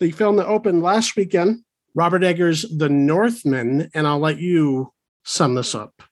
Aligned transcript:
the 0.00 0.10
film 0.10 0.36
that 0.36 0.46
opened 0.46 0.82
last 0.82 1.14
weekend, 1.16 1.60
Robert 1.94 2.24
Eggers' 2.24 2.62
The 2.62 2.88
Northman, 2.88 3.90
and 3.94 4.06
I'll 4.06 4.18
let 4.18 4.38
you 4.38 4.92
sum 5.24 5.54
this 5.54 5.74
up. 5.74 6.02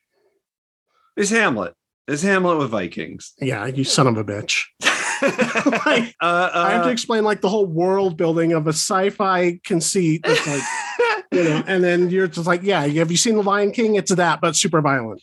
Is 1.17 1.30
Hamlet. 1.30 1.75
Is 2.06 2.22
Hamlet 2.22 2.58
with 2.58 2.70
Vikings. 2.70 3.32
Yeah, 3.40 3.66
you 3.66 3.84
son 3.84 4.06
of 4.06 4.16
a 4.16 4.24
bitch. 4.24 4.64
like, 5.84 6.14
uh, 6.20 6.24
uh, 6.24 6.50
I 6.54 6.70
have 6.70 6.84
to 6.84 6.90
explain 6.90 7.24
like 7.24 7.40
the 7.40 7.48
whole 7.48 7.66
world 7.66 8.16
building 8.16 8.52
of 8.52 8.66
a 8.66 8.70
sci-fi 8.70 9.59
conceit 9.64 10.23
that's 10.25 10.46
like, 10.46 10.62
you 11.32 11.45
know, 11.45 11.62
and 11.66 11.82
then 11.82 12.09
you're 12.11 12.29
just 12.29 12.46
like, 12.46 12.62
yeah, 12.62 12.86
have 12.86 13.11
you 13.11 13.16
seen 13.16 13.36
The 13.36 13.43
Lion 13.43 13.73
King? 13.73 13.96
It's 13.96 14.14
that, 14.14 14.41
but 14.41 14.55
super 14.57 14.80
violent. 14.80 15.23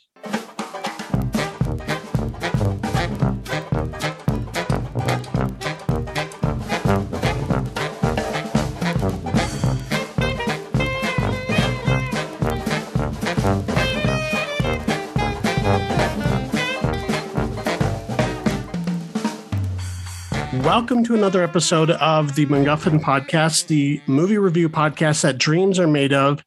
Welcome 20.76 21.06
to 21.06 21.16
another 21.16 21.42
episode 21.42 21.92
of 21.92 22.36
the 22.36 22.48
MacGuffin 22.48 23.00
Podcast, 23.00 23.68
the 23.68 24.02
movie 24.08 24.38
review 24.38 24.68
podcast 24.68 25.22
that 25.22 25.38
dreams 25.38 25.80
are 25.80 25.88
made 25.88 26.12
of. 26.12 26.44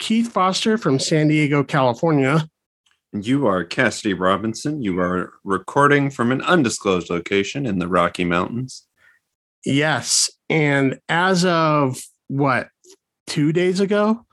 Keith 0.00 0.32
Foster 0.32 0.76
from 0.76 0.98
San 0.98 1.28
Diego, 1.28 1.62
California. 1.62 2.48
And 3.12 3.24
you 3.24 3.46
are 3.46 3.62
Cassidy 3.62 4.12
Robinson. 4.12 4.82
You 4.82 4.98
are 4.98 5.34
recording 5.44 6.10
from 6.10 6.32
an 6.32 6.42
undisclosed 6.42 7.10
location 7.10 7.64
in 7.64 7.78
the 7.78 7.86
Rocky 7.86 8.24
Mountains. 8.24 8.88
Yes. 9.64 10.28
And 10.48 10.98
as 11.08 11.44
of 11.44 12.02
what, 12.26 12.70
two 13.28 13.52
days 13.52 13.78
ago, 13.78 14.26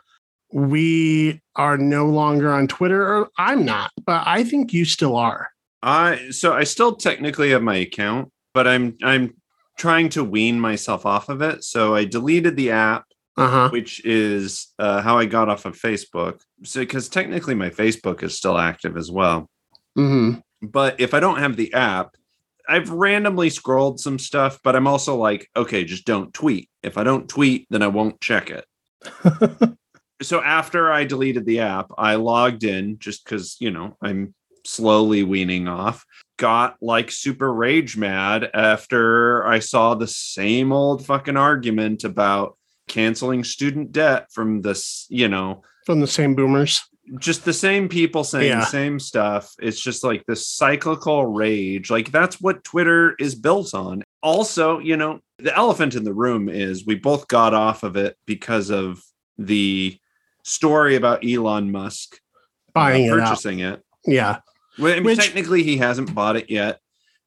we 0.51 1.39
are 1.55 1.77
no 1.77 2.07
longer 2.07 2.51
on 2.51 2.67
Twitter, 2.67 3.03
or 3.03 3.29
I'm 3.37 3.65
not, 3.65 3.91
but 4.03 4.23
I 4.25 4.43
think 4.43 4.73
you 4.73 4.83
still 4.83 5.15
are. 5.15 5.51
I 5.83 6.31
so 6.31 6.53
I 6.53 6.63
still 6.63 6.95
technically 6.95 7.51
have 7.51 7.61
my 7.61 7.75
account, 7.75 8.31
but 8.57 8.67
I'm 8.67 8.97
I'm 9.03 9.35
trying 9.77 10.09
to 10.09 10.23
wean 10.23 10.59
myself 10.59 11.05
off 11.05 11.29
of 11.29 11.43
it. 11.43 11.63
So 11.63 11.93
I 11.93 12.05
deleted 12.05 12.55
the 12.55 12.71
app, 12.71 13.03
Uh-huh. 13.37 13.69
which 13.69 14.03
is 14.03 14.73
uh, 14.79 14.99
how 15.03 15.19
I 15.19 15.25
got 15.27 15.47
off 15.47 15.65
of 15.65 15.77
Facebook. 15.79 16.41
So 16.63 16.79
because 16.79 17.07
technically 17.07 17.53
my 17.53 17.69
Facebook 17.69 18.23
is 18.23 18.35
still 18.35 18.57
active 18.57 18.97
as 18.97 19.11
well. 19.11 19.47
hmm 19.95 20.29
But 20.63 20.99
if 20.99 21.13
I 21.13 21.19
don't 21.19 21.37
have 21.37 21.55
the 21.55 21.71
app, 21.75 22.15
I've 22.67 22.89
randomly 22.89 23.51
scrolled 23.51 23.99
some 23.99 24.17
stuff, 24.17 24.57
but 24.63 24.75
I'm 24.75 24.87
also 24.87 25.15
like, 25.15 25.47
okay, 25.55 25.85
just 25.85 26.05
don't 26.05 26.33
tweet. 26.33 26.67
If 26.81 26.97
I 26.97 27.03
don't 27.03 27.29
tweet, 27.29 27.67
then 27.69 27.83
I 27.83 27.89
won't 27.89 28.19
check 28.19 28.49
it. 28.49 28.65
so 30.23 30.41
after 30.41 30.91
I 30.91 31.03
deleted 31.05 31.45
the 31.45 31.59
app, 31.59 31.91
I 31.95 32.15
logged 32.15 32.63
in 32.63 32.97
just 32.97 33.23
because, 33.23 33.55
you 33.59 33.69
know, 33.69 33.95
I'm 34.01 34.33
slowly 34.65 35.21
weaning 35.21 35.67
off. 35.67 36.03
Got 36.37 36.77
like 36.81 37.11
super 37.11 37.51
rage 37.51 37.97
mad 37.97 38.49
after 38.53 39.45
I 39.45 39.59
saw 39.59 39.95
the 39.95 40.07
same 40.07 40.71
old 40.71 41.05
fucking 41.05 41.37
argument 41.37 42.03
about 42.03 42.57
canceling 42.87 43.43
student 43.43 43.91
debt 43.91 44.31
from 44.31 44.61
this, 44.61 45.07
you 45.09 45.27
know, 45.27 45.63
From 45.85 45.99
the 45.99 46.07
same 46.07 46.35
boomers. 46.35 46.81
just 47.19 47.43
the 47.43 47.53
same 47.53 47.89
people 47.89 48.23
saying 48.23 48.47
Yeah. 48.49 48.59
the 48.61 48.65
same 48.67 48.99
stuff. 48.99 49.53
It's 49.59 49.79
just 49.79 50.03
like 50.03 50.25
this 50.25 50.47
cyclical 50.47 51.25
rage. 51.25 51.89
Like 51.89 52.11
that's 52.11 52.39
what 52.39 52.63
Twitter 52.63 53.15
is 53.19 53.33
built 53.35 53.73
on. 53.73 54.03
Also, 54.21 54.79
you 54.79 54.95
know, 54.95 55.19
the 55.39 55.55
elephant 55.55 55.95
in 55.95 56.03
the 56.03 56.13
room 56.13 56.49
is 56.49 56.85
we 56.85 56.95
both 56.95 57.27
got 57.27 57.53
off 57.53 57.83
of 57.83 57.95
it 57.97 58.15
because 58.25 58.69
of 58.69 59.01
the 59.37 59.97
story 60.43 60.95
about 60.95 61.25
Elon 61.25 61.71
Musk 61.71 62.15
uh, 62.15 62.71
Buying 62.73 63.05
it 63.05 63.09
purchasing 63.09 63.59
it. 63.59 63.81
Yeah. 64.05 64.39
Well, 64.79 64.91
I 64.91 64.95
mean, 64.95 65.03
Which- 65.05 65.17
technically, 65.19 65.63
he 65.63 65.77
hasn't 65.77 66.13
bought 66.13 66.35
it 66.35 66.49
yet. 66.49 66.79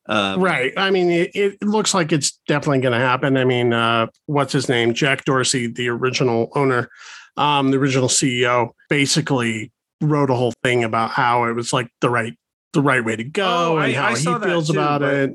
Um, 0.06 0.40
Right. 0.40 0.72
I 0.76 0.90
mean, 0.90 1.10
it, 1.10 1.30
it 1.34 1.62
looks 1.62 1.94
like 1.94 2.10
it's 2.10 2.38
definitely 2.48 2.80
going 2.80 2.92
to 2.98 2.98
happen. 2.98 3.36
I 3.36 3.44
mean, 3.44 3.72
uh, 3.72 4.06
what's 4.26 4.52
his 4.52 4.68
name? 4.68 4.92
Jack 4.94 5.24
Dorsey, 5.24 5.66
the 5.68 5.88
original 5.88 6.50
owner, 6.54 6.88
um, 7.36 7.70
the 7.70 7.76
original 7.78 8.08
CEO, 8.08 8.70
basically 8.88 9.70
wrote 10.00 10.30
a 10.30 10.34
whole 10.34 10.52
thing 10.64 10.82
about 10.84 11.10
how 11.10 11.44
it 11.44 11.52
was 11.54 11.72
like 11.72 11.88
the 12.00 12.08
right 12.10 12.34
the 12.72 12.80
right 12.80 13.04
way 13.04 13.16
to 13.16 13.24
go 13.24 13.74
Oh, 13.74 13.76
I- 13.78 13.86
and 13.88 13.96
how 13.96 14.06
I 14.06 14.18
he 14.18 14.24
feels 14.48 14.68
too, 14.68 14.72
about 14.74 15.02
it. 15.02 15.32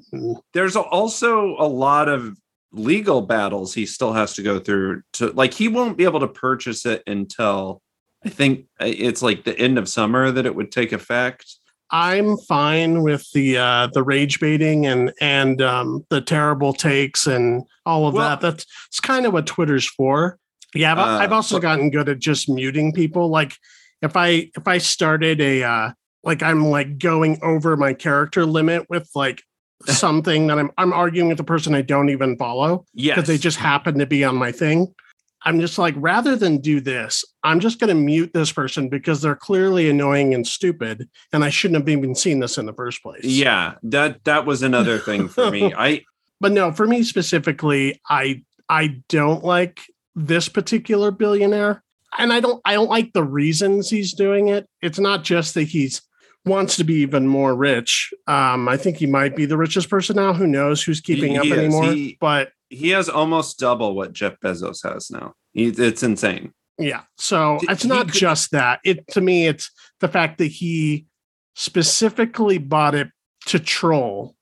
There's 0.53 0.75
also 0.77 1.55
a 1.59 1.67
lot 1.67 2.07
of 2.07 2.37
legal 2.71 3.21
battles 3.21 3.73
he 3.73 3.85
still 3.85 4.13
has 4.13 4.33
to 4.35 4.41
go 4.41 4.57
through 4.59 5.01
to 5.13 5.27
like 5.31 5.53
he 5.53 5.67
won't 5.67 5.97
be 5.97 6.05
able 6.05 6.21
to 6.21 6.27
purchase 6.29 6.85
it 6.85 7.03
until 7.07 7.81
I 8.25 8.29
think 8.29 8.65
uh, 8.81 8.85
it's 8.87 9.21
like 9.21 9.43
the 9.43 9.57
end 9.59 9.77
of 9.77 9.87
summer 9.89 10.31
that 10.31 10.45
it 10.45 10.55
would 10.55 10.71
take 10.71 10.91
effect. 10.93 11.45
I'm 11.91 12.37
fine 12.37 13.03
with 13.03 13.29
the 13.33 13.57
uh, 13.57 13.87
the 13.93 14.03
rage 14.03 14.39
baiting 14.39 14.85
and 14.85 15.13
and 15.21 15.61
um, 15.61 16.05
the 16.09 16.21
terrible 16.21 16.73
takes 16.73 17.27
and 17.27 17.63
all 17.85 18.07
of 18.07 18.13
Well- 18.15 18.29
that. 18.29 18.41
That's 18.41 18.65
it's 18.87 18.99
kind 18.99 19.25
of 19.25 19.33
what 19.33 19.45
Twitter's 19.47 19.87
for. 19.87 20.37
Yeah, 20.73 20.91
I've, 20.93 20.97
Uh, 20.97 21.03
I've 21.23 21.31
also 21.31 21.55
but- 21.57 21.61
gotten 21.61 21.89
good 21.91 22.09
at 22.09 22.19
just 22.19 22.49
muting 22.49 22.91
people. 22.93 23.29
Like 23.29 23.53
if 24.01 24.15
I 24.17 24.49
if 24.57 24.67
I 24.67 24.79
started 24.79 25.39
a 25.41 25.63
uh, 25.63 25.91
like 26.23 26.41
I'm 26.43 26.65
like 26.65 26.97
going 26.97 27.39
over 27.41 27.77
my 27.77 27.93
character 27.93 28.45
limit 28.45 28.89
with 28.89 29.09
like 29.15 29.41
something 29.85 30.47
that 30.47 30.57
I'm 30.59 30.71
I'm 30.77 30.91
arguing 30.91 31.29
with 31.29 31.39
a 31.39 31.43
person 31.45 31.75
I 31.75 31.81
don't 31.83 32.09
even 32.09 32.35
follow 32.37 32.85
Yes. 32.93 33.15
because 33.15 33.27
they 33.27 33.37
just 33.37 33.57
happen 33.57 33.99
to 33.99 34.05
be 34.05 34.23
on 34.23 34.35
my 34.35 34.51
thing. 34.51 34.93
I'm 35.45 35.59
just 35.59 35.77
like, 35.77 35.93
rather 35.97 36.35
than 36.35 36.57
do 36.57 36.81
this, 36.81 37.23
I'm 37.43 37.59
just 37.59 37.79
going 37.79 37.89
to 37.89 37.93
mute 37.93 38.31
this 38.33 38.51
person 38.51 38.89
because 38.89 39.21
they're 39.21 39.35
clearly 39.35 39.87
annoying 39.89 40.33
and 40.33 40.45
stupid, 40.45 41.07
and 41.31 41.43
I 41.43 41.49
shouldn't 41.49 41.79
have 41.79 41.87
even 41.87 42.15
seen 42.15 42.39
this 42.39 42.57
in 42.57 42.65
the 42.65 42.73
first 42.73 43.03
place. 43.03 43.23
Yeah, 43.23 43.75
that 43.83 44.23
that 44.23 44.45
was 44.47 44.63
another 44.63 44.97
thing 44.97 45.27
for 45.27 45.51
me. 45.51 45.71
I 45.77 46.03
but 46.41 46.51
no, 46.51 46.71
for 46.71 46.87
me 46.87 47.03
specifically, 47.03 48.01
I 48.09 48.43
I 48.69 49.01
don't 49.07 49.43
like 49.43 49.81
this 50.15 50.49
particular 50.49 51.11
billionaire, 51.11 51.83
and 52.17 52.33
I 52.33 52.39
don't 52.39 52.59
I 52.65 52.73
don't 52.73 52.89
like 52.89 53.13
the 53.13 53.23
reasons 53.23 53.89
he's 53.89 54.13
doing 54.13 54.47
it. 54.47 54.67
It's 54.81 54.99
not 54.99 55.23
just 55.23 55.53
that 55.53 55.63
he's 55.63 56.01
wants 56.45 56.75
to 56.77 56.83
be 56.83 56.95
even 56.95 57.27
more 57.27 57.55
rich. 57.55 58.13
Um, 58.27 58.67
I 58.67 58.77
think 58.77 58.97
he 58.97 59.05
might 59.07 59.35
be 59.35 59.45
the 59.45 59.57
richest 59.57 59.89
person 59.89 60.15
now. 60.15 60.33
Who 60.33 60.47
knows 60.47 60.83
who's 60.83 61.01
keeping 61.01 61.31
He- 61.33 61.37
up 61.37 61.45
he 61.45 61.53
anymore? 61.53 61.91
He- 61.91 62.17
but 62.19 62.51
he 62.69 62.89
has 62.89 63.09
almost 63.09 63.59
double 63.59 63.95
what 63.95 64.13
Jeff 64.13 64.39
Bezos 64.39 64.83
has 64.83 65.09
now. 65.11 65.33
It's 65.53 66.03
insane. 66.03 66.53
Yeah. 66.77 67.01
So 67.17 67.57
D- 67.61 67.67
it's 67.69 67.85
not 67.85 68.07
could- 68.07 68.15
just 68.19 68.51
that. 68.51 68.79
It 68.83 69.07
to 69.09 69.21
me, 69.21 69.47
it's 69.47 69.71
the 70.01 70.07
fact 70.07 70.37
that 70.39 70.47
he 70.47 71.05
specifically 71.55 72.57
bought 72.57 72.95
it 72.95 73.09
to 73.47 73.59
troll. 73.59 74.35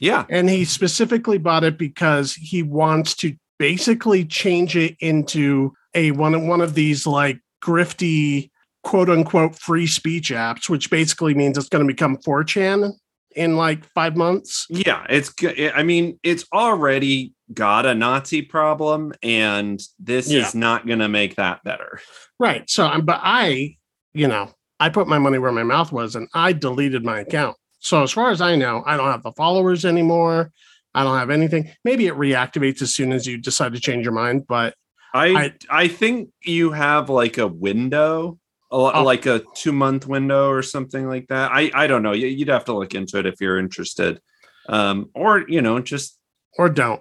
Yeah. 0.00 0.24
And 0.28 0.48
he 0.50 0.64
specifically 0.64 1.38
bought 1.38 1.64
it 1.64 1.78
because 1.78 2.34
he 2.34 2.62
wants 2.62 3.14
to 3.16 3.34
basically 3.58 4.24
change 4.24 4.76
it 4.76 4.96
into 5.00 5.72
a 5.94 6.10
one 6.10 6.46
one 6.46 6.60
of 6.60 6.74
these 6.74 7.06
like 7.06 7.40
grifty 7.64 8.50
quote 8.86 9.10
unquote 9.10 9.58
free 9.58 9.86
speech 9.88 10.30
apps, 10.30 10.68
which 10.68 10.90
basically 10.90 11.34
means 11.34 11.58
it's 11.58 11.68
going 11.68 11.84
to 11.84 11.92
become 11.92 12.16
4chan 12.18 12.92
in 13.34 13.56
like 13.56 13.84
five 13.94 14.16
months. 14.16 14.64
Yeah, 14.70 15.04
it's 15.10 15.28
good. 15.28 15.72
I 15.74 15.82
mean, 15.82 16.20
it's 16.22 16.44
already 16.52 17.32
got 17.52 17.84
a 17.84 17.96
Nazi 17.96 18.42
problem, 18.42 19.12
and 19.24 19.80
this 19.98 20.30
Yeah. 20.30 20.46
is 20.46 20.54
not 20.54 20.86
going 20.86 21.00
to 21.00 21.08
make 21.08 21.34
that 21.34 21.64
better. 21.64 21.98
Right. 22.38 22.70
So, 22.70 22.88
but 23.02 23.18
I, 23.24 23.74
you 24.14 24.28
know, 24.28 24.52
I 24.78 24.88
put 24.90 25.08
my 25.08 25.18
money 25.18 25.38
where 25.38 25.50
my 25.50 25.64
mouth 25.64 25.90
was 25.90 26.14
and 26.14 26.28
I 26.32 26.52
deleted 26.52 27.04
my 27.04 27.18
account. 27.20 27.56
So, 27.80 28.04
as 28.04 28.12
far 28.12 28.30
as 28.30 28.40
I 28.40 28.54
know, 28.54 28.84
I 28.86 28.96
don't 28.96 29.10
have 29.10 29.24
the 29.24 29.32
followers 29.32 29.84
anymore. 29.84 30.52
I 30.94 31.02
don't 31.02 31.18
have 31.18 31.30
anything. 31.30 31.72
Maybe 31.84 32.06
it 32.06 32.14
reactivates 32.14 32.82
as 32.82 32.94
soon 32.94 33.10
as 33.12 33.26
you 33.26 33.36
decide 33.36 33.74
to 33.74 33.80
change 33.80 34.04
your 34.04 34.14
mind. 34.14 34.46
But 34.46 34.74
I 35.12 35.26
I- 35.26 35.52
I, 35.70 35.88
think 35.88 36.30
you 36.44 36.70
have 36.70 37.10
like 37.10 37.36
a 37.38 37.48
window, 37.48 38.38
a, 38.72 38.74
Oh. 38.76 39.02
like 39.04 39.26
a 39.26 39.42
two 39.54 39.72
month 39.72 40.06
window 40.06 40.48
or 40.50 40.62
something 40.62 41.08
like 41.08 41.26
that. 41.28 41.50
I 41.52 41.70
I 41.74 41.86
don't 41.86 42.02
know. 42.02 42.12
You- 42.12 42.26
You'd 42.28 42.48
have 42.48 42.64
to 42.66 42.74
look 42.74 42.94
into 42.94 43.18
it 43.18 43.26
if 43.26 43.40
you're 43.40 43.58
interested, 43.58 44.20
um, 44.68 45.10
or 45.14 45.44
you 45.48 45.62
know, 45.62 45.78
just 45.80 46.18
or 46.58 46.68
don't. 46.68 47.00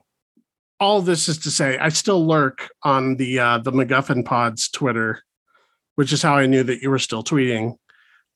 All 0.79 1.01
this 1.01 1.29
is 1.29 1.37
to 1.39 1.51
say, 1.51 1.77
I 1.77 1.89
still 1.89 2.25
lurk 2.27 2.69
on 2.83 3.15
the 3.15 3.39
uh, 3.39 3.57
the 3.59 3.71
MacGuffin 3.71 4.25
Pods 4.25 4.69
Twitter, 4.69 5.21
which 5.95 6.11
is 6.13 6.21
how 6.21 6.35
I 6.35 6.45
knew 6.47 6.63
that 6.63 6.81
you 6.81 6.89
were 6.89 6.99
still 6.99 7.23
tweeting. 7.23 7.75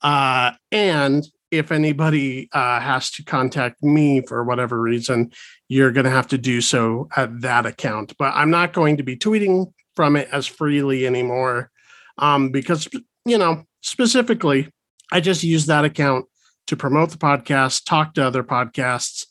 Uh, 0.02 0.52
and 0.72 1.24
if 1.50 1.70
anybody 1.72 2.48
uh, 2.52 2.80
has 2.80 3.10
to 3.10 3.24
contact 3.24 3.82
me 3.82 4.22
for 4.22 4.42
whatever 4.44 4.80
reason, 4.80 5.30
you're 5.68 5.90
going 5.92 6.04
to 6.04 6.10
have 6.10 6.28
to 6.28 6.38
do 6.38 6.60
so 6.60 7.08
at 7.16 7.40
that 7.42 7.66
account. 7.66 8.14
But 8.18 8.32
I'm 8.34 8.50
not 8.50 8.72
going 8.72 8.96
to 8.98 9.02
be 9.02 9.16
tweeting 9.16 9.72
from 9.94 10.16
it 10.16 10.28
as 10.32 10.46
freely 10.46 11.06
anymore 11.06 11.70
um, 12.18 12.50
because, 12.50 12.88
you 13.30 13.38
know, 13.38 13.64
specifically, 13.80 14.68
I 15.12 15.20
just 15.20 15.44
use 15.44 15.66
that 15.66 15.84
account 15.84 16.26
to 16.66 16.76
promote 16.76 17.10
the 17.10 17.18
podcast, 17.18 17.84
talk 17.84 18.14
to 18.14 18.24
other 18.24 18.42
podcasts, 18.42 19.26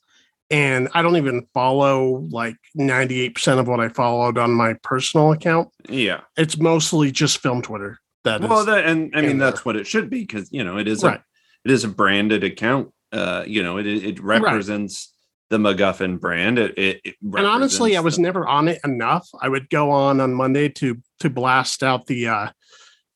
and 0.49 0.87
I 0.93 1.01
don't 1.01 1.17
even 1.17 1.47
follow 1.53 2.25
like 2.31 2.55
98% 2.77 3.59
of 3.59 3.67
what 3.67 3.79
I 3.79 3.89
followed 3.89 4.37
on 4.37 4.51
my 4.51 4.73
personal 4.83 5.31
account. 5.31 5.69
Yeah. 5.87 6.21
It's 6.37 6.57
mostly 6.57 7.11
just 7.11 7.39
film 7.39 7.61
Twitter. 7.61 7.99
That 8.23 8.41
well, 8.41 8.65
that, 8.65 8.85
and 8.85 9.13
I 9.15 9.21
mean 9.21 9.37
there. 9.37 9.51
that's 9.51 9.63
what 9.63 9.77
it 9.77 9.87
should 9.87 10.09
be 10.09 10.21
because 10.21 10.51
you 10.51 10.61
know 10.61 10.77
it 10.77 10.89
is 10.89 11.03
Right. 11.03 11.19
a 11.19 11.23
it 11.63 11.71
is 11.71 11.85
a 11.85 11.87
branded 11.87 12.43
account. 12.43 12.91
Uh, 13.13 13.43
you 13.47 13.63
know, 13.63 13.77
it 13.77 13.87
it 13.87 14.21
represents 14.21 15.13
the 15.49 15.57
MacGuffin 15.57 16.19
brand. 16.19 16.59
It, 16.59 16.77
it, 16.77 17.01
it 17.05 17.15
and 17.21 17.45
honestly, 17.45 17.95
I 17.95 18.01
was 18.01 18.19
never 18.19 18.45
on 18.45 18.67
it 18.67 18.81
enough. 18.83 19.27
I 19.41 19.47
would 19.47 19.69
go 19.69 19.91
on 19.91 20.19
on 20.19 20.33
Monday 20.33 20.67
to 20.67 20.97
to 21.21 21.29
blast 21.29 21.81
out 21.81 22.07
the 22.07 22.27
uh 22.27 22.49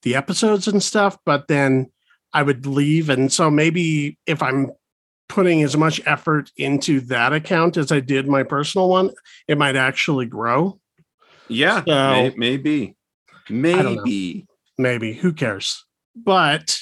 the 0.04 0.16
episodes 0.16 0.68
and 0.68 0.82
stuff, 0.84 1.18
but 1.26 1.48
then 1.48 1.92
I 2.34 2.44
would 2.44 2.66
leave. 2.66 3.10
And 3.10 3.32
so 3.32 3.50
maybe 3.50 4.18
if 4.26 4.42
I'm 4.44 4.72
putting 5.30 5.64
as 5.64 5.76
much 5.78 6.02
effort 6.06 6.52
into 6.58 7.00
that 7.02 7.34
account 7.34 7.78
as 7.78 7.92
I 7.92 8.00
did 8.00 8.28
my 8.28 8.44
personal 8.44 8.90
one, 8.90 9.12
it 9.48 9.58
might 9.58 9.76
actually 9.76 10.26
grow. 10.28 10.80
yeah, 11.50 11.84
So- 11.86 12.12
may, 12.14 12.34
maybe, 12.38 12.96
maybe. 13.50 14.46
maybe 14.78 15.14
who 15.14 15.34
cares 15.34 15.86
but 16.16 16.80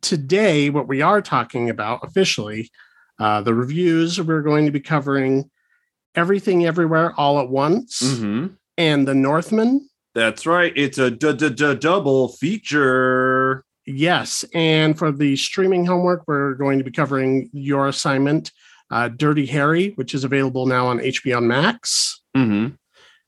today 0.00 0.70
what 0.70 0.88
we 0.88 1.00
are 1.02 1.20
talking 1.22 1.68
about 1.70 2.00
officially 2.02 2.70
uh, 3.18 3.40
the 3.42 3.54
reviews 3.54 4.20
we're 4.20 4.40
going 4.42 4.64
to 4.66 4.72
be 4.72 4.80
covering 4.80 5.50
everything 6.14 6.64
everywhere 6.66 7.12
all 7.18 7.38
at 7.40 7.48
once 7.48 8.00
Mhm. 8.02 8.56
and 8.78 9.06
the 9.06 9.14
northman 9.14 9.88
That's 10.14 10.46
right. 10.46 10.72
It's 10.76 10.98
a 10.98 11.10
double 11.10 12.28
feature. 12.28 13.64
yes 13.86 14.44
and 14.54 14.96
for 14.98 15.10
the 15.10 15.34
streaming 15.36 15.86
homework 15.86 16.22
we're 16.26 16.54
going 16.54 16.78
to 16.78 16.84
be 16.84 16.90
covering 16.90 17.48
your 17.52 17.88
assignment 17.88 18.52
uh, 18.90 19.08
dirty 19.08 19.46
harry 19.46 19.90
which 19.96 20.14
is 20.14 20.22
available 20.22 20.66
now 20.66 20.86
on 20.86 20.98
hbo 20.98 21.42
max 21.42 22.20
Mm-hmm. 22.36 22.74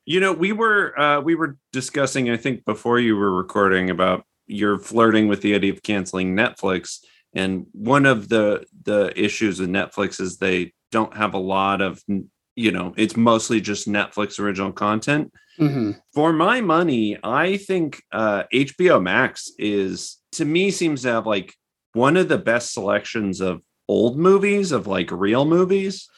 You 0.05 0.19
know, 0.19 0.33
we 0.33 0.51
were 0.51 0.97
uh, 0.99 1.21
we 1.21 1.35
were 1.35 1.57
discussing, 1.71 2.29
I 2.29 2.37
think, 2.37 2.65
before 2.65 2.99
you 2.99 3.15
were 3.17 3.33
recording 3.33 3.89
about 3.89 4.25
you're 4.47 4.79
flirting 4.79 5.27
with 5.27 5.41
the 5.41 5.55
idea 5.55 5.71
of 5.73 5.81
canceling 5.83 6.35
Netflix, 6.35 6.99
and 7.33 7.65
one 7.71 8.05
of 8.05 8.29
the 8.29 8.65
the 8.83 9.11
issues 9.15 9.59
with 9.59 9.69
Netflix 9.69 10.19
is 10.21 10.37
they 10.37 10.73
don't 10.91 11.15
have 11.15 11.33
a 11.33 11.37
lot 11.39 11.81
of, 11.81 12.01
you 12.55 12.71
know, 12.71 12.93
it's 12.97 13.15
mostly 13.17 13.61
just 13.61 13.87
Netflix 13.87 14.39
original 14.39 14.71
content. 14.73 15.31
Mhm. 15.59 15.99
For 16.13 16.33
my 16.33 16.61
money, 16.61 17.17
I 17.23 17.57
think 17.57 18.01
uh, 18.11 18.43
HBO 18.53 19.01
Max 19.01 19.51
is 19.57 20.17
to 20.33 20.45
me 20.45 20.71
seems 20.71 21.03
to 21.03 21.09
have 21.09 21.27
like 21.27 21.53
one 21.93 22.17
of 22.17 22.27
the 22.27 22.37
best 22.37 22.73
selections 22.73 23.39
of 23.39 23.61
old 23.87 24.17
movies 24.17 24.71
of 24.71 24.87
like 24.87 25.11
real 25.11 25.45
movies. 25.45 26.09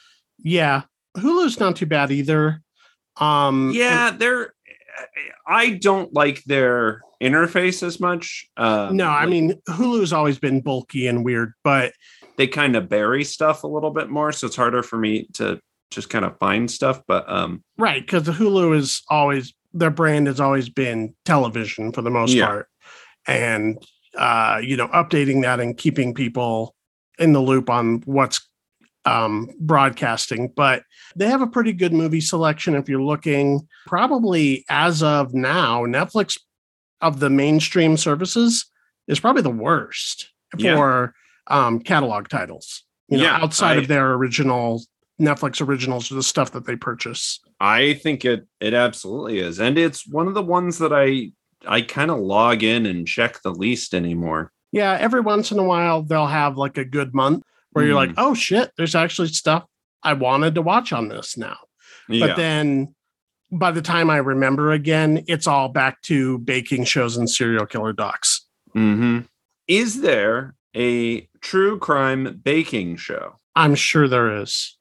yeah 0.43 0.81
hulu's 1.17 1.59
not 1.59 1.75
too 1.75 1.85
bad 1.85 2.11
either 2.11 2.61
um 3.17 3.71
yeah 3.73 4.11
they're 4.11 4.53
i 5.47 5.69
don't 5.71 6.13
like 6.13 6.43
their 6.43 7.01
interface 7.23 7.81
as 7.81 7.99
much 7.99 8.45
um, 8.57 8.97
no 8.97 9.07
i 9.07 9.21
like, 9.21 9.29
mean 9.29 9.61
hulu's 9.69 10.11
always 10.11 10.37
been 10.37 10.59
bulky 10.59 11.07
and 11.07 11.23
weird 11.23 11.53
but 11.63 11.93
they 12.37 12.47
kind 12.47 12.75
of 12.75 12.89
bury 12.89 13.23
stuff 13.23 13.63
a 13.63 13.67
little 13.67 13.91
bit 13.91 14.09
more 14.09 14.33
so 14.33 14.45
it's 14.47 14.57
harder 14.57 14.83
for 14.83 14.97
me 14.97 15.25
to 15.33 15.59
just 15.91 16.09
kind 16.09 16.25
of 16.25 16.37
find 16.39 16.69
stuff 16.69 17.01
but 17.07 17.29
um 17.29 17.63
Right, 17.77 18.01
because 18.05 18.23
the 18.23 18.31
Hulu 18.31 18.75
is 18.77 19.01
always 19.09 19.53
their 19.73 19.89
brand 19.91 20.27
has 20.27 20.39
always 20.39 20.69
been 20.69 21.13
television 21.25 21.91
for 21.91 22.01
the 22.01 22.09
most 22.09 22.33
Yeah. 22.33 22.45
part, 22.47 22.67
and 23.27 23.77
uh, 24.17 24.61
you 24.63 24.77
know, 24.77 24.87
updating 24.89 25.41
that 25.41 25.59
and 25.59 25.77
keeping 25.77 26.13
people 26.13 26.73
in 27.19 27.33
the 27.33 27.41
loop 27.41 27.69
on 27.69 28.01
what's 28.05 28.39
um, 29.03 29.49
broadcasting. 29.59 30.53
But 30.55 30.83
they 31.17 31.27
have 31.27 31.41
a 31.41 31.47
pretty 31.47 31.73
good 31.73 31.91
movie 31.91 32.21
selection 32.21 32.75
if 32.75 32.87
you're 32.87 33.01
looking. 33.01 33.67
Probably 33.85 34.63
as 34.69 35.03
of 35.03 35.33
now, 35.33 35.81
Netflix 35.85 36.39
of 37.01 37.19
the 37.19 37.29
mainstream 37.29 37.97
services 37.97 38.65
is 39.09 39.19
probably 39.19 39.41
the 39.41 39.49
worst 39.49 40.31
Yeah. 40.57 40.75
for 40.77 41.13
um, 41.47 41.81
catalog 41.81 42.29
titles. 42.29 42.83
You 43.09 43.17
know, 43.17 43.23
Yeah, 43.25 43.35
outside 43.43 43.77
I- 43.77 43.81
of 43.81 43.87
their 43.89 44.13
original 44.13 44.81
Netflix 45.19 45.65
originals, 45.65 46.12
or 46.12 46.15
the 46.15 46.23
stuff 46.23 46.51
that 46.51 46.65
they 46.65 46.75
purchase. 46.75 47.39
i 47.62 47.94
think 47.94 48.25
it 48.25 48.45
it 48.59 48.73
absolutely 48.73 49.39
is 49.39 49.59
and 49.59 49.77
it's 49.77 50.06
one 50.07 50.27
of 50.27 50.33
the 50.33 50.41
ones 50.44 50.77
that 50.79 50.91
i 50.91 51.31
i 51.67 51.81
kind 51.81 52.12
of 52.12 52.19
log 52.19 52.63
in 52.63 52.85
and 52.85 53.07
check 53.07 53.41
the 53.41 53.51
least 53.53 53.94
anymore 53.94 54.51
Yeah, 54.73 54.97
every 55.00 55.21
once 55.21 55.51
in 55.53 55.59
a 55.59 55.63
while 55.63 56.03
they'll 56.03 56.27
have 56.27 56.57
like 56.57 56.77
a 56.77 56.83
good 56.83 57.13
month 57.13 57.44
where 57.71 57.85
you're 57.85 57.95
like, 57.95 58.09
Mhm. 58.12 58.15
oh 58.17 58.33
shit, 58.33 58.71
there's 58.77 58.95
actually 58.95 59.29
stuff 59.29 59.63
I 60.03 60.13
wanted 60.13 60.56
to 60.56 60.62
watch 60.62 60.91
on 60.94 61.07
this 61.07 61.38
now. 61.38 61.57
yeah 62.09 62.27
But 62.27 62.35
then 62.35 62.94
by 63.51 63.71
the 63.71 63.81
time 63.81 64.09
I 64.09 64.18
remember 64.18 64.71
again, 64.73 65.23
it's 65.27 65.47
all 65.47 65.69
back 65.69 66.01
to 66.03 66.39
baking 66.39 66.83
shows 66.85 67.15
and 67.18 67.29
serial 67.29 67.65
killer 67.65 67.94
docs. 67.94 68.45
hmm 68.73 69.19
is 69.68 70.01
there 70.01 70.56
a 70.75 71.21
true 71.41 71.79
crime 71.79 72.41
baking 72.44 72.97
show 72.97 73.39
I'm 73.56 73.75
sure 73.75 74.07
there 74.09 74.41
is. 74.41 74.75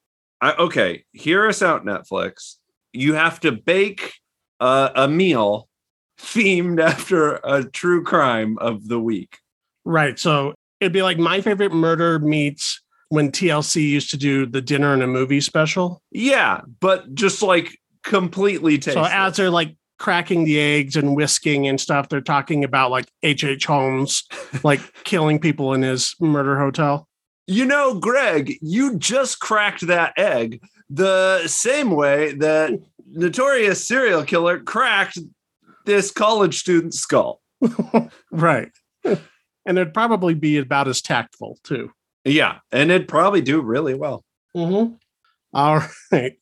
I, 0.45 0.55
okay, 0.57 1.05
hear 1.13 1.49
us 1.49 1.63
out, 1.63 1.87
Netflix. 1.87 2.57
You 2.93 3.15
have 3.15 3.41
to 3.41 3.53
bake 3.53 4.13
a, 4.61 4.91
a 4.95 5.09
meal 5.09 5.69
themed 6.21 6.83
after 6.83 7.37
a 7.37 7.65
true 7.65 8.05
crime 8.05 8.59
of 8.59 8.87
the 8.89 9.01
week. 9.01 9.39
Right. 9.87 10.19
So 10.19 10.53
it'd 10.81 10.93
be 10.93 11.01
like 11.01 11.17
my 11.17 11.41
favorite 11.41 11.73
murder 11.73 12.19
meets 12.19 12.83
when 13.09 13.33
TLC 13.33 13.89
used 13.89 14.11
to 14.11 14.19
do 14.19 14.45
the 14.45 14.61
dinner 14.61 14.93
and 14.93 15.03
a 15.03 15.07
movie 15.07 15.41
special. 15.41 16.03
Yeah, 16.11 16.61
but 16.79 17.15
just 17.15 17.43
like 17.43 17.79
completely 18.03 18.77
tasteless. 18.77 19.09
So 19.09 19.15
as 19.15 19.37
they're 19.37 19.49
like 19.49 19.75
cracking 19.99 20.45
the 20.45 20.61
eggs 20.61 20.95
and 20.95 21.17
whisking 21.17 21.67
and 21.69 21.81
stuff, 21.81 22.11
they're 22.11 22.21
talking 22.21 22.65
about 22.65 22.91
like 22.91 23.09
H.H. 23.23 23.45
H. 23.45 23.65
Holmes, 23.65 24.25
like 24.63 24.81
killing 25.05 25.39
people 25.39 25.73
in 25.73 25.81
his 25.81 26.15
murder 26.21 26.59
hotel. 26.59 27.09
You 27.47 27.65
know, 27.65 27.99
Greg, 27.99 28.55
you 28.61 28.99
just 28.99 29.41
cracked 29.41 29.87
that 29.87 30.13
egg 30.17 30.63
the 30.91 31.47
same 31.47 31.91
way 31.91 32.33
that 32.35 32.73
notorious 33.07 33.87
serial 33.87 34.25
killer 34.25 34.61
cracked 34.61 35.19
this 35.87 36.11
college 36.11 36.59
student's 36.59 36.99
skull. 36.99 37.41
right. 38.31 38.71
and 39.05 39.19
it'd 39.79 39.95
probably 39.95 40.35
be 40.35 40.59
about 40.59 40.89
as 40.89 41.03
tactful 41.03 41.59
too. 41.65 41.91
Yeah, 42.25 42.59
and 42.73 42.91
it'd 42.91 43.09
probably 43.09 43.43
do 43.43 43.61
really 43.61 43.95
well. 43.95 44.25
Mm-hmm. 44.57 44.95
All 45.53 45.83
right. 46.13 46.39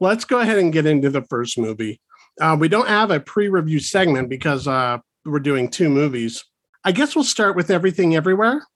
Let's 0.00 0.24
go 0.24 0.40
ahead 0.40 0.58
and 0.58 0.72
get 0.72 0.86
into 0.86 1.10
the 1.10 1.22
first 1.22 1.58
movie. 1.58 2.00
Uh, 2.40 2.56
we 2.58 2.68
don't 2.68 2.88
have 2.88 3.10
a 3.10 3.20
pre 3.20 3.48
review 3.48 3.78
segment 3.78 4.28
because 4.28 4.66
uh, 4.66 4.98
we're 5.24 5.38
doing 5.38 5.68
two 5.68 5.88
movies. 5.88 6.44
I 6.84 6.90
guess 6.90 7.14
we'll 7.14 7.24
start 7.24 7.54
with 7.54 7.70
Everything 7.70 8.16
Everywhere. 8.16 8.66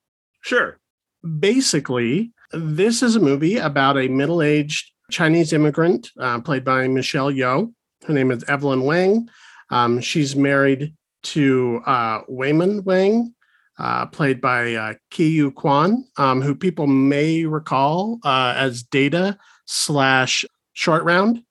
Sure. 0.43 0.79
Basically, 1.27 2.33
this 2.53 3.03
is 3.03 3.17
a 3.17 3.21
movie 3.21 3.57
about 3.57 3.97
a 3.99 4.09
middle 4.09 4.43
aged 4.43 4.91
Chinese 5.11 5.53
immigrant 5.53 6.11
uh, 6.19 6.41
played 6.41 6.65
by 6.65 6.87
Michelle 6.89 7.31
Yeoh. 7.33 7.73
Her 8.07 8.13
name 8.15 8.31
is 8.31 8.45
Evelyn 8.45 8.83
Wang. 8.83 9.29
Um, 9.71 10.01
she's 10.01 10.37
married 10.37 10.95
to 11.25 11.83
uh, 11.87 12.23
Waymond 12.31 12.85
Wang, 12.85 13.35
uh, 13.79 14.07
played 14.07 14.41
by 14.41 14.75
uh, 14.75 14.95
Ke 15.11 15.17
Huy 15.35 15.51
Quan, 15.51 16.05
um, 16.17 16.41
who 16.41 16.55
people 16.55 16.87
may 16.87 17.45
recall 17.45 18.19
uh, 18.25 18.55
as 18.57 18.83
Data 18.85 19.37
slash 19.67 20.45
Short 20.73 21.03
Round 21.05 21.43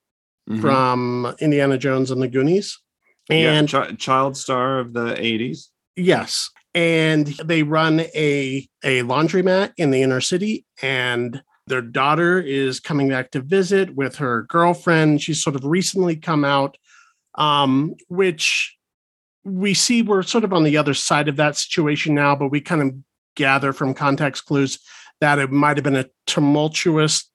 Mhm. 0.50 0.62
from 0.62 1.36
Indiana 1.40 1.76
Jones 1.78 2.12
and 2.12 2.22
the 2.22 2.28
Goonies. 2.28 2.80
And 3.32 3.72
yeah, 3.74 3.86
chi- 3.88 3.94
child 3.96 4.38
star 4.38 4.78
of 4.78 4.94
the 4.94 5.16
80s. 5.20 5.70
Yes. 5.96 6.52
And 6.76 7.28
they 7.44 7.64
run 7.64 8.02
a 8.02 8.68
a 8.84 9.02
laundromat 9.04 9.72
in 9.78 9.90
the 9.92 10.04
inner 10.04 10.22
city 10.22 10.66
and 10.82 11.42
their 11.68 11.82
daughter 11.82 12.40
is 12.40 12.80
coming 12.80 13.10
back 13.10 13.32
to 13.32 13.40
visit 13.42 13.96
with 13.96 14.18
her 14.18 14.44
girlfriend. 14.44 15.22
She's 15.22 15.42
sort 15.42 15.56
of 15.56 15.64
recently 15.66 16.16
come 16.18 16.44
out 16.46 16.78
um 17.38 17.96
which 18.08 18.76
we 19.44 19.74
see 19.74 20.02
we're 20.02 20.22
sort 20.24 20.44
of 20.44 20.54
on 20.54 20.64
the 20.64 20.78
other 20.78 20.94
side 20.94 21.28
of 21.28 21.36
that 21.38 21.56
situation 21.58 22.14
now, 22.16 22.36
but 22.36 22.50
we 22.50 22.60
kind 22.62 22.82
of 22.82 22.94
gather 23.36 23.74
from 23.74 23.94
context 23.94 24.46
clues 24.46 24.80
that 25.22 25.40
it 25.40 25.52
might 25.52 25.78
have 25.78 25.84
been 25.84 25.96
a 25.96 26.06
tumultuous 26.28 27.30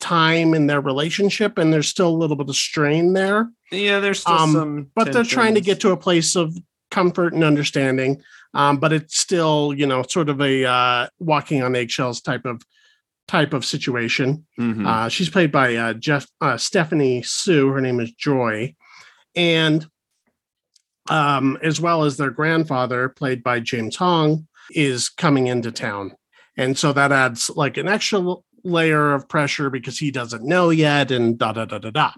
time 0.00 0.54
in 0.54 0.66
their 0.66 0.80
relationship 0.80 1.56
and 1.58 1.72
there's 1.72 1.88
still 1.88 2.08
a 2.08 2.16
little 2.20 2.36
bit 2.36 2.48
of 2.48 2.56
strain 2.56 3.12
there 3.14 3.50
Yeah, 3.70 4.00
there's 4.00 4.20
still 4.20 4.34
Um, 4.34 4.52
some. 4.52 4.90
but 4.94 5.12
they're 5.12 5.24
trying 5.24 5.54
to 5.54 5.60
get 5.60 5.80
to 5.80 5.90
a 5.92 5.96
place 5.96 6.36
of 6.36 6.56
comfort 6.90 7.32
and 7.32 7.42
understanding 7.42 8.22
um, 8.56 8.78
but 8.78 8.92
it's 8.92 9.18
still 9.18 9.72
you 9.76 9.86
know 9.86 10.02
sort 10.02 10.28
of 10.28 10.40
a 10.40 10.64
uh, 10.64 11.06
walking 11.18 11.62
on 11.62 11.76
eggshells 11.76 12.20
type 12.20 12.44
of 12.44 12.62
type 13.28 13.52
of 13.52 13.64
situation 13.64 14.46
Mhm. 14.58 14.86
uh, 14.86 15.08
she's 15.08 15.28
played 15.30 15.50
by 15.52 15.74
uh, 15.76 15.92
jeff 15.94 16.26
uh, 16.40 16.56
stephanie 16.56 17.22
hsu 17.22 17.68
her 17.70 17.80
name 17.80 18.00
is 18.00 18.12
joy 18.12 18.74
and 19.34 19.86
um, 21.08 21.56
as 21.62 21.80
well 21.80 22.04
as 22.04 22.16
their 22.16 22.30
grandfather 22.30 23.08
played 23.08 23.42
by 23.42 23.60
james 23.60 23.96
hong 23.96 24.46
is 24.70 25.08
coming 25.08 25.46
into 25.46 25.70
town 25.70 26.12
and 26.56 26.76
so 26.78 26.92
that 26.92 27.12
adds 27.12 27.50
like 27.50 27.76
an 27.76 27.86
extra 27.88 28.34
layer 28.64 29.12
of 29.14 29.28
pressure 29.28 29.70
because 29.70 29.98
he 29.98 30.10
doesn't 30.10 30.42
know 30.42 30.70
yet, 30.70 31.10
and 31.12 31.38
da 31.38 31.52
da 31.52 31.66
da 31.66 31.78
da 31.78 31.90
da. 31.90 32.10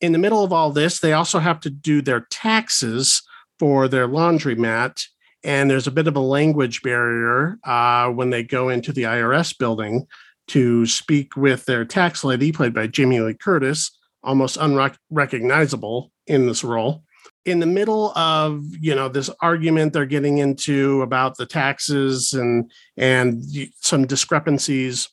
In 0.00 0.12
the 0.12 0.18
middle 0.18 0.42
of 0.44 0.52
all 0.52 0.70
this, 0.70 1.00
they 1.00 1.12
also 1.12 1.40
have 1.40 1.58
to 1.60 1.68
do 1.70 2.00
their 2.00 2.20
taxes 2.30 3.20
for 3.58 3.86
their 3.88 4.08
laundromat. 4.08 5.04
And 5.44 5.70
there's 5.70 5.86
a 5.86 5.92
bit 5.92 6.08
of 6.08 6.16
a 6.16 6.20
language 6.20 6.82
barrier 6.82 7.58
uh, 7.64 8.08
when 8.08 8.30
they 8.30 8.42
go 8.42 8.70
into 8.70 8.92
the 8.92 9.02
IRS 9.02 9.56
building 9.56 10.06
to 10.48 10.86
speak 10.86 11.36
with 11.36 11.64
their 11.66 11.84
tax 11.84 12.24
lady, 12.24 12.50
played 12.50 12.74
by 12.74 12.86
Jamie 12.86 13.20
Lee 13.20 13.34
Curtis, 13.34 13.90
almost 14.22 14.56
unrecognizable 14.56 16.10
in 16.26 16.46
this 16.46 16.64
role. 16.64 17.04
In 17.44 17.60
the 17.60 17.66
middle 17.66 18.16
of 18.16 18.62
you 18.80 18.94
know 18.94 19.08
this 19.08 19.28
argument 19.40 19.92
they're 19.92 20.06
getting 20.06 20.38
into 20.38 21.02
about 21.02 21.36
the 21.36 21.44
taxes 21.44 22.32
and 22.32 22.70
and 22.96 23.42
some 23.80 24.06
discrepancies, 24.06 25.08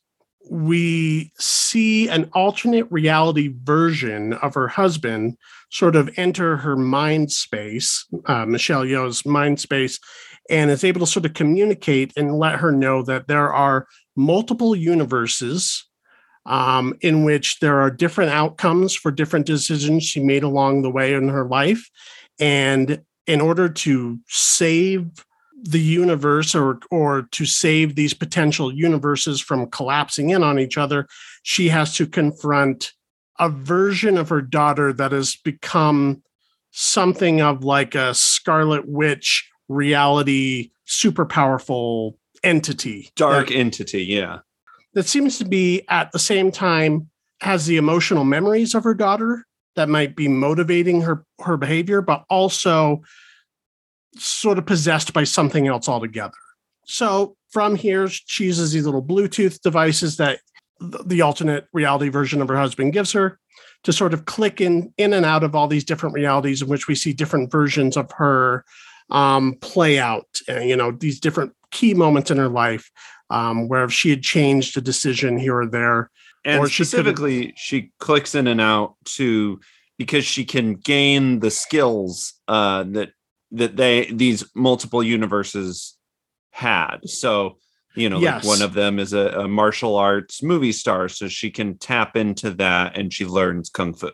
we 0.49 1.31
see 1.37 2.07
an 2.07 2.29
alternate 2.33 2.87
reality 2.89 3.53
version 3.63 4.33
of 4.33 4.53
her 4.53 4.69
husband 4.69 5.37
sort 5.71 5.95
of 5.95 6.09
enter 6.17 6.57
her 6.57 6.75
mind 6.75 7.31
space, 7.31 8.05
uh, 8.25 8.45
Michelle 8.45 8.83
Yeoh's 8.83 9.25
mind 9.25 9.59
space, 9.59 9.99
and 10.49 10.69
is 10.69 10.83
able 10.83 10.99
to 10.99 11.07
sort 11.07 11.25
of 11.25 11.33
communicate 11.33 12.13
and 12.17 12.37
let 12.37 12.59
her 12.59 12.71
know 12.71 13.03
that 13.03 13.27
there 13.27 13.53
are 13.53 13.87
multiple 14.15 14.75
universes 14.75 15.87
um, 16.45 16.93
in 17.01 17.23
which 17.23 17.59
there 17.59 17.79
are 17.79 17.91
different 17.91 18.31
outcomes 18.31 18.95
for 18.95 19.11
different 19.11 19.45
decisions 19.45 20.03
she 20.03 20.19
made 20.19 20.43
along 20.43 20.81
the 20.81 20.89
way 20.89 21.13
in 21.13 21.29
her 21.29 21.47
life. 21.47 21.89
And 22.39 23.01
in 23.27 23.39
order 23.39 23.69
to 23.69 24.19
save 24.27 25.09
the 25.63 25.79
universe 25.79 26.55
or 26.55 26.79
or 26.89 27.27
to 27.31 27.45
save 27.45 27.95
these 27.95 28.15
potential 28.15 28.73
universes 28.73 29.39
from 29.39 29.69
collapsing 29.69 30.31
in 30.31 30.41
on 30.41 30.57
each 30.57 30.75
other 30.75 31.05
she 31.43 31.69
has 31.69 31.95
to 31.95 32.07
confront 32.07 32.93
a 33.39 33.49
version 33.49 34.17
of 34.17 34.29
her 34.29 34.41
daughter 34.41 34.93
that 34.93 35.11
has 35.11 35.35
become 35.35 36.21
something 36.71 37.41
of 37.41 37.63
like 37.63 37.95
a 37.95 38.13
scarlet 38.13 38.87
witch 38.87 39.49
reality 39.67 40.71
super 40.85 41.25
powerful 41.25 42.17
entity 42.43 43.09
dark 43.15 43.47
that, 43.47 43.55
entity 43.55 44.03
yeah. 44.03 44.39
that 44.93 45.05
seems 45.07 45.37
to 45.37 45.45
be 45.45 45.83
at 45.89 46.11
the 46.11 46.19
same 46.19 46.51
time 46.51 47.09
has 47.41 47.65
the 47.65 47.77
emotional 47.77 48.23
memories 48.23 48.75
of 48.75 48.83
her 48.83 48.93
daughter 48.93 49.45
that 49.75 49.89
might 49.89 50.15
be 50.15 50.27
motivating 50.27 51.01
her 51.01 51.25
her 51.39 51.57
behavior 51.57 52.01
but 52.01 52.25
also 52.29 53.01
sort 54.15 54.57
of 54.57 54.65
possessed 54.65 55.13
by 55.13 55.23
something 55.23 55.67
else 55.67 55.87
altogether. 55.87 56.33
So 56.85 57.35
from 57.49 57.75
here 57.75 58.07
she 58.09 58.45
uses 58.45 58.71
these 58.71 58.85
little 58.85 59.03
bluetooth 59.03 59.61
devices 59.61 60.17
that 60.17 60.39
the 60.81 61.21
alternate 61.21 61.67
reality 61.73 62.09
version 62.09 62.41
of 62.41 62.47
her 62.47 62.57
husband 62.57 62.93
gives 62.93 63.11
her 63.11 63.39
to 63.83 63.93
sort 63.93 64.13
of 64.13 64.25
click 64.25 64.61
in 64.61 64.93
in 64.97 65.13
and 65.13 65.25
out 65.25 65.43
of 65.43 65.55
all 65.55 65.67
these 65.67 65.83
different 65.83 66.13
realities 66.13 66.61
in 66.61 66.67
which 66.67 66.87
we 66.87 66.95
see 66.95 67.13
different 67.13 67.51
versions 67.51 67.97
of 67.97 68.11
her 68.11 68.65
um, 69.09 69.55
play 69.61 69.99
out 69.99 70.27
and 70.47 70.67
you 70.67 70.75
know 70.75 70.91
these 70.91 71.19
different 71.19 71.53
key 71.71 71.93
moments 71.93 72.31
in 72.31 72.37
her 72.37 72.49
life 72.49 72.89
um, 73.29 73.67
where 73.67 73.87
she 73.89 74.09
had 74.09 74.21
changed 74.21 74.75
a 74.77 74.81
decision 74.81 75.37
here 75.37 75.57
or 75.57 75.67
there 75.67 76.09
and 76.43 76.59
or 76.59 76.67
specifically 76.67 77.53
she, 77.55 77.81
she 77.81 77.91
clicks 77.99 78.35
in 78.35 78.47
and 78.47 78.59
out 78.59 78.95
to 79.05 79.59
because 79.97 80.25
she 80.25 80.45
can 80.45 80.73
gain 80.73 81.39
the 81.41 81.51
skills 81.51 82.33
uh, 82.47 82.83
that 82.83 83.11
that 83.51 83.75
they 83.75 84.05
these 84.05 84.43
multiple 84.55 85.03
universes 85.03 85.95
had. 86.51 86.97
So 87.05 87.57
you 87.95 88.09
know 88.09 88.19
yes. 88.19 88.43
like 88.43 88.57
one 88.57 88.61
of 88.61 88.73
them 88.73 88.99
is 88.99 89.13
a, 89.13 89.27
a, 89.39 89.47
martial 89.47 89.95
arts 89.95 90.41
movie 90.41 90.71
star 90.71 91.09
so 91.09 91.27
she 91.27 91.49
can 91.49 91.77
tap 91.77 92.15
into 92.15 92.51
that 92.51 92.97
and 92.97 93.13
she 93.13 93.25
learns 93.25 93.69
kung 93.69 93.93
fu. 93.93 94.09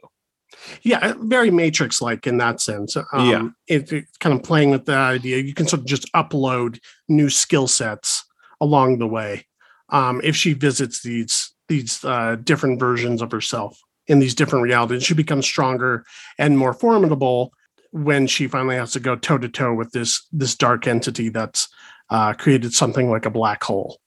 Yeah 0.82 1.14
very 1.20 1.52
matrix 1.52 2.02
like 2.02 2.28
in 2.28 2.38
that 2.38 2.60
sense. 2.62 2.98
Um, 3.14 3.30
yeah. 3.30 3.48
it, 3.68 3.92
it, 3.92 4.06
kind 4.20 4.36
of 4.36 4.44
playing 4.44 4.72
with 4.72 4.86
that 4.86 4.98
idea 4.98 5.38
you 5.38 5.54
can 5.54 5.68
sort 5.68 5.82
of 5.82 5.86
just 5.86 6.12
upload 6.14 6.80
new 7.08 7.30
skill 7.30 7.68
sets 7.68 8.24
along 8.60 8.98
the 8.98 9.08
way 9.08 9.46
um, 9.90 10.22
if 10.24 10.36
she 10.36 10.54
visits 10.54 11.02
these 11.02 11.54
these 11.68 12.04
uh, 12.04 12.38
different 12.44 12.80
versions 12.80 13.22
of 13.22 13.32
herself 13.32 13.80
in 14.08 14.20
these 14.20 14.36
different 14.36 14.64
realities 14.64 15.04
she 15.04 15.14
becomes 15.14 15.46
stronger 15.46 16.04
and 16.38 16.58
more 16.58 16.74
formidable 16.74 17.52
when 17.92 18.28
she 18.28 18.48
finally 18.48 18.76
has 18.76 18.92
to 18.92 19.00
go 19.00 19.16
toe 19.16 19.38
to 19.38 19.50
toe 19.50 19.74
with 19.74 19.92
this 19.92 20.26
this 20.32 20.56
dark 20.56 20.88
entity 20.88 21.30
that's 21.30 21.68
uh, 22.10 22.34
created 22.34 22.74
something 22.74 23.10
like 23.10 23.26
a 23.26 23.32
black 23.32 23.64
hole. 23.64 24.00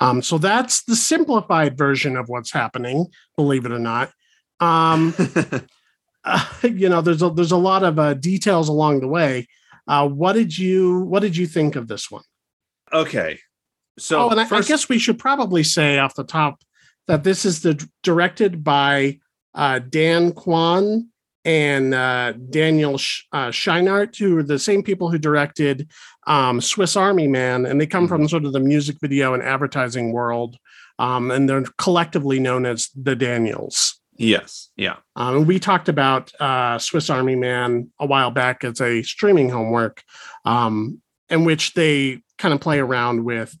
Um, 0.00 0.22
so 0.22 0.38
that's 0.38 0.82
the 0.84 0.96
simplified 0.96 1.78
version 1.78 2.16
of 2.16 2.28
what's 2.28 2.52
happening, 2.52 3.06
believe 3.36 3.64
it 3.64 3.72
or 3.72 3.78
not. 3.78 4.12
Um, 4.60 5.14
uh, 6.24 6.44
you 6.62 6.88
know, 6.88 7.00
there's 7.00 7.22
a, 7.22 7.30
there's 7.30 7.52
a 7.52 7.56
lot 7.56 7.82
of 7.82 7.98
uh, 7.98 8.14
details 8.14 8.68
along 8.68 9.00
the 9.00 9.08
way. 9.08 9.46
Uh, 9.86 10.08
what 10.08 10.32
did 10.32 10.56
you 10.56 11.00
What 11.00 11.20
did 11.20 11.36
you 11.36 11.46
think 11.46 11.76
of 11.76 11.88
this 11.88 12.10
one? 12.10 12.22
Okay, 12.92 13.38
so 13.98 14.22
oh, 14.22 14.30
and 14.30 14.40
I, 14.40 14.44
first... 14.44 14.68
I, 14.68 14.72
guess 14.72 14.88
we 14.88 14.98
should 14.98 15.18
probably 15.18 15.62
say 15.62 15.98
off 15.98 16.14
the 16.14 16.24
top 16.24 16.60
that 17.06 17.24
this 17.24 17.44
is 17.44 17.60
the 17.62 17.86
directed 18.02 18.64
by 18.64 19.18
uh, 19.54 19.78
Dan 19.78 20.32
Kwan 20.32 21.10
and 21.44 21.94
uh, 21.94 22.32
Daniel 22.50 22.98
Sh- 22.98 23.24
uh, 23.32 23.48
Scheinert, 23.48 24.16
who 24.16 24.38
are 24.38 24.42
the 24.42 24.58
same 24.58 24.82
people 24.82 25.10
who 25.10 25.18
directed 25.18 25.90
um, 26.26 26.60
Swiss 26.60 26.96
Army 26.96 27.28
Man, 27.28 27.66
and 27.66 27.80
they 27.80 27.86
come 27.86 28.04
mm-hmm. 28.04 28.14
from 28.14 28.28
sort 28.28 28.44
of 28.44 28.52
the 28.52 28.60
music 28.60 28.96
video 29.00 29.34
and 29.34 29.42
advertising 29.42 30.12
world, 30.12 30.56
um, 30.98 31.30
and 31.30 31.48
they're 31.48 31.64
collectively 31.78 32.38
known 32.38 32.66
as 32.66 32.88
the 32.94 33.16
Daniels. 33.16 34.00
Yes, 34.16 34.70
yeah. 34.76 34.96
Um, 35.16 35.44
we 35.44 35.58
talked 35.58 35.88
about 35.88 36.32
uh, 36.40 36.78
Swiss 36.78 37.10
Army 37.10 37.34
Man 37.34 37.90
a 37.98 38.06
while 38.06 38.30
back 38.30 38.64
as 38.64 38.80
a 38.80 39.02
streaming 39.02 39.50
homework, 39.50 40.02
um, 40.44 41.00
in 41.28 41.44
which 41.44 41.74
they 41.74 42.22
kind 42.38 42.54
of 42.54 42.60
play 42.60 42.78
around 42.78 43.24
with 43.24 43.56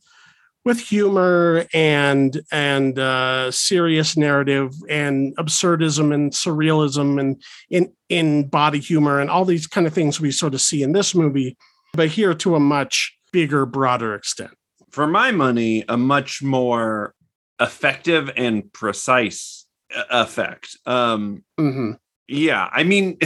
with 0.64 0.80
humor 0.80 1.66
and 1.74 2.40
and 2.50 2.98
uh, 2.98 3.50
serious 3.50 4.16
narrative 4.16 4.74
and 4.88 5.36
absurdism 5.36 6.12
and 6.12 6.32
surrealism 6.32 7.20
and 7.20 7.42
in 7.70 7.92
in 8.08 8.48
body 8.48 8.80
humor 8.80 9.20
and 9.20 9.30
all 9.30 9.44
these 9.44 9.66
kind 9.66 9.86
of 9.86 9.92
things 9.92 10.20
we 10.20 10.30
sort 10.30 10.54
of 10.54 10.60
see 10.60 10.82
in 10.82 10.92
this 10.92 11.14
movie, 11.14 11.56
but 11.92 12.08
here 12.08 12.34
to 12.34 12.56
a 12.56 12.60
much 12.60 13.16
bigger, 13.32 13.66
broader 13.66 14.14
extent. 14.14 14.52
For 14.90 15.06
my 15.06 15.30
money, 15.32 15.84
a 15.88 15.96
much 15.96 16.42
more 16.42 17.14
effective 17.60 18.30
and 18.36 18.72
precise 18.72 19.66
effect. 20.10 20.76
Um, 20.86 21.44
mm-hmm. 21.58 21.92
Yeah, 22.28 22.68
I 22.72 22.84
mean. 22.84 23.18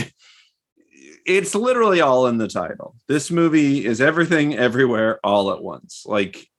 It's 1.25 1.53
literally 1.53 2.01
all 2.01 2.25
in 2.25 2.39
the 2.39 2.47
title. 2.47 2.95
This 3.07 3.29
movie 3.29 3.85
is 3.85 4.01
everything 4.01 4.55
everywhere 4.55 5.19
all 5.23 5.51
at 5.51 5.61
once. 5.61 6.03
Like 6.07 6.49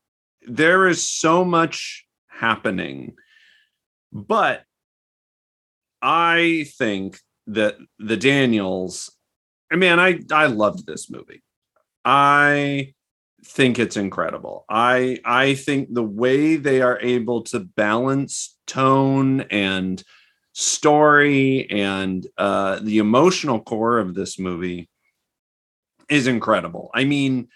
there 0.42 0.88
is 0.88 1.06
so 1.06 1.44
much 1.44 2.06
happening 2.28 3.14
but 4.12 4.62
i 6.02 6.66
think 6.78 7.18
that 7.46 7.76
the 7.98 8.16
daniels 8.16 9.14
i 9.70 9.76
mean 9.76 9.98
i 9.98 10.18
i 10.32 10.46
loved 10.46 10.86
this 10.86 11.10
movie. 11.10 11.42
I 12.04 12.94
think 13.44 13.78
it's 13.78 13.96
incredible. 13.96 14.64
I 14.68 15.18
i 15.24 15.54
think 15.54 15.92
the 15.92 16.02
way 16.04 16.56
they 16.56 16.82
are 16.82 16.98
able 17.00 17.42
to 17.44 17.60
balance 17.60 18.56
tone 18.66 19.42
and 19.50 20.02
story 20.52 21.70
and 21.70 22.26
uh 22.38 22.80
the 22.82 22.98
emotional 22.98 23.60
core 23.60 23.98
of 23.98 24.14
this 24.14 24.38
movie 24.38 24.88
is 26.08 26.26
incredible. 26.26 26.90
I 26.94 27.04
mean 27.04 27.48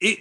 it 0.00 0.18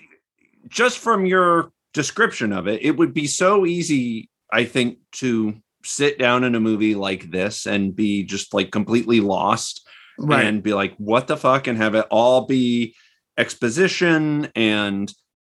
just 0.67 0.97
from 0.97 1.25
your 1.25 1.71
description 1.93 2.51
of 2.51 2.67
it, 2.67 2.81
it 2.83 2.97
would 2.97 3.13
be 3.13 3.27
so 3.27 3.65
easy, 3.65 4.29
I 4.51 4.65
think, 4.65 4.97
to 5.13 5.55
sit 5.83 6.19
down 6.19 6.43
in 6.43 6.55
a 6.55 6.59
movie 6.59 6.95
like 6.95 7.31
this 7.31 7.65
and 7.65 7.95
be 7.95 8.23
just 8.23 8.53
like 8.53 8.71
completely 8.71 9.21
lost 9.21 9.87
right. 10.17 10.45
and 10.45 10.61
be 10.61 10.73
like, 10.73 10.95
what 10.97 11.27
the 11.27 11.37
fuck? 11.37 11.67
And 11.67 11.77
have 11.77 11.95
it 11.95 12.05
all 12.09 12.45
be 12.45 12.95
exposition 13.37 14.51
and 14.55 15.11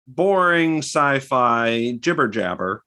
boring 0.08 0.80
sci-fi 0.80 1.94
jibber 2.00 2.28
jabber. 2.28 2.84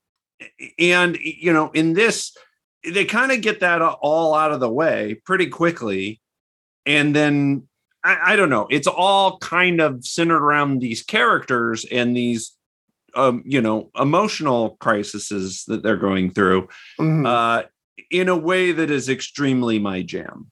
And 0.79 1.17
you 1.21 1.53
know, 1.53 1.71
in 1.73 1.95
this, 1.95 2.37
they 2.85 3.05
kind 3.05 3.33
of 3.33 3.41
get 3.41 3.61
that 3.61 3.83
all 3.83 4.35
out 4.35 4.53
of 4.53 4.61
the 4.61 4.71
way 4.71 5.21
pretty 5.25 5.47
quickly. 5.47 6.21
And 6.87 7.17
then 7.17 7.67
I, 8.05 8.33
I, 8.33 8.37
don't 8.37 8.51
know. 8.51 8.67
It's 8.71 8.87
all 8.87 9.39
kind 9.39 9.81
of 9.81 10.05
centered 10.05 10.43
around 10.43 10.81
these 10.81 11.03
characters 11.03 11.85
and 11.91 12.17
these, 12.17 12.55
um, 13.15 13.43
you 13.47 13.61
know, 13.61 13.91
emotional 13.99 14.77
crises 14.81 15.65
that 15.69 15.83
they're 15.83 15.97
going 15.97 16.31
through, 16.31 16.69
mm-hmm. 17.01 17.27
uh, 17.27 17.63
in 18.11 18.29
a 18.29 18.37
way 18.37 18.73
that 18.73 18.91
is 18.91 19.09
extremely 19.09 19.79
my 19.79 20.03
jam. 20.03 20.51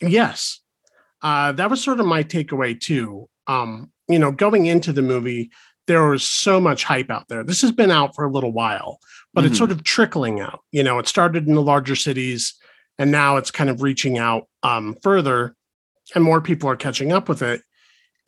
Yes, 0.00 0.60
uh, 1.22 1.52
that 1.52 1.70
was 1.70 1.82
sort 1.82 2.00
of 2.00 2.06
my 2.06 2.22
takeaway 2.22 2.78
too. 2.78 3.28
Um, 3.46 3.92
you 4.08 4.18
know, 4.18 4.32
going 4.32 4.66
into 4.66 4.92
the 4.92 5.02
movie, 5.02 5.50
there 5.86 6.06
was 6.06 6.22
so 6.22 6.60
much 6.60 6.84
hype 6.84 7.10
out 7.10 7.28
there. 7.28 7.44
This 7.44 7.62
has 7.62 7.72
been 7.72 7.90
out 7.90 8.14
for 8.14 8.24
a 8.24 8.30
little 8.30 8.52
while, 8.52 8.98
but 9.32 9.42
mm-hmm. 9.42 9.48
it's 9.48 9.58
sort 9.58 9.70
of 9.70 9.84
trickling 9.84 10.40
out. 10.40 10.60
You 10.72 10.82
know, 10.82 10.98
it 10.98 11.08
started 11.08 11.46
in 11.46 11.54
the 11.54 11.62
larger 11.62 11.96
cities 11.96 12.54
and 12.98 13.10
now 13.10 13.36
it's 13.36 13.50
kind 13.50 13.70
of 13.70 13.82
reaching 13.82 14.18
out 14.18 14.48
um, 14.62 14.96
further 15.02 15.55
and 16.14 16.24
more 16.24 16.40
people 16.40 16.68
are 16.68 16.76
catching 16.76 17.12
up 17.12 17.28
with 17.28 17.42
it. 17.42 17.62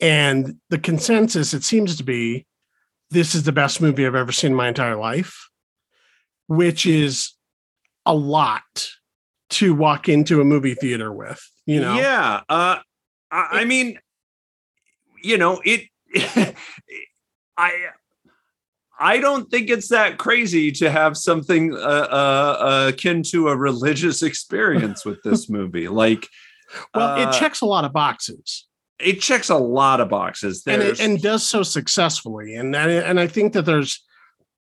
And 0.01 0.55
the 0.69 0.77
consensus, 0.77 1.53
it 1.53 1.63
seems 1.63 1.97
to 1.97 2.03
be, 2.03 2.45
this 3.11 3.35
is 3.35 3.43
the 3.43 3.51
best 3.51 3.81
movie 3.81 4.05
I've 4.05 4.15
ever 4.15 4.31
seen 4.31 4.51
in 4.51 4.57
my 4.57 4.67
entire 4.67 4.95
life, 4.95 5.49
which 6.47 6.85
is 6.85 7.33
a 8.05 8.13
lot 8.13 8.89
to 9.51 9.73
walk 9.73 10.07
into 10.07 10.41
a 10.41 10.45
movie 10.45 10.75
theater 10.75 11.11
with, 11.11 11.41
you 11.65 11.81
know? 11.81 11.95
Yeah. 11.95 12.41
Uh, 12.47 12.77
I, 13.31 13.47
I 13.51 13.65
mean, 13.65 13.99
you 15.21 15.37
know, 15.37 15.61
it, 15.65 15.87
I, 17.57 17.87
I 18.99 19.19
don't 19.19 19.49
think 19.49 19.69
it's 19.69 19.89
that 19.89 20.17
crazy 20.17 20.71
to 20.73 20.91
have 20.91 21.17
something 21.17 21.73
uh, 21.73 21.77
uh, 21.77 22.91
akin 22.93 23.23
to 23.31 23.47
a 23.47 23.55
religious 23.55 24.21
experience 24.21 25.05
with 25.05 25.23
this 25.23 25.49
movie. 25.49 25.87
Like, 25.87 26.27
well, 26.93 27.17
uh, 27.17 27.29
it 27.29 27.33
checks 27.33 27.61
a 27.61 27.65
lot 27.65 27.85
of 27.85 27.93
boxes. 27.93 28.65
It 28.99 29.21
checks 29.21 29.49
a 29.49 29.57
lot 29.57 30.01
of 30.01 30.09
boxes, 30.09 30.63
and 30.67 30.81
it, 30.81 30.99
and 30.99 31.21
does 31.21 31.47
so 31.47 31.63
successfully. 31.63 32.55
And 32.55 32.75
and 32.75 33.19
I 33.19 33.27
think 33.27 33.53
that 33.53 33.65
there's 33.65 34.03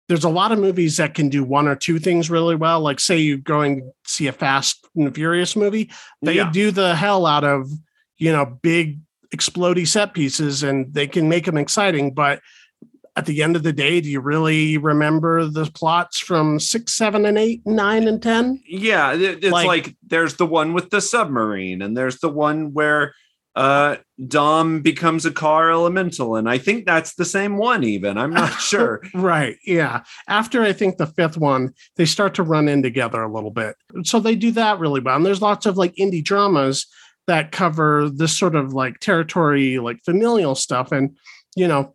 there's 0.09 0.25
a 0.25 0.29
lot 0.29 0.53
of 0.53 0.59
movies 0.59 0.97
that 0.99 1.15
can 1.15 1.29
do 1.29 1.43
one 1.43 1.67
or 1.67 1.75
two 1.75 1.99
things 1.99 2.31
really 2.31 2.55
well. 2.55 2.81
Like, 2.81 3.01
say 3.01 3.19
you 3.19 3.39
go 3.39 3.63
and 3.63 3.83
see 4.07 4.27
a 4.27 4.33
Fast 4.33 4.87
and 4.95 5.13
Furious 5.15 5.57
movie, 5.57 5.91
they 6.21 6.35
yeah. 6.35 6.51
do 6.53 6.71
the 6.71 6.95
hell 6.95 7.27
out 7.27 7.45
of 7.45 7.71
you 8.19 8.31
know 8.31 8.59
big 8.63 9.01
explody 9.35 9.87
set 9.87 10.15
pieces, 10.15 10.63
and 10.63 10.93
they 10.95 11.07
can 11.07 11.29
make 11.29 11.47
them 11.47 11.57
exciting, 11.57 12.13
but 12.15 12.41
at 13.15 13.27
the 13.27 13.43
end 13.43 13.57
of 13.57 13.63
the 13.63 13.73
day, 13.73 14.01
do 14.01 14.09
you 14.09 14.21
really 14.21 14.79
remember 14.79 15.45
the 15.45 15.67
plots 15.67 16.19
from 16.19 16.59
six, 16.59 16.95
seven, 16.95 17.27
and 17.27 17.37
eight, 17.37 17.61
nine, 17.67 18.09
and 18.09 18.23
ten? 18.23 18.63
Yeah, 18.67 19.15
it's 19.15 19.45
like, 19.45 19.67
like 19.67 19.97
there's 20.07 20.37
the 20.37 20.47
one 20.47 20.73
with 20.73 20.91
the 20.91 21.01
submarine, 21.01 21.83
and 21.83 21.97
there's 21.97 22.21
the 22.21 22.31
one 22.31 22.73
where 22.73 23.15
uh 23.55 23.97
Dom 24.29 24.81
becomes 24.81 25.27
a 25.27 25.31
car 25.31 25.71
elemental, 25.71 26.37
and 26.37 26.49
I 26.49 26.57
think 26.57 26.87
that's 26.87 27.15
the 27.15 27.27
same 27.27 27.59
one. 27.59 27.85
Even 27.85 28.17
I'm 28.17 28.33
not 28.33 28.53
sure. 28.61 29.03
right? 29.15 29.59
Yeah. 29.67 30.05
After 30.27 30.63
I 30.63 30.73
think 30.73 30.97
the 30.97 31.07
fifth 31.07 31.37
one, 31.37 31.75
they 31.97 32.07
start 32.07 32.35
to 32.35 32.43
run 32.43 32.67
in 32.67 32.83
together 32.83 33.23
a 33.23 33.33
little 33.33 33.51
bit, 33.51 33.77
so 34.05 34.21
they 34.21 34.37
do 34.37 34.53
that 34.53 34.79
really 34.79 35.01
well. 35.01 35.17
And 35.17 35.27
there's 35.27 35.43
lots 35.43 35.67
of 35.67 35.77
like 35.77 35.95
indie 35.97 36.25
dramas 36.25 36.87
that 37.27 37.53
cover 37.53 38.09
this 38.09 38.37
sort 38.37 38.57
of 38.57 38.73
like 38.73 39.01
territory, 39.01 39.79
like 39.79 40.03
familial 40.03 40.55
stuff, 40.55 40.93
and 40.93 41.15
you 41.55 41.69
know 41.69 41.95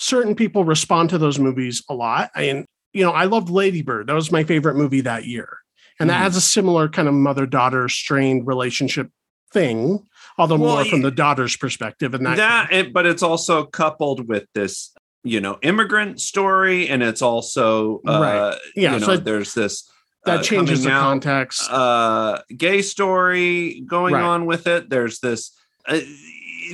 certain 0.00 0.34
people 0.34 0.64
respond 0.64 1.10
to 1.10 1.18
those 1.18 1.38
movies 1.38 1.84
a 1.88 1.94
lot. 1.94 2.30
I 2.34 2.40
mean, 2.40 2.66
you 2.92 3.04
know, 3.04 3.12
I 3.12 3.24
loved 3.24 3.50
Ladybird. 3.50 4.06
That 4.06 4.14
was 4.14 4.32
my 4.32 4.44
favorite 4.44 4.74
movie 4.74 5.02
that 5.02 5.26
year. 5.26 5.58
And 6.00 6.08
mm. 6.08 6.12
that 6.12 6.22
has 6.22 6.36
a 6.36 6.40
similar 6.40 6.88
kind 6.88 7.06
of 7.06 7.14
mother 7.14 7.46
daughter 7.46 7.88
strained 7.88 8.46
relationship 8.46 9.10
thing, 9.52 10.06
although 10.38 10.56
well, 10.56 10.76
more 10.76 10.84
from 10.86 11.02
the 11.02 11.10
daughter's 11.10 11.54
perspective. 11.56 12.14
And 12.14 12.24
that, 12.24 12.36
that 12.38 12.72
it, 12.72 12.92
but 12.92 13.04
it's 13.04 13.22
also 13.22 13.64
coupled 13.66 14.26
with 14.26 14.46
this, 14.54 14.92
you 15.22 15.40
know, 15.40 15.58
immigrant 15.62 16.18
story. 16.18 16.88
And 16.88 17.02
it's 17.02 17.20
also, 17.20 18.00
uh, 18.08 18.20
right. 18.20 18.58
yeah, 18.74 18.94
you 18.94 19.00
know, 19.00 19.06
so 19.06 19.16
there's 19.18 19.52
this. 19.52 19.88
That 20.24 20.40
uh, 20.40 20.42
changes 20.42 20.84
the 20.84 20.90
out, 20.90 21.02
context. 21.02 21.70
Uh, 21.70 22.40
gay 22.56 22.82
story 22.82 23.82
going 23.86 24.14
right. 24.14 24.22
on 24.22 24.46
with 24.46 24.66
it. 24.66 24.88
There's 24.90 25.20
this. 25.20 25.56
Uh, 25.86 26.00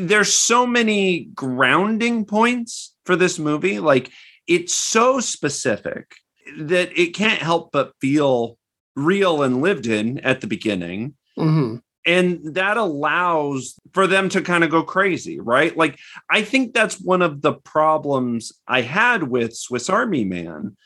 there's 0.00 0.32
so 0.32 0.66
many 0.66 1.24
grounding 1.34 2.24
points 2.24 2.94
for 3.04 3.16
this 3.16 3.38
movie. 3.38 3.78
Like 3.80 4.10
it's 4.46 4.74
so 4.74 5.20
specific 5.20 6.14
that 6.58 6.96
it 6.98 7.14
can't 7.14 7.40
help 7.40 7.72
but 7.72 7.92
feel 8.00 8.58
real 8.94 9.42
and 9.42 9.60
lived 9.60 9.86
in 9.86 10.18
at 10.20 10.40
the 10.40 10.46
beginning. 10.46 11.14
Mm-hmm. 11.38 11.76
And 12.06 12.54
that 12.54 12.76
allows 12.76 13.74
for 13.92 14.06
them 14.06 14.28
to 14.28 14.40
kind 14.40 14.62
of 14.62 14.70
go 14.70 14.84
crazy, 14.84 15.40
right? 15.40 15.76
Like, 15.76 15.98
I 16.30 16.42
think 16.42 16.72
that's 16.72 17.00
one 17.00 17.20
of 17.20 17.42
the 17.42 17.54
problems 17.54 18.52
I 18.68 18.82
had 18.82 19.24
with 19.24 19.56
Swiss 19.56 19.90
Army 19.90 20.24
Man 20.24 20.76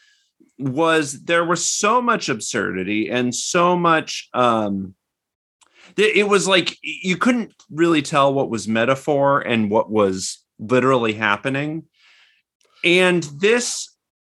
was 0.58 1.24
there 1.24 1.44
was 1.44 1.68
so 1.68 2.00
much 2.00 2.28
absurdity 2.28 3.10
and 3.10 3.34
so 3.34 3.76
much 3.76 4.28
um 4.34 4.94
it 5.96 6.28
was 6.28 6.46
like 6.48 6.78
you 6.82 7.16
couldn't 7.16 7.54
really 7.70 8.02
tell 8.02 8.32
what 8.32 8.50
was 8.50 8.68
metaphor 8.68 9.40
and 9.40 9.70
what 9.70 9.90
was 9.90 10.44
literally 10.58 11.12
happening. 11.12 11.84
And 12.84 13.22
this 13.38 13.88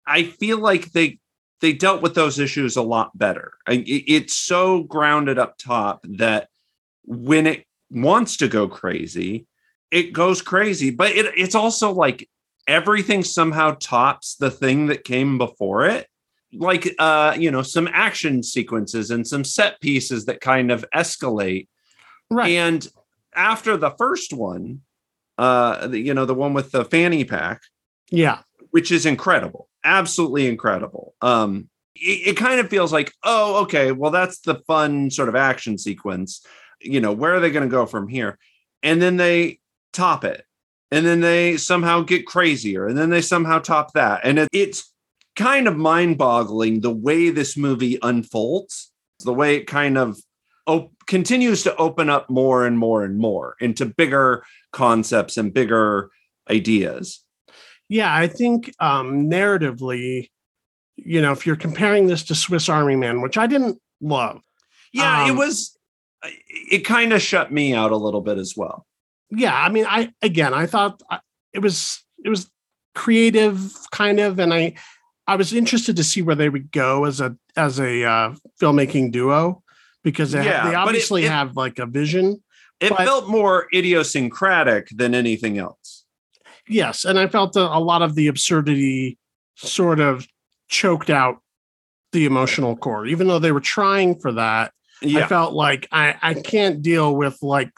i 0.07 0.25
feel 0.25 0.59
like 0.59 0.93
they 0.93 1.19
they 1.61 1.73
dealt 1.73 2.03
with 2.03 2.15
those 2.15 2.39
issues 2.39 2.77
a 2.77 2.83
lot 2.83 3.17
better. 3.19 3.53
It's 3.67 4.35
so 4.35 4.85
grounded 4.85 5.39
up 5.39 5.59
top 5.59 6.01
that 6.05 6.49
when 7.05 7.47
it 7.47 7.67
wants 7.91 8.37
to 8.39 8.49
go 8.49 8.69
crazy 8.69 9.47
it 9.91 10.13
goes 10.13 10.43
crazy. 10.43 10.91
But 10.91 11.13
it, 11.13 11.33
it's 11.37 11.55
also 11.55 11.93
like 11.93 12.29
everything 12.67 13.25
somehow 13.25 13.77
tops 13.81 14.37
the 14.37 14.51
thing 14.51 14.87
that 14.87 15.05
came 15.05 15.39
before 15.39 15.87
it 15.87 16.07
like 16.53 16.95
uh 16.99 17.35
you 17.39 17.51
know 17.51 17.63
some 17.63 17.89
action 17.93 18.43
sequences 18.43 19.11
and 19.11 19.27
some 19.27 19.45
set 19.45 19.81
pieces 19.81 20.25
that 20.27 20.41
kind 20.41 20.71
of 20.71 20.85
escalate. 20.95 21.69
Right. 22.31 22.53
And 22.53 22.87
after 23.35 23.77
the 23.77 23.91
first 23.91 24.33
one 24.33 24.81
uh 25.37 25.87
the, 25.89 25.99
you 25.99 26.15
know 26.15 26.25
the 26.25 26.35
one 26.35 26.55
with 26.55 26.71
the 26.71 26.85
fanny 26.85 27.25
pack. 27.25 27.63
Yeah. 28.11 28.41
Which 28.71 28.91
is 28.91 29.07
incredible 29.07 29.69
absolutely 29.85 30.47
incredible. 30.47 31.15
Um 31.23 31.69
it, 31.95 32.29
it 32.29 32.37
kind 32.37 32.61
of 32.61 32.69
feels 32.69 32.93
like 32.93 33.13
oh 33.25 33.63
okay 33.63 33.93
well 33.93 34.11
that's 34.11 34.41
the 34.41 34.57
fun 34.67 35.11
sort 35.11 35.29
of 35.29 35.37
action 35.37 35.79
sequence. 35.79 36.45
You 36.81 37.01
know 37.01 37.13
where 37.13 37.35
are 37.35 37.41
they 37.41 37.51
going 37.51 37.69
to 37.69 37.71
go 37.71 37.87
from 37.87 38.09
here? 38.09 38.39
And 38.83 39.03
then 39.03 39.17
they 39.17 39.59
top 39.93 40.25
it. 40.25 40.45
And 40.91 41.05
then 41.05 41.21
they 41.21 41.57
somehow 41.57 42.01
get 42.01 42.27
crazier. 42.27 42.87
And 42.87 42.97
then 42.97 43.11
they 43.11 43.21
somehow 43.21 43.59
top 43.59 43.93
that. 43.93 44.21
And 44.25 44.39
it, 44.39 44.49
it's 44.53 44.93
kind 45.39 45.69
of 45.69 45.77
mind 45.77 46.19
boggling 46.19 46.81
the 46.81 46.91
way 46.91 47.31
this 47.31 47.57
movie 47.57 47.99
unfolds, 48.03 48.93
the 49.21 49.33
way 49.33 49.57
it 49.57 49.67
kind 49.67 49.97
of 49.97 50.19
op- 50.67 50.93
continues 51.07 51.63
to 51.63 51.75
open 51.77 52.11
up 52.11 52.29
more 52.29 52.67
and 52.67 52.79
more 52.79 53.05
and 53.05 53.19
more 53.19 53.55
into 53.61 53.87
bigger 53.87 54.45
concepts 54.73 55.37
and 55.37 55.55
bigger 55.55 56.11
ideas. 56.51 57.25
Yeah, 57.89 58.15
I 58.15 58.27
think 58.27 58.75
um, 58.81 59.31
narratively, 59.31 60.29
you 60.97 61.23
know, 61.23 61.33
if 61.33 61.47
you're 61.47 61.57
comparing 61.57 62.09
this 62.09 62.25
to 62.25 62.35
Swiss 62.35 62.69
Army 62.69 62.97
Man, 62.97 63.23
which 63.23 63.39
I 63.39 63.47
didn't 63.47 63.81
love. 64.01 64.43
Yeah, 64.93 65.23
um, 65.23 65.31
it 65.31 65.35
was, 65.35 65.79
it 66.71 66.85
kind 66.85 67.13
of 67.13 67.23
shut 67.23 67.53
me 67.53 67.75
out 67.75 67.93
a 67.93 67.97
little 67.97 68.21
bit 68.21 68.39
as 68.39 68.55
well. 68.57 68.85
Yeah, 69.31 69.55
I 69.55 69.69
mean, 69.69 69.87
I, 69.89 70.13
again, 70.21 70.53
I 70.53 70.67
thought 70.67 71.01
it 71.53 71.61
was, 71.61 72.03
it 72.25 72.29
was 72.29 72.51
creative 72.95 73.73
kind 73.93 74.19
of, 74.21 74.39
and 74.39 74.53
I, 74.53 74.75
I 75.29 75.37
was 75.37 75.53
interested 75.53 75.95
to 75.97 76.05
see 76.05 76.23
where 76.23 76.35
they 76.35 76.49
would 76.49 76.73
go 76.73 77.05
as 77.05 77.21
a 77.21 77.37
as 77.55 77.79
a 77.79 78.03
uh, 78.03 78.35
filmmaking 78.61 79.13
duo 79.13 79.63
because 80.03 80.33
they, 80.33 80.45
yeah, 80.45 80.63
have, 80.63 80.71
they 80.71 80.75
obviously 80.75 81.23
it, 81.23 81.27
it, 81.27 81.33
have 81.33 81.55
like 81.55 81.79
a 81.79 81.87
vision. 81.87 82.43
It 82.81 82.91
but, 82.91 83.05
felt 83.05 83.29
more 83.29 83.67
idiosyncratic 83.75 84.89
than 84.91 85.15
anything 85.15 85.59
else. 85.59 86.07
Yes, 86.67 87.05
and 87.05 87.19
I 87.19 87.27
felt 87.27 87.57
a, 87.57 87.61
a 87.61 87.79
lot 87.79 88.01
of 88.01 88.15
the 88.15 88.29
absurdity 88.29 89.19
sort 89.57 90.01
of 90.01 90.27
choked 90.69 91.11
out 91.11 91.43
the 92.13 92.25
emotional 92.25 92.75
core, 92.75 93.07
even 93.07 93.29
though 93.29 93.39
they 93.39 93.53
were 93.53 93.61
trying 93.61 94.19
for 94.19 94.33
that. 94.33 94.73
Yeah. 95.03 95.25
I 95.25 95.29
felt 95.29 95.53
like 95.53 95.89
I 95.93 96.17
I 96.23 96.35
can't 96.35 96.81
deal 96.81 97.15
with 97.15 97.39
like 97.43 97.71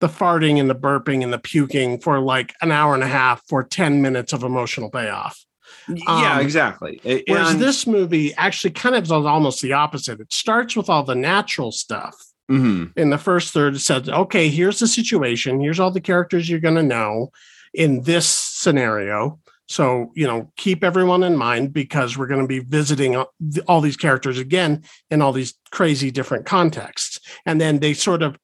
the 0.00 0.08
farting 0.08 0.58
and 0.58 0.68
the 0.68 0.74
burping 0.74 1.22
and 1.22 1.32
the 1.32 1.38
puking 1.38 2.00
for 2.00 2.18
like 2.18 2.54
an 2.60 2.72
hour 2.72 2.92
and 2.92 3.04
a 3.04 3.08
half 3.08 3.40
for 3.48 3.62
10 3.62 4.02
minutes 4.02 4.32
of 4.32 4.42
emotional 4.42 4.90
payoff. 4.90 5.44
Yeah, 5.88 6.34
um, 6.34 6.40
exactly. 6.40 7.00
And, 7.04 7.22
whereas 7.26 7.58
this 7.58 7.86
movie 7.86 8.34
actually 8.34 8.70
kind 8.70 8.94
of 8.94 9.04
is 9.04 9.10
almost 9.10 9.62
the 9.62 9.72
opposite. 9.72 10.20
It 10.20 10.32
starts 10.32 10.76
with 10.76 10.88
all 10.88 11.02
the 11.02 11.14
natural 11.14 11.72
stuff. 11.72 12.14
Mm-hmm. 12.50 12.98
In 12.98 13.10
the 13.10 13.18
first 13.18 13.52
third, 13.52 13.74
it 13.74 13.80
said, 13.80 14.08
okay, 14.08 14.48
here's 14.48 14.78
the 14.78 14.86
situation. 14.86 15.60
Here's 15.60 15.80
all 15.80 15.90
the 15.90 16.00
characters 16.00 16.48
you're 16.48 16.60
going 16.60 16.74
to 16.74 16.82
know 16.82 17.30
in 17.72 18.02
this 18.02 18.26
scenario. 18.28 19.38
So, 19.68 20.12
you 20.14 20.26
know, 20.26 20.52
keep 20.56 20.84
everyone 20.84 21.22
in 21.22 21.36
mind 21.36 21.72
because 21.72 22.18
we're 22.18 22.26
going 22.26 22.42
to 22.42 22.46
be 22.46 22.58
visiting 22.58 23.24
all 23.66 23.80
these 23.80 23.96
characters 23.96 24.38
again 24.38 24.82
in 25.10 25.22
all 25.22 25.32
these 25.32 25.54
crazy 25.70 26.10
different 26.10 26.44
contexts. 26.44 27.18
And 27.46 27.60
then 27.60 27.78
they 27.78 27.94
sort 27.94 28.22
of 28.22 28.36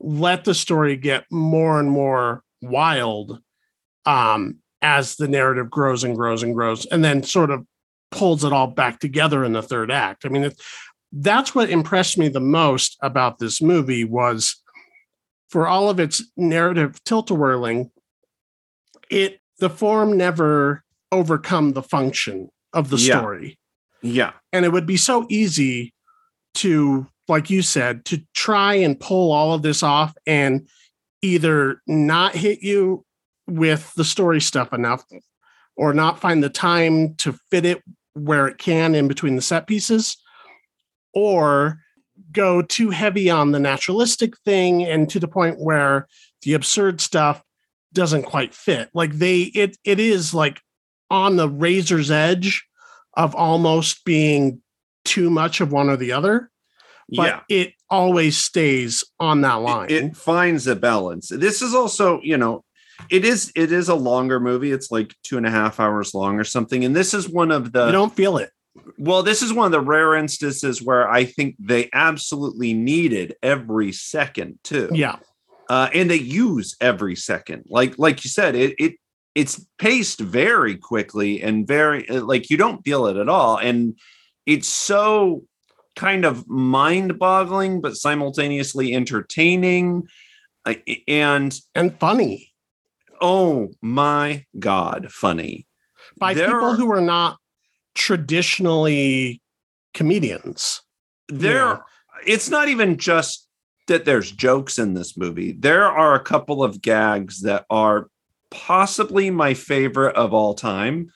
let 0.00 0.44
the 0.44 0.54
story 0.54 0.96
get 0.96 1.24
more 1.30 1.78
and 1.78 1.88
more 1.88 2.42
wild 2.60 3.38
um, 4.06 4.58
as 4.82 5.16
the 5.16 5.28
narrative 5.28 5.70
grows 5.70 6.04
and 6.04 6.16
grows 6.16 6.42
and 6.42 6.54
grows, 6.54 6.84
and 6.86 7.04
then 7.04 7.22
sort 7.22 7.50
of 7.50 7.64
pulls 8.10 8.44
it 8.44 8.52
all 8.52 8.66
back 8.66 9.00
together 9.00 9.44
in 9.44 9.52
the 9.52 9.62
third 9.62 9.90
act. 9.90 10.26
I 10.26 10.28
mean, 10.28 10.44
it, 10.44 10.60
that's 11.12 11.54
what 11.54 11.70
impressed 11.70 12.18
me 12.18 12.28
the 12.28 12.40
most 12.40 12.98
about 13.00 13.38
this 13.38 13.62
movie 13.62 14.04
was 14.04 14.60
for 15.48 15.66
all 15.68 15.88
of 15.88 16.00
its 16.00 16.22
narrative 16.36 17.02
tilt-a-whirling, 17.04 17.90
it 19.10 19.38
the 19.58 19.70
form 19.70 20.16
never 20.16 20.82
overcome 21.12 21.72
the 21.72 21.82
function 21.82 22.48
of 22.72 22.90
the 22.90 22.96
Yeah. 22.96 23.18
story. 23.18 23.58
Yeah. 24.00 24.32
And 24.52 24.64
it 24.64 24.72
would 24.72 24.86
be 24.86 24.96
so 24.96 25.26
easy 25.28 25.94
to, 26.54 27.06
like 27.28 27.50
you 27.50 27.62
said, 27.62 28.04
to 28.06 28.22
try 28.34 28.74
and 28.74 28.98
pull 28.98 29.30
all 29.30 29.52
of 29.54 29.62
this 29.62 29.82
off 29.82 30.14
and 30.26 30.66
either 31.20 31.80
not 31.86 32.34
hit 32.34 32.62
you 32.62 33.04
with 33.46 33.92
the 33.94 34.04
story 34.04 34.40
stuff 34.40 34.72
enough 34.72 35.04
or 35.76 35.92
not 35.92 36.20
find 36.20 36.42
the 36.42 36.50
time 36.50 37.14
to 37.16 37.32
fit 37.50 37.64
it 37.64 37.82
where 38.14 38.46
it 38.46 38.58
can 38.58 38.94
in 38.94 39.08
between 39.08 39.36
the 39.36 39.42
set 39.42 39.66
pieces 39.66 40.16
or 41.14 41.78
go 42.30 42.62
too 42.62 42.90
heavy 42.90 43.28
on 43.30 43.52
the 43.52 43.58
naturalistic 43.58 44.36
thing 44.38 44.84
and 44.84 45.08
to 45.10 45.18
the 45.18 45.28
point 45.28 45.58
where 45.58 46.06
the 46.42 46.54
absurd 46.54 47.00
stuff 47.00 47.42
doesn't 47.92 48.22
quite 48.22 48.54
fit 48.54 48.88
like 48.94 49.12
they 49.12 49.40
it 49.54 49.76
it 49.84 50.00
is 50.00 50.32
like 50.32 50.60
on 51.10 51.36
the 51.36 51.48
razor's 51.48 52.10
edge 52.10 52.64
of 53.14 53.34
almost 53.34 54.04
being 54.04 54.62
too 55.04 55.28
much 55.28 55.60
of 55.60 55.72
one 55.72 55.90
or 55.90 55.96
the 55.96 56.12
other 56.12 56.50
but 57.14 57.26
yeah. 57.26 57.40
it 57.48 57.74
always 57.90 58.38
stays 58.38 59.04
on 59.20 59.42
that 59.42 59.56
It- 59.56 59.60
line 59.60 59.90
It, 59.90 60.16
finds 60.16 60.66
a 60.66 60.74
balance. 60.74 61.28
This 61.28 61.60
is 61.60 61.74
also, 61.74 62.20
you 62.22 62.38
know, 62.38 62.64
it 63.10 63.24
is 63.24 63.52
it 63.54 63.72
is 63.72 63.88
a 63.88 63.94
longer 63.94 64.40
movie. 64.40 64.72
It's 64.72 64.90
like 64.90 65.14
two 65.22 65.36
and 65.36 65.46
a 65.46 65.50
half 65.50 65.80
hours 65.80 66.14
long 66.14 66.38
or 66.38 66.44
something. 66.44 66.84
And 66.84 66.94
this 66.94 67.14
is 67.14 67.28
one 67.28 67.50
of 67.50 67.72
the 67.72 67.86
you 67.86 67.92
don't 67.92 68.14
feel 68.14 68.38
it 68.38 68.50
well, 68.96 69.22
this 69.22 69.42
is 69.42 69.52
one 69.52 69.66
of 69.66 69.72
the 69.72 69.82
rare 69.82 70.14
instances 70.14 70.80
where 70.80 71.06
I 71.06 71.26
think 71.26 71.56
they 71.58 71.90
absolutely 71.92 72.72
needed 72.72 73.34
every 73.42 73.92
second 73.92 74.58
too. 74.64 74.88
yeah 74.92 75.16
uh, 75.72 75.88
and 75.94 76.10
they 76.10 76.16
use 76.16 76.76
every 76.82 77.16
second. 77.16 77.64
Like 77.66 77.98
like 77.98 78.24
you 78.24 78.30
said, 78.30 78.54
it 78.54 78.74
it 78.78 78.96
it's 79.34 79.64
paced 79.78 80.20
very 80.20 80.76
quickly 80.76 81.42
and 81.42 81.66
very 81.66 82.06
uh, 82.10 82.22
like 82.22 82.50
you 82.50 82.58
don't 82.58 82.84
feel 82.84 83.06
it 83.06 83.16
at 83.16 83.30
all, 83.30 83.56
and 83.56 83.98
it's 84.44 84.68
so 84.68 85.44
kind 85.96 86.26
of 86.26 86.46
mind-boggling 86.46 87.80
but 87.80 87.96
simultaneously 87.96 88.94
entertaining. 88.94 90.06
And 91.08 91.58
and 91.74 91.98
funny 91.98 92.51
oh 93.22 93.70
my 93.80 94.44
god, 94.58 95.10
funny! 95.10 95.66
by 96.18 96.34
There 96.34 96.46
people 96.48 96.70
are- 96.70 96.74
who 96.76 96.90
are 96.92 97.00
not 97.00 97.38
traditionally 97.94 99.40
comedians 99.94 100.80
there 101.28 101.66
Yeah. 101.66 101.78
it's 102.26 102.48
not 102.50 102.68
even 102.68 102.96
just 102.98 103.46
that 103.88 104.04
there's 104.04 104.30
jokes 104.32 104.78
in 104.78 104.94
this 104.94 105.16
movie 105.16 105.52
there 105.52 105.84
are 105.84 106.14
a 106.14 106.20
couple 106.24 106.62
of 106.64 106.80
gags 106.80 107.42
that 107.42 107.66
are 107.68 108.08
possibly 108.50 109.28
my 109.30 109.54
favorite 109.54 110.16
of 110.16 110.32
all 110.32 110.54
time 110.54 111.10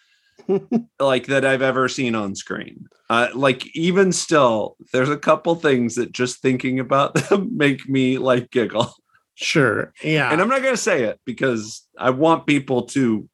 like 1.00 1.26
that 1.26 1.44
i've 1.44 1.62
ever 1.62 1.88
seen 1.88 2.14
on 2.14 2.34
screen 2.34 2.86
uh, 3.08 3.28
like 3.34 3.66
even 3.76 4.12
still 4.12 4.76
there's 4.92 5.08
a 5.08 5.16
couple 5.18 5.54
things 5.54 5.94
that 5.94 6.12
just 6.12 6.42
thinking 6.42 6.78
about 6.80 7.14
them 7.28 7.56
make 7.56 7.88
me 7.88 8.18
like 8.18 8.50
giggle 8.50 8.94
sure 9.36 9.92
yeah. 10.02 10.32
And 10.32 10.40
i'm 10.40 10.48
not 10.48 10.62
going 10.62 10.74
to 10.74 10.80
say 10.80 11.04
it 11.04 11.20
because 11.24 11.86
i 11.98 12.10
want 12.10 12.46
people 12.46 12.82
to 12.86 13.28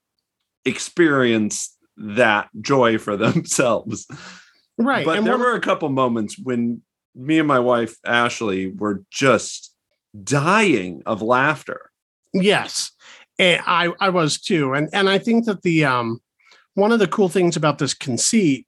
experience 0.64 1.76
that 1.96 2.48
joy 2.60 2.98
for 2.98 3.16
themselves. 3.16 4.06
Right 4.78 5.04
but 5.04 5.18
and 5.18 5.26
there 5.26 5.38
were 5.38 5.54
a 5.54 5.60
couple 5.60 5.88
moments 5.90 6.38
when 6.38 6.82
me 7.14 7.38
and 7.38 7.46
my 7.46 7.58
wife 7.58 7.96
Ashley 8.06 8.68
were 8.68 9.02
just 9.10 9.74
dying 10.24 11.02
of 11.06 11.22
laughter. 11.22 11.90
Yes, 12.32 12.90
and 13.38 13.60
I 13.66 13.92
I 14.00 14.08
was 14.08 14.40
too, 14.40 14.72
and 14.72 14.88
and 14.92 15.10
I 15.10 15.18
think 15.18 15.44
that 15.44 15.62
the 15.62 15.84
um 15.84 16.20
one 16.74 16.90
of 16.90 16.98
the 16.98 17.06
cool 17.06 17.28
things 17.28 17.54
about 17.54 17.78
this 17.78 17.92
conceit, 17.92 18.66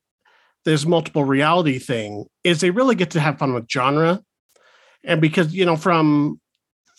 this 0.67 0.85
multiple 0.85 1.25
reality 1.25 1.79
thing, 1.79 2.27
is 2.45 2.61
they 2.61 2.71
really 2.71 2.95
get 2.95 3.11
to 3.13 3.21
have 3.21 3.39
fun 3.39 3.55
with 3.55 3.69
genre, 3.69 4.23
and 5.03 5.23
because 5.23 5.55
you 5.55 5.65
know 5.65 5.77
from 5.77 6.39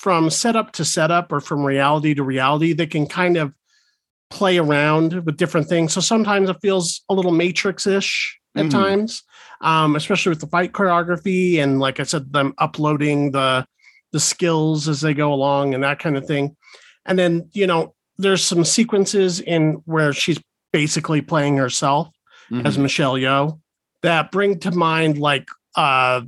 from 0.06 0.30
setup 0.30 0.72
to 0.72 0.86
setup 0.86 1.32
or 1.32 1.40
from 1.40 1.64
reality 1.66 2.14
to 2.14 2.22
reality, 2.22 2.74
they 2.74 2.86
can 2.86 3.08
kind 3.08 3.38
of 3.38 3.52
play 4.30 4.60
around 4.60 5.26
with 5.26 5.36
different 5.36 5.68
things. 5.68 5.94
So 5.94 6.00
sometimes 6.00 6.48
it 6.48 6.58
feels 6.62 7.02
a 7.10 7.14
little 7.16 7.32
Matrix 7.32 7.88
ish 7.88 8.38
at 8.56 8.68
Mhm. 8.68 8.70
times, 8.70 9.24
um, 9.62 9.96
especially 9.96 10.30
with 10.30 10.42
the 10.42 10.46
fight 10.48 10.74
choreography 10.74 11.58
and 11.58 11.80
like 11.80 12.00
I 12.00 12.04
said, 12.04 12.32
them 12.32 12.54
uploading 12.60 13.32
the 13.32 13.66
the 14.12 14.20
skills 14.20 14.88
as 14.88 15.02
they 15.02 15.16
go 15.16 15.34
along 15.34 15.74
and 15.74 15.84
that 15.84 15.98
kind 15.98 16.16
of 16.16 16.28
thing. 16.28 16.56
And 17.08 17.18
then, 17.18 17.50
you 17.54 17.66
know, 17.66 17.96
there's 18.20 18.44
some 18.44 18.64
sequences 18.64 19.40
in 19.40 19.82
where 19.86 20.14
she's 20.14 20.40
basically 20.72 21.22
playing 21.22 21.58
herself 21.58 22.10
as 22.64 22.78
Michelle 22.78 23.16
Yeoh 23.16 23.60
that 24.04 24.32
bring 24.32 24.60
to 24.60 24.70
mind 24.70 25.18
like 25.18 25.48
uh 25.76 26.22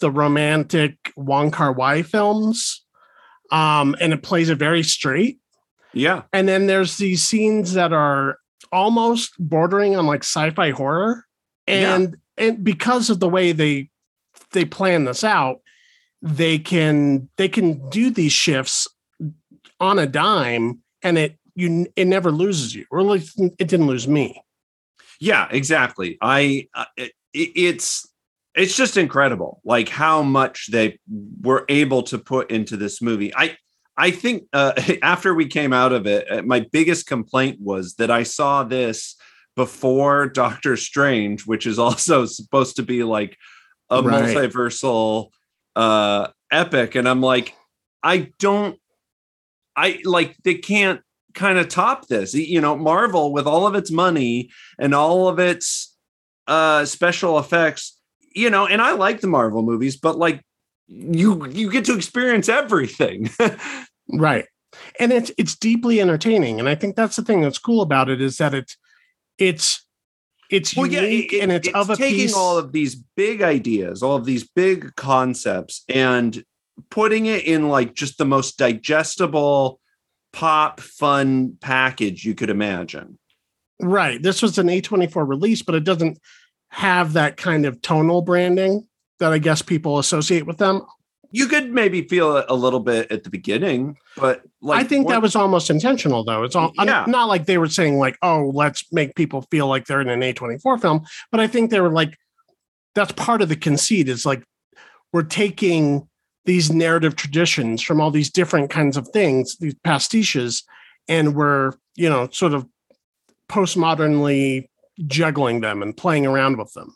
the 0.00 0.10
romantic 0.10 0.96
Wong 1.16 1.52
Kar 1.52 1.72
Wai 1.72 2.02
films. 2.02 2.84
Um, 3.50 3.96
and 4.00 4.12
it 4.12 4.22
plays 4.22 4.48
it 4.48 4.58
very 4.58 4.82
straight. 4.82 5.38
yeah, 5.92 6.22
And 6.32 6.48
then 6.48 6.66
there's 6.66 6.96
these 6.98 7.22
scenes 7.24 7.72
that 7.72 7.92
are 7.92 8.38
almost 8.72 9.32
bordering 9.38 9.96
on 9.96 10.06
like 10.06 10.22
sci-fi 10.22 10.70
horror. 10.70 11.24
Yeah. 11.66 11.96
And 11.96 12.16
and 12.36 12.64
because 12.64 13.10
of 13.10 13.20
the 13.20 13.28
way 13.28 13.52
they 13.52 13.90
they 14.52 14.64
plan 14.64 15.04
this 15.04 15.24
out, 15.24 15.60
they 16.22 16.58
can 16.58 17.28
they 17.36 17.48
can 17.48 17.88
do 17.90 18.10
these 18.10 18.32
shifts 18.32 18.86
on 19.80 19.98
a 19.98 20.06
dime 20.06 20.80
and 21.02 21.18
it 21.18 21.36
you 21.54 21.86
it 21.96 22.06
never 22.06 22.30
loses 22.30 22.74
you. 22.74 22.86
Or 22.90 23.00
at 23.00 23.06
least 23.06 23.38
it 23.58 23.68
didn't 23.68 23.86
lose 23.86 24.06
me. 24.06 24.42
yeah, 25.20 25.48
exactly. 25.50 26.18
I 26.20 26.68
uh, 26.74 26.84
it, 26.96 27.12
it's 27.32 28.06
it's 28.54 28.76
just 28.76 28.96
incredible, 28.96 29.60
like 29.64 29.88
how 29.88 30.22
much 30.22 30.68
they 30.70 30.98
were 31.40 31.64
able 31.68 32.02
to 32.04 32.18
put 32.18 32.50
into 32.50 32.76
this 32.76 33.00
movie. 33.00 33.32
I 33.34 33.56
I 33.96 34.10
think 34.10 34.44
uh, 34.52 34.72
after 35.02 35.34
we 35.34 35.46
came 35.46 35.72
out 35.72 35.92
of 35.92 36.06
it, 36.06 36.30
uh, 36.30 36.42
my 36.42 36.66
biggest 36.72 37.06
complaint 37.06 37.58
was 37.60 37.94
that 37.94 38.10
I 38.10 38.22
saw 38.24 38.64
this 38.64 39.16
before 39.56 40.26
Doctor 40.42 40.76
Strange, 40.76 41.46
which 41.46 41.66
is 41.66 41.78
also 41.78 42.24
supposed 42.26 42.76
to 42.76 42.82
be 42.82 43.02
like 43.04 43.36
a 43.90 44.02
Right. 44.02 44.36
multiversal 44.36 45.30
uh 45.76 46.28
epic 46.50 46.96
and 46.96 47.08
I'm 47.08 47.20
like 47.20 47.54
I 48.02 48.32
don't 48.40 48.76
I 49.76 50.00
like 50.04 50.36
they 50.44 50.54
can't 50.54 51.00
kind 51.34 51.58
of 51.58 51.68
top 51.68 52.08
this. 52.08 52.34
You 52.34 52.60
know, 52.60 52.76
Marvel 52.76 53.32
with 53.32 53.46
all 53.46 53.66
of 53.66 53.74
its 53.74 53.90
money 53.90 54.50
and 54.78 54.94
all 54.94 55.28
of 55.28 55.38
its 55.38 55.96
uh 56.46 56.84
special 56.84 57.38
effects, 57.38 57.99
you 58.34 58.50
know, 58.50 58.66
and 58.66 58.80
I 58.82 58.92
like 58.92 59.20
the 59.20 59.26
Marvel 59.26 59.62
movies, 59.62 59.96
but 59.96 60.18
like 60.18 60.40
you 60.86 61.46
you 61.48 61.70
get 61.70 61.84
to 61.86 61.94
experience 61.96 62.48
everything. 62.48 63.30
Right. 64.12 64.46
And 64.98 65.12
it's 65.12 65.30
it's 65.38 65.54
deeply 65.54 66.00
entertaining. 66.00 66.58
And 66.58 66.68
I 66.68 66.74
think 66.74 66.96
that's 66.96 67.14
the 67.14 67.22
thing 67.22 67.42
that's 67.42 67.58
cool 67.60 67.80
about 67.80 68.08
it 68.08 68.20
is 68.20 68.38
that 68.38 68.54
it's 68.54 68.76
it's 69.38 69.86
it's 70.50 70.76
unique 70.76 71.32
it- 71.32 71.42
and 71.42 71.52
it's, 71.52 71.68
of 71.68 71.90
a 71.90 71.96
taking 71.96 72.18
piece. 72.18 72.34
all 72.34 72.58
of 72.58 72.72
these 72.72 72.96
big 73.16 73.40
ideas, 73.40 74.02
all 74.02 74.16
of 74.16 74.24
these 74.24 74.48
big 74.48 74.96
concepts, 74.96 75.84
and 75.88 76.42
putting 76.90 77.26
it 77.26 77.44
in 77.44 77.68
like 77.68 77.94
just 77.94 78.18
the 78.18 78.24
most 78.24 78.58
digestible 78.58 79.78
pop 80.32 80.80
fun 80.80 81.56
package 81.60 82.24
you 82.24 82.34
could 82.34 82.50
imagine. 82.50 83.16
right. 83.80 84.20
This 84.20 84.42
was 84.42 84.58
an 84.58 84.66
A24 84.66 85.28
release, 85.28 85.62
but 85.62 85.76
it 85.76 85.84
doesn't 85.84 86.18
have 86.70 87.12
that 87.14 87.36
kind 87.36 87.66
of 87.66 87.80
tonal 87.82 88.22
branding 88.22 88.86
that 89.18 89.32
I 89.32 89.38
guess 89.38 89.60
people 89.62 89.98
associate 89.98 90.46
with 90.46 90.58
them. 90.58 90.82
You 91.32 91.46
could 91.46 91.70
maybe 91.72 92.02
feel 92.08 92.36
it 92.38 92.46
a 92.48 92.54
little 92.54 92.80
bit 92.80 93.10
at 93.12 93.22
the 93.22 93.30
beginning, 93.30 93.96
but 94.16 94.42
like 94.62 94.80
I 94.80 94.84
think 94.84 95.08
that 95.08 95.22
was 95.22 95.36
almost 95.36 95.70
intentional, 95.70 96.24
though. 96.24 96.42
It's 96.42 96.56
all 96.56 96.72
Yeah. 96.82 97.04
not 97.06 97.28
like 97.28 97.46
they 97.46 97.58
were 97.58 97.68
saying 97.68 97.98
like, 97.98 98.16
"Oh, 98.22 98.50
let's 98.52 98.84
make 98.92 99.14
people 99.14 99.42
feel 99.50 99.68
like 99.68 99.86
they're 99.86 100.00
in 100.00 100.08
an 100.08 100.22
A24 100.22 100.78
film," 100.80 101.04
but 101.30 101.38
I 101.38 101.46
think 101.46 101.70
they 101.70 101.80
were 101.80 101.92
like, 101.92 102.16
that's 102.96 103.12
part 103.12 103.42
of 103.42 103.48
the 103.48 103.54
conceit. 103.56 104.08
Is 104.08 104.26
like 104.26 104.42
we're 105.12 105.22
taking 105.22 106.08
these 106.46 106.72
narrative 106.72 107.14
traditions 107.14 107.80
from 107.82 108.00
all 108.00 108.10
these 108.10 108.30
different 108.30 108.70
kinds 108.70 108.96
of 108.96 109.06
things, 109.08 109.56
these 109.58 109.74
pastiches, 109.84 110.64
and 111.06 111.36
we're 111.36 111.74
you 111.94 112.08
know 112.08 112.28
sort 112.32 112.54
of 112.54 112.66
postmodernly 113.48 114.66
juggling 115.06 115.60
them 115.60 115.82
and 115.82 115.96
playing 115.96 116.26
around 116.26 116.58
with 116.58 116.72
them. 116.72 116.94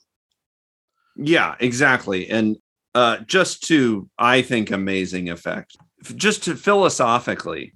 Yeah, 1.16 1.54
exactly. 1.60 2.28
And 2.28 2.56
uh, 2.94 3.18
just 3.18 3.64
to, 3.68 4.08
I 4.18 4.42
think, 4.42 4.70
amazing 4.70 5.30
effect. 5.30 5.76
Just 6.14 6.44
to 6.44 6.56
philosophically, 6.56 7.74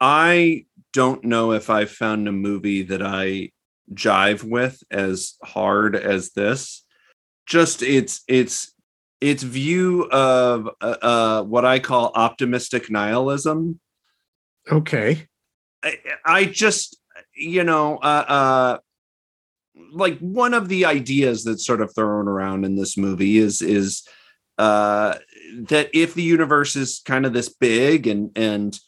I 0.00 0.66
don't 0.92 1.24
know 1.24 1.52
if 1.52 1.70
I've 1.70 1.90
found 1.90 2.28
a 2.28 2.32
movie 2.32 2.82
that 2.84 3.02
I 3.02 3.50
jive 3.92 4.42
with 4.42 4.82
as 4.90 5.34
hard 5.42 5.96
as 5.96 6.30
this. 6.30 6.84
Just 7.46 7.82
its 7.82 8.22
its 8.28 8.72
its 9.20 9.42
view 9.42 10.08
of 10.10 10.68
uh, 10.80 10.96
uh, 11.02 11.42
what 11.42 11.64
I 11.64 11.78
call 11.78 12.12
optimistic 12.14 12.90
nihilism 12.90 13.80
Okay. 14.70 15.26
I, 15.82 15.98
I 16.24 16.44
just 16.46 16.98
you 17.36 17.64
know 17.64 17.98
uh 17.98 18.24
uh 18.28 18.78
like 19.92 20.18
one 20.18 20.54
of 20.54 20.68
the 20.68 20.84
ideas 20.84 21.44
that's 21.44 21.66
sort 21.66 21.80
of 21.80 21.94
thrown 21.94 22.28
around 22.28 22.64
in 22.64 22.76
this 22.76 22.96
movie 22.96 23.38
is 23.38 23.60
is 23.60 24.06
uh 24.58 25.14
that 25.68 25.90
if 25.92 26.14
the 26.14 26.22
universe 26.22 26.76
is 26.76 27.02
kind 27.04 27.26
of 27.26 27.32
this 27.32 27.48
big 27.48 28.06
and 28.06 28.30
and 28.36 28.78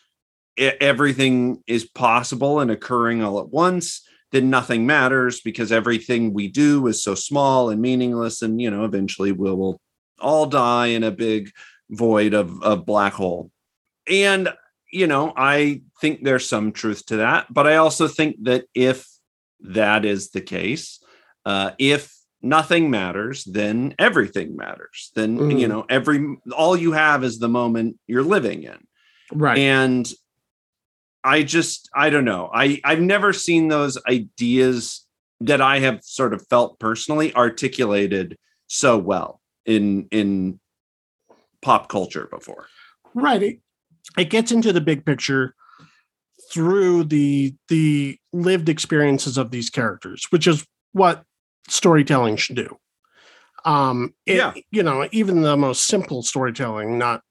everything 0.59 1.62
is 1.66 1.85
possible 1.85 2.61
and 2.61 2.70
occurring 2.70 3.22
all 3.22 3.40
at 3.40 3.49
once 3.49 4.07
then 4.33 4.49
nothing 4.49 4.87
matters 4.87 5.40
because 5.40 5.70
everything 5.70 6.33
we 6.33 6.49
do 6.49 6.87
is 6.87 7.03
so 7.03 7.14
small 7.14 7.70
and 7.70 7.81
meaningless 7.81 8.42
and 8.42 8.61
you 8.61 8.70
know 8.70 8.85
eventually 8.85 9.33
we 9.33 9.51
will 9.53 9.81
all 10.20 10.46
die 10.46 10.87
in 10.87 11.03
a 11.03 11.11
big 11.11 11.51
void 11.90 12.33
of 12.35 12.59
a 12.62 12.75
black 12.75 13.12
hole. 13.12 13.51
And 14.11 14.49
you 14.92 15.07
know 15.07 15.33
i 15.37 15.83
think 16.01 16.22
there's 16.22 16.49
some 16.49 16.72
truth 16.72 17.05
to 17.07 17.16
that 17.16 17.53
but 17.53 17.66
i 17.66 17.77
also 17.77 18.09
think 18.09 18.37
that 18.42 18.64
if 18.75 19.07
that 19.61 20.05
is 20.05 20.31
the 20.31 20.40
case 20.40 21.01
uh, 21.45 21.71
if 21.79 22.12
nothing 22.42 22.90
matters 22.90 23.45
then 23.45 23.95
everything 23.99 24.57
matters 24.57 25.11
then 25.14 25.38
Mhm. 25.38 25.61
you 25.61 25.69
know 25.69 25.85
every 25.88 26.37
all 26.57 26.77
you 26.77 26.92
have 26.92 27.25
is 27.25 27.38
the 27.38 27.49
moment 27.49 27.99
you're 28.07 28.23
living 28.23 28.62
in 28.64 28.79
Right. 29.33 29.59
and 29.59 30.12
i 31.25 31.42
just 31.42 31.88
i 31.95 32.11
don't 32.11 32.25
know 32.25 32.51
i 32.55 32.81
i've 32.85 33.01
never 33.01 33.33
seen 33.33 33.69
those 33.69 33.99
ideas 34.07 35.07
that 35.40 35.61
i 35.61 35.79
have 35.81 36.01
sort 36.05 36.33
of 36.35 36.47
felt 36.49 36.79
personally 36.79 37.35
articulated 37.35 38.37
so 38.69 38.97
well 38.99 39.40
in 39.64 40.07
in 40.11 40.61
pop 41.62 41.88
culture 41.88 42.29
before 42.31 42.66
right. 43.14 43.42
It, 43.42 43.61
it 44.19 44.31
gets 44.31 44.53
into 44.53 44.73
the 44.73 44.81
big 44.81 45.05
picture 45.05 45.55
through 46.52 47.04
the 47.04 47.54
the 47.68 48.18
lived 48.32 48.68
experiences 48.68 49.37
of 49.38 49.50
these 49.50 49.70
characters, 49.70 50.26
which 50.30 50.46
is 50.46 50.64
what 50.92 51.24
storytelling 51.68 52.37
should 52.37 52.56
do. 52.56 52.76
Um, 53.64 54.14
it- 54.26 54.37
Yeah. 54.37 54.54
you 54.70 54.82
know, 54.82 55.09
even 55.12 55.42
the 55.42 55.56
most 55.56 55.87
simple 55.87 56.22
storytelling, 56.22 56.98
not 56.98 57.22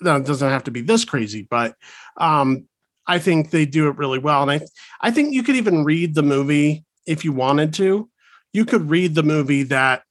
that 0.00 0.24
doesn't 0.26 0.50
have 0.50 0.64
to 0.64 0.70
be 0.70 0.80
this 0.82 1.04
crazy, 1.04 1.46
but 1.50 1.74
um, 2.18 2.68
I 3.06 3.18
think 3.18 3.50
they 3.50 3.64
do 3.66 3.88
it 3.88 3.96
really 3.96 4.18
well. 4.18 4.42
And 4.42 4.50
I 4.50 4.60
I 5.00 5.10
think 5.10 5.32
you 5.32 5.42
could 5.42 5.56
even 5.56 5.84
read 5.84 6.14
the 6.14 6.22
movie 6.22 6.84
if 7.06 7.24
you 7.24 7.32
wanted 7.32 7.72
to. 7.74 8.08
You 8.52 8.64
could 8.64 8.90
read 8.90 9.14
the 9.14 9.22
movie 9.22 9.62
that 9.64 10.02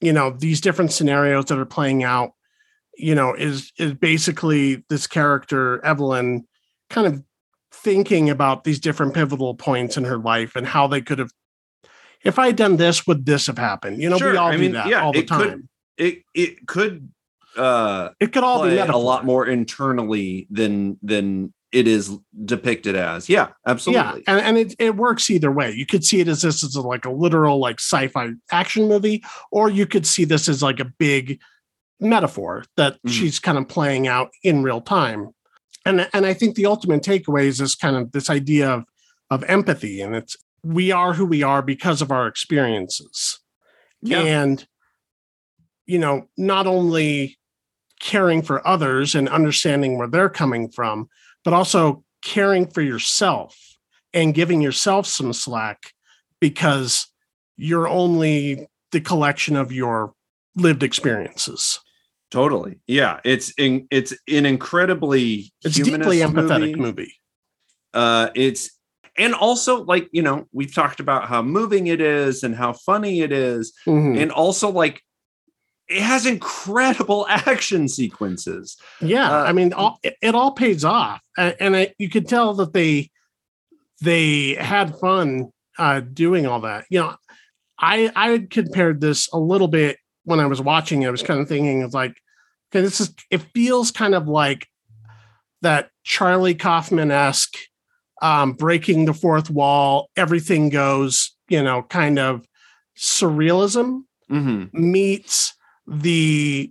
you 0.00 0.12
know 0.12 0.30
these 0.30 0.60
different 0.60 0.92
scenarios 0.92 1.46
that 1.46 1.58
are 1.58 1.64
playing 1.64 2.04
out. 2.04 2.32
You 2.96 3.14
know, 3.14 3.34
is 3.34 3.72
is 3.78 3.94
basically 3.94 4.84
this 4.90 5.06
character 5.06 5.82
Evelyn 5.84 6.46
kind 6.90 7.06
of 7.06 7.22
thinking 7.82 8.30
about 8.30 8.64
these 8.64 8.78
different 8.80 9.14
pivotal 9.14 9.54
points 9.54 9.96
in 9.96 10.04
her 10.04 10.18
life 10.18 10.56
and 10.56 10.66
how 10.66 10.86
they 10.86 11.00
could 11.00 11.18
have. 11.18 11.30
If 12.24 12.38
I 12.38 12.46
had 12.46 12.56
done 12.56 12.76
this, 12.76 13.06
would 13.06 13.26
this 13.26 13.46
have 13.48 13.58
happened? 13.58 14.00
You 14.00 14.08
know, 14.08 14.16
we 14.18 14.36
all 14.36 14.48
I 14.48 14.52
do 14.52 14.58
mean, 14.58 14.72
that 14.72 14.86
yeah, 14.86 15.02
all 15.02 15.12
the 15.12 15.20
it 15.20 15.28
could 15.30 15.48
time. 15.48 15.68
it 15.96 16.22
it 16.34 16.66
could 16.66 17.10
uh 17.56 18.10
it 18.20 18.32
could 18.32 18.44
all 18.44 18.62
be 18.62 18.70
play 18.76 18.78
a 18.78 18.96
lot 18.96 19.24
more 19.24 19.46
internally 19.46 20.46
than 20.50 20.98
than 21.02 21.52
it 21.72 21.88
is 21.88 22.16
depicted 22.44 22.94
as 22.94 23.28
yeah 23.30 23.48
absolutely 23.66 24.22
Yeah, 24.26 24.34
and, 24.34 24.40
and 24.40 24.58
it, 24.58 24.74
it 24.78 24.96
works 24.96 25.28
either 25.30 25.50
way. 25.50 25.70
You 25.72 25.84
could 25.86 26.04
see 26.04 26.20
it 26.20 26.28
as 26.28 26.42
this 26.42 26.62
is 26.62 26.76
a, 26.76 26.82
like 26.82 27.04
a 27.06 27.10
literal 27.10 27.58
like 27.58 27.80
sci-fi 27.80 28.30
action 28.50 28.88
movie, 28.88 29.24
or 29.50 29.68
you 29.70 29.86
could 29.86 30.06
see 30.06 30.24
this 30.24 30.48
as 30.48 30.62
like 30.62 30.80
a 30.80 30.84
big 30.84 31.40
metaphor 31.98 32.64
that 32.76 33.02
Mhm. 33.02 33.10
she's 33.10 33.38
kind 33.38 33.58
of 33.58 33.68
playing 33.68 34.06
out 34.06 34.30
in 34.42 34.62
real 34.62 34.80
time. 34.80 35.30
And 35.84 36.08
and 36.12 36.26
I 36.26 36.34
think 36.34 36.54
the 36.54 36.66
ultimate 36.66 37.02
takeaway 37.02 37.44
is 37.44 37.58
this 37.58 37.74
kind 37.74 37.96
of 37.96 38.12
this 38.12 38.30
idea 38.30 38.70
of 38.70 38.84
of 39.30 39.44
empathy, 39.44 40.00
and 40.00 40.14
it's 40.14 40.36
we 40.62 40.92
are 40.92 41.14
who 41.14 41.26
we 41.26 41.42
are 41.42 41.62
because 41.62 42.02
of 42.02 42.10
our 42.12 42.26
experiences, 42.26 43.40
yeah. 44.02 44.20
And 44.20 44.66
you 45.86 45.98
know 45.98 46.28
not 46.36 46.66
only 46.66 47.38
caring 48.00 48.42
for 48.42 48.66
others 48.66 49.14
and 49.14 49.28
understanding 49.28 49.96
where 49.96 50.08
they're 50.08 50.28
coming 50.28 50.68
from, 50.68 51.08
but 51.44 51.54
also 51.54 52.04
caring 52.22 52.66
for 52.66 52.82
yourself 52.82 53.56
and 54.12 54.34
giving 54.34 54.60
yourself 54.60 55.06
some 55.06 55.32
slack 55.32 55.92
because 56.40 57.06
you're 57.56 57.88
only 57.88 58.66
the 58.90 59.00
collection 59.00 59.56
of 59.56 59.72
your 59.72 60.12
lived 60.56 60.82
experiences. 60.82 61.78
Totally 62.32 62.80
yeah 62.86 63.20
it's 63.24 63.52
in 63.58 63.86
it's 63.90 64.12
an 64.28 64.46
incredibly 64.46 65.52
It's 65.62 65.76
deeply 65.76 66.18
empathetic 66.18 66.74
movie. 66.76 66.86
movie. 66.86 67.12
uh 67.94 68.30
it's 68.34 68.70
and 69.18 69.34
also 69.34 69.84
like 69.84 70.08
you 70.12 70.22
know 70.22 70.46
we've 70.52 70.74
talked 70.74 70.98
about 71.00 71.28
how 71.28 71.42
moving 71.42 71.86
it 71.88 72.00
is 72.00 72.42
and 72.42 72.56
how 72.56 72.72
funny 72.72 73.20
it 73.20 73.32
is 73.32 73.72
Mhm. 73.86 74.16
and 74.20 74.32
also 74.32 74.70
like 74.70 75.02
it 75.88 76.00
has 76.02 76.24
incredible 76.26 77.26
action 77.52 77.86
sequences 77.88 78.76
Yeah, 79.02 79.28
Uh, 79.30 79.44
I 79.44 79.52
mean, 79.52 79.72
all, 79.74 79.98
it, 80.02 80.14
it 80.22 80.34
all 80.34 80.52
pays 80.52 80.84
off, 80.84 81.20
and, 81.36 81.54
and 81.60 81.76
I, 81.76 81.92
you 81.98 82.08
could 82.08 82.26
tell 82.28 82.54
that 82.54 82.72
they 82.72 83.10
they 84.00 84.54
had 84.54 84.96
fun 84.98 85.50
uh, 85.78 86.00
doing 86.00 86.46
all 86.46 86.60
that. 86.60 86.86
You 86.90 87.00
know, 87.00 87.14
I 87.78 88.10
I 88.16 88.46
compared 88.50 89.00
this 89.00 89.28
a 89.32 89.38
little 89.38 89.68
bit 89.68 89.98
when 90.24 90.40
I 90.40 90.46
was 90.46 90.60
watching. 90.60 91.02
it. 91.02 91.06
I 91.08 91.10
was 91.10 91.22
kind 91.22 91.40
of 91.40 91.48
thinking 91.48 91.82
of 91.82 91.94
like, 91.94 92.16
okay, 92.70 92.80
this 92.82 93.00
is 93.00 93.14
it 93.30 93.42
feels 93.54 93.90
kind 93.90 94.14
of 94.14 94.28
like 94.28 94.66
that 95.62 95.90
Charlie 96.04 96.54
Kaufman 96.54 97.10
esque 97.10 97.56
um, 98.20 98.52
breaking 98.52 99.04
the 99.04 99.14
fourth 99.14 99.50
wall, 99.50 100.08
everything 100.16 100.68
goes, 100.68 101.34
you 101.48 101.62
know, 101.62 101.82
kind 101.82 102.18
of 102.18 102.46
surrealism 102.96 104.02
Mhm. 104.30 104.72
meets 104.72 105.52
the 105.86 106.70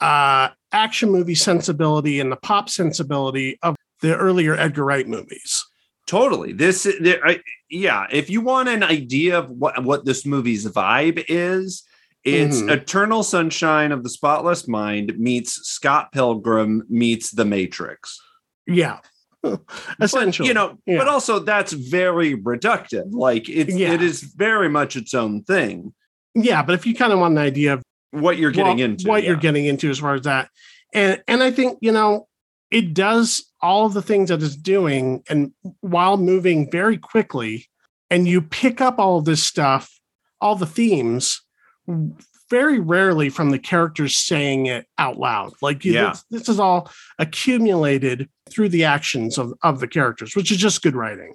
uh, 0.00 0.48
action 0.72 1.10
movie 1.10 1.34
sensibility 1.34 2.20
and 2.20 2.30
the 2.32 2.36
pop 2.36 2.68
sensibility 2.70 3.58
of 3.62 3.76
the 4.00 4.16
earlier 4.16 4.54
Edgar 4.56 4.84
Wright 4.84 5.06
movies. 5.06 5.64
Totally. 6.06 6.52
This, 6.52 6.86
there, 7.00 7.20
I, 7.26 7.40
yeah. 7.70 8.06
If 8.10 8.28
you 8.30 8.40
want 8.40 8.68
an 8.68 8.82
idea 8.82 9.38
of 9.38 9.50
what 9.50 9.82
what 9.84 10.04
this 10.04 10.24
movie's 10.26 10.66
vibe 10.66 11.24
is, 11.28 11.82
it's 12.24 12.60
Mhm. 12.62 12.70
Eternal 12.70 13.22
Sunshine 13.22 13.92
of 13.92 14.02
the 14.02 14.08
Spotless 14.10 14.66
Mind 14.66 15.18
meets 15.18 15.52
Scott 15.68 16.10
Pilgrim 16.12 16.84
meets 16.88 17.30
The 17.30 17.44
Matrix. 17.44 18.20
Yeah, 18.66 18.98
essentially. 20.00 20.48
But, 20.48 20.48
you 20.48 20.54
know, 20.54 20.78
yeah. 20.86 20.98
but 20.98 21.08
also 21.08 21.38
that's 21.38 21.72
very 21.72 22.34
reductive. 22.36 23.12
Like 23.12 23.48
it's 23.48 23.74
Yeah. 23.74 23.92
it 23.92 24.02
is 24.02 24.22
very 24.22 24.68
much 24.68 24.96
its 24.96 25.14
own 25.14 25.42
thing. 25.42 25.92
yeah, 26.34 26.62
but 26.62 26.74
if 26.74 26.84
you 26.86 26.94
kind 26.94 27.12
of 27.12 27.18
want 27.20 27.32
an 27.32 27.44
idea 27.44 27.74
of 27.74 27.82
What 28.10 28.38
you're 28.38 28.50
getting 28.50 28.78
what, 28.78 28.80
into, 28.80 29.08
what 29.08 29.22
you're 29.24 29.36
getting 29.36 29.66
into 29.66 29.90
as 29.90 29.98
far 29.98 30.14
as 30.14 30.22
that, 30.22 30.48
and 30.92 31.22
and 31.28 31.42
I 31.42 31.50
think 31.50 31.78
you 31.80 31.92
know 31.92 32.26
it 32.70 32.94
does 32.94 33.44
all 33.60 33.86
of 33.86 33.92
the 33.94 34.02
things 34.02 34.30
that 34.30 34.42
it's 34.42 34.56
doing, 34.56 35.22
and 35.28 35.52
while 35.80 36.16
moving 36.16 36.70
very 36.70 36.96
quickly, 36.96 37.66
and 38.10 38.26
you 38.26 38.40
pick 38.42 38.80
up 38.80 38.98
all 38.98 39.18
of 39.18 39.24
this 39.26 39.42
stuff, 39.42 39.90
all 40.40 40.56
the 40.56 40.66
themes, 40.66 41.40
very 42.50 42.78
rarely 42.78 43.30
from 43.30 43.50
the 43.50 43.58
characters 43.58 44.16
saying 44.16 44.66
it 44.66 44.86
out 44.98 45.18
loud. 45.18 45.52
Like 45.62 45.84
Yeah. 45.84 46.10
this, 46.10 46.24
this 46.30 46.48
is 46.48 46.60
all 46.60 46.90
accumulated 47.18 48.28
through 48.50 48.68
the 48.70 48.84
actions 48.84 49.38
of 49.38 49.54
of 49.62 49.80
the 49.80 49.88
characters, 49.88 50.36
which 50.36 50.50
is 50.52 50.58
just 50.58 50.82
good 50.82 50.94
writing. 50.94 51.34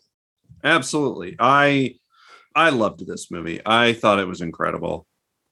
Absolutely. 0.63 1.35
I 1.39 1.95
I 2.55 2.69
loved 2.69 3.05
this 3.07 3.29
movie. 3.31 3.61
I 3.65 3.93
thought 3.93 4.19
it 4.19 4.27
was 4.27 4.41
incredible. 4.41 5.05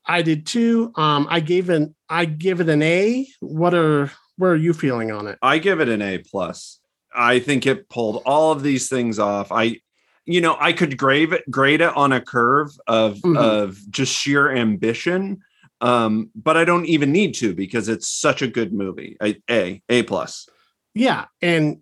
I 0.06 0.22
did 0.22 0.46
too. 0.46 0.92
Um, 0.96 1.28
I 1.30 1.40
gave 1.40 1.70
an 1.70 1.96
I 2.10 2.26
give 2.26 2.62
it 2.62 2.70
an 2.70 2.82
A. 2.82 3.28
What 3.40 3.74
are 3.74 4.12
where 4.38 4.52
are 4.52 4.56
you 4.56 4.74
feeling 4.74 5.12
on 5.12 5.28
it? 5.28 5.38
I 5.42 5.58
give 5.58 5.80
it 5.80 5.90
an 5.90 6.02
A 6.02 6.20
plus. 6.20 6.80
I 7.16 7.40
think 7.40 7.66
it 7.66 7.90
pulled 7.90 8.22
all 8.26 8.52
of 8.52 8.62
these 8.62 8.90
things 8.90 9.18
off. 9.18 9.52
I, 9.52 9.80
you 10.28 10.42
know, 10.42 10.58
I 10.60 10.74
could 10.74 10.98
grade 10.98 11.32
it, 11.34 11.50
grade 11.50 11.82
it 11.82 11.96
on 11.96 12.12
a 12.12 12.22
curve 12.22 12.70
of 12.86 13.16
Mhm. 13.20 13.38
of 13.38 13.80
just 13.90 14.14
sheer 14.14 14.52
ambition, 14.52 15.40
um, 15.82 16.30
but 16.36 16.58
I 16.58 16.66
don't 16.66 16.86
even 16.86 17.12
need 17.12 17.34
to 17.36 17.56
because 17.56 17.88
it's 17.88 18.08
such 18.08 18.42
a 18.42 18.48
good 18.48 18.74
movie. 18.74 19.16
I, 19.22 19.38
a 19.50 19.82
A 19.90 20.04
plus. 20.04 20.48
Yeah, 20.94 21.26
and 21.42 21.78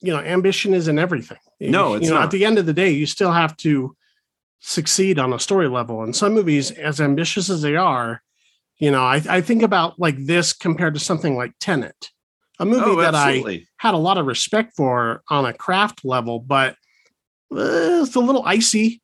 you 0.00 0.12
know, 0.12 0.20
ambition 0.20 0.74
isn't 0.74 0.98
everything. 0.98 1.38
No, 1.60 1.90
You 1.90 1.96
it's 1.96 2.08
know, 2.08 2.14
not. 2.16 2.24
at 2.24 2.30
the 2.30 2.44
end 2.44 2.58
of 2.58 2.66
the 2.66 2.72
day, 2.74 2.90
you 2.90 3.06
still 3.06 3.32
have 3.32 3.56
to 3.58 3.96
succeed 4.60 5.18
on 5.18 5.32
a 5.32 5.38
story 5.40 5.68
level. 5.68 6.02
And 6.02 6.14
some 6.14 6.34
movies, 6.34 6.70
as 6.70 7.00
ambitious 7.00 7.48
as 7.50 7.62
they 7.62 7.76
are, 7.76 8.22
you 8.78 8.90
know, 8.90 9.02
I, 9.02 9.22
I 9.28 9.40
think 9.40 9.62
about 9.62 9.98
like 9.98 10.16
this 10.26 10.52
compared 10.52 10.94
to 10.94 11.00
something 11.00 11.34
like 11.34 11.52
Tenet, 11.60 12.10
a 12.58 12.64
movie 12.66 12.84
Oh, 12.84 12.96
that 13.00 13.14
I 13.14 13.64
had 13.78 13.94
a 13.94 13.98
lot 13.98 14.18
of 14.18 14.26
respect 14.26 14.74
for 14.76 15.22
on 15.30 15.46
a 15.46 15.54
craft 15.54 16.04
level, 16.04 16.38
but 16.40 16.76
uh, 17.52 18.02
it's 18.04 18.14
a 18.14 18.20
little 18.20 18.44
icy. 18.44 19.00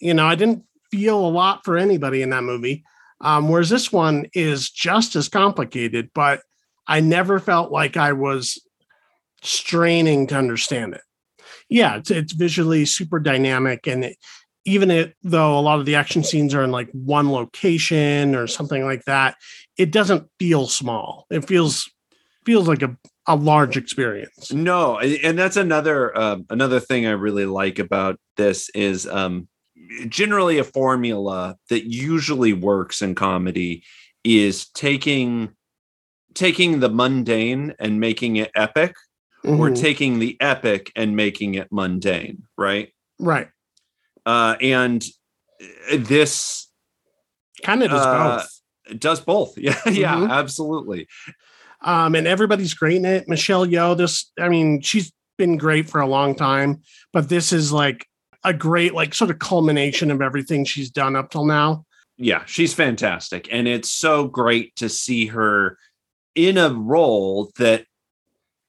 You 0.00 0.14
know, 0.14 0.26
I 0.26 0.34
didn't 0.34 0.64
feel 0.90 1.18
a 1.18 1.28
lot 1.28 1.64
for 1.64 1.76
anybody 1.76 2.22
in 2.22 2.30
that 2.30 2.44
movie. 2.44 2.84
Um, 3.20 3.48
whereas 3.48 3.70
this 3.70 3.92
one 3.92 4.26
is 4.34 4.68
just 4.70 5.14
as 5.14 5.28
complicated, 5.28 6.10
but 6.14 6.42
I 6.88 7.00
never 7.00 7.38
felt 7.38 7.70
like 7.70 7.96
I 7.96 8.12
was 8.12 8.60
straining 9.42 10.26
to 10.28 10.36
understand 10.36 10.94
it. 10.94 11.02
yeah, 11.68 11.96
it's 11.96 12.10
it's 12.10 12.32
visually 12.32 12.84
super 12.84 13.18
dynamic, 13.18 13.86
and 13.86 14.04
it, 14.04 14.16
even 14.64 14.90
it, 14.90 15.14
though 15.22 15.58
a 15.58 15.60
lot 15.60 15.80
of 15.80 15.86
the 15.86 15.94
action 15.96 16.22
scenes 16.22 16.54
are 16.54 16.62
in 16.62 16.70
like 16.70 16.90
one 16.92 17.32
location 17.32 18.34
or 18.34 18.46
something 18.46 18.84
like 18.84 19.04
that, 19.04 19.36
it 19.78 19.90
doesn't 19.90 20.28
feel 20.38 20.66
small. 20.66 21.26
It 21.30 21.46
feels 21.46 21.90
feels 22.44 22.68
like 22.68 22.82
a 22.82 22.96
a 23.26 23.36
large 23.36 23.76
experience. 23.76 24.52
No, 24.52 24.98
and 24.98 25.38
that's 25.38 25.56
another 25.56 26.16
uh, 26.16 26.38
another 26.50 26.80
thing 26.80 27.06
I 27.06 27.12
really 27.12 27.46
like 27.46 27.78
about 27.78 28.18
this 28.36 28.68
is 28.70 29.06
um, 29.06 29.48
generally 30.08 30.58
a 30.58 30.64
formula 30.64 31.56
that 31.68 31.84
usually 31.84 32.52
works 32.52 33.02
in 33.02 33.14
comedy 33.14 33.84
is 34.24 34.68
taking 34.70 35.50
taking 36.34 36.80
the 36.80 36.88
mundane 36.88 37.74
and 37.78 38.00
making 38.00 38.36
it 38.36 38.50
epic 38.54 38.94
mm-hmm. 39.44 39.60
or 39.60 39.70
taking 39.70 40.18
the 40.18 40.36
epic 40.40 40.90
and 40.96 41.16
making 41.16 41.54
it 41.54 41.68
mundane 41.70 42.42
right 42.56 42.92
right 43.18 43.48
uh 44.24 44.56
and 44.60 45.04
this 45.94 46.68
kind 47.62 47.82
of 47.82 47.90
does 47.90 48.06
uh, 48.06 48.36
both 48.36 49.00
does 49.00 49.20
both 49.20 49.58
yeah 49.58 49.76
yeah 49.86 50.14
mm-hmm. 50.14 50.30
absolutely 50.30 51.06
um 51.84 52.14
and 52.14 52.26
everybody's 52.26 52.74
great 52.74 52.96
in 52.96 53.04
it 53.04 53.28
michelle 53.28 53.66
yeoh 53.66 53.96
this 53.96 54.30
i 54.38 54.48
mean 54.48 54.80
she's 54.80 55.12
been 55.38 55.56
great 55.56 55.88
for 55.88 56.00
a 56.00 56.06
long 56.06 56.34
time 56.34 56.80
but 57.12 57.28
this 57.28 57.52
is 57.52 57.72
like 57.72 58.06
a 58.44 58.52
great 58.52 58.94
like 58.94 59.14
sort 59.14 59.30
of 59.30 59.38
culmination 59.38 60.10
of 60.10 60.20
everything 60.20 60.64
she's 60.64 60.90
done 60.90 61.16
up 61.16 61.30
till 61.30 61.46
now 61.46 61.84
yeah, 62.22 62.44
she's 62.46 62.74
fantastic. 62.74 63.48
And 63.50 63.66
it's 63.66 63.90
so 63.90 64.28
great 64.28 64.76
to 64.76 64.88
see 64.88 65.26
her 65.26 65.76
in 66.34 66.56
a 66.58 66.70
role 66.70 67.50
that 67.58 67.84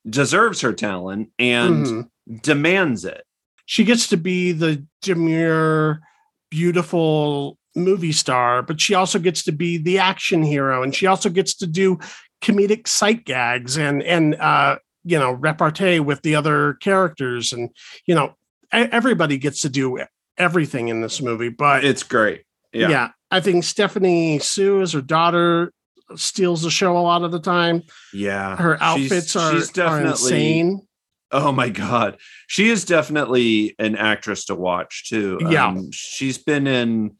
deserves 0.10 0.62
her 0.62 0.74
talent 0.74 1.30
and 1.38 1.86
mm-hmm. 1.86 2.36
demands 2.38 3.06
it. 3.06 3.24
She 3.66 3.84
gets 3.84 4.08
to 4.08 4.18
be 4.18 4.52
the 4.54 4.86
demure, 5.04 6.02
beautiful 6.50 7.58
movie 7.76 8.12
star, 8.12 8.64
but 8.64 8.82
she 8.82 8.96
also 8.96 9.20
gets 9.20 9.44
to 9.44 9.52
be 9.52 9.78
the 9.78 10.00
action 10.00 10.42
hero 10.44 10.84
and 10.84 10.94
she 10.94 11.06
also 11.06 11.30
gets 11.30 11.54
to 11.56 11.68
do 11.68 12.00
comedic 12.44 12.88
sight 12.88 13.26
gags 13.26 13.78
and 13.78 14.04
and 14.04 14.36
uh 14.36 14.78
you 15.04 15.18
know 15.18 15.32
repartee 15.32 16.00
with 16.00 16.22
the 16.22 16.36
other 16.36 16.74
characters 16.76 17.54
and 17.54 17.70
you 18.06 18.14
know 18.14 18.36
everybody 18.72 19.38
gets 19.38 19.62
to 19.62 19.70
do 19.70 20.00
everything 20.38 20.90
in 20.90 21.02
this 21.02 21.22
movie 21.22 21.50
but 21.50 21.84
it's 21.84 22.04
great 22.04 22.44
yeah. 22.74 22.90
yeah 22.90 23.10
I 23.34 23.40
think 23.40 23.64
Stephanie 23.64 24.38
Hsu 24.38 24.82
as 24.82 24.94
her 24.94 25.02
daughter 25.02 25.74
steals 26.16 26.62
the 26.62 26.70
show 26.70 26.96
a 26.96 27.00
lot 27.00 27.24
of 27.24 27.32
the 27.32 27.40
time. 27.40 27.82
Yeah. 28.14 28.56
Her 28.56 28.78
outfits 28.80 29.32
she's, 29.32 29.36
are, 29.36 29.52
she's 29.54 29.70
definitely, 29.72 30.04
are 30.04 30.12
insane. 30.12 30.88
Oh 31.32 31.52
my 31.52 31.70
God. 31.70 32.18
She 32.46 32.70
is 32.70 32.86
definitely 32.86 33.76
an 33.80 33.96
actress 33.96 34.46
to 34.46 34.56
watch 34.56 35.10
too. 35.10 35.40
Yeah. 35.50 35.66
Um, 35.66 35.92
she's 35.92 36.38
been 36.38 36.68
in 36.68 37.16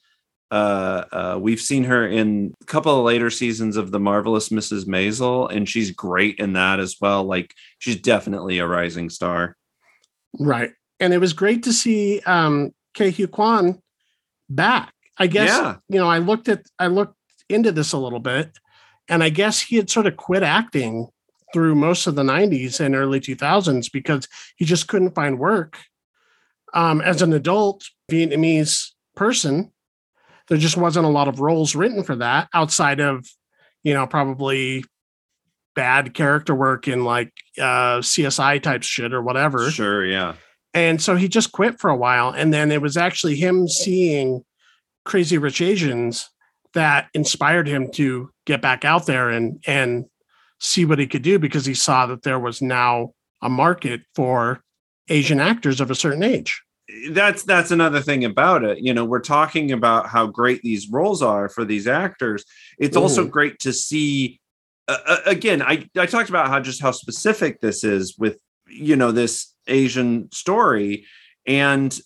uh, 0.54 1.06
uh, 1.12 1.40
we've 1.42 1.60
seen 1.60 1.84
her 1.84 2.08
in 2.08 2.54
a 2.62 2.66
couple 2.66 2.96
of 2.96 3.04
later 3.04 3.32
seasons 3.32 3.76
of 3.76 3.90
the 3.90 4.00
marvelous 4.00 4.50
Mrs. 4.50 4.86
Maisel, 4.86 5.52
and 5.52 5.68
she's 5.68 5.90
great 5.90 6.38
in 6.38 6.54
that 6.54 6.80
as 6.80 6.98
well. 7.02 7.24
Like 7.24 7.56
she's 7.80 8.00
definitely 8.00 8.60
a 8.60 8.68
rising 8.68 9.10
star. 9.10 9.58
Right. 10.40 10.72
And 11.00 11.12
it 11.12 11.18
was 11.18 11.34
great 11.34 11.64
to 11.64 11.74
see 11.74 12.22
um 12.28 12.72
Ke 12.94 13.10
Huy 13.16 13.26
Quan 13.26 13.82
back. 14.48 14.94
I 15.18 15.26
guess 15.26 15.50
yeah. 15.50 15.78
you 15.90 15.98
know, 15.98 16.08
I 16.08 16.20
looked 16.20 16.48
at 16.48 16.68
I 16.78 16.86
looked 16.86 17.18
into 17.50 17.72
this 17.72 17.92
a 17.92 17.98
little 17.98 18.20
bit, 18.20 18.52
and 19.10 19.24
I 19.24 19.30
guess 19.30 19.60
he 19.60 19.78
had 19.78 19.90
sort 19.90 20.06
of 20.06 20.18
quit 20.18 20.44
acting 20.44 21.08
through 21.52 21.74
most 21.74 22.06
of 22.06 22.14
the 22.14 22.24
90s 22.24 22.80
and 22.80 22.96
early 22.96 23.20
2000s 23.20 23.92
because 23.92 24.28
he 24.56 24.66
just 24.66 24.88
couldn't 24.88 25.16
find 25.16 25.40
work. 25.40 25.80
Um, 26.76 27.02
as 27.02 27.24
an 27.24 27.34
adult 27.34 27.86
Vietnamese 28.12 28.92
person, 29.16 29.72
there 30.50 30.58
just 30.58 30.78
wasn't 30.78 31.06
a 31.06 31.10
lot 31.10 31.28
of 31.28 31.40
roles 31.40 31.76
written 31.76 32.04
for 32.04 32.16
that 32.18 32.50
outside 32.54 33.00
of, 33.00 33.26
you 33.84 33.94
know, 33.94 34.08
probably 34.08 34.84
bad 35.76 36.14
character 36.14 36.54
work 36.54 36.88
in 36.88 37.04
like 37.04 37.32
uh, 37.58 38.00
CSI 38.00 38.62
type 38.62 38.84
shit 38.84 39.14
or 39.14 39.22
whatever. 39.22 39.72
Sure, 39.72 40.06
yeah. 40.06 40.36
And 40.74 41.02
so 41.02 41.16
he 41.16 41.28
just 41.28 41.52
quit 41.52 41.80
for 41.80 41.90
a 41.90 41.96
while. 41.96 42.30
And 42.30 42.54
then 42.54 42.72
it 42.72 42.82
was 42.82 42.98
actually 42.98 43.36
him 43.36 43.68
seeing 43.68 44.44
Crazy 45.06 45.38
Rich 45.38 45.62
Asians 45.62 46.30
that 46.74 47.10
inspired 47.14 47.68
him 47.68 47.92
to 47.92 48.32
get 48.46 48.62
back 48.62 48.84
out 48.84 49.06
there 49.06 49.30
and 49.30 49.64
and 49.68 50.06
see 50.60 50.86
what 50.86 51.00
he 51.00 51.08
could 51.08 51.22
do 51.22 51.38
because 51.38 51.66
he 51.66 51.74
saw 51.74 52.06
that 52.06 52.24
there 52.24 52.40
was 52.40 52.62
now 52.62 53.12
a 53.42 53.50
market 53.50 54.02
for 54.16 54.62
Asian 55.10 55.40
actors 55.40 55.82
of 55.82 55.92
a 55.92 55.96
certain 55.96 56.24
age. 56.24 56.62
That's 57.12 57.44
that's 57.44 57.72
another 57.72 58.02
thing 58.02 58.26
about 58.26 58.64
it. 58.64 58.80
You 58.80 58.94
know, 58.94 59.06
we're 59.06 59.20
talking 59.20 59.72
about 59.72 60.08
how 60.08 60.28
great 60.28 60.62
these 60.62 60.90
roles 60.90 61.22
are 61.22 61.48
for 61.48 61.64
these 61.64 61.88
actors. 61.88 62.44
It's 62.78 62.98
mm. 62.98 63.02
also 63.02 63.26
great 63.26 63.60
to 63.60 63.72
see 63.74 64.40
uh, 64.88 65.18
again, 65.26 65.62
I 65.62 65.88
I 65.98 66.06
talked 66.06 66.30
about 66.30 66.48
how 66.48 66.60
just 66.60 66.82
how 66.82 66.92
specific 66.92 67.62
this 67.62 67.84
is 67.84 68.18
with 68.18 68.40
you 68.68 68.96
know 68.96 69.12
this 69.12 69.54
Asian 69.68 70.30
story 70.32 71.06
and 71.46 71.98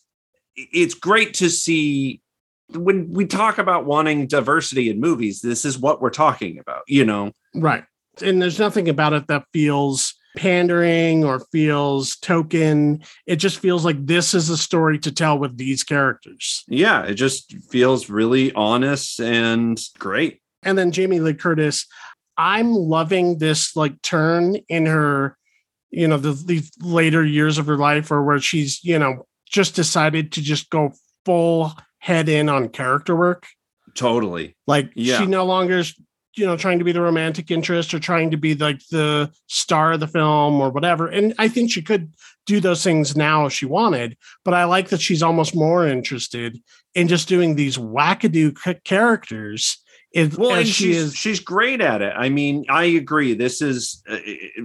it's 0.55 0.93
great 0.93 1.35
to 1.35 1.49
see 1.49 2.21
when 2.69 3.13
we 3.13 3.25
talk 3.25 3.57
about 3.57 3.85
wanting 3.85 4.27
diversity 4.27 4.89
in 4.89 4.99
movies, 4.99 5.41
this 5.41 5.63
is 5.63 5.77
what 5.77 6.01
we're 6.01 6.09
talking 6.09 6.59
about, 6.59 6.81
you 6.87 7.05
know? 7.05 7.31
Right. 7.55 7.85
And 8.21 8.41
there's 8.41 8.59
nothing 8.59 8.89
about 8.89 9.13
it 9.13 9.27
that 9.27 9.45
feels 9.53 10.15
pandering 10.37 11.25
or 11.25 11.39
feels 11.51 12.15
token. 12.17 13.03
It 13.25 13.37
just 13.37 13.59
feels 13.59 13.83
like 13.83 14.05
this 14.05 14.33
is 14.33 14.49
a 14.49 14.57
story 14.57 14.99
to 14.99 15.11
tell 15.11 15.37
with 15.37 15.57
these 15.57 15.83
characters. 15.83 16.63
Yeah, 16.67 17.03
it 17.03 17.15
just 17.15 17.53
feels 17.69 18.09
really 18.09 18.53
honest 18.53 19.19
and 19.19 19.81
great. 19.97 20.41
And 20.63 20.77
then 20.77 20.91
Jamie 20.91 21.19
Lee 21.19 21.33
Curtis, 21.33 21.87
I'm 22.37 22.71
loving 22.71 23.39
this 23.39 23.75
like 23.75 24.01
turn 24.01 24.57
in 24.69 24.85
her, 24.85 25.37
you 25.89 26.07
know, 26.07 26.17
the, 26.17 26.33
the 26.33 26.63
later 26.79 27.25
years 27.25 27.57
of 27.57 27.65
her 27.65 27.77
life 27.77 28.11
or 28.11 28.23
where 28.23 28.39
she's, 28.39 28.83
you 28.83 28.99
know, 28.99 29.25
just 29.49 29.75
decided 29.75 30.33
to 30.33 30.41
just 30.41 30.69
go 30.69 30.93
full 31.25 31.73
head 31.99 32.29
in 32.29 32.47
on 32.47 32.69
character 32.69 33.15
work. 33.15 33.47
Totally. 33.95 34.55
Like 34.67 34.91
yeah. 34.95 35.17
she 35.19 35.25
no 35.25 35.45
longer 35.45 35.83
you 36.35 36.45
know, 36.45 36.57
trying 36.57 36.79
to 36.79 36.85
be 36.85 36.91
the 36.91 37.01
romantic 37.01 37.49
interest 37.49 37.93
or 37.93 37.99
trying 37.99 38.31
to 38.31 38.37
be 38.37 38.55
like 38.55 38.79
the 38.91 39.31
star 39.47 39.93
of 39.93 39.99
the 39.99 40.07
film 40.07 40.61
or 40.61 40.69
whatever. 40.69 41.07
And 41.07 41.33
I 41.39 41.47
think 41.47 41.71
she 41.71 41.81
could 41.81 42.13
do 42.45 42.59
those 42.59 42.83
things 42.83 43.15
now 43.15 43.45
if 43.45 43.53
she 43.53 43.65
wanted, 43.65 44.17
but 44.45 44.53
I 44.53 44.65
like 44.65 44.89
that 44.89 45.01
she's 45.01 45.23
almost 45.23 45.55
more 45.55 45.87
interested 45.87 46.61
in 46.95 47.07
just 47.07 47.27
doing 47.27 47.55
these 47.55 47.77
wackadoo 47.77 48.83
characters. 48.83 49.83
It, 50.13 50.37
well, 50.37 50.55
and 50.55 50.67
she 50.67 50.73
she's 50.73 50.97
is, 50.97 51.15
she's 51.15 51.39
great 51.39 51.81
at 51.81 52.01
it. 52.01 52.13
I 52.15 52.29
mean, 52.29 52.65
I 52.69 52.85
agree. 52.85 53.33
This 53.33 53.61
is 53.61 54.01
uh, 54.09 54.17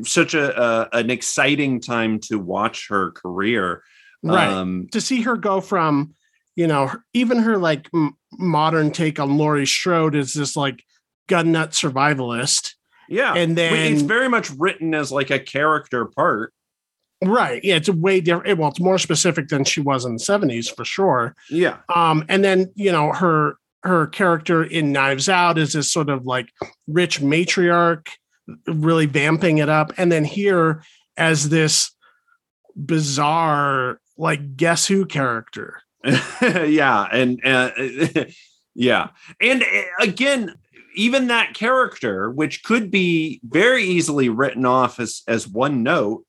such 0.05 0.35
a 0.35 0.57
uh, 0.57 0.89
an 0.93 1.11
exciting 1.11 1.81
time 1.81 2.21
to 2.21 2.39
watch 2.39 2.89
her 2.89 3.11
career. 3.11 3.83
Right. 4.23 4.49
Um, 4.49 4.87
to 4.93 5.01
see 5.01 5.23
her 5.23 5.37
go 5.37 5.61
from 5.61 6.15
you 6.57 6.67
know, 6.67 6.93
even 7.15 7.39
her 7.39 7.57
like 7.57 7.89
m- 7.95 8.17
modern 8.33 8.91
take 8.91 9.19
on 9.19 9.39
Laurie 9.39 9.67
Strode 9.67 10.15
is 10.15 10.35
this 10.35 10.57
like 10.57 10.85
gun 11.33 11.53
nut 11.53 11.71
survivalist. 11.71 12.75
Yeah. 13.09 13.35
And 13.35 13.57
then 13.57 13.93
it's 13.93 14.03
very 14.03 14.29
much 14.29 14.51
written 14.51 14.95
as 14.95 15.13
like 15.13 15.31
a 15.31 15.39
character 15.39 16.07
part. 16.07 16.53
Right. 17.25 17.63
Yeah. 17.63 17.77
It's 17.77 17.89
a 17.89 17.93
way 17.93 18.21
different. 18.21 18.59
Well, 18.59 18.71
it's 18.71 18.81
more 18.81 18.99
specific 18.99 19.49
than 19.49 19.65
she 19.65 19.81
was 19.81 20.05
in 20.05 20.15
the 20.15 20.23
70s 20.23 20.75
for 20.75 20.85
sure. 20.85 21.35
Yeah. 21.51 21.79
Um, 21.95 22.25
and 22.29 22.45
then, 22.45 22.73
you 22.75 22.93
know, 22.93 23.13
her 23.13 23.57
her 23.85 24.07
character 24.07 24.63
in 24.63 24.93
Knives 24.93 25.29
Out 25.29 25.59
is 25.59 25.73
this 25.73 25.93
sort 25.93 26.09
of 26.09 26.25
like 26.25 26.51
rich 26.87 27.21
matriarch, 27.21 28.07
really 28.67 29.07
vamping 29.07 29.59
it 29.59 29.69
up. 29.69 29.93
And 29.97 30.13
then 30.13 30.25
here 30.25 30.85
as 31.17 31.49
this 31.49 31.91
bizarre, 32.77 34.01
like 34.17 34.57
guess 34.57 34.87
who 34.87 35.05
character 35.05 35.83
yeah, 36.43 37.07
and 37.13 37.41
uh, 37.45 37.71
yeah, 38.75 39.09
and 39.41 39.63
uh, 39.63 39.83
again, 40.01 40.55
even 40.95 41.29
that 41.29 41.55
character, 41.55 42.31
which 42.31 42.63
could 42.65 42.91
be 42.91 43.41
very 43.45 43.85
easily 43.85 44.29
written 44.29 44.67
off 44.67 45.01
as 45.01 45.23
as 45.27 45.49
one 45.49 45.83
note, 45.83 46.25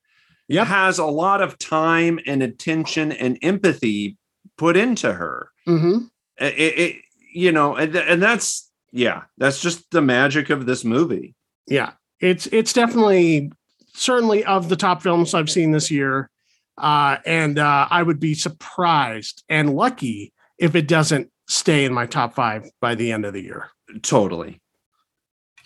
yep. 0.47 0.67
has 0.67 0.99
a 0.99 1.05
lot 1.05 1.41
of 1.41 1.57
time 1.57 2.19
and 2.25 2.43
attention 2.43 3.11
and 3.11 3.37
empathy 3.41 4.17
put 4.57 4.77
into 4.77 5.13
her. 5.13 5.49
Mm-hmm. 5.67 6.05
It, 6.39 6.79
it, 6.79 6.95
you 7.33 7.51
know, 7.51 7.75
and, 7.75 7.95
and 7.95 8.21
that's 8.21 8.71
yeah, 8.91 9.23
that's 9.37 9.59
just 9.59 9.89
the 9.91 10.01
magic 10.01 10.49
of 10.49 10.65
this 10.65 10.83
movie. 10.83 11.35
Yeah, 11.67 11.93
it's 12.19 12.47
it's 12.47 12.73
definitely 12.73 13.51
certainly 13.93 14.43
of 14.45 14.69
the 14.69 14.75
top 14.75 15.01
films 15.01 15.33
I've 15.33 15.49
seen 15.49 15.71
this 15.71 15.91
year. 15.91 16.29
Uh, 16.77 17.17
and 17.25 17.59
uh, 17.59 17.87
I 17.89 18.01
would 18.01 18.19
be 18.19 18.33
surprised 18.33 19.43
and 19.47 19.75
lucky 19.75 20.33
if 20.57 20.75
it 20.75 20.87
doesn't 20.87 21.29
stay 21.47 21.85
in 21.85 21.93
my 21.93 22.05
top 22.05 22.33
five 22.33 22.69
by 22.81 22.95
the 22.95 23.11
end 23.11 23.25
of 23.25 23.33
the 23.33 23.41
year. 23.41 23.69
Totally. 24.01 24.61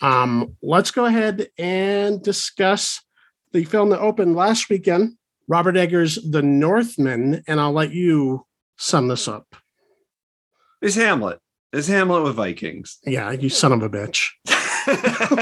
Um, 0.00 0.56
let's 0.62 0.90
go 0.90 1.06
ahead 1.06 1.48
and 1.58 2.22
discuss 2.22 3.00
the 3.52 3.64
film 3.64 3.90
that 3.90 4.00
opened 4.00 4.36
last 4.36 4.68
weekend, 4.68 5.16
Robert 5.48 5.76
Eggers' 5.76 6.16
The 6.16 6.42
Northman, 6.42 7.42
and 7.46 7.60
I'll 7.60 7.72
let 7.72 7.92
you 7.92 8.46
sum 8.76 9.08
this 9.08 9.26
up. 9.26 9.56
Is 10.80 10.94
Hamlet. 10.94 11.40
Is 11.72 11.88
Hamlet 11.88 12.22
with 12.22 12.36
Vikings. 12.36 12.98
Yeah, 13.04 13.30
you 13.32 13.48
son 13.48 13.72
of 13.72 13.82
a 13.82 13.90
bitch. 13.90 14.28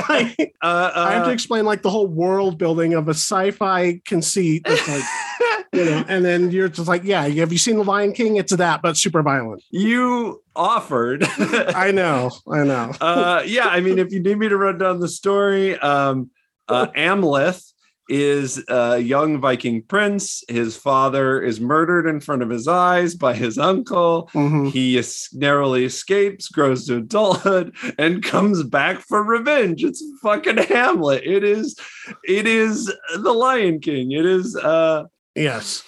Like, 0.08 0.54
uh, 0.62 0.66
uh, 0.66 0.92
I 0.94 1.12
have 1.12 1.26
to 1.26 1.32
explain 1.32 1.64
like 1.64 1.82
the 1.82 1.90
whole 1.90 2.06
world 2.06 2.58
building 2.58 2.94
of 2.94 3.08
a 3.08 3.14
sci-fi 3.14 4.00
conceit. 4.04 4.64
That's 4.64 4.88
like, 4.88 5.02
you 5.72 5.84
know, 5.84 6.04
and 6.08 6.24
then 6.24 6.50
you're 6.50 6.68
just 6.68 6.88
like, 6.88 7.02
yeah, 7.04 7.26
have 7.26 7.52
you 7.52 7.58
seen 7.58 7.76
The 7.76 7.84
Lion 7.84 8.12
King? 8.12 8.36
It's 8.36 8.54
that, 8.54 8.82
but 8.82 8.96
super 8.96 9.22
violent. 9.22 9.62
you 9.70 10.42
offered. 10.54 11.24
I 11.38 11.90
know, 11.92 12.30
I 12.50 12.64
know. 12.64 12.92
uh, 13.00 13.42
yeah, 13.46 13.66
I 13.68 13.80
mean, 13.80 13.98
if 13.98 14.12
you 14.12 14.20
need 14.22 14.38
me 14.38 14.48
to 14.48 14.56
run 14.56 14.78
down 14.78 15.00
the 15.00 15.08
story, 15.08 15.78
um, 15.78 16.30
uh, 16.68 16.86
Amleth 16.96 17.72
is 18.08 18.62
a 18.68 18.98
young 18.98 19.40
Viking 19.40 19.82
prince. 19.82 20.44
His 20.48 20.76
father 20.76 21.40
is 21.42 21.60
murdered 21.60 22.06
in 22.06 22.20
front 22.20 22.40
of 22.42 22.48
his 22.50 22.68
eyes 22.68 23.16
by 23.16 23.34
his 23.34 23.58
uncle. 23.58 24.30
Mhm. 24.32 24.70
He 24.70 25.02
narrowly 25.36 25.84
escapes, 25.84 26.48
grows 26.48 26.86
to 26.86 26.98
adulthood, 26.98 27.74
and 27.98 28.22
comes 28.22 28.62
back 28.62 29.00
for 29.00 29.24
revenge. 29.24 29.82
It's 29.82 30.04
fucking 30.22 30.56
Hamlet. 30.58 31.24
It 31.26 31.42
is, 31.42 31.76
it 32.22 32.46
is 32.46 32.92
the 33.16 33.32
Lion 33.32 33.80
King. 33.80 34.12
It 34.12 34.24
is. 34.24 34.54
uh 34.56 35.04
Yes. 35.36 35.82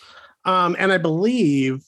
Um, 0.44 0.76
and 0.78 0.92
I 0.92 0.98
believe 0.98 1.84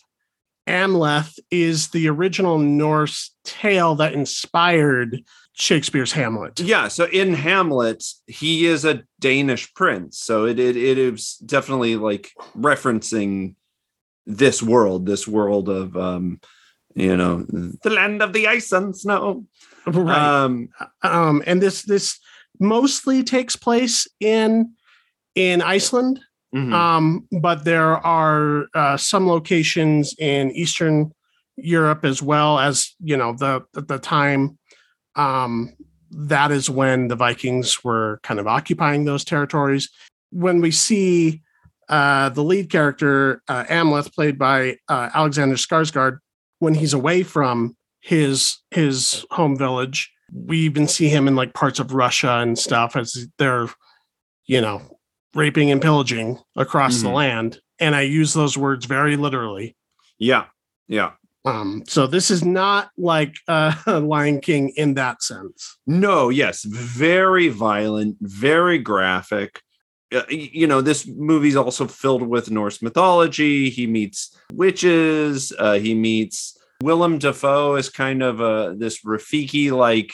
Amleth 0.66 1.38
is 1.50 1.88
the 1.88 2.08
original 2.08 2.58
Norse 2.58 3.34
tale 3.44 3.94
that 3.96 4.12
inspired 4.12 5.22
Shakespeare's 5.52 6.12
Hamlet. 6.12 6.60
Yeah, 6.60 6.88
so 6.88 7.04
in 7.06 7.34
Hamlet, 7.34 8.04
he 8.26 8.66
is 8.66 8.84
a 8.84 9.02
Danish 9.18 9.72
prince. 9.74 10.18
So 10.18 10.46
it 10.46 10.58
it, 10.58 10.76
it 10.76 10.98
is 10.98 11.36
definitely 11.44 11.96
like 11.96 12.30
referencing 12.56 13.54
this 14.26 14.62
world, 14.62 15.06
this 15.06 15.26
world 15.26 15.68
of 15.68 15.96
um, 15.96 16.40
you 16.94 17.16
know, 17.16 17.44
the 17.48 17.90
land 17.90 18.22
of 18.22 18.32
the 18.32 18.48
ice 18.48 18.72
and 18.72 18.96
snow. 18.96 19.46
Right. 19.86 20.16
Um, 20.16 20.68
um, 21.02 21.42
and 21.46 21.60
this 21.62 21.82
this 21.82 22.18
mostly 22.58 23.22
takes 23.22 23.56
place 23.56 24.06
in 24.20 24.74
in 25.34 25.62
Iceland. 25.62 26.20
Mhm. 26.54 26.72
Um, 26.72 27.28
but 27.40 27.64
there 27.64 27.96
are 27.98 28.66
uh, 28.74 28.96
some 28.96 29.28
locations 29.28 30.14
in 30.18 30.50
Eastern 30.52 31.12
Europe 31.56 32.04
as 32.04 32.22
well 32.22 32.58
as 32.58 32.94
you 33.00 33.16
know 33.16 33.32
the 33.32 33.62
the 33.72 33.98
time. 33.98 34.58
Um, 35.16 35.74
that 36.10 36.50
is 36.50 36.68
when 36.68 37.08
the 37.08 37.16
Vikings 37.16 37.84
were 37.84 38.20
kind 38.22 38.40
of 38.40 38.46
occupying 38.46 39.04
those 39.04 39.24
territories. 39.24 39.88
When 40.30 40.60
we 40.60 40.70
see 40.70 41.42
uh, 41.88 42.30
the 42.30 42.42
lead 42.42 42.70
character 42.70 43.42
uh, 43.48 43.64
Amleth, 43.64 44.12
played 44.14 44.38
by 44.38 44.76
uh, 44.88 45.10
Alexander 45.14 45.56
Skarsgård, 45.56 46.18
when 46.58 46.74
he's 46.74 46.92
away 46.92 47.22
from 47.22 47.76
his 48.00 48.58
his 48.70 49.24
home 49.30 49.56
village, 49.56 50.10
we 50.32 50.58
even 50.60 50.88
see 50.88 51.08
him 51.08 51.28
in 51.28 51.36
like 51.36 51.54
parts 51.54 51.78
of 51.78 51.92
Russia 51.92 52.38
and 52.38 52.58
stuff 52.58 52.96
as 52.96 53.26
they're, 53.38 53.68
you 54.46 54.60
know, 54.60 54.89
raping 55.34 55.70
and 55.70 55.80
pillaging 55.80 56.38
across 56.56 57.02
the 57.02 57.08
Mhm. 57.08 57.14
land. 57.14 57.60
And 57.78 57.94
I 57.94 58.02
use 58.02 58.32
those 58.34 58.56
words 58.58 58.86
very 58.86 59.16
literally. 59.16 59.76
yeah, 60.18 60.46
yeah. 60.88 61.12
Um, 61.46 61.82
so 61.88 62.06
this 62.06 62.30
is 62.30 62.44
not 62.44 62.90
like 62.98 63.34
uh, 63.48 63.72
Lion 64.04 64.40
King 64.42 64.68
in 64.76 64.92
that 64.94 65.22
sense. 65.22 65.78
No, 65.86 66.28
yes, 66.28 66.64
very 66.64 67.48
violent, 67.48 68.18
very 68.20 68.78
graphic. 68.78 69.62
Uh, 70.14 70.20
you 70.28 70.66
know, 70.66 70.82
this 70.82 71.06
movie's 71.06 71.56
also 71.56 71.86
filled 71.86 72.20
with 72.22 72.50
Norse 72.50 72.82
mythology. 72.82 73.70
He 73.70 73.86
meets 73.86 74.36
witches. 74.52 75.52
Uh, 75.58 75.74
he 75.78 75.94
meets 75.94 76.58
Willem 76.82 77.16
Dafoe 77.18 77.76
is 77.76 77.88
kind 77.88 78.22
of 78.22 78.40
a 78.40 78.74
this 78.76 79.02
Rafiki 79.02 79.70
like 79.70 80.12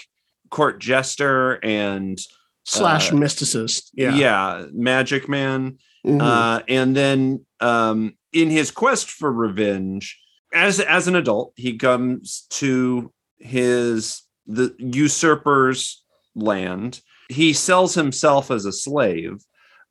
court 0.50 0.78
jester 0.80 1.54
and 1.64 2.18
Slash 2.66 3.12
Uh, 3.12 3.16
mysticist. 3.16 3.90
Yeah. 3.94 4.14
yeah, 4.16 4.66
magic 4.72 5.28
man. 5.28 5.78
Mhm. 6.04 6.20
Uh, 6.20 6.62
and 6.68 6.96
then 6.96 7.44
um, 7.60 8.14
in 8.32 8.50
his 8.50 8.70
quest 8.70 9.10
for 9.10 9.32
revenge, 9.32 10.18
as 10.52 10.80
as 10.80 11.08
an 11.08 11.14
adult, 11.16 11.52
he 11.56 11.76
comes 11.78 12.46
to 12.50 13.12
his 13.38 14.22
the 14.46 14.74
usurper's 14.78 16.02
land. 16.34 17.00
He 17.28 17.52
sells 17.52 17.94
himself 17.94 18.50
as 18.50 18.64
a 18.66 18.72
slave, 18.72 19.42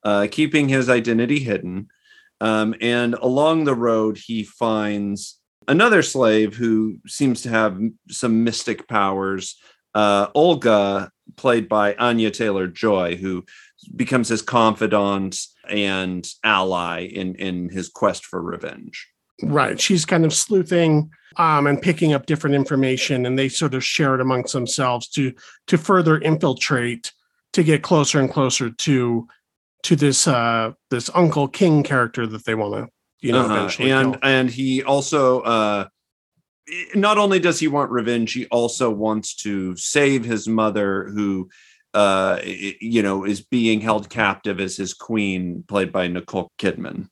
uh, 0.04 0.28
keeping 0.32 0.70
his 0.70 0.90
identity 0.90 1.40
hidden. 1.40 1.88
Um, 2.42 2.76
and 2.82 3.14
along 3.16 3.64
the 3.64 3.76
road, 3.76 4.18
he 4.18 4.44
finds 4.44 5.40
another 5.68 6.02
slave 6.02 6.56
who 6.56 6.98
seems 7.08 7.42
to 7.44 7.50
have 7.50 7.78
some 8.10 8.44
mystic 8.44 8.88
powers. 8.88 9.58
Uh, 9.96 10.28
Olga, 10.36 11.10
played 11.38 11.68
by 11.68 11.96
Anya 11.96 12.30
Taylor 12.30 12.68
Joy, 12.68 13.16
who 13.16 13.44
becomes 13.96 14.28
his 14.30 14.42
confidant 14.42 15.40
and 15.70 16.28
ally 16.44 17.00
in 17.06 17.36
in 17.36 17.70
his 17.70 17.90
quest 17.90 18.26
for 18.26 18.42
revenge. 18.42 19.08
Right. 19.42 19.80
She's 19.80 20.06
kind 20.06 20.24
of 20.26 20.34
sleuthing 20.34 21.10
um, 21.38 21.68
and 21.68 21.82
picking 21.82 22.14
up 22.14 22.26
different 22.26 22.56
information, 22.56 23.26
and 23.26 23.38
they 23.40 23.50
sort 23.50 23.74
of 23.74 23.84
share 23.84 24.16
it 24.16 24.22
amongst 24.22 24.54
themselves 24.54 25.08
to 25.10 25.34
to 25.68 25.78
further 25.78 26.18
infiltrate 26.20 27.12
to 27.54 27.64
get 27.64 27.82
closer 27.84 28.20
and 28.20 28.32
closer 28.32 28.70
to 28.70 29.28
to 29.84 29.96
this 29.96 30.28
uh, 30.28 30.72
this 30.90 31.10
Uncle 31.16 31.48
King 31.48 31.84
character 31.84 32.28
that 32.28 32.46
they 32.46 32.56
want 32.56 32.74
to 32.76 32.92
you 33.22 33.32
know 33.32 33.42
Uh-huh. 33.46 33.54
eventually 33.56 33.92
and 33.92 34.14
kill. 34.14 34.20
and 34.24 34.50
he 34.50 34.84
also 34.84 35.40
uh 35.42 35.86
not 36.96 37.18
only 37.18 37.40
does 37.40 37.60
he 37.60 37.68
want 37.68 37.92
revenge 37.92 38.34
he 38.34 38.46
also 38.48 38.90
wants 38.90 39.36
to 39.36 39.76
save 39.76 40.26
his 40.26 40.48
mother 40.48 41.10
who 41.14 41.48
uh 41.94 42.40
you 42.44 43.02
know 43.02 43.24
is 43.24 43.42
being 43.42 43.80
held 43.82 44.10
captive 44.10 44.60
as 44.60 44.76
his 44.76 44.94
queen 44.94 45.64
played 45.68 45.92
by 45.92 46.08
Nicole 46.08 46.52
Kidman. 46.60 47.08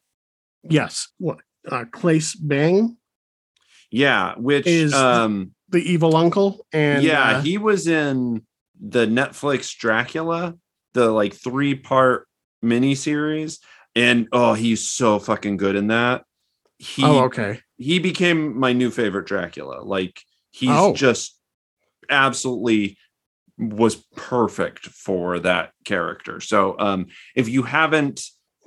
Yes. 0.64 1.08
What 1.20 1.40
uh, 1.70 1.86
Claes 1.92 2.36
Bang, 2.36 2.98
Yeah, 3.92 4.34
which 4.38 4.68
Is- 4.68 4.94
um 4.94 5.52
the 5.70 5.80
evil 5.80 6.16
uncle, 6.16 6.66
and 6.72 7.04
yeah, 7.04 7.38
uh, 7.38 7.42
he 7.42 7.58
was 7.58 7.88
in 7.88 8.46
the 8.80 9.08
Netflix 9.08 9.76
Dracula, 9.76 10.56
the 10.94 11.10
like 11.10 11.34
three 11.34 11.74
part 11.74 12.28
miniseries, 12.64 13.60
and 13.96 14.28
oh, 14.32 14.54
he's 14.54 14.88
so 14.88 15.18
fucking 15.20 15.58
good 15.58 15.76
in 15.76 15.88
that. 15.88 16.24
He 16.84 17.04
oh 17.04 17.24
okay. 17.26 17.62
he 17.78 18.00
became 18.00 18.60
my 18.60 18.74
new 18.74 18.92
favorite 18.92 19.26
Dracula. 19.26 19.82
Like 19.82 20.22
he's 20.52 20.70
Oh. 20.70 20.94
just 20.94 21.40
absolutely 22.10 22.98
was 23.58 23.96
perfect 24.16 24.88
for 24.88 25.40
that 25.40 25.72
character. 25.86 26.40
So 26.42 26.76
um 26.80 27.08
if 27.36 27.48
you 27.48 27.64
haven't 27.64 28.22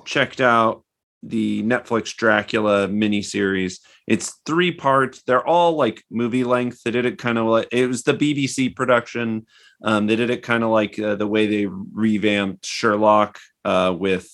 checked 0.05 0.41
out 0.41 0.83
the 1.23 1.63
Netflix 1.63 2.15
Dracula 2.15 2.89
miniseries, 2.89 3.81
it's 4.07 4.41
three 4.47 4.73
parts. 4.73 5.23
They're 5.23 5.47
all 5.47 5.73
like 5.77 6.03
movie 6.11 6.45
length. 6.45 6.83
They 6.85 6.93
did 6.93 7.05
it 7.05 7.19
kind 7.19 7.37
of 7.39 7.47
like 7.47 7.69
it 7.73 7.87
was 7.87 8.03
the 8.05 8.15
BBC 8.15 8.75
production. 8.75 9.47
Um, 9.83 10.07
they 10.07 10.17
did 10.17 10.31
it 10.31 10.43
kind 10.43 10.63
of 10.65 10.71
like 10.71 10.99
uh, 10.99 11.17
the 11.17 11.27
way 11.27 11.47
they 11.47 11.67
revamped 11.67 12.65
Sherlock 12.65 13.39
uh, 13.65 13.95
with 13.99 14.29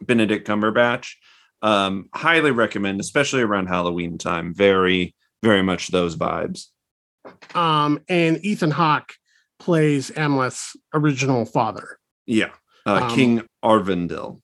Benedict 0.00 0.46
Cumberbatch. 0.46 1.14
Um, 1.62 2.08
highly 2.14 2.50
recommend, 2.50 3.00
especially 3.00 3.42
around 3.42 3.66
Halloween 3.66 4.18
time. 4.18 4.54
Very, 4.54 5.14
very 5.42 5.62
much 5.62 5.88
those 5.88 6.16
vibes. 6.16 6.66
Um, 7.54 8.00
and 8.08 8.42
Ethan 8.44 8.70
Hawke 8.70 9.12
plays 9.58 10.10
Amleth's 10.10 10.74
original 10.94 11.44
father. 11.44 11.98
Yeah, 12.26 12.50
uh, 12.86 13.02
Um, 13.04 13.14
King 13.14 13.42
Aurvandil. 13.64 14.40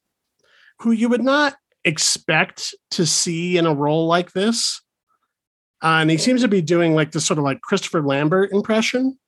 who 0.81 0.91
you 0.91 1.09
would 1.09 1.23
not 1.25 1.57
expect 1.85 2.75
to 2.91 3.07
see 3.07 3.57
in 3.57 3.64
a 3.64 3.73
role 3.75 4.07
like 4.07 4.33
this. 4.33 4.83
Uh, 5.83 5.99
and 6.01 6.11
he 6.11 6.19
seems 6.19 6.43
to 6.43 6.49
be 6.49 6.61
doing 6.61 6.95
like 6.95 7.12
this 7.12 7.25
sort 7.25 7.39
of 7.39 7.45
like 7.45 7.61
Christopher 7.62 8.03
Lambert 8.03 8.51
impression. 8.53 9.19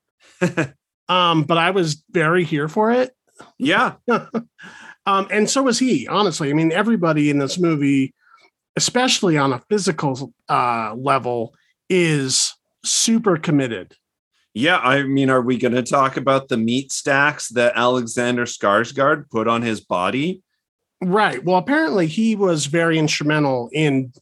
um, 1.08 1.44
but 1.44 1.56
I 1.56 1.70
was 1.70 2.02
very 2.10 2.44
here 2.44 2.68
for 2.68 2.90
it. 2.90 3.12
Yeah, 3.58 3.94
um, 5.08 5.26
and 5.30 5.48
so 5.48 5.62
was 5.62 5.78
he, 5.78 6.06
honestly. 6.06 6.50
I 6.50 6.52
mean, 6.52 6.70
everybody 6.72 7.30
in 7.30 7.38
this 7.38 7.58
movie, 7.58 8.14
especially 8.76 9.36
on 9.38 9.52
a 9.52 9.62
physical 9.68 10.32
uh, 10.48 10.94
level, 10.96 11.54
is 11.88 12.52
super 12.84 13.36
committed. 13.36 13.94
yeah. 14.54 14.78
I 14.78 15.02
mean, 15.04 15.30
are 15.30 15.40
we 15.40 15.56
going 15.58 15.74
to 15.74 15.82
talk 15.82 16.16
about 16.16 16.48
the 16.48 16.56
meat 16.56 16.92
stacks 16.92 17.48
that 17.50 17.72
Alexander 17.76 18.44
Skarsgård 18.44 19.30
put 19.30 19.48
on 19.48 19.62
his 19.62 19.80
body? 19.80 20.42
Right. 21.00 21.44
Well, 21.44 21.56
apparently 21.58 22.06
he 22.06 22.34
was 22.36 22.66
very 22.66 22.98
instrumental 22.98 23.70
in 23.72 24.12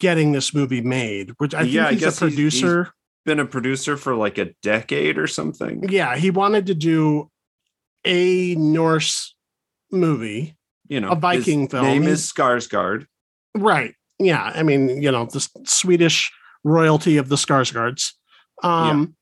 getting 0.00 0.32
this 0.32 0.52
movie 0.52 0.80
made, 0.80 1.30
which 1.38 1.54
I 1.54 1.62
think 1.62 1.72
Yeah, 1.74 1.86
I 1.86 1.92
he's 1.92 2.00
guess 2.00 2.20
a 2.22 2.26
he's- 2.28 2.38
he's- 2.38 2.60
producer. 2.60 2.92
Been 3.26 3.40
a 3.40 3.46
producer 3.46 3.96
for 3.96 4.14
like 4.14 4.36
a 4.36 4.52
decade 4.62 5.16
or 5.16 5.26
something. 5.26 5.88
yeah, 5.88 6.14
he 6.16 6.30
wanted 6.30 6.66
to 6.66 6.74
do 6.74 7.30
a 8.04 8.54
Norse 8.56 9.33
movie. 9.94 10.56
you 10.88 11.00
know, 11.00 11.10
A 11.10 11.16
Viking 11.16 11.62
his 11.62 11.70
film. 11.70 11.86
Name 11.86 12.02
is 12.04 12.30
Skarsgård. 12.30 13.06
Right. 13.56 13.94
Yeah. 14.18 14.52
I 14.54 14.62
mean, 14.62 15.02
you 15.02 15.10
know, 15.10 15.26
the 15.26 15.46
Swedish 15.64 16.30
royalty 16.62 17.16
of 17.16 17.28
the 17.28 17.36
Skarsgårds. 17.36 18.12
Um, 18.62 19.16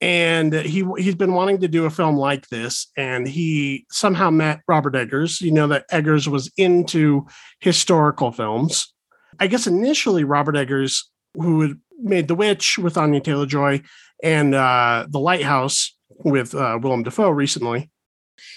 and 0.00 0.52
he 0.52 0.86
he's 0.98 1.14
been 1.16 1.34
wanting 1.34 1.60
to 1.60 1.68
do 1.68 1.84
a 1.84 1.90
film 1.90 2.16
like 2.16 2.48
this, 2.48 2.86
and 2.96 3.26
he 3.26 3.84
somehow 3.90 4.30
met 4.30 4.60
Robert 4.68 4.94
Eggers. 4.94 5.40
You 5.40 5.50
know 5.50 5.66
that 5.68 5.86
Eggers 5.90 6.28
was 6.28 6.50
into 6.56 7.26
historical 7.60 8.30
films. 8.30 8.92
I 9.40 9.48
guess 9.48 9.66
initially 9.66 10.24
Robert 10.24 10.56
Eggers, 10.56 11.10
who 11.34 11.60
had 11.62 11.72
made 11.98 12.28
The 12.28 12.34
Witch 12.36 12.78
with 12.78 12.96
Anya 12.96 13.20
Taylor 13.20 13.46
Joy 13.46 13.82
and 14.22 14.54
uh, 14.54 15.06
The 15.08 15.18
Lighthouse 15.18 15.96
with 16.10 16.54
uh, 16.54 16.78
Willem 16.80 17.02
Dafoe 17.02 17.30
recently, 17.30 17.90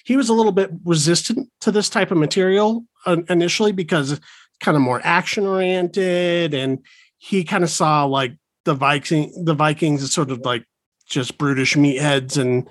he 0.04 0.18
was 0.18 0.30
a 0.30 0.34
little 0.34 0.52
bit 0.52 0.72
resistant 0.86 1.50
to 1.62 1.72
this 1.72 1.90
type 1.90 2.12
of 2.12 2.18
material 2.18 2.86
uh, 3.06 3.18
initially 3.30 3.72
because 3.72 4.12
it's 4.12 4.22
kind 4.60 4.76
of 4.76 4.82
more 4.82 5.02
action 5.04 5.46
oriented, 5.46 6.54
and 6.54 6.80
he 7.18 7.44
kind 7.44 7.64
of 7.64 7.70
saw 7.70 8.06
like 8.06 8.34
the 8.66 8.74
Viking 8.74 9.32
the 9.44 9.54
Vikings 9.54 10.04
as 10.04 10.12
sort 10.14 10.32
of 10.32 10.40
like 10.42 10.66
just 11.08 11.38
brutish 11.38 11.76
meatheads, 11.76 12.38
and 12.38 12.68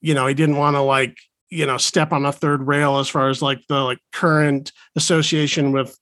you 0.00 0.14
know 0.14 0.26
he 0.26 0.34
didn't 0.34 0.56
want 0.56 0.76
to 0.76 0.80
like 0.80 1.16
you 1.50 1.66
know 1.66 1.76
step 1.78 2.12
on 2.12 2.24
a 2.26 2.32
third 2.32 2.66
rail 2.66 2.98
as 2.98 3.08
far 3.08 3.28
as 3.28 3.40
like 3.42 3.60
the 3.68 3.80
like 3.80 3.98
current 4.12 4.72
association 4.96 5.72
with 5.72 5.98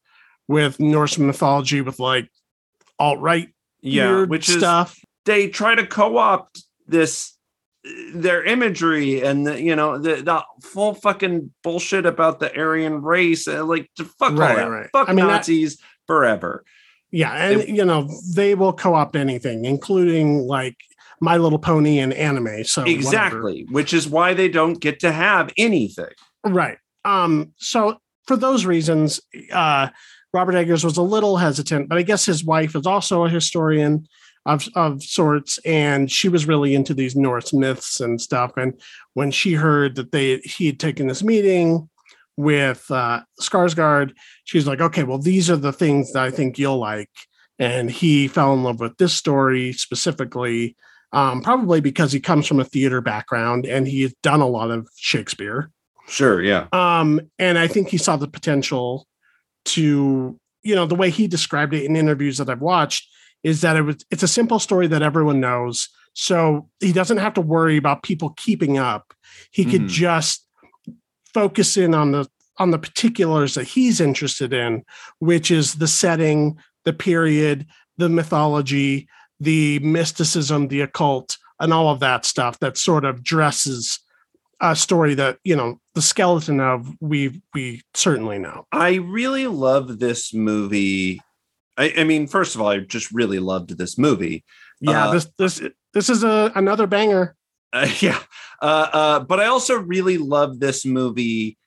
with 0.48 0.78
Norse 0.80 1.18
mythology 1.18 1.80
with 1.80 1.98
like 1.98 2.28
alt 2.98 3.18
right 3.20 3.48
Yeah, 3.80 4.24
which 4.24 4.48
is 4.48 4.58
stuff. 4.58 4.98
they 5.24 5.48
try 5.48 5.74
to 5.74 5.86
co-opt 5.86 6.62
this 6.86 7.35
their 8.14 8.42
imagery 8.44 9.22
and 9.22 9.46
the, 9.46 9.60
you 9.62 9.76
know 9.76 9.98
the, 9.98 10.16
the 10.16 10.42
full 10.62 10.94
fucking 10.94 11.50
bullshit 11.62 12.06
about 12.06 12.40
the 12.40 12.54
Aryan 12.56 13.02
race 13.02 13.46
uh, 13.46 13.64
like 13.64 13.90
to 13.96 14.04
fuck 14.04 14.32
all 14.32 14.38
Right, 14.38 14.56
that 14.56 14.66
right. 14.70 14.88
fuck 14.92 15.08
I 15.08 15.12
mean, 15.12 15.26
that- 15.26 15.32
Nazis 15.36 15.78
forever 16.06 16.64
Yeah, 17.10 17.32
and 17.32 17.60
It- 17.62 17.68
you 17.68 17.84
know 17.84 18.08
they 18.34 18.54
will 18.54 18.72
co-opt 18.72 19.14
anything, 19.16 19.64
including 19.64 20.46
like 20.46 20.76
My 21.20 21.36
Little 21.36 21.58
Pony 21.58 21.98
and 21.98 22.12
anime. 22.12 22.64
So 22.64 22.82
whatever. 22.82 22.98
exactly 22.98 23.66
which 23.70 23.92
is 23.94 24.08
why 24.08 24.34
they 24.34 24.48
don't 24.48 24.80
get 24.80 25.00
to 25.00 25.12
have 25.12 25.52
anything 25.56 26.10
right. 26.44 26.78
Um, 27.04 27.52
so 27.56 27.98
for 28.26 28.36
those 28.36 28.66
reasons, 28.66 29.20
uh, 29.52 29.88
Robert 30.32 30.56
Eggers 30.56 30.84
was 30.84 30.96
a 30.96 31.02
little 31.02 31.36
hesitant, 31.36 31.88
but 31.88 31.98
I 31.98 32.02
guess 32.02 32.26
his 32.26 32.44
wife 32.44 32.74
is 32.74 32.84
also 32.86 33.24
a 33.24 33.28
historian 33.28 34.06
of 34.46 34.66
of 34.74 35.02
sorts, 35.02 35.58
and 35.66 36.10
she 36.10 36.28
was 36.28 36.46
really 36.46 36.74
into 36.74 36.94
these 36.94 37.16
Norse 37.16 37.52
myths 37.52 38.00
and 38.00 38.20
stuff. 38.20 38.52
And 38.56 38.80
when 39.14 39.30
she 39.30 39.54
heard 39.54 39.96
that 39.96 40.12
they 40.12 40.38
he 40.38 40.66
had 40.66 40.80
taken 40.80 41.08
this 41.08 41.22
meeting 41.22 41.88
with 42.36 42.90
uh, 42.90 43.22
Skarsgård, 43.40 44.12
she's 44.44 44.66
like, 44.66 44.80
okay, 44.80 45.02
well, 45.02 45.18
these 45.18 45.50
are 45.50 45.56
the 45.56 45.72
things 45.72 46.12
that 46.12 46.22
I 46.22 46.30
think 46.30 46.58
you'll 46.58 46.78
like. 46.78 47.10
And 47.58 47.90
he 47.90 48.28
fell 48.28 48.52
in 48.54 48.62
love 48.62 48.80
with 48.80 48.96
this 48.98 49.14
story 49.14 49.72
specifically, 49.72 50.76
um, 51.12 51.40
probably 51.40 51.80
because 51.80 52.12
he 52.12 52.20
comes 52.20 52.46
from 52.46 52.60
a 52.60 52.64
theater 52.64 53.00
background 53.00 53.64
and 53.64 53.88
he 53.88 54.02
has 54.02 54.14
done 54.22 54.42
a 54.42 54.46
lot 54.46 54.70
of 54.70 54.86
Shakespeare. 54.96 55.70
sure 56.06 56.42
yeah 56.42 56.66
Um, 56.72 57.20
and 57.38 57.58
I 57.58 57.66
think 57.66 57.88
he 57.88 57.96
saw 57.96 58.16
the 58.16 58.28
potential 58.28 59.06
to, 59.66 60.38
you 60.62 60.74
know, 60.74 60.86
the 60.86 60.94
way 60.94 61.10
he 61.10 61.26
described 61.26 61.72
it 61.74 61.84
in 61.84 61.96
interviews 61.96 62.36
that 62.38 62.50
I've 62.50 62.60
watched 62.60 63.08
is 63.46 63.60
that 63.60 63.76
it 63.76 63.82
was 63.82 64.04
it's 64.10 64.24
a 64.24 64.28
simple 64.28 64.58
story 64.58 64.88
that 64.88 65.02
everyone 65.02 65.38
knows. 65.38 65.88
So 66.14 66.68
he 66.80 66.92
doesn't 66.92 67.18
have 67.18 67.34
to 67.34 67.40
worry 67.40 67.76
about 67.76 68.02
people 68.02 68.30
keeping 68.30 68.76
up. 68.76 69.14
He 69.52 69.64
could 69.64 69.82
Mhm. 69.82 69.88
just 69.88 70.44
focus 71.32 71.76
in 71.76 71.94
on 71.94 72.10
the 72.10 72.26
on 72.58 72.70
the 72.70 72.78
particulars 72.78 73.54
that 73.54 73.68
he's 73.68 74.00
interested 74.00 74.52
in, 74.52 74.82
which 75.18 75.50
is 75.50 75.74
the 75.74 75.86
setting, 75.86 76.58
the 76.84 76.92
period, 76.92 77.66
the 77.98 78.08
mythology, 78.08 79.06
the 79.38 79.78
mysticism, 79.80 80.68
the 80.68 80.80
occult, 80.80 81.36
and 81.60 81.72
all 81.72 81.90
of 81.90 82.00
that 82.00 82.24
stuff 82.24 82.58
that 82.60 82.78
sort 82.78 83.04
of 83.04 83.22
dresses 83.22 84.00
a 84.60 84.74
story 84.74 85.14
that 85.14 85.38
you 85.44 85.54
know 85.54 85.78
the 85.94 86.02
skeleton 86.02 86.58
of 86.60 86.96
we 87.00 87.40
we 87.54 87.82
certainly 87.94 88.38
know 88.38 88.66
I 88.72 88.94
really 88.94 89.46
love 89.46 89.98
this 90.00 90.32
movie 90.34 91.20
I, 91.76 91.92
I 91.98 92.04
mean 92.04 92.26
first 92.26 92.54
of 92.54 92.60
all 92.60 92.68
I 92.68 92.78
just 92.78 93.10
really 93.12 93.38
loved 93.38 93.76
this 93.78 93.96
movie 93.98 94.44
yeah 94.80 95.08
Uh, 95.08 95.12
this 95.12 95.28
this 95.38 95.62
this 95.94 96.08
is 96.10 96.22
a 96.24 96.52
another 96.54 96.86
banger 96.86 97.34
Uh, 97.72 97.88
yeah. 98.00 98.20
Uh, 98.62 98.88
uh, 98.92 99.20
but 99.20 99.40
I 99.40 99.46
also 99.46 99.74
really 99.76 100.18
love 100.18 100.60
this 100.60 100.86
movie 100.86 101.58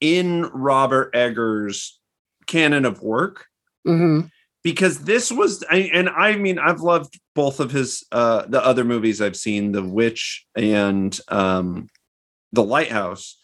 in 0.00 0.42
Robert 0.52 1.14
Eggers' 1.14 1.98
canon 2.46 2.84
of 2.84 3.00
work 3.02 3.46
Mhm. 3.86 4.30
because 4.62 4.98
this 5.04 5.30
was, 5.32 5.62
I, 5.70 5.90
and 5.94 6.08
I 6.08 6.36
mean, 6.36 6.58
I've 6.58 6.80
loved 6.80 7.18
both 7.34 7.60
of 7.60 7.70
his, 7.70 8.04
uh, 8.12 8.44
the 8.48 8.62
other 8.64 8.84
movies 8.84 9.20
I've 9.22 9.36
seen, 9.36 9.72
The 9.72 9.82
Witch 9.82 10.44
and 10.56 11.18
um, 11.28 11.88
The 12.52 12.64
Lighthouse. 12.64 13.38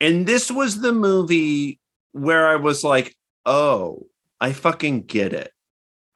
And 0.00 0.26
this 0.26 0.50
was 0.50 0.80
the 0.80 0.92
movie 0.92 1.78
where 2.12 2.48
I 2.48 2.56
was 2.56 2.82
like, 2.84 3.14
oh, 3.46 4.06
I 4.40 4.52
fucking 4.52 5.02
get 5.06 5.32
it. 5.32 5.52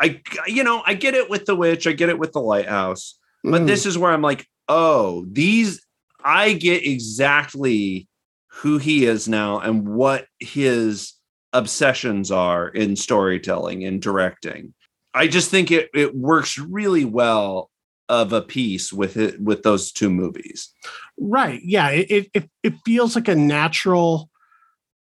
I, 0.00 0.20
you 0.46 0.62
know, 0.62 0.82
I 0.86 0.94
get 0.94 1.14
it 1.14 1.30
with 1.30 1.46
The 1.46 1.56
Witch, 1.56 1.86
I 1.86 1.92
get 1.92 2.08
it 2.08 2.18
with 2.18 2.32
The 2.32 2.40
Lighthouse. 2.40 3.18
But 3.44 3.62
Mhm. 3.62 3.66
this 3.66 3.86
is 3.86 3.96
where 3.96 4.12
I'm 4.12 4.22
like, 4.22 4.46
oh, 4.68 5.24
these 5.30 5.80
I 6.24 6.54
get 6.54 6.84
exactly 6.84 8.08
who 8.48 8.78
he 8.78 9.06
is 9.06 9.28
now 9.28 9.60
and 9.60 9.86
what 9.88 10.26
his 10.40 11.12
obsessions 11.52 12.30
are 12.30 12.68
in 12.68 12.96
storytelling 12.96 13.84
and 13.84 14.02
directing. 14.02 14.74
I 15.14 15.28
just 15.28 15.50
think 15.50 15.70
it 15.70 15.88
it 15.94 16.14
works 16.16 16.58
really 16.58 17.04
well 17.04 17.70
of 18.08 18.32
a 18.32 18.42
piece 18.42 18.92
with 18.92 19.16
it 19.16 19.40
with 19.40 19.62
those 19.62 19.92
two 19.92 20.10
movies. 20.10 20.72
right 21.18 21.60
yeah 21.64 21.88
it, 21.90 22.10
it 22.10 22.30
it 22.34 22.50
it 22.62 22.74
feels 22.84 23.14
like 23.14 23.28
a 23.28 23.34
natural 23.34 24.30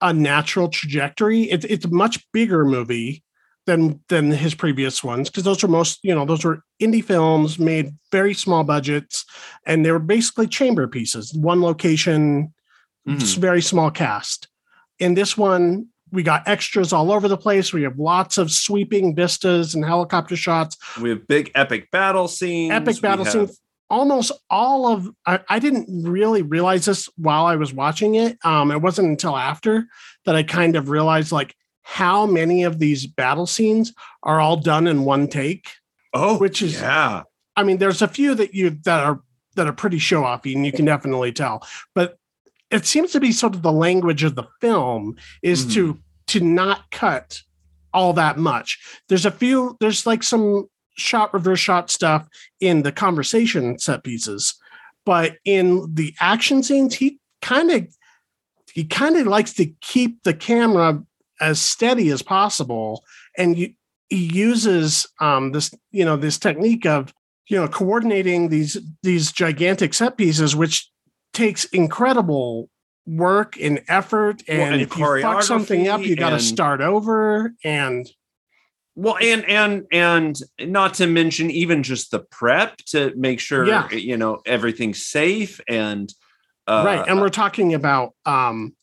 a 0.02 0.12
natural 0.14 0.68
trajectory 0.70 1.44
it's 1.44 1.66
it's 1.66 1.86
a 1.86 1.90
much 1.92 2.26
bigger 2.34 2.66
movie 2.66 3.24
than 3.66 4.00
than 4.10 4.30
his 4.32 4.54
previous 4.56 5.04
ones 5.04 5.30
because 5.30 5.44
those 5.44 5.64
are 5.64 5.68
most 5.70 6.00
you 6.04 6.14
know 6.14 6.26
those 6.26 6.44
were 6.44 6.64
indie 6.82 7.04
films 7.04 7.58
made 7.58 7.92
very 8.12 8.34
small 8.34 8.64
budgets 8.64 9.26
and 9.66 9.86
they 9.86 9.92
were 9.92 10.00
basically 10.00 10.48
chamber 10.48 10.88
pieces 10.88 11.34
one 11.34 11.62
location 11.62 12.54
Mhm. 13.08 13.38
very 13.38 13.62
small 13.62 13.92
cast. 13.92 14.48
In 14.98 15.14
this 15.14 15.38
one, 15.38 15.88
we 16.14 16.24
got 16.24 16.48
extras 16.48 16.94
all 16.94 17.12
over 17.12 17.28
the 17.28 17.36
place. 17.36 17.74
We 17.74 17.82
have 17.84 18.00
lots 18.00 18.38
of 18.38 18.50
sweeping 18.50 19.14
vistas 19.14 19.76
and 19.76 19.84
helicopter 19.84 20.38
shots, 20.38 20.78
We 21.02 21.10
have 21.10 21.28
big 21.28 21.52
epic 21.54 21.92
battle 21.92 22.30
scenes. 22.30 22.72
epic 22.72 23.02
battle 23.02 23.26
have- 23.26 23.34
scenes. 23.34 23.60
Almost 23.90 24.32
all 24.50 24.88
of 24.88 25.10
I, 25.26 25.42
I 25.50 25.60
didn't 25.60 25.88
really 26.10 26.42
realize 26.44 26.86
this 26.86 27.10
while 27.18 27.46
I 27.46 27.58
was 27.58 27.74
watching 27.74 28.16
it. 28.16 28.38
Um, 28.46 28.72
it 28.72 28.82
wasn't 28.82 29.10
until 29.10 29.36
after 29.36 29.88
that 30.26 30.36
I 30.38 30.44
kind 30.44 30.78
of 30.78 30.88
realized 30.90 31.34
like 31.34 31.54
how 31.84 32.26
many 32.26 32.64
of 32.64 32.80
these 32.80 33.06
battle 33.06 33.46
scenes 33.46 33.94
are 34.24 34.40
all 34.40 34.58
done 34.58 34.88
in 34.88 35.06
one 35.06 35.28
take. 35.28 35.70
Oh, 36.14 36.38
which 36.38 36.62
is- 36.62 36.74
yeah. 36.74 37.24
I 37.56 37.64
mean, 37.64 37.78
there's 37.78 38.02
a 38.02 38.08
few 38.08 38.34
that 38.36 38.56
you 38.56 38.72
that 38.84 39.04
are 39.04 39.22
that 39.56 39.68
are 39.68 39.74
pretty 39.74 40.00
show 40.00 40.24
offy, 40.24 40.56
and 40.56 40.66
you 40.66 40.72
can 40.72 40.86
definitely 40.86 41.32
tell. 41.32 41.66
But 41.94 42.18
it 42.72 42.86
seems 42.86 43.12
to 43.12 43.20
be 43.20 43.32
sort 43.32 43.54
of 43.54 43.62
the 43.62 43.72
language 43.72 44.24
of 44.24 44.34
the 44.34 44.48
film 44.60 45.16
is 45.44 45.72
to 45.76 45.94
hmm. 45.94 46.00
to 46.28 46.40
not 46.40 46.90
cut 46.90 47.42
all 47.94 48.14
that 48.14 48.38
much. 48.38 48.80
There's 49.08 49.26
a 49.26 49.32
few. 49.32 49.78
There's 49.80 50.08
like 50.08 50.24
some 50.24 50.68
shot 50.96 51.34
reverse 51.34 51.60
shot 51.60 51.92
stuff 51.92 52.28
in 52.60 52.84
the 52.84 52.92
conversation 52.92 53.78
set 53.78 54.04
pieces, 54.04 54.56
but 55.06 55.38
in 55.46 55.94
the 55.94 56.14
action 56.20 56.64
scenes, 56.64 56.96
he 56.96 57.20
kind 57.42 57.70
of 57.70 57.88
he 58.74 58.84
kind 58.84 59.16
of 59.16 59.28
likes 59.28 59.54
to 59.54 59.68
keep 59.82 60.24
the 60.24 60.34
camera 60.34 61.04
as 61.40 61.62
steady 61.62 62.10
as 62.10 62.22
possible, 62.22 63.04
and 63.38 63.58
you, 63.58 63.74
he 64.10 64.26
uses 64.34 65.08
um, 65.20 65.52
this 65.52 65.74
you 65.92 66.06
know 66.06 66.16
this 66.18 66.38
technique 66.38 66.86
of 66.86 67.14
you 67.48 67.58
know 67.58 67.68
coordinating 67.68 68.50
these 68.50 68.78
these 69.02 69.32
gigantic 69.32 69.94
set 69.94 70.18
pieces 70.18 70.56
which 70.56 70.90
takes 71.34 71.66
incredible 71.66 72.70
work 73.06 73.60
and 73.60 73.82
effort. 73.88 74.44
And, 74.48 74.58
Well, 74.60 74.66
and, 74.68 74.74
and 74.76 74.82
if 74.84 74.98
you 74.98 75.22
fuck 75.22 75.42
something 75.44 75.88
up 75.88 76.02
you 76.02 76.16
got 76.16 76.30
to 76.30 76.40
start 76.40 76.80
over 76.80 77.54
and 77.64 78.08
Well, 78.96 79.18
and 79.20 79.44
and 79.50 79.86
and 79.92 80.38
not 80.60 80.94
to 80.96 81.08
mention 81.08 81.50
even 81.50 81.84
just 81.84 82.12
the 82.12 82.20
prep 82.20 82.78
to 82.88 83.14
make 83.16 83.40
sure 83.40 83.66
Yeah. 83.66 83.90
you 83.90 84.18
know 84.18 84.42
everything's 84.46 85.06
safe 85.06 85.60
and 85.68 86.14
uh, 86.66 86.84
right. 86.86 87.06
And 87.08 87.20
we're 87.20 87.30
talking 87.30 87.74
about 87.74 88.14
um 88.26 88.76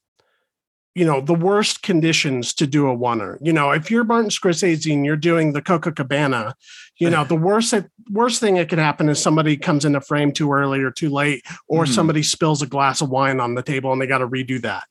you 0.94 1.04
know 1.04 1.20
the 1.20 1.34
worst 1.34 1.82
conditions 1.82 2.52
to 2.54 2.66
do 2.66 2.88
a 2.88 2.96
oneer 2.96 3.36
you 3.40 3.52
know 3.52 3.70
if 3.70 3.90
you're 3.90 4.04
martin 4.04 4.30
scorsese 4.30 4.92
and 4.92 5.04
you're 5.06 5.16
doing 5.16 5.52
the 5.52 5.62
Copacabana 5.62 6.52
you 6.98 7.08
know 7.08 7.24
the 7.24 7.36
worst 7.36 7.72
worst 8.10 8.40
thing 8.40 8.54
that 8.56 8.68
could 8.68 8.78
happen 8.78 9.08
is 9.08 9.20
somebody 9.22 9.56
comes 9.56 9.84
in 9.84 9.94
a 9.94 10.00
frame 10.00 10.32
too 10.32 10.52
early 10.52 10.80
or 10.82 10.90
too 10.90 11.08
late 11.10 11.42
or 11.68 11.84
Mhm. 11.84 11.94
somebody 11.94 12.22
spills 12.22 12.60
a 12.60 12.66
glass 12.66 13.00
of 13.00 13.08
wine 13.08 13.38
on 13.40 13.54
the 13.54 13.62
table 13.62 13.92
and 13.92 14.02
they 14.02 14.06
got 14.06 14.18
to 14.18 14.28
redo 14.28 14.60
that 14.62 14.84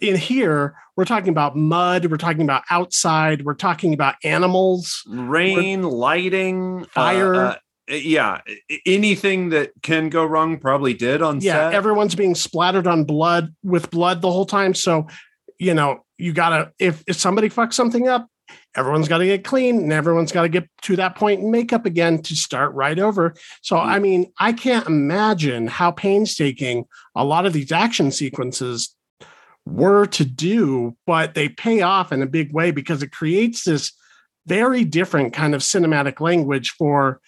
in 0.00 0.16
here 0.16 0.74
we're 0.96 1.04
talking 1.04 1.30
about 1.30 1.56
mud 1.56 2.04
we're 2.06 2.16
talking 2.16 2.42
about 2.42 2.62
outside 2.70 3.44
we're 3.44 3.54
talking 3.54 3.94
about 3.94 4.16
animals 4.24 5.02
rain 5.08 5.82
lighting 5.82 6.84
Fire. 6.86 7.34
uh, 7.34 7.38
uh, 7.50 7.54
Uh, 7.90 7.94
yeah 7.94 8.40
anything 8.86 9.50
that 9.50 9.70
can 9.82 10.08
go 10.08 10.24
wrong 10.24 10.58
probably 10.58 10.94
did 10.94 11.22
on 11.22 11.40
yeah 11.40 11.70
set. 11.70 11.74
everyone's 11.74 12.14
being 12.14 12.34
splattered 12.34 12.86
on 12.86 13.04
blood 13.04 13.54
with 13.62 13.90
blood 13.90 14.20
the 14.20 14.30
whole 14.30 14.46
time 14.46 14.74
so 14.74 15.06
you 15.58 15.74
know 15.74 16.04
you 16.18 16.32
gotta 16.32 16.72
if 16.78 17.02
if 17.06 17.16
somebody 17.16 17.48
fucks 17.48 17.74
something 17.74 18.08
up 18.08 18.28
everyone's 18.74 19.08
got 19.08 19.18
to 19.18 19.26
get 19.26 19.44
clean 19.44 19.78
and 19.78 19.92
everyone's 19.92 20.32
got 20.32 20.42
to 20.42 20.48
get 20.48 20.68
to 20.82 20.96
that 20.96 21.16
point 21.16 21.40
in 21.40 21.50
makeup 21.50 21.84
again 21.84 22.20
to 22.22 22.34
start 22.34 22.72
right 22.74 22.98
over. 22.98 23.34
So 23.62 23.76
i 23.78 23.98
mm. 23.98 24.02
mean 24.02 24.32
i 24.38 24.52
can't 24.52 24.86
imagine 24.86 25.66
how 25.66 25.90
painstaking 25.90 26.86
a 27.14 27.24
lot 27.24 27.46
of 27.46 27.52
these 27.52 27.72
action 27.72 28.10
sequences 28.10 28.94
were 29.66 30.06
to 30.06 30.24
do 30.24 30.96
but 31.06 31.34
they 31.34 31.48
pay 31.48 31.82
off 31.82 32.10
in 32.10 32.22
a 32.22 32.26
big 32.26 32.52
way 32.54 32.70
because 32.70 33.02
it 33.02 33.12
creates 33.12 33.64
this 33.64 33.92
very 34.46 34.82
different 34.82 35.34
kind 35.34 35.54
of 35.54 35.60
cinematic 35.60 36.20
language 36.20 36.70
for 36.70 37.20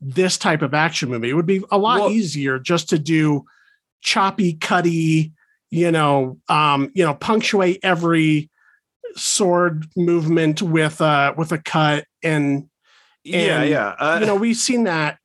this 0.00 0.38
type 0.38 0.62
of 0.62 0.74
action 0.74 1.08
movie. 1.08 1.30
It 1.30 1.34
would 1.34 1.46
be 1.46 1.62
a 1.70 1.78
lot 1.78 2.00
Well- 2.00 2.10
easier 2.10 2.58
just 2.58 2.88
to 2.90 2.98
do 2.98 3.44
choppy, 4.00 4.54
cutty, 4.54 5.32
you 5.70 5.90
know, 5.90 6.38
um, 6.48 6.90
you 6.94 7.04
know, 7.04 7.14
punctuate 7.14 7.80
every 7.82 8.50
sword 9.16 9.86
movement 9.96 10.62
with 10.62 11.00
uh 11.00 11.32
with 11.36 11.50
a 11.50 11.58
cut 11.58 12.04
and 12.22 12.68
yeah 13.24 13.62
and, 13.62 13.70
yeah 13.70 13.94
uh, 13.98 14.18
you 14.20 14.26
know 14.26 14.36
we've 14.36 14.56
seen 14.56 14.84
that 14.84 15.18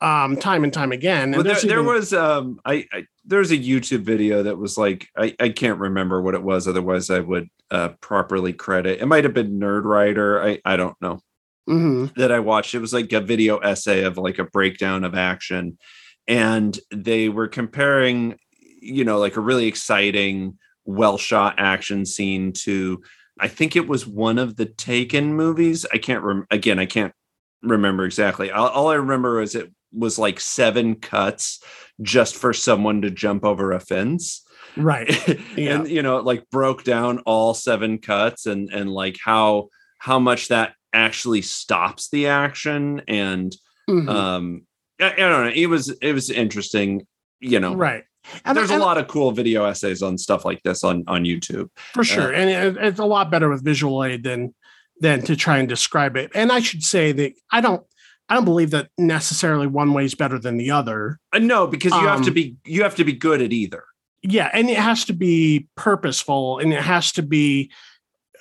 um 0.00 0.36
time 0.36 0.64
and 0.64 0.72
time 0.72 0.92
again. 0.92 1.34
And 1.34 1.34
there, 1.34 1.54
there's 1.54 1.62
there 1.62 1.82
was 1.82 2.12
um 2.12 2.60
I, 2.64 2.86
I 2.92 3.06
there's 3.24 3.50
a 3.50 3.56
youtube 3.56 4.02
video 4.02 4.42
that 4.42 4.58
was 4.58 4.76
like 4.76 5.08
i 5.16 5.34
i 5.40 5.48
can't 5.48 5.78
remember 5.78 6.20
what 6.20 6.34
it 6.34 6.42
was 6.42 6.68
otherwise 6.68 7.08
i 7.08 7.20
would 7.20 7.48
uh 7.70 7.90
properly 8.00 8.52
credit. 8.52 9.00
It 9.00 9.06
might 9.06 9.24
have 9.24 9.34
been 9.34 9.58
Nerdwriter 9.58 10.44
i 10.44 10.60
i 10.70 10.76
don't 10.76 11.00
know 11.00 11.20
Mhm. 11.68 12.14
that 12.14 12.32
I 12.32 12.40
watched. 12.40 12.74
It 12.74 12.80
was 12.80 12.92
like 12.92 13.12
a 13.12 13.20
video 13.20 13.58
essay 13.58 14.02
of 14.04 14.18
like 14.18 14.38
a 14.38 14.44
breakdown 14.44 15.04
of 15.04 15.14
action. 15.14 15.78
And 16.28 16.78
they 16.92 17.28
were 17.28 17.48
comparing, 17.48 18.38
you 18.80 19.04
know, 19.04 19.18
like 19.18 19.36
a 19.36 19.40
really 19.40 19.66
exciting, 19.66 20.58
well 20.84 21.18
shot 21.18 21.54
action 21.58 22.04
scene 22.06 22.52
to, 22.64 23.02
I 23.38 23.48
think 23.48 23.76
it 23.76 23.88
was 23.88 24.06
one 24.06 24.38
of 24.38 24.56
the 24.56 24.66
Taken 24.66 25.34
movies. 25.34 25.86
I 25.92 25.98
can't 25.98 26.22
rem- 26.24 26.46
again, 26.50 26.78
I 26.78 26.86
can't 26.86 27.12
remember 27.62 28.04
exactly. 28.04 28.50
All, 28.50 28.68
all 28.68 28.88
I 28.88 28.94
remember 28.94 29.40
is 29.40 29.54
it 29.54 29.72
was 29.92 30.18
like 30.18 30.40
seven 30.40 30.94
cuts 30.96 31.62
just 32.00 32.34
for 32.34 32.52
someone 32.52 33.02
to 33.02 33.10
jump 33.10 33.44
over 33.44 33.72
a 33.72 33.78
fence 33.80 34.42
right 34.76 35.10
Yeah. 35.56 35.74
and 35.80 35.88
you 35.88 36.02
know 36.02 36.16
it 36.16 36.24
like 36.24 36.48
broke 36.50 36.82
down 36.82 37.18
all 37.26 37.52
seven 37.52 37.98
cuts 37.98 38.46
and 38.46 38.70
and 38.72 38.90
like 38.90 39.18
how 39.22 39.68
how 39.98 40.18
much 40.18 40.48
that 40.48 40.72
actually 40.92 41.42
stops 41.42 42.08
the 42.10 42.26
action 42.28 43.02
and 43.08 43.56
Mhm. 43.88 44.08
um 44.08 44.62
I, 45.00 45.12
I 45.12 45.16
don't 45.16 45.44
know 45.46 45.52
it 45.54 45.66
was 45.66 45.88
it 45.88 46.12
was 46.12 46.30
interesting 46.30 47.06
you 47.40 47.58
know. 47.58 47.74
Right. 47.74 48.04
And 48.44 48.56
there's 48.56 48.70
a 48.70 48.76
lot 48.78 48.98
of 48.98 49.08
cool 49.08 49.32
video 49.32 49.64
essays 49.64 50.00
on 50.00 50.16
stuff 50.16 50.44
like 50.44 50.62
this 50.62 50.84
on 50.84 51.02
on 51.08 51.24
youtube. 51.24 51.68
For 51.92 52.04
sure 52.04 52.32
and 52.32 52.48
it, 52.48 52.82
it's 52.84 53.00
a 53.00 53.04
lot 53.04 53.30
better 53.30 53.48
with 53.48 53.64
visual 53.64 54.04
aid 54.04 54.22
than 54.22 54.54
than 55.00 55.22
to 55.22 55.34
try 55.34 55.58
and 55.58 55.68
describe 55.68 56.16
it. 56.16 56.30
And 56.34 56.52
i 56.52 56.60
should 56.60 56.84
say 56.84 57.10
that 57.12 57.32
i 57.50 57.60
don't 57.60 57.82
i 58.28 58.34
don't 58.34 58.44
believe 58.44 58.70
that 58.70 58.90
necessarily 58.96 59.66
one 59.66 59.92
way 59.92 60.04
is 60.04 60.14
better 60.14 60.38
than 60.38 60.56
the 60.56 60.70
other. 60.70 61.18
Uh, 61.32 61.38
no 61.40 61.66
because 61.66 61.92
you 61.92 62.06
have 62.06 62.22
to 62.22 62.28
Um, 62.28 62.34
be 62.34 62.56
you 62.64 62.82
have 62.84 62.94
to 62.96 63.04
be 63.04 63.12
good 63.14 63.42
at 63.42 63.52
either. 63.52 63.82
Yeah 64.22 64.50
and 64.52 64.70
it 64.70 64.76
has 64.78 65.04
to 65.06 65.12
be 65.12 65.66
purposeful 65.76 66.60
and 66.60 66.72
it 66.72 66.82
has 66.82 67.10
to 67.12 67.22
be 67.22 67.72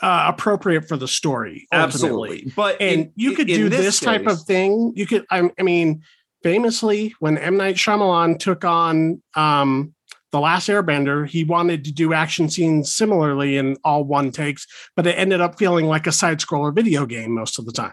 uh, 0.02 0.26
appropriate 0.28 0.88
for 0.88 0.97
the 0.97 1.08
story 1.08 1.68
ultimately. 1.72 1.84
absolutely. 1.84 2.54
But 2.56 2.82
and 2.82 3.02
in- 3.02 3.14
you 3.16 3.36
could 3.36 3.47
do 3.47 3.70
this, 3.70 3.99
type 3.99 4.26
of 4.26 4.41
thing. 4.41 4.93
You 4.95 5.06
could 5.06 5.26
I, 5.30 5.49
I 5.60 5.64
mean 5.64 6.04
famously 6.43 7.14
when 7.20 7.38
m. 7.38 7.58
Night 7.58 7.76
Shyamalan 7.76 8.39
took 8.39 8.66
on 8.66 9.22
um 9.36 9.93
the 10.32 10.39
last 10.39 10.70
airbender 10.70 11.28
he 11.28 11.43
wanted 11.43 11.84
to 11.86 11.91
do 11.91 12.14
action 12.14 12.49
scenes 12.49 12.93
similarly 12.93 13.58
in 13.58 13.78
all 13.84 14.04
one 14.04 14.32
takes 14.32 14.66
but 14.95 15.06
it 15.06 15.12
ended 15.12 15.41
up 15.41 15.60
feeling 15.60 15.86
like 15.86 16.08
a 16.08 16.12
side 16.12 16.39
scroller 16.39 16.74
video 16.74 17.06
game 17.06 17.32
most 17.32 17.60
of 17.60 17.66
the 17.66 17.72
time. 17.72 17.91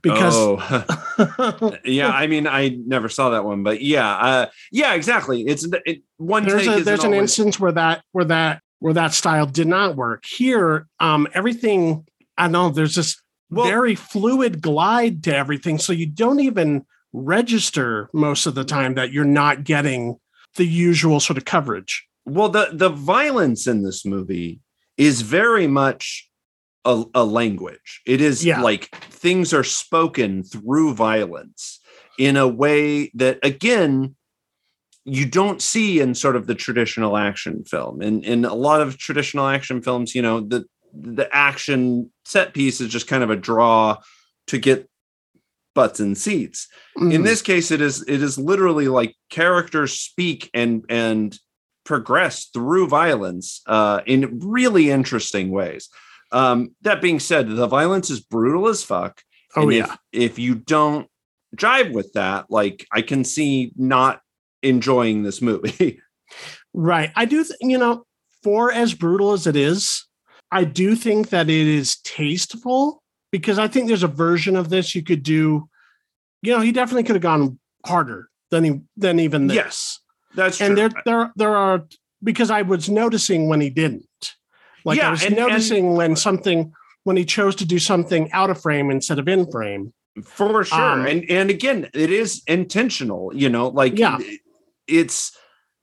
Because 0.00 0.34
oh. 0.36 1.76
yeah 1.84 2.10
i 2.10 2.28
mean 2.28 2.46
i 2.46 2.68
never 2.86 3.08
saw 3.08 3.30
that 3.30 3.44
one 3.44 3.64
but 3.64 3.82
yeah 3.82 4.08
uh 4.16 4.46
yeah 4.70 4.94
exactly. 4.94 5.42
It's 5.42 5.66
it, 5.84 6.02
one 6.16 6.44
there's 6.46 6.68
a 6.68 6.82
there's 6.82 7.00
an 7.00 7.06
always- 7.06 7.22
instance 7.22 7.60
where 7.60 7.72
that 7.72 8.02
where 8.12 8.26
that 8.26 8.62
where 8.80 8.94
that 8.94 9.12
style 9.14 9.46
did 9.46 9.66
not 9.66 9.96
work. 9.96 10.24
Here 10.24 10.86
um 11.00 11.26
everything 11.34 12.06
i 12.36 12.46
know 12.48 12.70
there's 12.70 12.94
this 12.94 13.20
Well- 13.50 13.66
very 13.66 13.94
fluid 13.94 14.60
glide 14.62 15.22
to 15.24 15.34
everything 15.36 15.78
so 15.78 15.92
you 15.92 16.06
don't 16.06 16.40
even 16.40 16.84
register 17.12 18.08
most 18.12 18.46
of 18.46 18.54
the 18.54 18.64
time 18.64 18.94
that 18.94 19.12
you're 19.12 19.24
not 19.24 19.64
getting 19.64 20.16
the 20.56 20.66
usual 20.66 21.20
sort 21.20 21.36
of 21.38 21.44
coverage. 21.44 22.06
Well 22.26 22.48
the 22.48 22.70
the 22.72 22.88
violence 22.90 23.66
in 23.66 23.82
this 23.82 24.04
movie 24.04 24.60
is 24.96 25.22
very 25.22 25.66
much 25.66 26.28
a, 26.84 27.04
a 27.14 27.24
language. 27.24 28.02
It 28.06 28.20
is 28.20 28.44
Yeah. 28.44 28.60
like 28.62 28.90
things 29.10 29.52
are 29.52 29.64
spoken 29.64 30.42
through 30.42 30.94
violence 30.94 31.80
in 32.18 32.36
a 32.36 32.46
way 32.48 33.10
that 33.14 33.38
again 33.42 34.14
you 35.08 35.26
don't 35.26 35.62
see 35.62 36.00
in 36.00 36.14
sort 36.14 36.36
of 36.36 36.46
the 36.46 36.54
traditional 36.54 37.16
action 37.16 37.64
film. 37.64 38.02
In 38.02 38.22
in 38.24 38.44
a 38.44 38.54
lot 38.54 38.80
of 38.80 38.98
traditional 38.98 39.46
action 39.46 39.82
films 39.82 40.14
you 40.14 40.22
know 40.22 40.40
the 40.40 40.64
the 40.92 41.28
action 41.34 42.10
set 42.24 42.54
piece 42.54 42.80
is 42.80 42.88
just 42.90 43.06
kind 43.06 43.22
of 43.22 43.30
a 43.30 43.36
draw 43.36 43.96
to 44.46 44.58
get 44.58 44.88
butts 45.74 46.00
and 46.00 46.16
seats. 46.16 46.68
In 46.96 47.10
Mhm. 47.10 47.24
this 47.24 47.42
case 47.42 47.70
it 47.70 47.80
is 47.80 48.02
it 48.08 48.22
is 48.22 48.38
literally 48.38 48.88
like 48.88 49.14
characters 49.30 49.92
speak 50.00 50.50
and 50.54 50.84
and 50.88 51.38
progress 51.84 52.46
through 52.52 52.88
violence 52.88 53.62
uh 53.66 54.00
in 54.06 54.38
really 54.40 54.90
interesting 54.90 55.50
ways. 55.50 55.88
Um 56.32 56.74
that 56.82 57.00
being 57.00 57.20
said 57.20 57.48
the 57.48 57.66
violence 57.66 58.10
is 58.10 58.20
brutal 58.20 58.68
as 58.68 58.82
fuck. 58.82 59.22
Oh 59.56 59.62
and 59.62 59.72
yeah. 59.72 59.94
if, 60.12 60.32
if 60.32 60.38
you 60.38 60.54
don't 60.54 61.08
jive 61.56 61.92
with 61.92 62.12
that 62.12 62.44
like 62.50 62.86
i 62.92 63.00
can 63.00 63.24
see 63.24 63.72
not 63.76 64.20
enjoying 64.68 65.22
this 65.22 65.40
movie 65.42 66.00
right 66.74 67.10
i 67.16 67.24
do 67.24 67.42
th- 67.42 67.56
you 67.60 67.78
know 67.78 68.04
for 68.42 68.70
as 68.72 68.94
brutal 68.94 69.32
as 69.32 69.46
it 69.46 69.56
is 69.56 70.06
i 70.52 70.64
do 70.64 70.94
think 70.94 71.30
that 71.30 71.48
it 71.48 71.66
is 71.66 71.96
tasteful 72.04 73.02
because 73.32 73.58
i 73.58 73.66
think 73.66 73.88
there's 73.88 74.02
a 74.02 74.08
version 74.08 74.56
of 74.56 74.68
this 74.68 74.94
you 74.94 75.02
could 75.02 75.22
do 75.22 75.68
you 76.42 76.52
know 76.52 76.60
he 76.60 76.72
definitely 76.72 77.02
could 77.02 77.16
have 77.16 77.22
gone 77.22 77.58
harder 77.86 78.28
than 78.50 78.64
he 78.64 78.80
than 78.96 79.18
even 79.20 79.46
this 79.46 79.56
Yes, 79.56 80.00
that's 80.34 80.60
and 80.60 80.76
true 80.76 80.88
there 80.88 81.02
there 81.04 81.32
there 81.36 81.56
are 81.56 81.86
because 82.22 82.50
I 82.50 82.62
was 82.62 82.88
noticing 82.90 83.48
when 83.48 83.60
he 83.60 83.70
didn't. 83.70 84.04
Like 84.84 84.98
I 85.00 85.10
was 85.10 85.24
and- 85.24 85.36
noticing 85.36 85.94
when 85.94 86.16
something 86.16 86.72
when 87.04 87.16
he 87.16 87.24
chose 87.24 87.54
to 87.56 87.64
do 87.66 87.78
something 87.78 88.30
out 88.32 88.50
of 88.50 88.60
frame 88.60 88.90
instead 88.90 89.18
of 89.18 89.28
in 89.28 89.50
frame. 89.50 89.92
for 90.24 90.64
sure 90.64 90.80
Um, 90.80 91.06
and 91.06 91.24
and 91.30 91.50
again 91.50 91.88
it 91.94 92.10
is 92.10 92.42
intentional 92.46 93.30
you 93.34 93.48
know 93.48 93.68
like 93.68 93.98
Yeah. 93.98 94.18
It's 94.88 95.36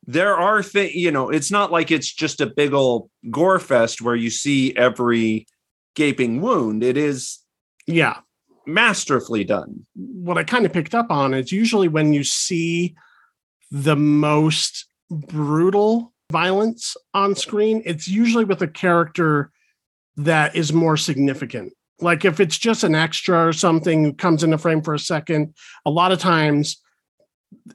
there 0.08 0.36
are 0.36 0.62
things 0.62 0.94
you 0.96 1.12
know 1.12 1.30
it's 1.30 1.52
not 1.52 1.72
like 1.72 1.92
it's 1.92 2.12
just 2.14 2.42
a 2.42 2.46
big 2.46 2.74
old 2.74 3.10
gore 3.32 3.60
fest 3.60 4.02
where 4.02 4.16
you 4.16 4.30
see 4.30 4.76
every 4.76 5.48
gaping 5.96 6.42
wound 6.42 6.84
it 6.84 6.98
is 6.98 7.40
Yeah. 7.88 8.18
masterfully 8.66 9.44
done 9.44 9.86
What 9.96 10.38
I 10.38 10.44
kind 10.44 10.66
of 10.66 10.74
picked 10.74 10.94
up 10.96 11.10
on 11.10 11.34
is 11.34 11.52
usually 11.52 11.88
when 11.88 12.14
you 12.14 12.24
see 12.24 12.96
the 13.72 13.96
most 13.96 14.86
brutal 15.10 16.14
violence 16.32 16.96
on 17.14 17.36
screen, 17.36 17.82
it's 17.86 18.08
usually 18.08 18.44
with 18.46 18.62
a 18.62 18.68
character 18.68 19.52
that 20.18 20.56
is 20.56 20.74
more 20.74 20.98
significant. 20.98 21.74
Like 22.00 22.26
if 22.26 22.40
it's 22.40 22.58
just 22.58 22.84
an 22.84 22.96
extra 22.96 23.48
or 23.48 23.54
something 23.54 24.04
who 24.04 24.14
comes 24.14 24.44
in 24.44 24.50
the 24.52 24.58
frame 24.58 24.82
for 24.82 24.94
a 24.94 25.00
second, 25.00 25.54
a 25.86 25.92
lot 25.92 26.12
of 26.12 26.20
times 26.20 26.82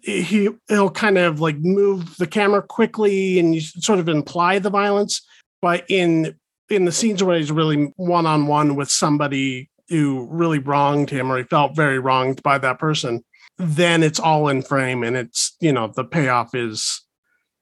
he 0.03 0.49
he'll 0.69 0.91
kind 0.91 1.19
of 1.19 1.41
like 1.41 1.59
move 1.59 2.17
the 2.17 2.27
camera 2.27 2.63
quickly 2.63 3.39
and 3.39 3.55
you 3.55 3.61
sort 3.61 3.99
of 3.99 4.09
imply 4.09 4.59
the 4.59 4.71
violence. 4.71 5.23
But 5.63 5.85
in 5.89 6.37
in 6.69 6.85
the 6.85 6.93
scenes 6.93 7.23
where 7.23 7.37
he's 7.37 7.51
really 7.53 7.93
one 7.97 8.27
on 8.27 8.47
one 8.47 8.77
with 8.77 8.91
somebody 8.91 9.69
who 9.89 10.29
really 10.31 10.61
wronged 10.61 11.11
him 11.11 11.31
or 11.33 11.39
he 11.39 11.45
felt 11.45 11.75
very 11.75 11.99
wronged 11.99 12.43
by 12.45 12.59
that 12.59 12.79
person, 12.79 13.25
then 13.59 14.03
it's 14.05 14.21
all 14.21 14.49
in 14.49 14.63
frame 14.63 15.03
and 15.03 15.17
it's 15.17 15.57
you 15.61 15.73
know 15.73 15.89
the 15.89 16.05
payoff 16.05 16.55
is 16.55 17.03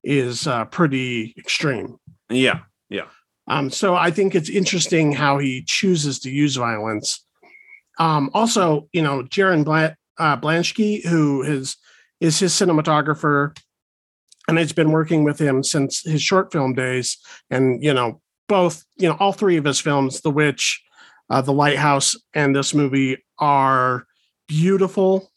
is 0.04 0.46
uh, 0.46 0.64
pretty 0.66 1.34
extreme. 1.38 1.96
yeah 2.30 2.60
yeah 2.88 3.06
Um, 3.48 3.70
so 3.70 3.96
I 3.96 4.10
think 4.10 4.34
it's 4.34 4.50
interesting 4.50 5.12
how 5.12 5.38
he 5.38 5.64
chooses 5.66 6.20
to 6.20 6.30
use 6.30 6.56
violence. 6.56 7.24
Um, 7.98 8.30
also, 8.32 8.88
you 8.92 9.02
know, 9.02 9.24
Jarin 9.24 9.64
Bla- 9.64 9.96
uh, 10.18 10.36
Blaschke, 10.36 11.04
who 11.04 11.42
is 11.42 11.76
is 12.20 12.38
his 12.38 12.52
cinematographer, 12.52 13.56
and 14.46 14.58
it's 14.58 14.72
been 14.72 14.92
working 14.92 15.24
with 15.24 15.38
him 15.38 15.62
since 15.62 16.02
his 16.02 16.22
short 16.22 16.52
film 16.52 16.74
days. 16.74 17.18
And 17.50 17.82
you 17.82 17.94
know, 17.94 18.20
both 18.48 18.84
you 18.96 19.08
know, 19.08 19.16
all 19.20 19.32
three 19.32 19.56
of 19.56 19.64
his 19.64 19.80
films, 19.80 20.20
The 20.20 20.30
Witch, 20.30 20.82
uh, 21.30 21.42
The 21.42 21.52
Lighthouse, 21.52 22.16
and 22.34 22.54
this 22.54 22.74
movie 22.74 23.24
are 23.38 24.06
beautiful. 24.46 25.30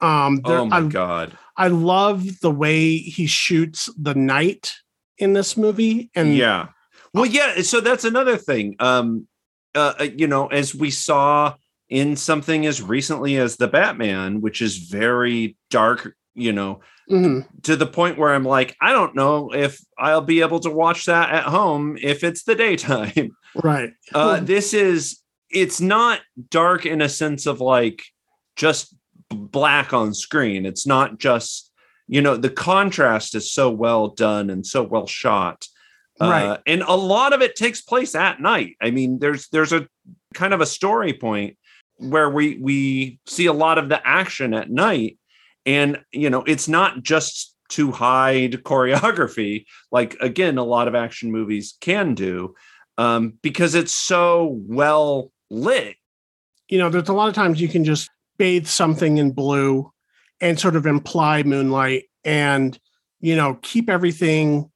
Um, 0.00 0.40
Oh 0.44 0.64
my 0.66 0.78
I, 0.78 0.82
god. 0.86 1.38
I 1.56 1.68
love 1.68 2.40
the 2.40 2.50
way 2.50 2.96
he 2.96 3.26
shoots 3.26 3.88
the 3.98 4.14
night 4.14 4.74
in 5.18 5.32
this 5.32 5.56
movie, 5.56 6.10
and 6.14 6.36
yeah. 6.36 6.68
Well, 7.14 7.26
yeah. 7.26 7.60
So 7.62 7.80
that's 7.80 8.04
another 8.04 8.38
thing. 8.38 8.76
Um, 8.78 9.28
uh, 9.74 9.94
uh, 10.00 10.04
you 10.04 10.26
know, 10.26 10.46
as 10.48 10.74
we 10.74 10.90
saw 10.90 11.54
in 11.88 12.16
something 12.16 12.64
as 12.64 12.80
recently 12.80 13.36
as 13.36 13.56
the 13.56 13.68
Batman, 13.68 14.40
which 14.40 14.62
is 14.62 14.78
very 14.78 15.56
dark. 15.70 16.14
You 16.34 16.52
know, 16.52 16.80
Mhm. 17.10 17.46
to 17.64 17.76
the 17.76 17.86
point 17.86 18.16
where 18.16 18.32
I'm 18.34 18.44
like, 18.44 18.74
I 18.80 18.92
don't 18.92 19.14
know 19.14 19.52
if 19.52 19.78
I'll 19.98 20.22
be 20.22 20.40
able 20.40 20.60
to 20.60 20.70
watch 20.70 21.04
that 21.06 21.30
at 21.30 21.44
home 21.44 21.98
if 22.00 22.24
it's 22.24 22.44
the 22.44 22.54
daytime. 22.54 23.36
right, 23.62 23.90
Uh, 24.14 24.38
Hmm. 24.38 24.44
this 24.46 24.72
is 24.72 25.18
it's 25.50 25.80
not 25.82 26.20
dark 26.48 26.86
in 26.86 27.02
a 27.02 27.08
sense 27.10 27.44
of 27.44 27.60
like 27.60 28.02
just 28.56 28.94
black 29.30 29.92
on 29.92 30.14
screen. 30.14 30.64
It's 30.64 30.86
not 30.86 31.18
just 31.18 31.70
you 32.08 32.20
know 32.22 32.36
the 32.36 32.50
contrast 32.50 33.34
is 33.34 33.52
so 33.52 33.70
well 33.70 34.08
done 34.08 34.48
and 34.50 34.66
so 34.66 34.82
well 34.82 35.06
shot. 35.06 35.66
Uh, 36.20 36.28
Right. 36.30 36.60
and 36.66 36.82
a 36.82 36.94
lot 36.96 37.32
of 37.32 37.42
it 37.42 37.56
takes 37.56 37.80
place 37.82 38.14
at 38.14 38.40
night. 38.40 38.76
I 38.82 38.90
mean, 38.90 39.18
there's 39.18 39.48
there's 39.48 39.72
a 39.72 39.86
kind 40.34 40.54
of 40.54 40.60
a 40.62 40.66
story 40.66 41.12
point 41.12 41.56
where 41.98 42.30
we 42.30 42.56
we 42.60 43.18
see 43.26 43.46
a 43.46 43.52
lot 43.52 43.76
of 43.78 43.88
the 43.90 44.00
action 44.06 44.54
at 44.54 44.70
night, 44.70 45.18
and 45.66 46.00
you 46.12 46.30
know 46.30 46.42
it's 46.46 46.68
not 46.68 47.02
just 47.02 47.54
to 47.68 47.90
hide 47.92 48.52
choreography 48.64 49.64
like 49.90 50.16
again 50.20 50.58
a 50.58 50.64
lot 50.64 50.88
of 50.88 50.94
action 50.94 51.30
movies 51.32 51.76
can 51.80 52.14
do 52.14 52.54
um, 52.98 53.34
because 53.42 53.74
it's 53.74 53.92
so 53.92 54.60
well 54.66 55.32
lit. 55.50 55.96
you 56.68 56.78
know, 56.78 56.88
there's 56.88 57.08
a 57.08 57.12
lot 57.12 57.28
of 57.28 57.34
times 57.34 57.60
you 57.60 57.68
can 57.68 57.84
just 57.84 58.08
bathe 58.38 58.66
something 58.66 59.18
in 59.18 59.32
blue 59.32 59.90
and 60.40 60.58
sort 60.58 60.76
of 60.76 60.86
imply 60.86 61.42
moonlight 61.42 62.04
and, 62.24 62.78
you 63.20 63.36
know, 63.36 63.58
keep 63.62 63.90
everything 63.90 64.70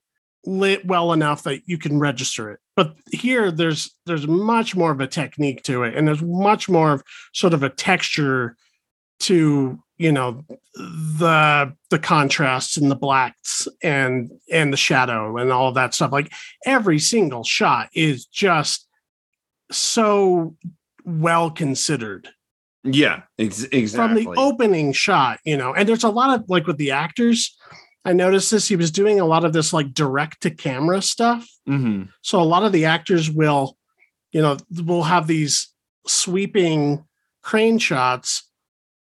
lit 0.44 0.86
well 0.86 1.12
enough 1.12 1.42
that 1.44 1.62
you 1.66 1.78
can 1.78 1.98
register 1.98 2.50
it. 2.50 2.60
But 2.76 2.94
here 3.10 3.50
there's 3.50 3.94
there's 4.04 4.26
much 4.26 4.76
more 4.76 4.90
of 4.90 5.00
a 5.00 5.06
technique 5.06 5.62
to 5.64 5.82
it 5.82 5.96
and 5.96 6.06
there's 6.06 6.22
much 6.22 6.68
more 6.68 6.92
of 6.92 7.02
sort 7.32 7.54
of 7.54 7.62
a 7.62 7.70
texture 7.70 8.56
to, 9.20 9.78
you 9.98 10.12
know, 10.12 10.44
the 10.74 11.74
the 11.90 11.98
contrasts 11.98 12.76
and 12.76 12.90
the 12.90 12.96
blacks 12.96 13.66
and 13.82 14.30
and 14.52 14.72
the 14.72 14.76
shadow 14.76 15.36
and 15.38 15.50
all 15.52 15.68
of 15.68 15.74
that 15.74 15.94
stuff. 15.94 16.12
Like 16.12 16.32
every 16.64 16.98
single 16.98 17.44
shot 17.44 17.88
is 17.94 18.26
just 18.26 18.86
so 19.70 20.54
well 21.04 21.50
considered 21.50 22.28
Yeah, 22.84 23.22
ex- 23.38 23.64
from 23.94 24.14
the 24.14 24.28
opening 24.36 24.92
shot, 24.92 25.40
you 25.44 25.56
know. 25.56 25.74
And 25.74 25.88
there's 25.88 26.04
a 26.04 26.08
lot 26.10 26.38
of 26.38 26.44
like 26.48 26.66
with 26.66 26.76
the 26.78 26.90
actors, 26.92 27.56
I 28.04 28.12
noticed 28.12 28.50
this. 28.50 28.68
He 28.68 28.76
was 28.76 28.90
doing 28.90 29.18
a 29.18 29.24
lot 29.24 29.44
of 29.44 29.52
this 29.52 29.72
like 29.72 29.92
direct 29.94 30.42
to 30.42 30.50
camera 30.50 31.02
stuff. 31.02 31.48
Mhm. 31.68 32.10
So 32.22 32.40
a 32.40 32.44
lot 32.44 32.62
of 32.64 32.72
the 32.72 32.84
actors 32.84 33.30
will, 33.30 33.76
you 34.30 34.40
know, 34.42 34.56
will 34.84 35.02
have 35.04 35.26
these 35.26 35.72
sweeping 36.06 37.04
crane 37.42 37.78
shots 37.78 38.45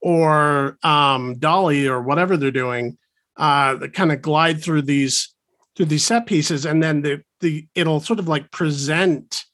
or 0.04 0.78
um 0.84 1.36
dolly 1.40 1.88
or 1.88 2.02
whatever 2.02 2.36
they're 2.36 2.52
doing, 2.52 2.98
uh, 3.38 3.76
that 3.76 3.94
kind 3.94 4.12
of 4.12 4.22
glide 4.22 4.62
through 4.62 4.82
these 4.82 5.34
through 5.76 5.86
these 5.88 6.06
set 6.06 6.28
pieces, 6.28 6.66
and 6.66 6.84
then 6.84 7.02
the 7.02 7.24
the 7.40 7.68
it'll 7.74 8.02
sort 8.02 8.20
of 8.20 8.28
like 8.28 8.52
present 8.52 9.46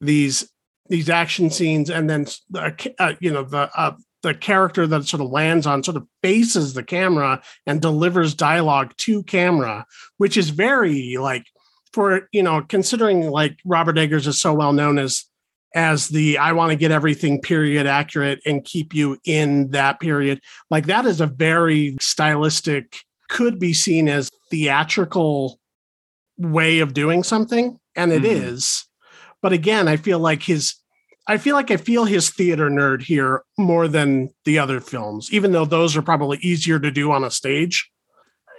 these 0.00 0.48
these 0.88 1.10
action 1.10 1.50
scenes, 1.50 1.90
and 1.90 2.08
then 2.08 2.26
uh, 2.54 3.14
you 3.20 3.32
know 3.32 3.42
the 3.42 3.68
uh, 3.76 3.92
the 4.22 4.34
character 4.34 4.86
that 4.86 5.04
sort 5.06 5.20
of 5.20 5.30
lands 5.30 5.66
on 5.66 5.82
sort 5.82 5.96
of 5.96 6.06
faces 6.22 6.72
the 6.72 6.82
camera 6.82 7.42
and 7.66 7.82
delivers 7.82 8.34
dialogue 8.34 8.94
to 8.96 9.22
camera, 9.24 9.84
which 10.16 10.36
is 10.36 10.50
very 10.50 11.16
like 11.18 11.44
for 11.92 12.28
you 12.32 12.42
know 12.42 12.62
considering 12.62 13.28
like 13.28 13.58
Robert 13.64 13.98
Eggers 13.98 14.26
is 14.26 14.40
so 14.40 14.54
well 14.54 14.72
known 14.72 14.98
as 14.98 15.24
as 15.74 16.08
the 16.08 16.38
I 16.38 16.52
want 16.52 16.70
to 16.70 16.76
get 16.76 16.90
everything 16.92 17.40
period 17.40 17.86
accurate 17.86 18.40
and 18.46 18.64
keep 18.64 18.94
you 18.94 19.18
in 19.24 19.70
that 19.70 20.00
period. 20.00 20.40
Like 20.70 20.86
that 20.86 21.04
is 21.04 21.20
a 21.20 21.26
very 21.26 21.96
stylistic, 22.00 23.00
could 23.28 23.58
be 23.58 23.72
seen 23.72 24.08
as 24.08 24.30
theatrical 24.50 25.58
way 26.38 26.78
of 26.80 26.94
doing 26.94 27.22
something, 27.22 27.78
and 27.96 28.12
it 28.12 28.22
Mhm. 28.22 28.52
is. 28.52 28.86
But 29.42 29.52
again, 29.52 29.88
I 29.88 29.96
feel 29.96 30.18
like 30.18 30.42
his 30.42 30.76
I 31.26 31.38
feel 31.38 31.54
like 31.56 31.70
I 31.70 31.78
feel 31.78 32.04
his 32.04 32.28
theater 32.28 32.68
nerd 32.68 33.00
here 33.02 33.44
more 33.56 33.88
than 33.88 34.28
the 34.44 34.58
other 34.58 34.78
films, 34.78 35.32
even 35.32 35.52
though 35.52 35.64
those 35.64 35.96
are 35.96 36.02
probably 36.02 36.36
easier 36.42 36.78
to 36.78 36.90
do 36.90 37.10
on 37.12 37.24
a 37.24 37.30
stage. 37.30 37.90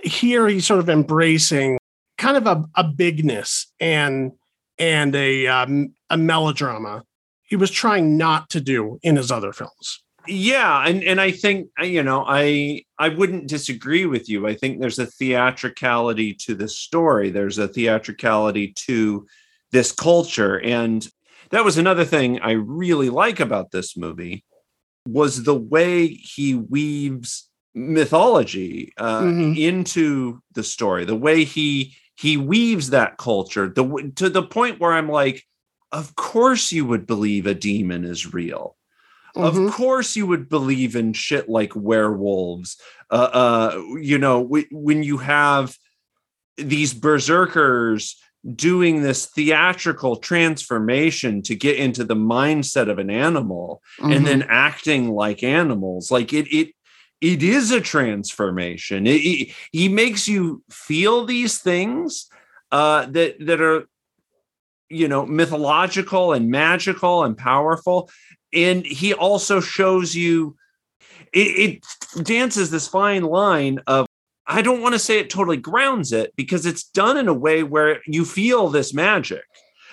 Here 0.04 0.48
he's 0.48 0.66
sort 0.66 0.80
of 0.80 0.90
embracing 0.90 1.78
kind 2.18 2.38
of 2.38 2.48
a, 2.48 2.66
a 2.76 2.84
bigness 2.84 3.72
and 3.80 4.32
and 4.78 5.16
a 5.16 5.48
um, 5.48 5.94
a 6.10 6.18
melodrama 6.18 7.04
he 7.44 7.56
was 7.56 7.70
trying 7.72 8.18
not 8.18 8.50
to 8.50 8.60
do 8.60 9.00
in 9.04 9.16
his 9.16 9.32
other 9.32 9.54
films. 9.54 10.02
Yeah, 10.28 10.88
and 10.88 11.04
and 11.04 11.22
I 11.22 11.30
think 11.32 11.70
you 11.82 12.02
know 12.02 12.26
I 12.28 12.84
I 12.98 13.10
wouldn't 13.10 13.48
disagree 13.48 14.06
with 14.08 14.28
you. 14.28 14.48
I 14.48 14.56
think 14.56 14.80
there's 14.80 14.98
a 15.00 15.06
theatricality 15.06 16.34
to 16.46 16.56
this 16.56 16.78
story. 16.78 17.30
There's 17.30 17.58
a 17.60 17.68
theatricality 17.68 18.74
to 18.88 19.28
this 19.72 19.92
culture, 19.92 20.60
and 20.62 21.08
that 21.52 21.64
was 21.64 21.78
another 21.78 22.06
thing 22.06 22.40
I 22.42 22.52
really 22.54 23.10
like 23.12 23.40
about 23.40 23.72
this 23.72 23.96
movie 23.96 24.44
was 25.08 25.44
the 25.44 25.54
way 25.56 26.08
he 26.08 26.56
weaves 26.56 27.48
mythology 27.76 28.94
uh, 28.98 29.22
Mhm. 29.22 29.58
into 29.58 30.40
the 30.56 30.64
story. 30.64 31.06
The 31.06 31.16
way 31.16 31.44
he 31.44 31.94
he 32.16 32.38
weaves 32.38 32.90
that 32.92 33.18
culture 33.18 33.68
the 33.70 34.12
to 34.16 34.30
the 34.30 34.44
point 34.44 34.80
where 34.80 34.94
I'm 34.94 35.10
like, 35.10 35.44
of 35.92 36.16
course 36.16 36.72
you 36.72 36.86
would 36.86 37.06
believe 37.06 37.46
a 37.46 37.54
demon 37.54 38.04
is 38.06 38.34
real 38.34 38.76
Mhm. 39.36 39.68
of 39.68 39.74
course 39.74 40.16
you 40.16 40.26
would 40.28 40.48
believe 40.48 40.96
in 40.96 41.12
shit 41.12 41.50
like 41.50 41.76
werewolves 41.76 42.78
uh, 43.12 43.30
uh 43.42 43.82
you 44.02 44.18
know 44.18 44.44
w- 44.44 44.68
when 44.72 45.04
you 45.04 45.18
have 45.18 45.76
these 46.58 46.94
berserkers 46.94 48.16
doing 48.56 49.02
this 49.02 49.26
theatrical 49.26 50.16
transformation 50.18 51.42
to 51.42 51.56
get 51.56 51.78
into 51.78 52.04
the 52.04 52.16
mindset 52.16 52.90
of 52.90 52.98
an 52.98 53.10
animal 53.10 53.82
Mhm. 54.00 54.16
and 54.16 54.26
then 54.28 54.44
acting 54.48 55.10
like 55.12 55.44
animals 55.44 56.12
like 56.12 56.32
it 56.32 56.48
it 56.54 56.70
it 57.22 57.42
is 57.44 57.72
a 57.72 57.82
transformation. 57.82 59.08
It, 59.08 59.22
it- 59.22 59.54
he 59.72 59.90
makes 59.90 60.28
you 60.28 60.64
feel 60.70 61.26
these 61.26 61.60
things 61.60 62.28
uh 62.72 63.06
that 63.08 63.36
that 63.46 63.62
are 63.62 63.88
you 64.90 65.08
know 65.08 65.26
mythological 65.26 66.34
and 66.34 66.50
magical 66.50 67.24
and 67.24 67.38
powerful. 67.38 68.10
And 68.54 68.86
he 68.86 69.14
also 69.14 69.60
shows 69.60 70.16
you 70.16 70.56
it, 71.34 71.84
it 72.16 72.24
dances 72.24 72.72
this 72.72 72.88
fine 72.88 73.24
line 73.24 73.80
of 73.88 74.06
i 74.48 74.62
don't 74.62 74.82
want 74.82 74.94
to 74.94 75.00
say 75.00 75.20
it 75.20 75.30
totally 75.30 75.58
grounds 75.58 76.12
it 76.14 76.32
because 76.36 76.66
it's 76.66 76.84
done 76.84 77.18
in 77.18 77.28
a 77.28 77.34
way 77.34 77.64
where 77.64 78.00
you 78.06 78.24
feel 78.24 78.70
this 78.70 78.94
magic 78.94 79.44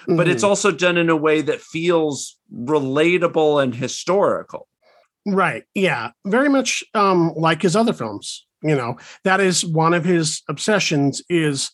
but 0.07 0.29
it's 0.29 0.45
Mhm. 0.45 0.49
also 0.49 0.71
done 0.71 0.97
in 0.99 1.09
a 1.11 1.17
way 1.17 1.41
that 1.43 1.61
feels 1.61 2.39
relatable 2.55 3.63
and 3.63 3.75
historical 3.75 4.69
right. 5.27 5.65
Yeah, 5.75 6.11
very 6.27 6.49
much 6.49 6.83
um, 6.95 7.33
like 7.37 7.63
his 7.63 7.77
other 7.77 7.93
films. 7.93 8.47
You 8.63 8.77
know, 8.77 8.97
that 9.25 9.41
is 9.41 9.65
one 9.67 9.93
of 9.95 10.05
his 10.05 10.43
obsessions 10.49 11.23
is 11.29 11.71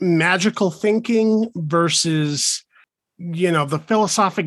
magical 0.00 0.70
thinking 0.70 1.50
versus 1.54 2.64
you 3.18 3.50
know 3.52 3.64
the 3.64 3.78
philosophic 3.78 4.46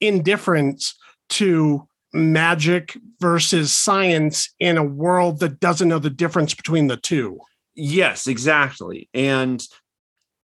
indifference 0.00 0.96
to 1.28 1.86
magic 2.12 2.96
versus 3.20 3.70
science 3.70 4.54
in 4.58 4.76
a 4.78 4.82
world 4.84 5.40
that 5.40 5.60
doesn't 5.60 5.88
know 5.88 5.98
the 5.98 6.10
difference 6.10 6.54
between 6.54 6.86
the 6.86 6.96
two. 6.96 7.38
Yes, 7.74 8.26
exactly. 8.26 9.08
And 9.14 9.62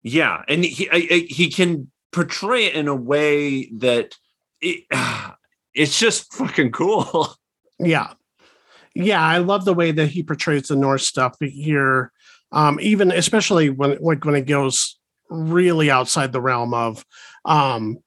yeah, 0.04 0.42
and 0.48 0.64
he 0.64 0.90
I, 0.90 0.96
I- 1.12 1.28
he 1.30 1.50
can 1.52 1.92
portray 2.12 2.66
it 2.66 2.74
in 2.76 2.88
a 2.88 2.96
way 2.96 3.66
that 3.78 4.16
it, 4.62 4.86
it's 5.74 5.98
just 5.98 6.34
fucking 6.34 6.72
cool. 6.72 7.36
Yeah. 7.82 8.12
Yeah, 8.94 9.22
I 9.22 9.38
love 9.38 9.64
the 9.64 9.74
way 9.74 9.94
that 9.94 10.08
he 10.08 10.22
portrays 10.22 10.68
the 10.68 10.76
Norse 10.76 11.08
stuff 11.08 11.38
here. 11.40 12.12
Um, 12.52 12.78
even 12.82 13.10
especially 13.10 13.70
when 13.70 13.98
like 14.02 14.26
when 14.26 14.36
it 14.36 14.48
goes 14.48 15.00
really 15.30 15.90
outside 15.90 16.34
the 16.34 16.42
realm 16.42 16.74
of 16.74 17.06
um 17.46 18.00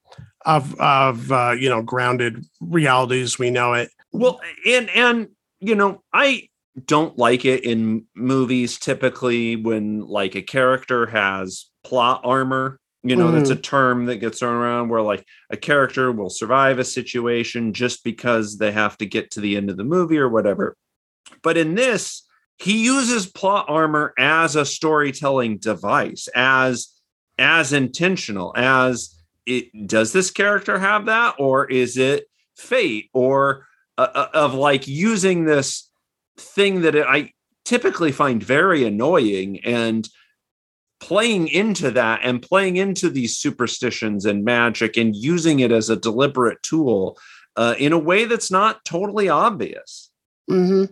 of 0.44 0.78
of 0.78 1.32
uh, 1.32 1.54
you 1.58 1.70
know 1.70 1.80
grounded 1.80 2.44
realities 2.60 3.38
we 3.38 3.48
know 3.48 3.72
it. 3.72 3.88
Well, 4.12 4.42
and 4.66 4.90
and 4.90 5.28
you 5.60 5.74
know, 5.74 6.02
I 6.12 6.48
don't 6.86 7.16
like 7.16 7.44
it 7.44 7.64
in 7.64 8.06
movies 8.14 8.78
typically 8.78 9.56
when 9.56 10.00
like 10.00 10.34
a 10.34 10.42
character 10.42 11.06
has 11.06 11.66
plot 11.84 12.20
armor 12.24 12.80
you 13.02 13.16
know 13.16 13.28
mm. 13.28 13.32
that's 13.32 13.50
a 13.50 13.56
term 13.56 14.06
that 14.06 14.16
gets 14.16 14.38
thrown 14.38 14.54
around 14.54 14.88
where 14.88 15.02
like 15.02 15.26
a 15.50 15.56
character 15.56 16.12
will 16.12 16.30
survive 16.30 16.78
a 16.78 16.84
situation 16.84 17.72
just 17.72 18.04
because 18.04 18.58
they 18.58 18.72
have 18.72 18.96
to 18.98 19.06
get 19.06 19.30
to 19.30 19.40
the 19.40 19.56
end 19.56 19.70
of 19.70 19.76
the 19.76 19.84
movie 19.84 20.18
or 20.18 20.28
whatever 20.28 20.76
but 21.42 21.56
in 21.56 21.74
this 21.74 22.26
he 22.58 22.84
uses 22.84 23.26
plot 23.26 23.66
armor 23.68 24.14
as 24.18 24.56
a 24.56 24.64
storytelling 24.64 25.58
device 25.58 26.28
as 26.34 26.88
as 27.38 27.72
intentional 27.72 28.52
as 28.56 29.18
it 29.46 29.88
does 29.88 30.12
this 30.12 30.30
character 30.30 30.78
have 30.78 31.06
that 31.06 31.34
or 31.38 31.68
is 31.70 31.96
it 31.96 32.26
fate 32.56 33.10
or 33.12 33.66
uh, 33.98 34.08
uh 34.14 34.28
of 34.34 34.54
like 34.54 34.86
using 34.86 35.44
this 35.44 35.90
thing 36.38 36.82
that 36.82 36.96
i 36.96 37.30
typically 37.64 38.12
find 38.12 38.42
very 38.42 38.84
annoying 38.84 39.60
and 39.64 40.08
playing 41.02 41.48
into 41.48 41.90
that 41.90 42.20
and 42.22 42.40
playing 42.40 42.76
into 42.76 43.10
these 43.10 43.36
superstitions 43.36 44.24
and 44.24 44.44
magic 44.44 44.96
and 44.96 45.16
using 45.16 45.58
it 45.58 45.72
as 45.72 45.90
a 45.90 45.96
deliberate 45.96 46.62
tool 46.62 47.18
uh, 47.56 47.74
in 47.76 47.92
a 47.92 47.98
way 47.98 48.24
that's 48.24 48.52
not 48.52 48.84
totally 48.84 49.28
obvious. 49.28 50.12
Mm-hmm. 50.48 50.84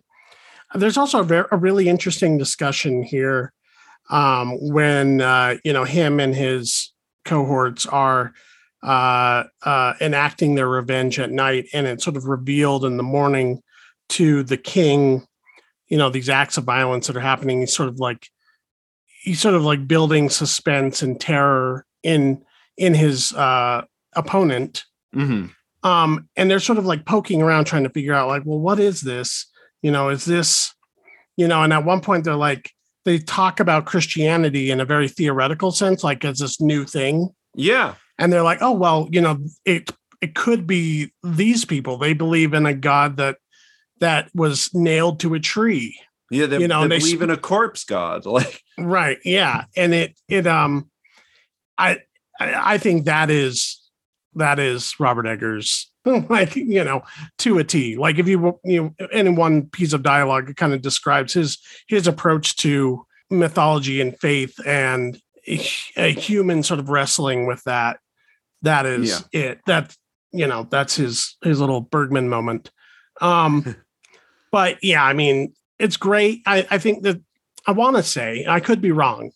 There's 0.81 0.97
also 0.97 1.21
a, 1.21 1.25
very, 1.25 1.47
a, 1.53 1.57
really 1.57 1.89
interesting 1.89 2.39
discussion 2.39 3.05
here 3.05 3.53
um, 4.11 4.59
when 4.61 5.21
uh, 5.21 5.59
you 5.65 5.73
know 5.73 5.85
him 5.85 6.19
and 6.19 6.35
his 6.35 6.93
cohorts 7.25 7.87
are 7.87 8.33
uh, 8.83 9.45
uh, 9.63 9.95
enacting 10.01 10.57
their 10.57 10.69
revenge 10.69 11.21
at 11.21 11.31
night, 11.31 11.67
and 11.73 11.87
it's 11.87 12.03
sort 12.03 12.17
of 12.17 12.25
revealed 12.25 12.85
in 12.85 12.97
the 12.97 13.05
morning 13.05 13.63
to 14.09 14.43
the 14.43 14.57
king. 14.57 15.25
You 15.87 15.99
know 15.99 16.11
these 16.11 16.29
acts 16.29 16.57
of 16.57 16.65
violence 16.65 17.07
that 17.07 17.17
are 17.17 17.21
happening. 17.21 17.61
He's 17.61 17.75
sort 17.75 17.89
of 17.89 18.01
like 18.01 18.29
he's 19.21 19.41
sort 19.41 19.55
of 19.55 19.62
like 19.62 19.87
building 19.87 20.31
suspense 20.31 21.03
and 21.03 21.21
terror 21.21 21.87
in 22.03 22.43
in 22.77 22.95
his 22.95 23.33
uh 23.35 23.83
opponent. 24.14 24.85
Mm-hmm. 25.14 25.47
um 25.89 26.29
and 26.37 26.49
they're 26.49 26.61
sort 26.61 26.79
of 26.79 26.87
like 26.87 27.05
poking 27.05 27.43
around 27.43 27.64
trying 27.64 27.83
to 27.83 27.91
figure 27.91 28.14
out 28.14 28.29
like 28.29 28.43
well 28.45 28.61
what 28.61 28.81
is 28.81 29.01
this? 29.01 29.47
You 29.83 29.91
know 29.91 30.09
is 30.09 30.25
this 30.25 30.75
you 31.37 31.49
know 31.49 31.62
and 31.62 31.73
at 31.73 31.85
one 31.85 32.01
point 32.01 32.25
they're 32.25 32.37
like 32.37 32.71
they 33.05 33.18
talk 33.18 33.61
about 33.61 33.87
christianity 33.87 34.71
in 34.71 34.79
a 34.79 34.85
very 34.85 35.09
theoretical 35.09 35.73
sense 35.73 36.05
like 36.05 36.25
as 36.25 36.39
this 36.39 36.61
new 36.61 36.85
thing. 36.85 37.31
Yeah. 37.55 37.95
And 38.18 38.33
they're 38.33 38.43
like 38.43 38.59
oh 38.61 38.73
well 38.73 39.09
you 39.11 39.21
know 39.21 39.39
it 39.64 39.91
it 40.21 40.35
could 40.35 40.66
be 40.66 41.12
these 41.23 41.64
people. 41.64 41.97
They 41.97 42.12
believe 42.12 42.55
in 42.55 42.66
a 42.66 42.75
god 42.75 43.16
that 43.16 43.39
that 44.01 44.31
was 44.35 44.71
nailed 44.75 45.21
to 45.21 45.35
a 45.35 45.41
tree 45.41 45.99
yeah, 46.31 46.47
they, 46.47 46.59
you 46.59 46.68
know, 46.68 46.83
they, 46.83 46.89
they 46.89 46.99
believe 46.99 47.22
in 47.22 47.31
a 47.31 47.37
corpse 47.37 47.85
god. 47.85 48.24
Like 48.31 48.62
right, 48.78 49.18
yeah, 49.24 49.64
and 49.76 49.93
it 49.93 50.18
it 50.28 50.47
um, 50.47 50.91
I 51.76 51.99
I 52.39 52.78
think 52.78 53.05
that 53.07 53.31
is 53.31 53.81
that 54.35 54.59
is 54.59 54.99
Robert 54.99 55.26
Eggers 55.26 55.91
like 56.05 56.57
you 56.57 56.85
know 56.85 57.03
to 57.39 57.59
a 57.59 57.64
T. 57.64 57.97
Like 57.97 58.18
if 58.18 58.28
you 58.28 58.59
you 58.64 58.95
know 58.99 59.07
any 59.12 59.31
one 59.31 59.66
piece 59.68 59.93
of 59.93 60.03
dialogue, 60.03 60.51
it 60.51 60.57
kind 60.57 60.72
of 60.72 60.83
describes 60.83 61.33
his 61.33 61.59
his 61.89 62.07
approach 62.07 62.57
to 62.57 63.07
mythology 63.31 64.01
and 64.01 64.18
faith 64.18 64.59
and 64.66 65.20
a 65.97 66.12
human 66.12 66.62
sort 66.62 66.81
of 66.81 66.91
wrestling 66.91 67.47
with 67.47 67.62
that. 67.64 67.99
That 68.62 68.87
is 68.87 69.24
yeah. 69.33 69.41
it. 69.41 69.61
That 69.66 69.97
you 70.33 70.47
know 70.47 70.66
that's 70.70 70.97
his 70.97 71.37
his 71.43 71.61
little 71.61 71.81
Bergman 71.81 72.28
moment. 72.28 72.70
Um, 73.20 73.76
but 74.53 74.83
yeah, 74.83 75.05
I 75.05 75.12
mean, 75.12 75.53
it's 75.81 75.97
great. 75.97 76.43
I, 76.47 76.66
I 76.70 76.78
think 76.78 77.03
that 77.03 77.20
I 77.66 77.72
want 77.72 77.97
to 77.97 78.03
say 78.03 78.45
I 78.49 78.61
could 78.61 78.81
be 78.81 78.93
wrong 78.93 79.31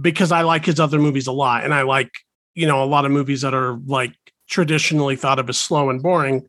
because 0.00 0.32
I 0.32 0.42
like 0.42 0.64
his 0.64 0.80
other 0.80 0.98
movies 0.98 1.26
a 1.26 1.32
lot, 1.32 1.64
and 1.64 1.74
I 1.74 1.82
like 1.82 2.10
you 2.54 2.66
know 2.66 2.82
a 2.82 2.86
lot 2.86 3.04
of 3.04 3.12
movies 3.12 3.42
that 3.42 3.54
are 3.54 3.78
like 3.86 4.14
traditionally 4.48 5.16
thought 5.16 5.38
of 5.38 5.48
as 5.48 5.58
slow 5.58 5.90
and 5.90 6.02
boring, 6.02 6.48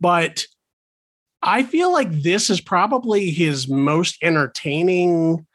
but 0.00 0.44
I 1.42 1.62
feel 1.62 1.92
like 1.92 2.10
this 2.10 2.50
is 2.50 2.60
probably 2.60 3.30
his 3.30 3.66
most 3.68 4.18
entertaining 4.22 5.46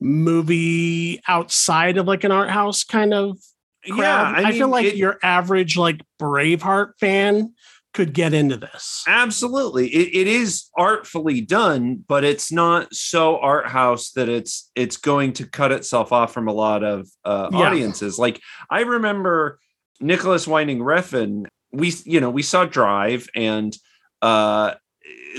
movie 0.00 1.20
outside 1.26 1.96
of 1.96 2.06
like 2.06 2.24
an 2.24 2.32
art 2.32 2.50
house 2.50 2.84
kind 2.84 3.12
of 3.12 3.38
crowd. 3.84 3.98
Yeah, 3.98 4.22
I, 4.22 4.36
mean, 4.36 4.46
I 4.46 4.52
feel 4.52 4.68
like 4.68 4.86
it, 4.86 4.96
your 4.96 5.18
average 5.22 5.76
like 5.76 6.00
Braveheart 6.20 6.92
fan 7.00 7.54
could 7.96 8.12
get 8.12 8.34
into 8.34 8.58
this. 8.58 9.02
Absolutely. 9.08 9.88
It, 9.88 10.20
it 10.20 10.28
is 10.28 10.68
artfully 10.76 11.40
done, 11.40 12.04
but 12.06 12.24
it's 12.24 12.52
not 12.52 12.94
so 12.94 13.38
art 13.38 13.68
house 13.68 14.10
that 14.12 14.28
it's 14.28 14.70
it's 14.74 14.98
going 14.98 15.32
to 15.34 15.46
cut 15.46 15.72
itself 15.72 16.12
off 16.12 16.32
from 16.34 16.46
a 16.46 16.52
lot 16.52 16.84
of 16.84 17.08
uh, 17.24 17.48
yeah. 17.50 17.58
audiences. 17.58 18.18
Like 18.18 18.42
I 18.68 18.82
remember 18.82 19.58
Nicolas 19.98 20.46
Winding 20.46 20.80
Refn, 20.80 21.46
we 21.72 21.94
you 22.04 22.20
know, 22.20 22.28
we 22.28 22.42
saw 22.42 22.66
Drive 22.66 23.28
and 23.34 23.74
uh 24.20 24.74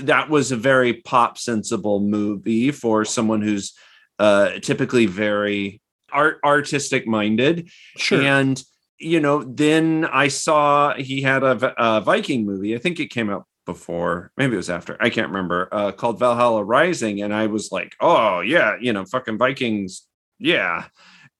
that 0.02 0.28
was 0.28 0.50
a 0.50 0.56
very 0.56 0.94
pop 0.94 1.38
sensible 1.38 2.00
movie 2.00 2.72
for 2.72 3.04
someone 3.04 3.40
who's 3.40 3.72
uh 4.18 4.58
typically 4.60 5.06
very 5.06 5.80
art 6.12 6.40
artistic 6.44 7.06
minded. 7.06 7.70
Sure. 7.96 8.20
And 8.20 8.60
you 8.98 9.20
know, 9.20 9.42
then 9.42 10.04
I 10.04 10.28
saw 10.28 10.94
he 10.94 11.22
had 11.22 11.42
a, 11.42 11.74
a, 11.82 12.00
Viking 12.00 12.44
movie. 12.44 12.74
I 12.74 12.78
think 12.78 12.98
it 12.98 13.10
came 13.10 13.30
out 13.30 13.46
before, 13.64 14.32
maybe 14.36 14.54
it 14.54 14.56
was 14.56 14.70
after. 14.70 14.96
I 15.00 15.10
can't 15.10 15.28
remember. 15.28 15.68
Uh, 15.70 15.92
called 15.92 16.18
Valhalla 16.18 16.64
Rising, 16.64 17.22
and 17.22 17.32
I 17.32 17.46
was 17.46 17.70
like, 17.70 17.94
oh 18.00 18.40
yeah, 18.40 18.76
you 18.80 18.92
know, 18.92 19.04
fucking 19.04 19.38
Vikings, 19.38 20.06
yeah. 20.38 20.86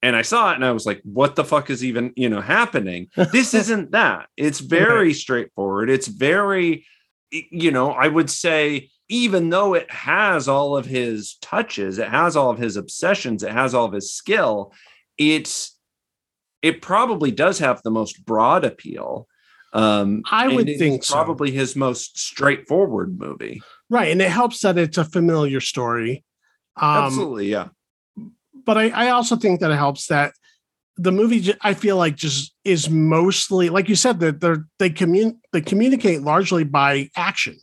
And 0.02 0.14
I 0.14 0.22
saw 0.22 0.52
it, 0.52 0.54
and 0.54 0.64
I 0.64 0.72
was 0.72 0.86
like, 0.86 1.00
what 1.02 1.34
the 1.34 1.44
fuck 1.44 1.70
is 1.70 1.84
even 1.84 2.12
you 2.16 2.28
know 2.28 2.40
happening? 2.40 3.08
This 3.32 3.54
isn't 3.54 3.92
that. 3.92 4.28
It's 4.36 4.60
very 4.60 5.12
straightforward. 5.12 5.90
It's 5.90 6.06
very, 6.06 6.86
you 7.30 7.70
know, 7.70 7.90
I 7.90 8.08
would 8.08 8.30
say. 8.30 8.90
Even 9.10 9.48
though 9.48 9.72
it 9.72 9.90
has 9.90 10.48
all 10.48 10.76
of 10.76 10.84
his 10.84 11.38
touches, 11.40 11.96
it 11.96 12.08
has 12.08 12.36
all 12.36 12.50
of 12.50 12.58
his 12.58 12.76
obsessions, 12.76 13.42
it 13.42 13.50
has 13.50 13.72
all 13.72 13.86
of 13.86 13.94
his 13.94 14.12
skill, 14.12 14.74
it's 15.16 15.77
it 16.62 16.82
probably 16.82 17.30
does 17.30 17.58
have 17.58 17.82
the 17.82 17.90
most 17.90 18.24
broad 18.24 18.64
appeal. 18.64 19.26
Um, 19.72 20.22
I 20.30 20.48
would 20.48 20.66
think 20.66 21.06
probably 21.06 21.50
so. 21.50 21.56
his 21.56 21.76
most 21.76 22.18
straightforward 22.18 23.18
movie. 23.18 23.62
Right, 23.90 24.10
and 24.10 24.22
it 24.22 24.30
helps 24.30 24.62
that 24.62 24.78
it's 24.78 24.98
a 24.98 25.04
familiar 25.04 25.60
story. 25.60 26.24
Um, 26.76 27.04
Absolutely, 27.04 27.50
yeah. 27.50 27.68
But 28.64 28.78
I, 28.78 28.88
I 28.88 29.08
also 29.10 29.36
think 29.36 29.60
that 29.60 29.70
it 29.70 29.76
helps 29.76 30.06
that 30.08 30.32
the 30.96 31.12
movie 31.12 31.54
I 31.60 31.74
feel 31.74 31.96
like 31.96 32.16
just 32.16 32.54
is 32.64 32.90
mostly 32.90 33.68
like 33.68 33.88
you 33.88 33.94
said 33.94 34.20
that 34.20 34.40
they're 34.40 34.66
they 34.78 34.90
commun 34.90 35.40
they 35.52 35.60
communicate 35.60 36.22
largely 36.22 36.64
by 36.64 37.08
action. 37.16 37.56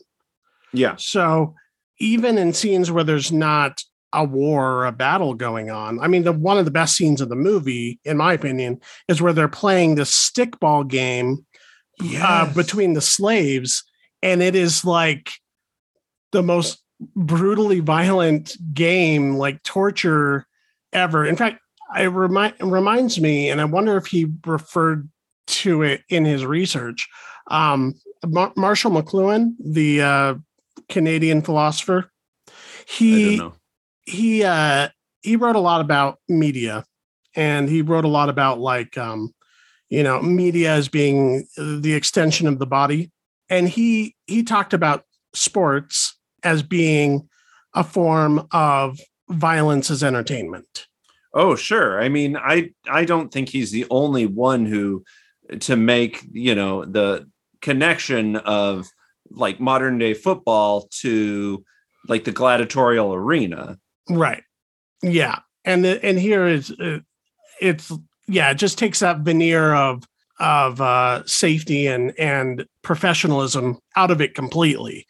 Yeah. 0.72 0.96
So 0.96 1.54
even 1.98 2.38
in 2.38 2.52
scenes 2.52 2.90
where 2.90 3.04
there's 3.04 3.30
not 3.30 3.82
a 4.12 4.24
war 4.24 4.72
or 4.72 4.86
a 4.86 4.92
battle 4.92 5.34
going 5.34 5.70
on. 5.70 6.00
I 6.00 6.08
mean, 6.08 6.24
the 6.24 6.32
one 6.32 6.58
of 6.58 6.64
the 6.64 6.70
best 6.70 6.96
scenes 6.96 7.20
of 7.20 7.28
the 7.28 7.36
movie, 7.36 8.00
in 8.04 8.16
my 8.16 8.32
opinion, 8.32 8.80
is 9.08 9.20
where 9.20 9.32
they're 9.32 9.48
playing 9.48 9.94
this 9.94 10.10
stickball 10.10 10.86
game 10.86 11.44
uh, 12.00 12.04
yes. 12.04 12.24
uh, 12.24 12.52
between 12.54 12.94
the 12.94 13.00
slaves, 13.00 13.84
and 14.22 14.42
it 14.42 14.54
is 14.54 14.84
like 14.84 15.32
the 16.32 16.42
most 16.42 16.82
brutally 17.14 17.80
violent 17.80 18.56
game, 18.72 19.36
like 19.36 19.62
torture 19.62 20.46
ever. 20.92 21.26
In 21.26 21.36
fact, 21.36 21.60
it 21.98 22.06
remind 22.06 22.54
it 22.58 22.64
reminds 22.64 23.20
me, 23.20 23.50
and 23.50 23.60
I 23.60 23.64
wonder 23.64 23.96
if 23.96 24.06
he 24.06 24.26
referred 24.46 25.08
to 25.46 25.82
it 25.82 26.02
in 26.08 26.24
his 26.24 26.44
research. 26.44 27.08
Um, 27.48 27.94
Mar- 28.24 28.52
Marshall 28.56 28.90
McLuhan, 28.90 29.54
the 29.58 30.02
uh, 30.02 30.34
Canadian 30.88 31.42
philosopher, 31.42 32.10
he 32.88 33.40
he 34.06 34.44
uh 34.44 34.88
he 35.22 35.36
wrote 35.36 35.56
a 35.56 35.60
lot 35.60 35.80
about 35.80 36.18
media 36.28 36.84
and 37.34 37.68
he 37.68 37.82
wrote 37.82 38.04
a 38.04 38.08
lot 38.08 38.28
about 38.28 38.58
like 38.58 38.96
um 38.96 39.34
you 39.90 40.02
know 40.02 40.22
media 40.22 40.72
as 40.72 40.88
being 40.88 41.46
the 41.56 41.94
extension 41.94 42.46
of 42.46 42.58
the 42.58 42.66
body. 42.66 43.10
And 43.50 43.68
he 43.68 44.14
he 44.26 44.42
talked 44.42 44.72
about 44.72 45.04
sports 45.34 46.16
as 46.42 46.62
being 46.62 47.28
a 47.74 47.84
form 47.84 48.46
of 48.52 48.98
violence 49.28 49.90
as 49.90 50.02
entertainment. 50.02 50.86
Oh 51.34 51.54
sure. 51.56 52.00
I 52.00 52.08
mean 52.08 52.36
i 52.36 52.70
i 52.88 53.04
don't 53.04 53.32
think 53.32 53.48
he's 53.48 53.72
the 53.72 53.86
only 53.90 54.26
one 54.26 54.64
who 54.64 55.04
to 55.60 55.76
make 55.76 56.24
you 56.32 56.54
know 56.54 56.84
the 56.84 57.28
connection 57.60 58.36
of 58.36 58.88
like 59.30 59.58
modern 59.58 59.98
day 59.98 60.14
football 60.14 60.88
to 61.00 61.64
like 62.08 62.24
the 62.24 62.32
gladiatorial 62.32 63.12
arena 63.12 63.76
Right. 64.08 64.42
Yeah. 65.02 65.40
And 65.64 65.84
the, 65.84 66.04
and 66.04 66.18
here 66.18 66.46
is 66.46 66.70
uh, 66.70 67.00
it's 67.60 67.90
yeah, 68.28 68.50
it 68.50 68.56
just 68.56 68.78
takes 68.78 69.00
that 69.00 69.20
veneer 69.20 69.74
of 69.74 70.04
of 70.38 70.80
uh, 70.80 71.24
safety 71.26 71.86
and 71.86 72.12
and 72.18 72.66
professionalism 72.82 73.78
out 73.96 74.10
of 74.10 74.20
it 74.20 74.34
completely. 74.34 75.06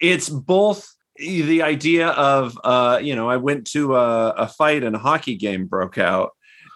It's 0.00 0.28
both 0.28 0.86
the 1.18 1.62
idea 1.62 2.08
of 2.08 2.58
uh 2.62 3.00
you 3.02 3.16
know 3.16 3.30
i 3.30 3.38
went 3.38 3.66
to 3.66 3.96
a, 3.96 4.28
a 4.32 4.46
fight 4.46 4.82
and 4.84 4.94
a 4.94 4.98
hockey 4.98 5.34
game 5.34 5.64
broke 5.64 5.96
out 5.96 6.32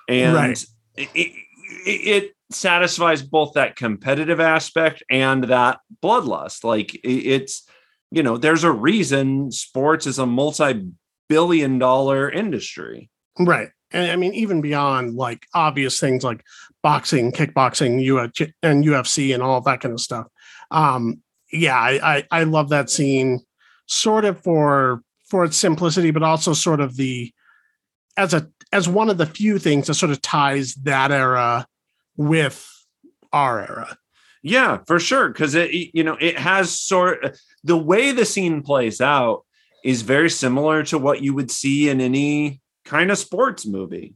and 0.08 0.34
Right. 0.34 0.64
it, 0.96 1.08
it, 1.14 1.32
it 1.86 2.32
satisfies 2.50 3.20
both 3.22 3.52
that 3.52 3.76
competitive 3.76 4.40
aspect 4.40 5.02
and 5.10 5.44
that 5.44 5.80
bloodlust 6.02 6.64
like 6.64 6.94
it- 6.94 7.26
it's 7.26 7.68
you 8.10 8.22
know 8.22 8.38
there's 8.38 8.64
a 8.64 8.72
reason 8.72 9.50
sports 9.52 10.06
is 10.06 10.18
a 10.18 10.24
multi-billion 11.30 11.78
dollar 11.78 12.30
industry 12.30 13.10
Right. 13.38 13.68
And 13.92 14.10
I 14.10 14.16
mean, 14.16 14.34
even 14.34 14.60
beyond 14.60 15.14
like 15.14 15.46
obvious 15.54 15.98
things 15.98 16.22
like 16.22 16.44
boxing, 16.82 17.32
kickboxing, 17.32 17.98
UF, 18.00 18.48
and 18.62 18.84
UFC 18.84 19.34
and 19.34 19.42
all 19.42 19.60
that 19.62 19.80
kind 19.80 19.92
of 19.92 20.00
stuff. 20.00 20.26
Um, 20.70 21.22
yeah, 21.52 21.76
I, 21.76 22.16
I, 22.16 22.26
I 22.30 22.44
love 22.44 22.68
that 22.68 22.90
scene 22.90 23.40
sort 23.86 24.24
of 24.24 24.40
for 24.42 25.02
for 25.28 25.44
its 25.44 25.56
simplicity, 25.56 26.10
but 26.10 26.22
also 26.22 26.52
sort 26.52 26.80
of 26.80 26.96
the 26.96 27.32
as 28.16 28.34
a 28.34 28.48
as 28.72 28.88
one 28.88 29.10
of 29.10 29.18
the 29.18 29.26
few 29.26 29.58
things 29.58 29.88
that 29.88 29.94
sort 29.94 30.12
of 30.12 30.22
ties 30.22 30.74
that 30.74 31.10
era 31.10 31.66
with 32.16 32.68
our 33.32 33.60
era. 33.60 33.98
Yeah, 34.42 34.78
for 34.86 35.00
sure. 35.00 35.28
Because 35.28 35.54
it, 35.54 35.70
you 35.72 36.04
know, 36.04 36.16
it 36.20 36.38
has 36.38 36.78
sort 36.78 37.38
the 37.64 37.76
way 37.76 38.12
the 38.12 38.24
scene 38.24 38.62
plays 38.62 39.00
out 39.00 39.44
is 39.84 40.02
very 40.02 40.30
similar 40.30 40.82
to 40.84 40.98
what 40.98 41.22
you 41.22 41.34
would 41.34 41.50
see 41.50 41.88
in 41.88 42.00
any 42.00 42.60
kind 42.84 43.10
of 43.10 43.18
sports 43.18 43.66
movie. 43.66 44.14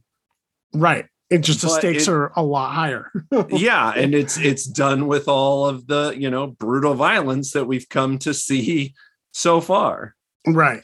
Right. 0.73 1.05
It 1.29 1.39
just 1.39 1.61
the 1.61 1.67
But 1.67 1.79
stakes 1.79 2.07
it- 2.07 2.11
are 2.11 2.31
a 2.35 2.43
lot 2.43 2.73
higher. 2.73 3.11
yeah, 3.49 3.91
and 3.95 4.13
it's 4.13 4.37
it's 4.37 4.65
done 4.65 5.07
with 5.07 5.27
all 5.27 5.65
of 5.67 5.87
the 5.87 6.13
you 6.17 6.29
know 6.29 6.47
brutal 6.47 6.93
violence 6.93 7.51
that 7.53 7.65
we've 7.65 7.89
come 7.89 8.19
to 8.19 8.33
see 8.33 8.93
so 9.31 9.59
far. 9.61 10.15
Right. 10.47 10.81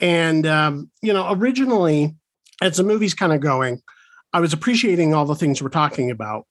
And, 0.00 0.44
um, 0.46 0.90
you 1.02 1.12
know, 1.12 1.32
originally, 1.32 2.16
as 2.60 2.76
the 2.76 2.82
movie's 2.82 3.14
kind 3.14 3.32
of 3.32 3.40
going, 3.40 3.80
I 4.32 4.40
was 4.40 4.52
appreciating 4.52 5.14
all 5.14 5.24
the 5.24 5.36
things 5.36 5.62
we're 5.62 5.68
talking 5.68 6.10
about. 6.10 6.46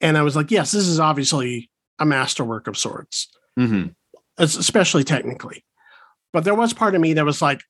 And 0.00 0.16
I 0.16 0.22
was 0.22 0.36
like, 0.36 0.52
yes, 0.52 0.70
this 0.70 0.86
is 0.86 1.00
obviously 1.00 1.70
a 1.98 2.06
masterwork 2.06 2.68
of 2.68 2.78
sorts, 2.78 3.28
Mm-hmm. 3.58 3.88
especially 4.38 5.02
technically. 5.02 5.64
But 6.32 6.44
there 6.44 6.54
was 6.54 6.72
part 6.72 6.94
of 6.94 7.00
me 7.00 7.14
that 7.14 7.24
was 7.24 7.40
like, 7.42 7.62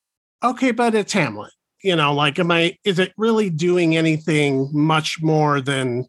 okay, 0.42 0.70
but 0.70 0.94
it's 0.94 1.12
Hamlet. 1.12 1.52
You 1.82 1.94
know, 1.94 2.12
like, 2.12 2.38
am 2.38 2.50
I, 2.50 2.76
is 2.84 2.98
it 2.98 3.12
really 3.16 3.50
doing 3.50 3.96
anything 3.96 4.68
much 4.72 5.18
more 5.22 5.61
than 5.61 6.06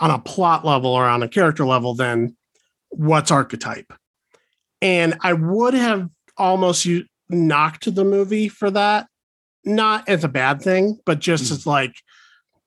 on 0.00 0.10
a 0.10 0.18
plot 0.18 0.64
level 0.64 0.90
or 0.90 1.06
on 1.06 1.22
a 1.22 1.28
character 1.28 1.64
level 1.64 1.94
than 1.94 2.36
what's 2.90 3.30
archetype? 3.30 3.92
And 4.82 5.14
I 5.22 5.32
would 5.32 5.74
have 5.74 6.10
almost 6.36 6.84
u- 6.84 7.06
knocked 7.28 7.94
the 7.94 8.04
movie 8.04 8.48
for 8.48 8.70
that, 8.72 9.06
not 9.64 10.08
as 10.08 10.24
a 10.24 10.28
bad 10.28 10.60
thing, 10.60 10.98
but 11.06 11.20
just 11.20 11.44
Mm. 11.44 11.50
as 11.52 11.66
like, 11.66 11.94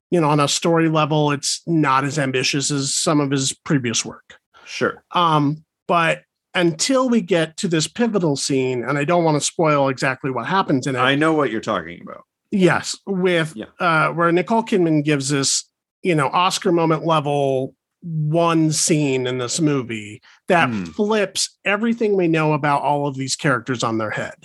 you 0.10 0.22
know, 0.22 0.30
on 0.30 0.40
a 0.40 0.48
story 0.48 0.88
level, 0.88 1.32
it's 1.32 1.62
not 1.68 2.06
as 2.06 2.18
ambitious 2.18 2.72
as 2.72 2.96
some 2.96 3.20
of 3.20 3.30
his 3.30 3.52
previous 3.66 4.06
work. 4.06 4.40
Sure. 4.66 5.04
Um, 5.12 5.66
but 5.86 6.24
until 6.58 7.08
we 7.10 7.22
get 7.22 7.56
to 7.58 7.68
this 7.68 7.88
pivotal 7.88 8.36
scene, 8.36 8.84
and 8.84 8.98
I 8.98 9.04
don't 9.06 9.24
want 9.24 9.36
to 9.40 9.46
spoil 9.46 9.88
exactly 9.90 10.32
what 10.32 10.48
happens 10.48 10.88
in 10.88 10.96
it. 10.96 11.00
I 11.00 11.16
know 11.16 11.34
what 11.34 11.52
you're 11.52 11.62
talking 11.62 12.02
about. 12.02 12.24
Yes, 12.52 12.98
with 13.06 13.54
Yeah. 13.56 13.66
uh, 13.80 14.10
where 14.14 14.32
Nicole 14.32 14.64
Kidman 14.64 15.04
gives 15.04 15.30
this, 15.30 15.70
you 16.02 16.16
know, 16.16 16.28
Oscar 16.28 16.72
moment 16.72 17.06
level 17.06 17.76
one 18.02 18.72
scene 18.72 19.28
in 19.28 19.38
this 19.38 19.60
movie 19.60 20.22
that 20.48 20.70
Hmm. 20.70 20.84
flips 20.86 21.58
everything 21.66 22.16
we 22.16 22.28
know 22.28 22.54
about 22.54 22.82
all 22.82 23.08
of 23.08 23.16
these 23.16 23.36
characters 23.36 23.84
on 23.84 23.98
their 23.98 24.12
head, 24.12 24.36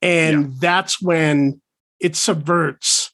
and 0.00 0.58
that's 0.60 1.00
when 1.00 1.60
it 2.00 2.16
subverts 2.16 3.12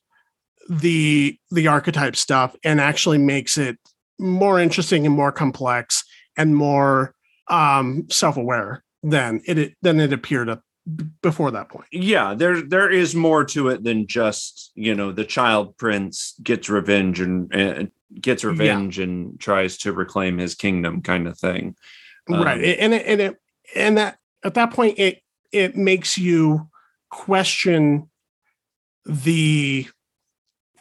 the 0.70 1.38
the 1.50 1.66
archetype 1.68 2.16
stuff 2.16 2.54
and 2.64 2.80
actually 2.80 3.18
makes 3.18 3.56
it 3.58 3.78
more 4.18 4.58
interesting 4.60 5.06
and 5.06 5.14
more 5.14 5.32
complex 5.32 6.04
and 6.36 6.54
more 6.56 7.14
um 7.50 8.06
self-aware 8.10 8.84
than 9.02 9.40
it 9.46 9.74
than 9.82 10.00
it 10.00 10.12
appeared 10.12 10.48
up 10.48 10.62
before 11.22 11.50
that 11.50 11.68
point. 11.68 11.86
Yeah, 11.92 12.34
there 12.34 12.62
there 12.62 12.90
is 12.90 13.14
more 13.14 13.44
to 13.46 13.68
it 13.68 13.84
than 13.84 14.06
just 14.06 14.72
you 14.74 14.94
know 14.94 15.12
the 15.12 15.24
child 15.24 15.76
prince 15.76 16.34
gets 16.42 16.68
revenge 16.68 17.20
and, 17.20 17.52
and 17.54 17.90
gets 18.20 18.42
Yeah. 18.42 18.50
revenge 18.50 18.98
and 18.98 19.38
tries 19.38 19.76
to 19.78 19.92
reclaim 19.92 20.38
his 20.38 20.54
kingdom 20.54 21.02
kind 21.02 21.28
of 21.28 21.38
thing. 21.38 21.76
right 22.28 22.56
Um, 22.58 22.64
and 22.64 22.94
it, 22.94 23.06
and 23.06 23.20
it 23.20 23.36
and 23.74 23.98
that 23.98 24.18
at 24.44 24.54
that 24.54 24.72
point 24.72 24.98
it 24.98 25.20
it 25.52 25.76
makes 25.76 26.16
you 26.18 26.68
question 27.10 28.08
the 29.04 29.86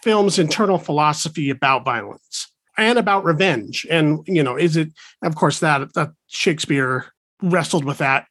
film's 0.03 0.39
internal 0.39 0.78
philosophy 0.78 1.49
about 1.49 1.84
violence 1.86 2.51
and 2.78 2.99
about 2.99 3.25
revenge 3.25 3.86
and 3.89 4.19
you 4.28 4.43
know 4.43 4.55
is 4.55 4.78
it 4.78 4.89
of 5.23 5.36
course 5.36 5.59
that 5.59 5.93
that 5.93 6.11
shakespeare 6.28 7.05
wrestled 7.41 7.84
with 7.84 7.97
that 7.97 8.25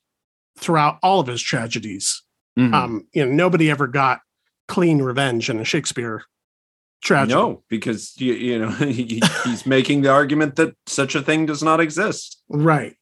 throughout 0.59 0.99
all 1.03 1.21
of 1.21 1.27
his 1.27 1.43
tragedies 1.43 2.23
mhm. 2.59 2.73
um 2.73 3.07
you 3.13 3.25
know 3.25 3.31
nobody 3.31 3.71
ever 3.71 3.87
got 3.87 4.21
clean 4.69 5.03
revenge 5.03 5.51
in 5.51 5.59
a 5.61 5.65
shakespeare 5.65 6.25
tragedy 7.03 7.35
No, 7.35 7.63
because 7.69 8.19
you, 8.21 8.35
you 8.35 8.59
know 8.59 8.71
he, 8.71 9.23
he's 9.45 9.67
making 9.67 10.03
the 10.03 10.11
argument 10.11 10.57
that 10.57 10.75
such 10.87 11.15
a 11.15 11.23
thing 11.23 11.47
does 11.47 11.63
not 11.63 11.81
exist. 11.81 12.43
Right. 12.49 12.97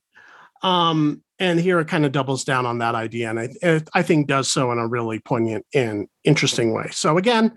Um, 0.62 1.22
and 1.38 1.60
here 1.60 1.80
it 1.80 1.88
kind 1.88 2.06
of 2.06 2.12
doubles 2.12 2.44
down 2.44 2.64
on 2.64 2.78
that 2.78 2.94
idea, 2.94 3.28
and 3.28 3.40
I, 3.40 3.48
it, 3.60 3.88
I 3.92 4.02
think 4.02 4.28
does 4.28 4.50
so 4.50 4.70
in 4.72 4.78
a 4.78 4.86
really 4.86 5.18
poignant 5.18 5.66
and 5.74 6.06
interesting 6.22 6.72
way. 6.72 6.88
So 6.92 7.18
again, 7.18 7.52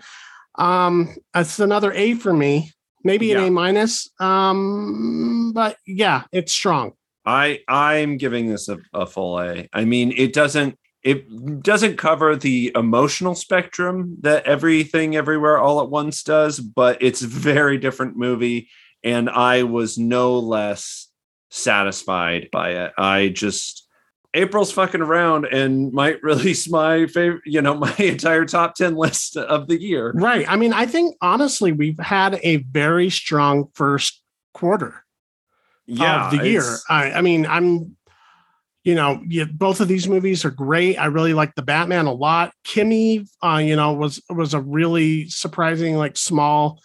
um, 0.56 1.16
it's 1.36 1.60
another 1.60 1.94
A 1.94 2.16
for 2.16 2.34
me, 2.34 2.72
maybe 3.08 3.32
an 3.32 3.40
Yeah. 3.40 3.48
A 3.48 3.52
minus. 3.52 4.10
Um, 4.20 5.52
but 5.56 5.78
yeah, 5.88 6.24
it's 6.32 6.54
strong. 6.54 6.92
I 7.26 7.62
I'm 7.68 8.18
giving 8.18 8.48
this 8.48 8.70
a, 8.70 8.78
a 8.94 9.06
full 9.08 9.40
A. 9.40 9.68
I 9.74 9.86
mean, 9.86 10.14
it 10.16 10.34
doesn't 10.34 10.78
it 11.04 11.64
doesn't 11.64 11.98
cover 11.98 12.36
the 12.36 12.72
emotional 12.76 13.34
spectrum 13.34 14.18
that 14.22 14.46
everything 14.46 15.16
everywhere 15.16 15.58
all 15.58 15.82
at 15.82 15.90
once 15.90 16.22
does, 16.22 16.60
but 16.60 17.02
it's 17.02 17.22
a 17.22 17.28
very 17.28 17.78
different 17.78 18.18
movie, 18.18 18.70
and 19.04 19.30
I 19.30 19.64
was 19.64 19.98
no 19.98 20.38
less 20.40 21.08
satisfied 21.50 22.50
by 22.52 22.72
it. 22.72 22.94
I 22.98 23.30
just 23.30 23.87
April's 24.38 24.72
fucking 24.72 25.02
around 25.02 25.46
and 25.46 25.92
might 25.92 26.22
release 26.24 26.70
my 26.70 27.08
favorite, 27.08 27.42
you 27.46 27.62
know, 27.62 27.74
my 27.88 27.94
entire 27.98 28.46
top 28.46 28.76
10 28.76 28.96
list 28.96 29.36
of 29.38 29.68
the 29.68 29.82
year. 29.82 30.12
Right. 30.16 30.46
I 30.48 30.56
mean, 30.56 30.74
I 30.74 30.86
think 30.86 31.16
honestly, 31.22 31.72
we've 31.72 32.00
had 32.00 32.40
a 32.44 32.58
very 32.58 33.10
strong 33.10 33.70
first 33.74 34.22
quarter 34.54 35.04
Yeah. 35.86 36.26
of 36.26 36.32
the 36.38 36.48
year. 36.48 36.78
I, 36.90 37.12
I 37.14 37.22
mean, 37.22 37.46
I'm, 37.46 37.96
you 38.84 38.96
know, 38.96 39.22
yeah, 39.28 39.44
both 39.52 39.82
of 39.82 39.90
these 39.90 40.08
movies 40.08 40.46
are 40.46 40.52
great. 40.52 40.96
I 40.96 41.08
really 41.08 41.34
like 41.34 41.56
the 41.56 41.62
Batman 41.62 42.06
a 42.06 42.14
lot. 42.14 42.54
Kimi, 42.64 43.26
uh, 43.44 43.58
you 43.62 43.76
know, 43.76 43.92
was 43.92 44.22
was 44.30 44.54
a 44.54 44.62
really 44.62 45.28
surprising, 45.28 45.98
like 45.98 46.16
small 46.16 46.80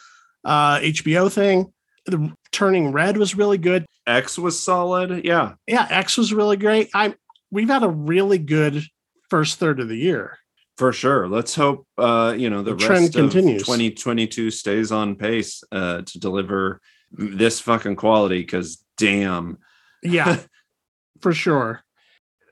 uh 0.44 0.78
HBO 0.80 1.30
thing. 1.30 1.72
The 2.06 2.32
Turning 2.50 2.90
Red 2.90 3.18
was 3.18 3.36
really 3.36 3.56
good. 3.58 3.86
X 4.04 4.36
was 4.36 4.60
solid. 4.60 5.24
Yeah. 5.24 5.52
Yeah, 5.68 5.86
X 5.90 6.18
was 6.18 6.32
really 6.34 6.56
great. 6.56 6.90
I 6.92 7.14
we've 7.52 7.68
had 7.68 7.84
a 7.84 7.88
really 7.88 8.38
good 8.38 8.82
first 9.30 9.58
third 9.60 9.78
of 9.78 9.88
the 9.88 9.96
year. 9.96 10.38
For 10.78 10.92
sure. 10.92 11.28
Let's 11.28 11.54
hope 11.54 11.86
uh, 11.98 12.34
you 12.36 12.50
know 12.50 12.62
the, 12.62 12.74
The 12.74 12.84
trend 12.84 13.02
rest 13.04 13.12
continues. 13.14 13.60
of 13.62 13.66
2022 13.66 14.50
stays 14.50 14.90
on 14.90 15.14
pace 15.14 15.62
uh, 15.70 16.02
to 16.02 16.18
deliver 16.18 16.80
this 17.12 17.60
fucking 17.60 17.94
quality. 17.96 18.40
Because 18.40 18.82
damn, 18.98 19.58
Yeah, 20.02 20.38
for 21.20 21.32
sure. 21.32 21.82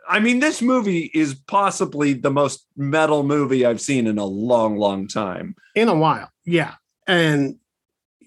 I 0.09 0.19
mean, 0.21 0.41
this 0.41 0.61
movie 0.61 1.11
is 1.15 1.35
possibly 1.47 2.13
the 2.15 2.31
most 2.31 2.67
metal 2.77 3.23
movie 3.23 3.65
I've 3.65 3.81
seen 3.81 4.07
in 4.07 4.19
a 4.19 4.25
long, 4.25 4.77
long 4.77 5.07
time. 5.09 5.55
in 5.75 5.89
a 5.89 5.95
while. 5.95 6.31
Yeah. 6.45 6.75
And 7.07 7.57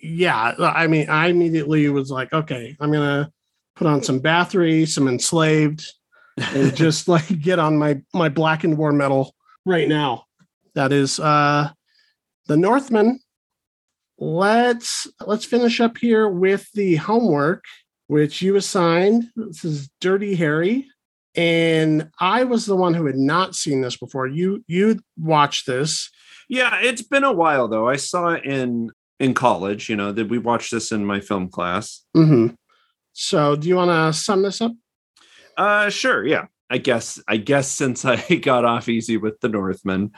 yeah, 0.01 0.53
I 0.59 0.88
mean, 0.88 1.09
I 1.09 1.28
immediately 1.28 1.88
was 1.89 2.09
like, 2.09 2.34
okay, 2.34 2.76
I'm 2.80 2.91
gonna 2.91 3.32
put 3.76 3.88
on 3.88 4.01
some 4.03 4.19
Bathory, 4.21 4.88
some 4.88 5.07
enslaved, 5.07 5.91
and 6.54 6.76
just 6.76 7.08
like 7.08 7.42
get 7.42 7.60
on 7.60 7.78
my 7.78 8.02
my 8.14 8.30
blackened 8.30 8.78
war 8.78 8.92
metal 8.92 9.36
right 9.66 9.88
now. 9.88 10.26
That 10.76 10.92
is 10.92 11.20
uh 11.20 11.70
the 12.48 12.58
Northman. 12.58 13.20
Let's 14.18 15.08
let's 15.26 15.46
finish 15.46 15.80
up 15.80 15.98
here 15.98 16.28
with 16.28 16.72
the 16.74 16.96
homework, 16.96 17.64
which 18.08 18.42
you 18.42 18.56
assigned. 18.56 19.26
This 19.36 19.66
is 19.66 19.90
Dirty 20.00 20.36
Harry. 20.36 20.88
And 21.36 22.12
I 22.20 22.44
was 22.44 22.66
the 22.66 22.76
one 22.76 22.94
who 22.94 23.08
had 23.08 23.18
not 23.18 23.56
seen 23.56 23.82
this 23.82 23.98
before. 23.98 24.28
You 24.28 24.64
you 24.68 25.00
watched 25.18 25.66
this. 25.66 26.10
Yeah, 26.48 26.80
it's 26.82 27.02
been 27.02 27.24
a 27.24 27.34
while 27.34 27.68
though. 27.68 27.88
I 27.88 27.96
saw 27.96 28.30
it 28.30 28.46
in 28.46 28.92
in 29.20 29.34
college. 29.34 29.90
You 29.90 29.96
know, 29.96 30.12
that 30.12 30.30
we 30.30 30.38
watched 30.38 30.72
this 30.72 30.92
in 30.92 31.06
my 31.06 31.20
film 31.20 31.50
class. 31.50 32.04
Mm-hmm. 32.16 32.54
So, 33.14 33.56
do 33.56 33.68
you 33.68 33.76
want 33.76 33.90
to 33.90 34.18
sum 34.18 34.44
this 34.44 34.62
up? 34.62 34.74
Uh, 35.58 35.89
sure. 35.89 36.26
Yeah. 36.26 36.45
I 36.70 36.78
guess 36.80 37.22
I 37.28 37.38
guess 37.38 37.70
since 37.70 38.04
I 38.04 38.18
got 38.41 38.66
off 38.66 38.89
easy 38.89 39.18
with 39.18 39.39
the 39.41 39.49
Northman, 39.49 40.12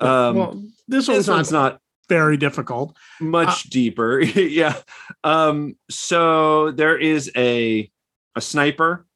um, 0.00 0.36
well, 0.36 0.52
this 0.86 1.06
this 1.06 1.08
one's 1.08 1.28
one's 1.28 1.52
not 1.52 1.72
not 1.72 1.80
very 2.10 2.36
difficult. 2.36 2.96
much 3.20 3.48
Uh, 3.66 3.68
deeper. 3.70 4.20
yeah. 4.20 4.76
Um, 5.22 5.76
so 5.90 6.72
there 6.72 6.98
is 6.98 7.30
a 7.36 7.90
a 8.36 8.40
sniper, 8.40 9.06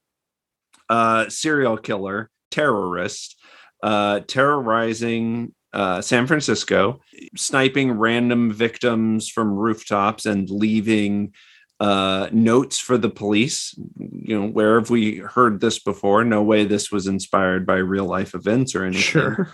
uh, 0.88 1.28
serial 1.28 1.76
killer, 1.76 2.30
terrorist, 2.50 3.36
uh, 3.82 4.20
terrorizing 4.20 5.54
uh, 5.72 6.00
San 6.00 6.26
Francisco, 6.26 7.00
sniping 7.36 7.92
random 7.92 8.50
victims 8.52 9.28
from 9.28 9.52
rooftops 9.52 10.24
and 10.24 10.48
leaving 10.48 11.32
uh, 11.80 12.28
notes 12.32 12.78
for 12.78 12.98
the 12.98 13.10
police. 13.10 13.74
You 13.98 14.40
know, 14.40 14.48
where 14.48 14.78
have 14.78 14.90
we 14.90 15.18
heard 15.18 15.60
this 15.60 15.78
before? 15.78 16.24
No 16.24 16.42
way 16.42 16.64
this 16.64 16.90
was 16.90 17.06
inspired 17.06 17.66
by 17.66 17.76
real 17.76 18.06
life 18.06 18.34
events 18.34 18.74
or 18.74 18.84
anything. 18.84 19.02
Sure. 19.02 19.48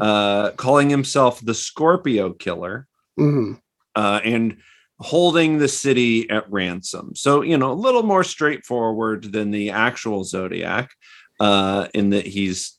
Uh, 0.00 0.50
calling 0.52 0.88
himself 0.88 1.40
the 1.40 1.54
Scorpio 1.54 2.32
Killer 2.32 2.86
hmm 3.16 3.54
uh, 3.96 4.20
and 4.24 4.56
holding 5.00 5.58
the 5.58 5.68
city 5.68 6.28
at 6.30 6.50
ransom. 6.50 7.16
So, 7.16 7.42
you 7.42 7.56
know, 7.56 7.72
a 7.72 7.74
little 7.74 8.02
more 8.02 8.22
straightforward 8.22 9.32
than 9.32 9.50
the 9.50 9.70
actual 9.70 10.24
Zodiac, 10.24 10.90
uh, 11.40 11.88
in 11.94 12.10
that 12.10 12.26
he's 12.26 12.78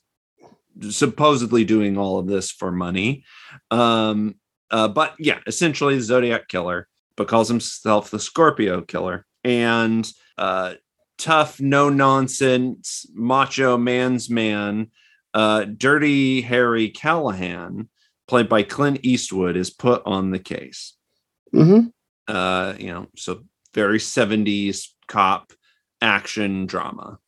supposedly 0.88 1.64
doing 1.64 1.98
all 1.98 2.18
of 2.18 2.26
this 2.26 2.50
for 2.50 2.70
money. 2.70 3.24
Um, 3.70 4.36
uh, 4.70 4.88
but 4.88 5.14
yeah, 5.18 5.40
essentially 5.46 5.96
the 5.96 6.02
Zodiac 6.02 6.48
killer, 6.48 6.88
but 7.16 7.28
calls 7.28 7.48
himself 7.48 8.10
the 8.10 8.18
Scorpio 8.18 8.82
killer. 8.82 9.26
And 9.44 10.10
uh, 10.38 10.74
tough, 11.18 11.60
no 11.60 11.88
nonsense, 11.88 13.06
macho 13.12 13.76
man's 13.76 14.30
man, 14.30 14.90
uh, 15.34 15.64
Dirty 15.64 16.42
Harry 16.42 16.90
Callahan, 16.90 17.88
played 18.28 18.48
by 18.48 18.62
Clint 18.62 19.00
Eastwood, 19.02 19.56
is 19.56 19.70
put 19.70 20.02
on 20.06 20.30
the 20.30 20.38
case 20.38 20.94
hmm 21.52 21.80
uh 22.28 22.72
you 22.78 22.86
know 22.86 23.06
so 23.16 23.42
very 23.74 23.98
70s 23.98 24.88
cop 25.06 25.52
action 26.00 26.66
drama 26.66 27.18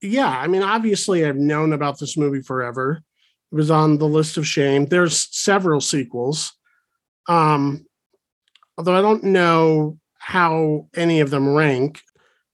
Yeah, 0.00 0.28
I 0.28 0.46
mean, 0.46 0.62
obviously, 0.62 1.24
I've 1.24 1.36
known 1.36 1.72
about 1.72 1.98
this 1.98 2.16
movie 2.16 2.42
forever. 2.42 3.02
It 3.50 3.54
was 3.54 3.70
on 3.70 3.98
the 3.98 4.06
list 4.06 4.36
of 4.36 4.46
shame. 4.46 4.86
There's 4.86 5.28
several 5.36 5.80
sequels. 5.80 6.52
Um, 7.28 7.84
although 8.78 8.96
I 8.96 9.02
don't 9.02 9.24
know 9.24 9.98
how 10.18 10.88
any 10.94 11.20
of 11.20 11.30
them 11.30 11.54
rank 11.54 12.00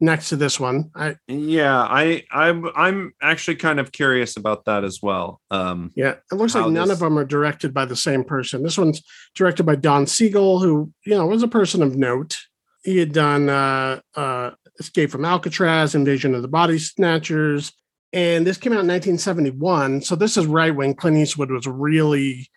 next 0.01 0.31
to 0.31 0.37
this 0.37 0.59
one. 0.59 0.91
I 0.95 1.17
yeah 1.29 1.81
i 1.83 2.25
i'm 2.33 2.69
i'm 2.75 3.13
actually 3.23 3.57
kind 3.57 3.79
of 3.79 3.93
curious 3.93 4.37
about 4.37 4.65
that 4.65 4.85
as 4.85 5.01
well 5.01 5.41
um 5.51 5.93
yeah, 5.95 6.15
it 6.31 6.35
looks 6.35 6.55
like 6.55 6.71
none 6.71 6.89
this- 6.89 6.97
of 6.97 6.99
them 6.99 7.19
are 7.19 7.25
directed 7.25 7.73
by 7.73 7.85
the 7.85 7.97
same 7.97 8.25
person. 8.25 8.63
This 8.63 8.79
one's 8.79 9.03
directed 9.35 9.65
by 9.65 9.77
Don 9.77 10.07
Siegel, 10.07 10.61
who 10.61 10.93
you 11.07 11.15
know 11.15 11.27
was 11.27 11.43
a 11.43 11.49
person 11.49 11.83
of 11.83 11.97
note. 11.97 12.39
He 12.83 12.99
had 12.99 13.13
done 13.13 13.49
uh, 13.49 14.01
uh, 14.15 14.51
Escape 14.79 15.11
from 15.11 15.25
Alcatraz, 15.25 15.95
Invasion 15.95 16.35
of 16.35 16.43
the 16.43 16.49
Body 16.49 16.79
Snatchers, 16.79 17.73
and 18.13 18.47
this 18.47 18.59
came 18.59 18.73
out 18.73 18.85
in 18.85 18.89
1971. 18.89 20.03
So 20.03 20.17
this 20.17 20.37
is 20.37 20.45
right 20.45 20.75
when 20.75 20.95
Clint 20.95 21.17
Eastwood 21.17 21.51
was 21.51 21.67
really 21.67 22.51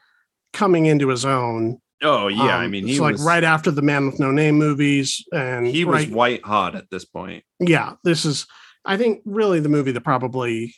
coming 0.51 0.86
into 0.86 1.07
his 1.07 1.24
own. 1.24 1.80
Oh 2.04 2.28
yeah 2.28 2.58
i 2.58 2.66
Um, 2.66 2.72
mean 2.72 2.84
it's 2.86 2.93
he 2.93 3.00
like 3.00 3.14
was 3.14 3.24
right 3.26 3.43
after 3.43 3.72
the 3.72 3.82
Man 3.82 4.06
with 4.06 4.20
No 4.20 4.32
Name 4.32 4.56
movies, 4.56 5.24
and 5.34 5.66
he 5.68 5.84
was 5.86 6.08
white 6.08 6.43
hot 6.45 6.76
at 6.76 6.89
this 6.91 7.06
point 7.06 7.43
yeah. 7.60 7.93
This 8.04 8.24
is, 8.26 8.45
I 8.86 8.98
think, 8.98 9.22
really 9.26 9.60
the 9.60 9.70
movie 9.70 9.91
that 9.91 10.02
probably 10.04 10.76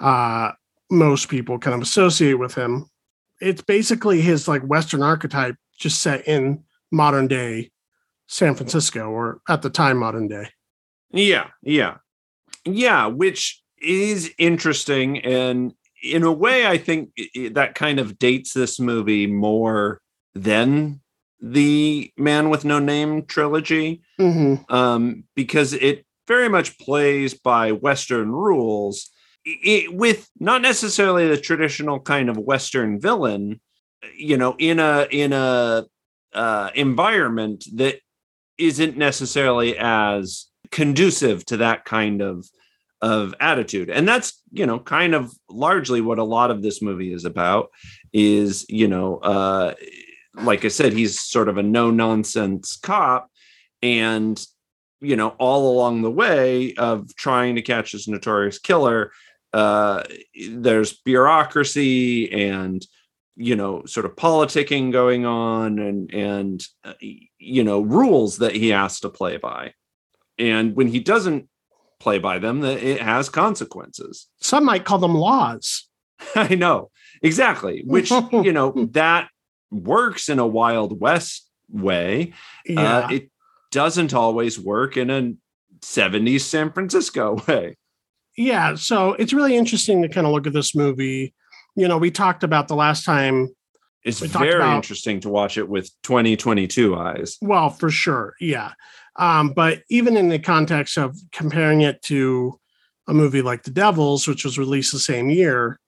uh, 0.00 0.52
most 0.90 1.28
people 1.28 1.58
kind 1.58 1.74
of 1.74 1.82
associate 1.82 2.34
with 2.38 2.54
him. 2.54 2.86
It's 3.40 3.62
basically 3.62 4.20
his 4.20 4.46
like 4.48 4.62
Western 4.62 5.02
archetype, 5.02 5.56
just 5.78 6.00
set 6.00 6.26
in 6.28 6.62
modern 6.92 7.26
day 7.28 7.70
San 8.28 8.54
Francisco, 8.54 9.08
or 9.10 9.40
at 9.48 9.62
the 9.62 9.70
time 9.70 9.96
modern 9.98 10.28
day. 10.28 10.48
yeah 11.12 11.48
yeah 11.62 11.96
yeah 12.64 13.06
which 13.06 13.62
is 13.80 14.30
interesting 14.38 15.18
and 15.24 15.72
in 16.02 16.22
a 16.22 16.32
way 16.32 16.66
i 16.66 16.76
think 16.76 17.10
i- 17.18 17.28
i- 17.38 17.48
that 17.54 17.74
kind 17.74 17.98
of 17.98 18.18
dates 18.18 18.52
this 18.52 18.78
movie 18.80 19.26
more 19.26 20.00
than 20.34 21.00
the 21.40 22.12
man 22.16 22.50
with 22.50 22.64
no 22.64 22.78
name 22.78 23.24
trilogy 23.26 24.02
hmm 24.16 24.56
um, 24.68 25.24
because 25.34 25.72
it 25.72 26.04
very 26.28 26.48
much 26.48 26.78
plays 26.78 27.34
by 27.34 27.72
Western 27.72 28.30
rules, 28.30 29.10
i 29.46 29.86
with 29.90 30.28
not 30.38 30.62
necessarily 30.62 31.26
the 31.26 31.40
traditional 31.40 31.98
kind 31.98 32.28
of 32.28 32.36
Western 32.36 33.00
villain, 33.00 33.60
you 34.14 34.36
know, 34.36 34.54
in 34.58 34.78
a 34.78 35.08
in 35.10 35.32
a 35.32 35.86
uh, 36.34 36.70
environment 36.74 37.64
that 37.74 38.00
isn't 38.58 38.96
necessarily 38.96 39.76
as 39.78 40.46
conducive 40.70 41.44
to 41.46 41.56
that 41.56 41.84
kind 41.84 42.20
of 42.20 42.46
of 43.00 43.34
attitude. 43.40 43.88
And 43.88 44.06
that's 44.06 44.42
you 44.52 44.66
know 44.66 44.78
kind 44.78 45.14
of 45.14 45.32
largely 45.48 46.00
what 46.00 46.18
a 46.18 46.24
lot 46.24 46.50
of 46.50 46.62
this 46.62 46.82
movie 46.82 47.12
is 47.12 47.24
about 47.24 47.70
is 48.12 48.66
you 48.68 48.88
know 48.88 49.16
uh 49.18 49.74
like 50.44 50.64
i 50.64 50.68
said 50.68 50.92
he's 50.92 51.20
sort 51.20 51.48
of 51.48 51.58
a 51.58 51.62
no 51.62 51.90
nonsense 51.90 52.76
cop. 52.76 53.30
And 53.82 54.44
you 55.00 55.14
know 55.14 55.28
all 55.38 55.72
along 55.72 56.02
the 56.02 56.10
way 56.10 56.74
of 56.74 57.14
trying 57.14 57.54
to 57.54 57.62
catch 57.62 57.92
this 57.92 58.08
notorious 58.08 58.58
killer 58.58 59.12
uh 59.52 60.02
there's 60.50 60.94
bureaucracy 61.04 62.32
and 62.32 62.84
you 63.38 63.54
know 63.54 63.84
sort 63.86 64.04
of 64.04 64.16
politicking 64.16 64.90
going 64.90 65.24
on 65.24 65.78
and 65.78 66.12
and 66.12 66.66
uh, 66.84 66.94
you 67.38 67.62
know 67.62 67.80
rules 67.80 68.38
that 68.38 68.54
he 68.54 68.70
has 68.70 69.00
to 69.00 69.08
play 69.08 69.36
by. 69.36 69.72
And 70.38 70.74
when 70.76 70.88
he 70.88 71.00
doesn't 71.00 71.48
play 72.00 72.18
by 72.18 72.38
them 72.38 72.60
that 72.60 72.82
it 72.82 73.00
has 73.00 73.28
consequences. 73.28 74.28
Some 74.40 74.64
might 74.64 74.84
call 74.84 74.98
them 74.98 75.14
laws. 75.14 75.88
i 76.34 76.54
know. 76.54 76.90
Exactly. 77.22 77.82
Which 77.86 78.10
you 78.10 78.52
know 78.52 78.72
that 78.92 79.28
works 79.70 80.28
in 80.28 80.38
a 80.38 80.46
wild 80.46 81.00
west 81.00 81.48
way 81.70 82.32
Yeah, 82.66 82.98
uh, 82.98 83.08
it 83.10 83.30
doesn't 83.70 84.14
always 84.14 84.58
work 84.58 84.96
in 84.96 85.10
a 85.10 85.34
70s 85.80 86.40
San 86.40 86.72
Francisco 86.72 87.42
way. 87.48 87.76
yeah. 88.36 88.74
So 88.74 89.12
it's 89.14 89.32
really 89.32 89.56
interesting 89.56 90.02
to 90.02 90.08
kind 90.08 90.26
of 90.26 90.32
look 90.32 90.46
at 90.46 90.52
this 90.52 90.74
movie. 90.74 91.34
You 91.76 91.86
know, 91.88 91.98
we 91.98 92.10
talked 92.10 92.42
about 92.42 92.68
the 92.68 92.74
last 92.74 93.04
time 93.04 93.48
It's 94.04 94.20
very 94.20 94.54
about- 94.56 94.76
interesting 94.76 95.20
to 95.20 95.28
watch 95.28 95.58
it 95.58 95.68
with 95.68 95.90
2022 96.02 96.96
eyes. 96.96 97.36
Well, 97.42 97.68
for 97.70 97.90
sure, 97.90 98.34
yeah. 98.40 98.72
Um, 99.16 99.50
but 99.50 99.82
even 99.90 100.16
in 100.16 100.28
the 100.28 100.38
context 100.38 100.96
of 100.96 101.16
comparing 101.32 101.80
it 101.82 102.00
to 102.02 102.58
a 103.08 103.12
movie 103.14 103.42
like 103.42 103.64
The 103.64 103.70
Devils, 103.70 104.26
which 104.28 104.44
was 104.44 104.58
released 104.58 104.92
the 104.92 104.98
same 104.98 105.28
year, 105.28 105.78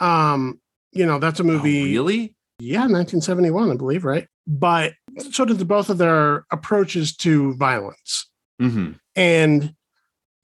um, 0.00 0.60
you 0.92 1.06
know, 1.06 1.18
that's 1.18 1.40
a 1.40 1.44
movie. 1.44 1.82
Oh, 1.98 2.02
really? 2.02 2.34
Yeah, 2.58 2.80
1971, 2.80 3.70
I 3.70 3.76
believe, 3.76 4.04
right? 4.04 4.26
But 4.46 4.94
so 5.30 5.44
did 5.44 5.58
the 5.58 5.64
both 5.64 5.90
of 5.90 5.98
their 5.98 6.44
approaches 6.50 7.16
to 7.18 7.54
violence. 7.54 8.28
hmm 8.58 8.92
And, 9.14 9.74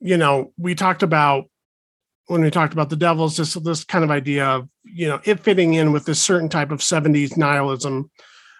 you 0.00 0.16
know, 0.16 0.52
we 0.56 0.74
talked 0.74 1.02
about 1.02 1.46
when 2.26 2.42
we 2.42 2.50
talked 2.50 2.72
about 2.72 2.90
the 2.90 2.96
devils, 2.96 3.36
this 3.36 3.54
this 3.54 3.84
kind 3.84 4.04
of 4.04 4.10
idea 4.10 4.46
of, 4.46 4.68
you 4.84 5.08
know, 5.08 5.20
it 5.24 5.40
fitting 5.40 5.74
in 5.74 5.92
with 5.92 6.06
this 6.06 6.22
certain 6.22 6.48
type 6.48 6.70
of 6.70 6.80
70s 6.80 7.36
nihilism 7.36 8.10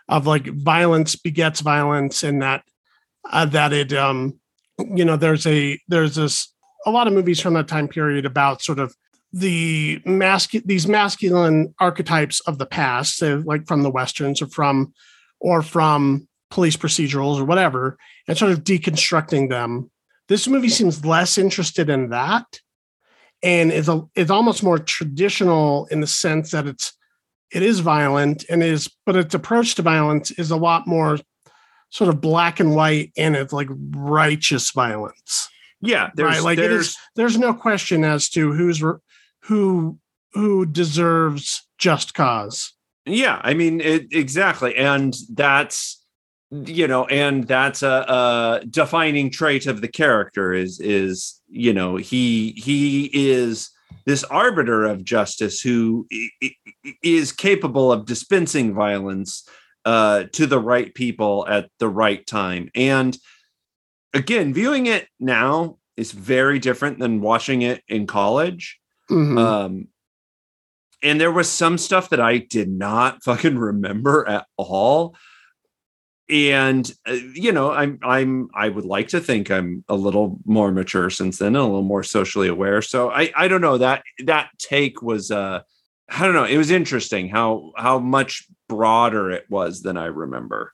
of 0.09 0.27
like 0.27 0.47
violence 0.47 1.17
begets 1.17 1.61
violence 1.61 2.23
and 2.23 2.43
that 2.43 2.63
uh, 3.31 3.47
that 3.47 3.73
it 3.73 3.93
um 3.93 4.39
you 4.79 5.05
know 5.05 5.17
there's 5.17 5.47
a 5.47 5.79
there's 5.89 6.17
this 6.17 6.53
a 6.87 6.91
lot 6.91 7.07
of 7.07 7.13
movies 7.15 7.41
from 7.41 7.55
that 7.55 7.69
time 7.69 7.89
period 7.89 8.27
about 8.27 8.61
sort 8.61 8.79
of 8.79 8.95
the 9.37 9.99
mascu- 10.07 10.63
these 10.65 10.87
masculine 10.87 11.75
archetypes 11.81 12.39
of 12.41 12.59
the 12.59 12.67
past 12.67 13.17
so 13.17 13.43
like 13.45 13.67
from 13.67 13.83
the 13.83 13.91
westerns 13.91 14.41
or 14.41 14.47
from 14.47 14.95
or 15.41 15.61
from 15.61 16.29
police 16.53 16.77
procedurals 16.77 17.41
or 17.41 17.45
whatever 17.45 17.99
and 18.29 18.39
sort 18.39 18.53
of 18.53 18.63
deconstructing 18.63 19.51
them. 19.51 19.91
This 20.29 20.47
movie 20.47 20.69
seems 20.69 21.05
less 21.05 21.37
interested 21.37 21.91
in 21.91 22.11
that 22.11 22.47
and 23.43 23.73
is 23.73 23.89
a 23.89 24.03
is 24.15 24.31
almost 24.31 24.63
more 24.63 24.79
traditional 24.79 25.87
in 25.87 26.01
the 26.01 26.07
sense 26.07 26.53
that 26.53 26.69
it's 26.69 26.93
it 27.53 27.65
is 27.65 27.81
violent 27.81 28.45
and 28.49 28.63
is 28.63 28.89
but 29.05 29.17
its 29.17 29.35
approach 29.35 29.75
to 29.75 29.83
violence 29.83 30.31
is 30.31 30.53
a 30.53 30.57
lot 30.57 30.87
more 30.87 31.19
sort 31.91 32.09
of 32.09 32.21
black 32.21 32.61
and 32.61 32.77
white 32.77 33.13
and 33.17 33.35
it's 33.35 33.53
like 33.53 33.69
righteous 33.91 34.71
violence. 34.71 35.49
Yeah, 35.81 36.11
there's, 36.15 36.37
right 36.37 36.43
like 36.43 36.59
there's 36.59 36.87
is 36.91 36.97
there's 37.17 37.37
no 37.37 37.53
question 37.53 38.05
as 38.05 38.29
to 38.31 38.53
who's 38.53 38.81
who 39.45 39.99
who 40.33 40.67
deserves 40.67 41.67
just 41.79 42.15
cause 42.15 42.75
yeah, 43.07 43.41
I 43.45 43.55
mean 43.55 43.81
it 43.81 44.13
exactly, 44.13 44.77
and 44.77 45.15
that's 45.33 46.03
you 46.51 46.87
know, 46.87 47.05
and 47.07 47.47
that's 47.47 47.83
a, 47.83 48.05
a 48.09 48.67
defining 48.67 49.31
trait 49.31 49.67
of 49.67 49.81
the 49.81 49.89
character 49.89 50.53
is 50.53 50.81
is 50.81 51.41
you 51.49 51.73
know 51.73 51.97
he 51.97 52.53
he 52.53 53.11
is 53.13 53.71
this 54.07 54.25
arbiter 54.25 54.85
of 54.85 55.05
justice 55.05 55.61
who 55.61 56.07
is 57.03 57.33
capable 57.33 57.93
of 57.93 58.07
dispensing 58.07 58.75
violence 58.75 59.47
uh, 59.85 60.25
to 60.33 60.47
the 60.47 60.59
right 60.59 60.95
people 60.95 61.47
at 61.49 61.71
the 61.79 61.89
right 61.89 62.27
time. 62.27 62.71
And 62.75 63.17
again, 64.15 64.55
viewing 64.55 64.87
it 64.87 65.09
now 65.21 65.79
is 65.97 66.13
very 66.13 66.59
different 66.59 66.99
than 66.99 67.21
watching 67.21 67.63
it 67.63 67.83
in 67.89 68.07
college. 68.07 68.79
Mm-hmm. 69.15 69.39
Um, 69.39 69.89
and 71.03 71.21
there 71.21 71.31
was 71.31 71.51
some 71.51 71.79
stuff 71.79 72.11
that 72.11 72.21
I 72.21 72.39
did 72.39 72.69
not 72.69 73.23
fucking 73.25 73.59
remember 73.59 74.29
at 74.29 74.47
all. 74.57 75.15
And 76.31 76.91
uh, 77.07 77.13
you 77.13 77.53
know, 77.53 77.71
I'm 77.71 77.99
I'm 78.03 78.49
I 78.55 78.71
would 78.71 78.87
like 78.87 79.09
to 79.09 79.21
think 79.21 79.51
I'm 79.51 79.85
a 79.91 79.95
little 79.95 80.39
more 80.47 80.73
mature 80.73 81.11
since 81.11 81.39
then, 81.39 81.49
and 81.49 81.57
a 81.57 81.63
little 81.65 81.83
more 81.83 82.03
socially 82.03 82.49
aware. 82.49 82.81
So 82.81 83.11
I 83.11 83.31
I 83.37 83.47
don't 83.47 83.61
know 83.61 83.77
that 83.77 84.03
that 84.25 84.49
take 84.59 85.03
was 85.03 85.31
uh 85.31 85.61
I 86.09 86.25
don't 86.25 86.35
know. 86.35 86.45
It 86.45 86.57
was 86.57 86.71
interesting 86.71 87.29
how 87.29 87.73
how 87.77 87.99
much 87.99 88.47
broader 88.71 89.31
it 89.31 89.45
was 89.51 89.83
than 89.83 89.99
I 89.99 90.07
remember. 90.07 90.73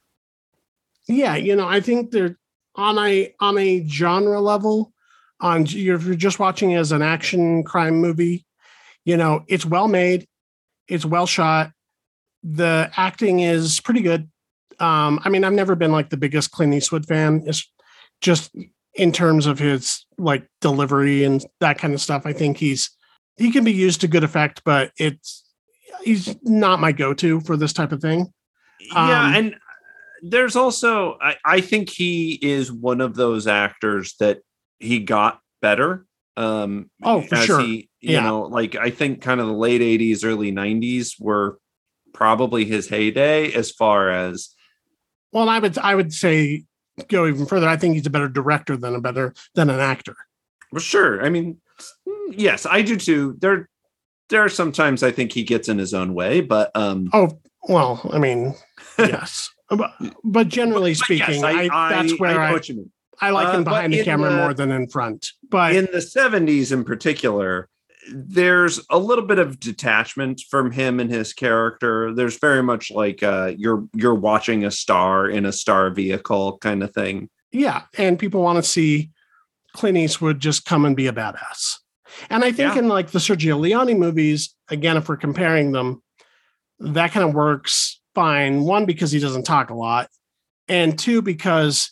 Yeah, 1.09 1.35
you 1.35 1.53
know, 1.57 1.67
I 1.67 1.81
think 1.81 2.11
they're 2.11 2.37
on 2.75 2.97
a 2.97 3.33
on 3.41 3.57
a 3.57 3.85
genre 3.87 4.39
level. 4.39 4.93
On 5.41 5.65
you're, 5.65 5.99
you're 5.99 6.15
just 6.15 6.39
watching 6.39 6.75
as 6.75 6.91
an 6.91 7.01
action 7.01 7.63
crime 7.63 7.95
movie, 7.95 8.45
you 9.05 9.17
know, 9.17 9.43
it's 9.47 9.65
well 9.65 9.87
made, 9.87 10.27
it's 10.87 11.05
well 11.05 11.25
shot, 11.25 11.71
the 12.43 12.91
acting 12.95 13.39
is 13.39 13.79
pretty 13.79 14.01
good. 14.01 14.29
Um, 14.79 15.19
I 15.23 15.29
mean, 15.29 15.43
I've 15.43 15.53
never 15.53 15.75
been 15.75 15.91
like 15.91 16.09
the 16.09 16.17
biggest 16.17 16.51
Clint 16.51 16.73
Eastwood 16.73 17.05
fan. 17.05 17.43
It's 17.45 17.71
just 18.21 18.55
in 18.95 19.11
terms 19.11 19.45
of 19.45 19.59
his 19.59 20.05
like 20.17 20.47
delivery 20.59 21.23
and 21.23 21.43
that 21.59 21.77
kind 21.77 21.93
of 21.93 22.01
stuff. 22.01 22.23
I 22.25 22.33
think 22.33 22.57
he's 22.57 22.89
he 23.37 23.51
can 23.51 23.63
be 23.63 23.73
used 23.73 24.01
to 24.01 24.07
good 24.07 24.23
effect, 24.23 24.61
but 24.65 24.91
it's 24.97 25.43
he's 26.03 26.35
not 26.43 26.79
my 26.79 26.91
go-to 26.91 27.39
for 27.41 27.57
this 27.57 27.73
type 27.73 27.91
of 27.91 28.01
thing. 28.01 28.31
Yeah, 28.93 29.25
um, 29.25 29.35
and 29.35 29.55
there's 30.21 30.55
also 30.55 31.17
I, 31.21 31.37
I 31.45 31.61
think 31.61 31.89
he 31.89 32.39
is 32.41 32.71
one 32.71 33.01
of 33.01 33.15
those 33.15 33.47
actors 33.47 34.15
that 34.19 34.39
he 34.81 34.99
got 34.99 35.39
better. 35.61 36.05
Um 36.37 36.89
oh 37.03 37.21
for 37.21 37.35
sure. 37.37 37.61
He, 37.61 37.89
you 37.99 38.13
yeah. 38.13 38.21
know, 38.21 38.41
like 38.43 38.75
I 38.75 38.89
think 38.89 39.21
kind 39.21 39.39
of 39.39 39.47
the 39.47 39.53
late 39.53 39.81
80s, 39.81 40.25
early 40.25 40.51
90s 40.51 41.19
were 41.19 41.59
probably 42.13 42.65
his 42.65 42.87
heyday 42.87 43.51
as 43.53 43.71
far 43.71 44.09
as 44.09 44.55
well, 45.31 45.47
I 45.47 45.59
would 45.59 45.77
I 45.77 45.95
would 45.95 46.13
say 46.13 46.65
go 47.07 47.27
even 47.27 47.45
further. 47.45 47.67
I 47.67 47.77
think 47.77 47.95
he's 47.95 48.05
a 48.05 48.09
better 48.09 48.27
director 48.27 48.75
than 48.77 48.95
a 48.95 49.01
better 49.01 49.33
than 49.55 49.69
an 49.69 49.79
actor. 49.79 50.15
Well, 50.71 50.81
sure. 50.81 51.23
I 51.23 51.29
mean, 51.29 51.57
yes, 52.31 52.65
I 52.65 52.81
do 52.81 52.97
too. 52.97 53.37
There, 53.39 53.69
there 54.29 54.41
are 54.43 54.49
sometimes 54.49 55.03
I 55.03 55.11
think 55.11 55.31
he 55.31 55.43
gets 55.43 55.69
in 55.69 55.77
his 55.77 55.93
own 55.93 56.13
way, 56.13 56.41
but 56.41 56.71
um. 56.75 57.09
Oh 57.13 57.39
well, 57.67 58.01
I 58.11 58.19
mean, 58.19 58.55
yes, 58.99 59.49
but, 59.69 59.93
but 60.23 60.47
generally 60.47 60.91
but, 60.93 60.97
speaking, 60.97 61.41
yes, 61.41 61.43
I, 61.43 61.69
I, 61.71 61.89
that's 61.89 62.19
where 62.19 62.41
I, 62.41 62.59
I, 63.19 63.31
like 63.31 63.47
uh, 63.47 63.57
him 63.57 63.63
behind 63.63 63.93
the 63.93 64.03
camera 64.03 64.29
the, 64.29 64.37
more 64.37 64.53
than 64.53 64.71
in 64.71 64.87
front. 64.87 65.27
But 65.49 65.75
in 65.75 65.85
the 65.91 65.99
'70s, 65.99 66.71
in 66.71 66.83
particular, 66.83 67.69
there's 68.11 68.79
a 68.89 68.97
little 68.97 69.25
bit 69.25 69.39
of 69.39 69.59
detachment 69.59 70.41
from 70.49 70.71
him 70.71 70.99
and 70.99 71.11
his 71.11 71.33
character. 71.33 72.13
There's 72.13 72.39
very 72.39 72.63
much 72.63 72.91
like 72.91 73.21
uh, 73.23 73.53
you're 73.57 73.87
you're 73.93 74.15
watching 74.15 74.65
a 74.65 74.71
star 74.71 75.27
in 75.27 75.45
a 75.45 75.51
star 75.51 75.89
vehicle 75.89 76.57
kind 76.59 76.83
of 76.83 76.93
thing. 76.93 77.29
Yeah, 77.51 77.83
and 77.97 78.17
people 78.17 78.41
want 78.41 78.63
to 78.63 78.69
see 78.69 79.11
Clint 79.73 79.97
Eastwood 79.97 80.39
just 80.39 80.65
come 80.65 80.85
and 80.85 80.95
be 80.95 81.07
a 81.07 81.13
badass. 81.13 81.77
And 82.29 82.43
I 82.43 82.51
think 82.51 82.75
yeah. 82.75 82.79
in 82.79 82.87
like 82.87 83.11
the 83.11 83.19
Sergio 83.19 83.59
Leone 83.59 83.97
movies, 83.99 84.55
again, 84.69 84.97
if 84.97 85.07
we're 85.07 85.17
comparing 85.17 85.71
them, 85.71 86.01
that 86.79 87.11
kind 87.11 87.27
of 87.27 87.33
works 87.33 88.01
fine. 88.15 88.63
One, 88.63 88.85
because 88.85 89.11
he 89.11 89.19
doesn't 89.19 89.43
talk 89.43 89.69
a 89.69 89.75
lot, 89.75 90.09
and 90.67 90.97
two, 90.97 91.21
because 91.21 91.91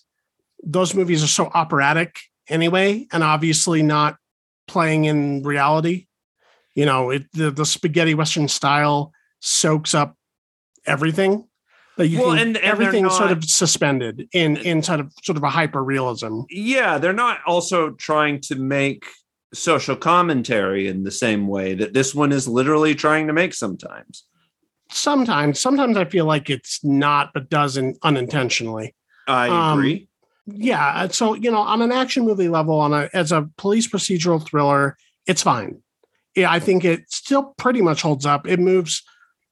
those 0.63 0.93
movies 0.93 1.23
are 1.23 1.27
so 1.27 1.45
operatic 1.53 2.19
anyway, 2.47 3.07
and 3.11 3.23
obviously 3.23 3.81
not 3.81 4.17
playing 4.67 5.05
in 5.05 5.43
reality. 5.43 6.07
You 6.75 6.85
know, 6.85 7.09
it 7.09 7.25
the, 7.33 7.51
the 7.51 7.65
spaghetti 7.65 8.13
western 8.13 8.47
style 8.47 9.11
soaks 9.39 9.93
up 9.93 10.15
everything 10.85 11.47
that 11.97 12.07
you 12.07 12.19
well, 12.19 12.29
can, 12.29 12.39
and, 12.39 12.57
and 12.57 12.65
everything 12.65 13.09
sort 13.09 13.31
of 13.31 13.43
suspended 13.43 14.27
in 14.31 14.57
in 14.57 14.81
sort 14.81 15.01
of 15.01 15.11
sort 15.23 15.37
of 15.37 15.43
a 15.43 15.49
hyper 15.49 15.83
realism. 15.83 16.41
Yeah, 16.49 16.97
they're 16.97 17.13
not 17.13 17.39
also 17.45 17.91
trying 17.91 18.39
to 18.41 18.55
make 18.55 19.05
social 19.53 19.95
commentary 19.95 20.87
in 20.87 21.03
the 21.03 21.11
same 21.11 21.47
way 21.47 21.73
that 21.73 21.93
this 21.93 22.13
one 22.13 22.31
is 22.31 22.47
literally 22.47 22.95
trying 22.95 23.27
to 23.27 23.33
make 23.33 23.53
sometimes. 23.53 24.25
Sometimes, 24.91 25.59
sometimes 25.59 25.97
I 25.97 26.05
feel 26.05 26.25
like 26.25 26.49
it's 26.49 26.83
not, 26.83 27.31
but 27.33 27.49
doesn't 27.49 27.97
unintentionally. 28.01 28.95
I 29.27 29.73
agree. 29.73 29.93
Um, 29.93 30.07
yeah, 30.53 31.07
so 31.09 31.33
you 31.33 31.51
know, 31.51 31.59
on 31.59 31.81
an 31.81 31.91
action 31.91 32.25
movie 32.25 32.49
level, 32.49 32.79
on 32.79 32.93
a 32.93 33.09
as 33.13 33.31
a 33.31 33.49
police 33.57 33.87
procedural 33.87 34.45
thriller, 34.45 34.97
it's 35.27 35.43
fine. 35.43 35.81
Yeah, 36.35 36.51
I 36.51 36.59
think 36.59 36.85
it 36.85 37.11
still 37.11 37.53
pretty 37.57 37.81
much 37.81 38.01
holds 38.01 38.25
up. 38.25 38.47
It 38.47 38.59
moves, 38.59 39.03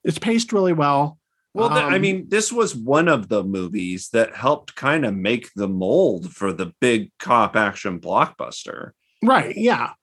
it's 0.03 0.19
paced 0.19 0.53
really 0.53 0.73
well. 0.73 1.17
Well, 1.53 1.73
um, 1.73 1.91
I 1.91 1.97
mean, 1.97 2.29
this 2.29 2.51
was 2.51 2.75
one 2.75 3.07
of 3.07 3.29
the 3.29 3.43
movies 3.43 4.09
that 4.13 4.35
helped 4.35 4.75
kind 4.75 5.05
of 5.05 5.15
make 5.15 5.51
the 5.55 5.67
mold 5.67 6.31
for 6.31 6.53
the 6.53 6.71
big 6.79 7.11
cop 7.17 7.55
action 7.55 7.99
blockbuster. 7.99 8.91
Right. 9.23 9.57
Yeah. 9.57 9.93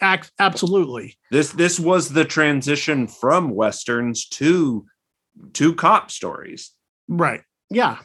Act, 0.00 0.30
absolutely. 0.38 1.16
This 1.30 1.50
this 1.52 1.80
was 1.80 2.10
the 2.10 2.24
transition 2.24 3.08
from 3.08 3.50
westerns 3.50 4.28
to 4.28 4.86
to 5.54 5.74
cop 5.74 6.10
stories. 6.10 6.72
Right. 7.08 7.40
Yeah. 7.70 7.98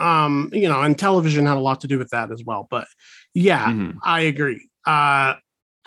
Um, 0.00 0.50
you 0.52 0.68
know, 0.68 0.80
and 0.82 0.98
television 0.98 1.46
had 1.46 1.56
a 1.56 1.60
lot 1.60 1.80
to 1.82 1.86
do 1.86 1.98
with 1.98 2.10
that 2.10 2.32
as 2.32 2.42
well. 2.44 2.66
But 2.70 2.86
yeah, 3.34 3.66
mm-hmm. 3.66 3.98
I 4.02 4.22
agree. 4.22 4.68
Uh 4.86 5.34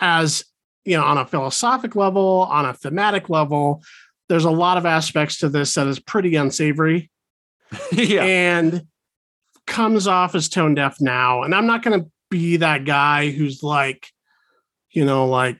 as 0.00 0.44
you 0.84 0.96
know, 0.96 1.04
on 1.04 1.18
a 1.18 1.26
philosophic 1.26 1.96
level, 1.96 2.46
on 2.50 2.66
a 2.66 2.74
thematic 2.74 3.30
level, 3.30 3.82
there's 4.28 4.44
a 4.44 4.50
lot 4.50 4.76
of 4.76 4.86
aspects 4.86 5.38
to 5.38 5.48
this 5.48 5.74
that 5.74 5.86
is 5.86 5.98
pretty 5.98 6.36
unsavory. 6.36 7.10
yeah. 7.92 8.22
And 8.22 8.86
comes 9.66 10.06
off 10.06 10.34
as 10.34 10.48
tone 10.48 10.74
deaf 10.74 11.00
now. 11.00 11.42
And 11.42 11.54
I'm 11.54 11.66
not 11.66 11.82
going 11.82 12.00
to 12.00 12.10
be 12.30 12.58
that 12.58 12.84
guy 12.84 13.30
who's 13.30 13.62
like, 13.62 14.08
you 14.90 15.04
know, 15.04 15.26
like 15.26 15.58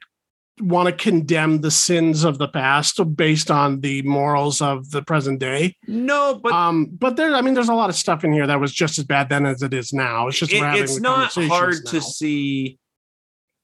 want 0.60 0.88
to 0.88 0.92
condemn 0.92 1.60
the 1.60 1.70
sins 1.70 2.24
of 2.24 2.38
the 2.38 2.48
past 2.48 3.00
based 3.16 3.50
on 3.50 3.80
the 3.80 4.02
morals 4.02 4.60
of 4.60 4.90
the 4.90 5.02
present 5.02 5.40
day. 5.40 5.76
No, 5.86 6.40
but 6.42 6.52
um, 6.52 6.86
but 6.86 7.16
there, 7.16 7.34
I 7.34 7.40
mean, 7.40 7.54
there's 7.54 7.68
a 7.68 7.74
lot 7.74 7.90
of 7.90 7.96
stuff 7.96 8.24
in 8.24 8.32
here 8.32 8.46
that 8.46 8.60
was 8.60 8.72
just 8.72 8.98
as 8.98 9.04
bad 9.04 9.28
then 9.28 9.46
as 9.46 9.62
it 9.62 9.74
is 9.74 9.92
now. 9.92 10.28
It's 10.28 10.38
just 10.38 10.52
it, 10.52 10.62
it's 10.62 11.00
not 11.00 11.32
hard 11.32 11.76
now. 11.84 11.90
to 11.90 12.00
see. 12.00 12.78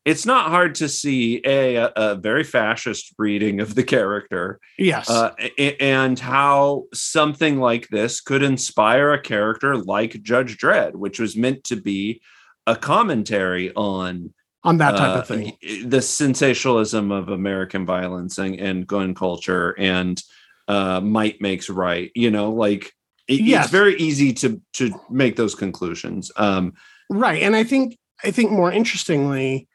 It's 0.06 0.24
not 0.24 0.48
hard 0.48 0.76
to 0.76 0.88
see 0.88 1.42
a, 1.44 1.74
a, 1.76 1.92
a 1.94 2.14
very 2.14 2.42
fascist 2.42 3.14
reading 3.18 3.60
of 3.60 3.74
the 3.74 3.84
character. 3.84 4.58
Yes, 4.78 5.10
uh, 5.10 5.34
and 5.78 6.18
how 6.18 6.84
something 6.94 7.60
like 7.60 7.88
this 7.88 8.20
could 8.20 8.42
inspire 8.42 9.12
a 9.12 9.20
character 9.20 9.76
like 9.76 10.22
Judge 10.22 10.56
Dredd, 10.56 10.94
which 10.94 11.20
was 11.20 11.36
meant 11.36 11.64
to 11.64 11.76
be 11.76 12.22
a 12.66 12.76
commentary 12.76 13.72
on 13.74 14.32
on 14.62 14.78
that 14.78 14.97
type 14.97 15.16
uh, 15.16 15.20
of 15.20 15.28
thing. 15.28 15.57
The 15.85 16.03
sensationalism 16.03 17.11
of 17.11 17.28
American 17.28 17.87
violence 17.87 18.39
and, 18.39 18.57
and 18.57 18.87
gun 18.87 19.15
culture 19.15 19.74
and 19.78 20.23
uh, 20.69 21.01
might 21.01 21.41
makes 21.41 21.70
right. 21.70 22.11
You 22.15 22.31
know, 22.31 22.51
like 22.53 22.93
it, 23.27 23.41
yes. 23.41 23.65
it's 23.65 23.73
very 23.73 23.97
easy 23.97 24.32
to 24.35 24.61
to 24.74 24.93
make 25.11 25.37
those 25.37 25.55
conclusions. 25.55 26.31
Um, 26.37 26.74
right, 27.09 27.43
and 27.43 27.57
I 27.57 27.65
think 27.65 27.99
I 28.24 28.31
think 28.31 28.51
more 28.51 28.73
interestingly, 28.73 29.69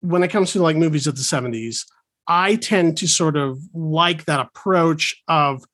when 0.00 0.22
it 0.22 0.28
comes 0.28 0.52
to 0.52 0.62
like 0.62 0.76
movies 0.76 1.06
of 1.06 1.16
the 1.16 1.22
seventies, 1.22 1.86
I 2.26 2.56
tend 2.56 2.98
to 2.98 3.06
sort 3.06 3.36
of 3.36 3.58
like 3.72 4.24
that 4.24 4.40
approach 4.40 5.22
of 5.28 5.64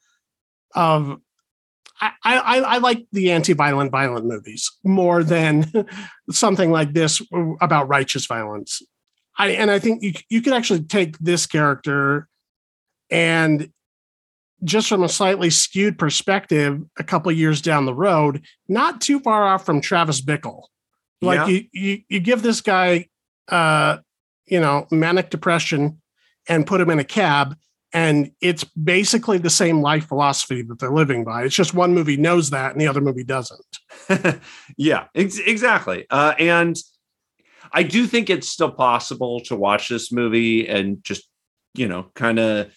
of 0.75 1.21
I, 2.01 2.13
I, 2.25 2.61
I 2.61 2.79
like 2.79 3.07
the 3.13 3.31
anti-violent 3.31 3.91
violent 3.91 4.27
movies 4.27 4.71
more 4.85 5.23
than 5.23 5.71
something 6.31 6.71
like 6.71 6.93
this 6.95 7.21
about 7.61 7.89
righteous 7.89 8.27
violence. 8.27 8.83
I 9.39 9.51
and 9.51 9.71
I 9.71 9.79
think 9.79 10.03
you 10.03 10.13
you 10.29 10.43
could 10.43 10.53
actually 10.53 10.83
take 10.83 11.19
this 11.19 11.47
character 11.47 12.29
and 13.11 13.71
just 14.63 14.89
from 14.89 15.03
a 15.03 15.09
slightly 15.09 15.51
skewed 15.51 15.99
perspective, 15.99 16.83
a 16.99 17.05
couple 17.05 17.33
years 17.33 17.63
down 17.63 17.87
the 17.87 17.95
road, 17.95 18.45
not 18.69 19.01
too 19.01 19.21
far 19.21 19.47
off 19.47 19.65
from 19.65 19.81
Travis 19.81 20.21
Bickle. 20.21 20.65
Like 21.23 21.39
yeah. 21.39 21.47
you, 21.47 21.65
you 21.73 21.99
you 22.09 22.21
give 22.21 22.43
this 22.43 22.61
guy 22.61 23.09
uh 23.49 23.99
you 24.47 24.61
know 24.61 24.87
manic 24.91 25.31
depression 25.31 26.01
and 26.49 26.67
put 26.67 26.81
him 26.81 26.91
in 26.91 26.99
a 26.99 27.05
cab 27.05 27.57
and 27.93 28.31
it's 28.41 28.65
basically 28.65 29.39
the 29.39 29.51
same 29.51 29.81
life 29.83 30.07
philosophy 30.09 30.63
that 30.63 30.79
they're 30.79 30.93
living 30.93 31.25
by. 31.25 31.43
It's 31.45 31.55
just 31.57 31.75
one 31.75 31.95
movie 31.95 32.17
knows 32.17 32.51
that 32.51 32.73
and 32.73 32.81
the 32.81 32.87
other 32.87 33.01
movie 33.01 33.25
doesn't. 33.25 33.79
yeah, 34.77 35.07
ex- 35.15 35.39
exactly. 35.39 36.07
Uh, 36.11 36.35
and 36.39 36.77
I 37.73 37.83
do 37.83 38.07
think 38.07 38.31
it's 38.31 38.49
still 38.49 38.71
possible 38.71 39.41
to 39.41 39.57
watch 39.57 39.89
this 39.89 40.11
movie 40.13 40.69
and 40.69 41.03
just 41.05 41.27
you 41.75 41.87
know, 41.87 42.07
kind 42.15 42.39
of 42.39 42.73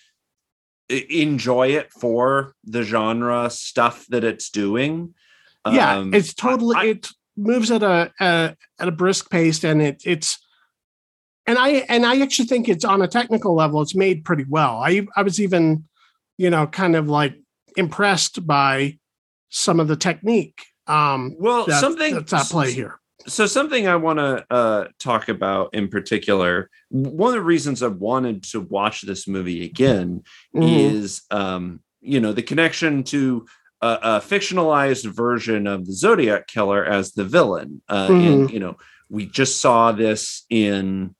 enjoy 0.90 1.69
it 1.69 1.91
for 1.91 2.53
the 2.64 2.84
genre 2.84 3.49
stuff 3.49 4.06
that 4.10 4.23
it's 4.23 4.49
doing. 4.49 5.14
Yeah, 5.69 5.98
Um, 5.98 6.14
it's 6.14 6.34
totally 6.34 6.76
I- 6.77 6.84
it 6.85 7.07
moves 7.35 7.72
at 7.72 7.81
a, 7.84 8.11
a 8.19 8.56
at 8.80 8.88
a 8.88 8.91
brisk 8.91 9.31
pace, 9.31 9.64
and 9.64 9.81
it 9.81 10.02
it's 10.06 10.38
and 11.45 11.57
I 11.57 11.70
and 11.90 12.06
I 12.06 12.22
actually 12.22 12.48
think 12.48 12.70
it's 12.70 12.86
on 12.86 13.02
a 13.02 13.07
technical 13.07 13.56
level, 13.56 13.82
it's 13.82 13.95
made 13.95 14.24
pretty 14.26 14.45
well. 14.48 14.78
I 14.78 15.06
I 15.15 15.24
was 15.24 15.40
even, 15.41 15.86
you 16.38 16.49
know, 16.49 16.68
kind 16.68 16.95
of 16.95 17.07
like 17.10 17.36
impressed 17.76 18.45
by 18.45 18.98
some 19.49 19.80
of 19.80 19.88
the 19.88 19.95
technique. 19.95 20.64
Um, 20.88 21.36
well, 21.40 21.65
that's, 21.65 21.80
something 21.80 22.14
that's 22.15 22.34
at 22.34 22.48
play 22.48 22.72
here. 22.74 22.99
so 23.26 23.45
something 23.45 23.88
I 23.88 23.95
want 23.95 24.20
to 24.20 24.45
uh, 24.49 24.88
talk 24.99 25.30
about 25.30 25.74
in 25.74 25.88
particular. 25.88 26.70
One 26.90 27.30
of 27.30 27.34
the 27.36 27.41
reasons 27.41 27.82
I 27.84 27.88
wanted 27.88 28.44
to 28.52 28.60
watch 28.61 29.02
this 29.02 29.28
movie 29.28 29.64
again 29.65 30.24
Mhm. 30.56 30.91
is, 30.94 31.22
um, 31.32 31.82
you 32.02 32.20
know, 32.20 32.34
the 32.34 32.41
connection 32.44 33.03
to 33.06 33.45
a, 33.82 33.99
a 34.02 34.20
fictionalized 34.22 35.06
version 35.14 35.68
of 35.68 35.86
the 35.86 35.94
Zodiac 35.94 36.48
killer 36.48 36.84
as 36.84 37.14
the 37.14 37.24
villain. 37.26 37.82
Uh, 37.90 38.10
And 38.11 38.49
you 38.52 38.60
know, 38.60 38.78
we 39.10 39.26
just 39.26 39.61
saw 39.61 39.91
this 39.94 40.45
in 40.49 41.15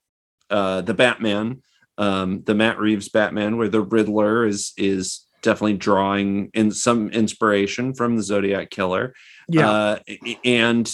uh, 0.54 0.82
the 0.82 0.94
Batman, 0.94 1.62
um, 1.98 2.44
the 2.46 2.56
Matt 2.56 2.80
Reeves 2.80 3.10
Batman, 3.10 3.58
where 3.58 3.70
the 3.70 3.82
Riddler 3.82 4.46
is 4.46 4.72
is 4.78 5.26
definitely 5.42 5.78
drawing 5.78 6.50
in 6.54 6.72
some 6.72 7.10
inspiration 7.10 7.94
from 7.94 8.16
the 8.16 8.24
Zodiac 8.24 8.70
killer. 8.70 9.14
Yeah, 9.50 9.70
uh, 9.70 10.00
and 10.46 10.94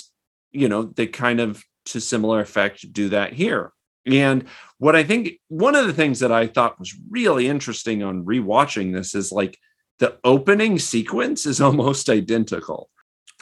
you 0.52 0.68
know 0.68 0.84
they 0.84 1.06
kind 1.06 1.40
of 1.40 1.64
to 1.86 2.02
similar 2.02 2.40
effect 2.40 2.92
do 2.92 3.10
that 3.10 3.34
here. 3.34 3.72
And 4.06 4.46
what 4.80 4.96
i 4.96 5.04
think 5.04 5.34
one 5.50 5.76
of 5.76 5.86
the 5.86 5.94
things 5.94 6.20
that 6.20 6.32
i 6.32 6.48
thought 6.48 6.80
was 6.80 6.96
really 7.10 7.48
interesting 7.48 8.02
on 8.02 8.26
rewatching 8.26 8.94
this 8.94 9.14
is 9.14 9.32
like 9.32 9.58
the 10.00 10.18
opening 10.24 10.80
sequence 10.80 11.46
is 11.46 11.62
almost 11.68 12.10
identical. 12.10 12.90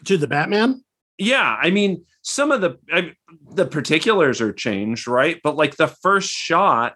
To 0.06 0.18
the 0.18 0.28
Batman. 0.28 0.84
yeah 1.18 1.58
i 1.62 1.70
mean 1.70 2.04
some 2.28 2.52
of 2.52 2.60
the 2.60 2.78
I, 2.92 3.14
the 3.52 3.66
particulars 3.66 4.42
are 4.42 4.52
changed 4.52 5.08
right? 5.08 5.40
But 5.42 5.56
like 5.56 5.78
the 5.78 5.88
first 5.88 6.30
shot 6.30 6.96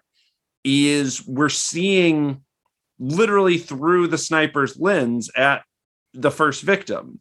is 0.62 1.26
we're 1.26 1.48
seeing 1.48 2.42
literally 2.98 3.56
through 3.56 4.08
the 4.08 4.18
sniper's 4.18 4.78
lens 4.78 5.30
at 5.34 5.62
the 6.12 6.30
first 6.30 6.62
victim. 6.62 7.20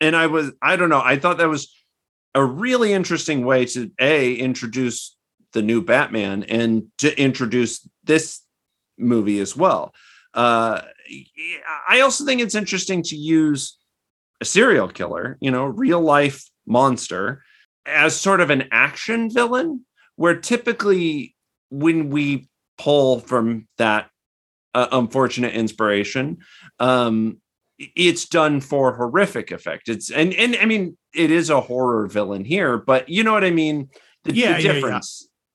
And 0.00 0.16
i 0.16 0.26
was 0.26 0.50
i 0.60 0.74
don't 0.74 0.88
know 0.88 1.02
i 1.02 1.16
thought 1.16 1.38
that 1.38 1.48
was 1.48 1.72
a 2.34 2.44
really 2.44 2.92
interesting 2.92 3.44
way 3.44 3.64
to 3.66 3.90
a 4.00 4.34
introduce 4.34 5.16
the 5.52 5.62
new 5.62 5.82
batman 5.82 6.42
and 6.44 6.84
to 6.98 7.16
introduce 7.20 7.88
this 8.04 8.40
movie 8.98 9.38
as 9.38 9.56
well. 9.56 9.94
Uh 10.34 10.80
i 11.88 12.00
also 12.00 12.24
think 12.24 12.40
it's 12.40 12.56
interesting 12.56 13.02
to 13.04 13.16
use 13.16 13.78
a 14.40 14.44
serial 14.44 14.88
killer 14.88 15.36
you 15.40 15.50
know 15.50 15.64
real 15.64 16.00
life 16.00 16.50
monster 16.70 17.42
as 17.86 18.18
sort 18.18 18.40
of 18.40 18.50
an 18.50 18.68
action 18.70 19.30
villain 19.30 19.84
where 20.16 20.36
typically 20.36 21.34
when 21.70 22.10
we 22.10 22.48
pull 22.78 23.20
from 23.20 23.66
that 23.78 24.08
uh, 24.74 24.86
unfortunate 24.92 25.52
inspiration 25.54 26.38
um 26.78 27.38
it's 27.78 28.26
done 28.26 28.60
for 28.60 28.94
horrific 28.94 29.50
effect 29.50 29.88
it's 29.88 30.10
and 30.10 30.32
and 30.34 30.56
i 30.56 30.64
mean 30.64 30.96
it 31.14 31.30
is 31.30 31.50
a 31.50 31.60
horror 31.60 32.06
villain 32.06 32.44
here 32.44 32.78
but 32.78 33.08
you 33.08 33.24
know 33.24 33.32
what 33.32 33.44
i 33.44 33.50
mean 33.50 33.88
the, 34.24 34.32
the 34.32 34.38
Yeah, 34.38 34.58
yeah, 34.58 34.72
yeah. 34.74 35.00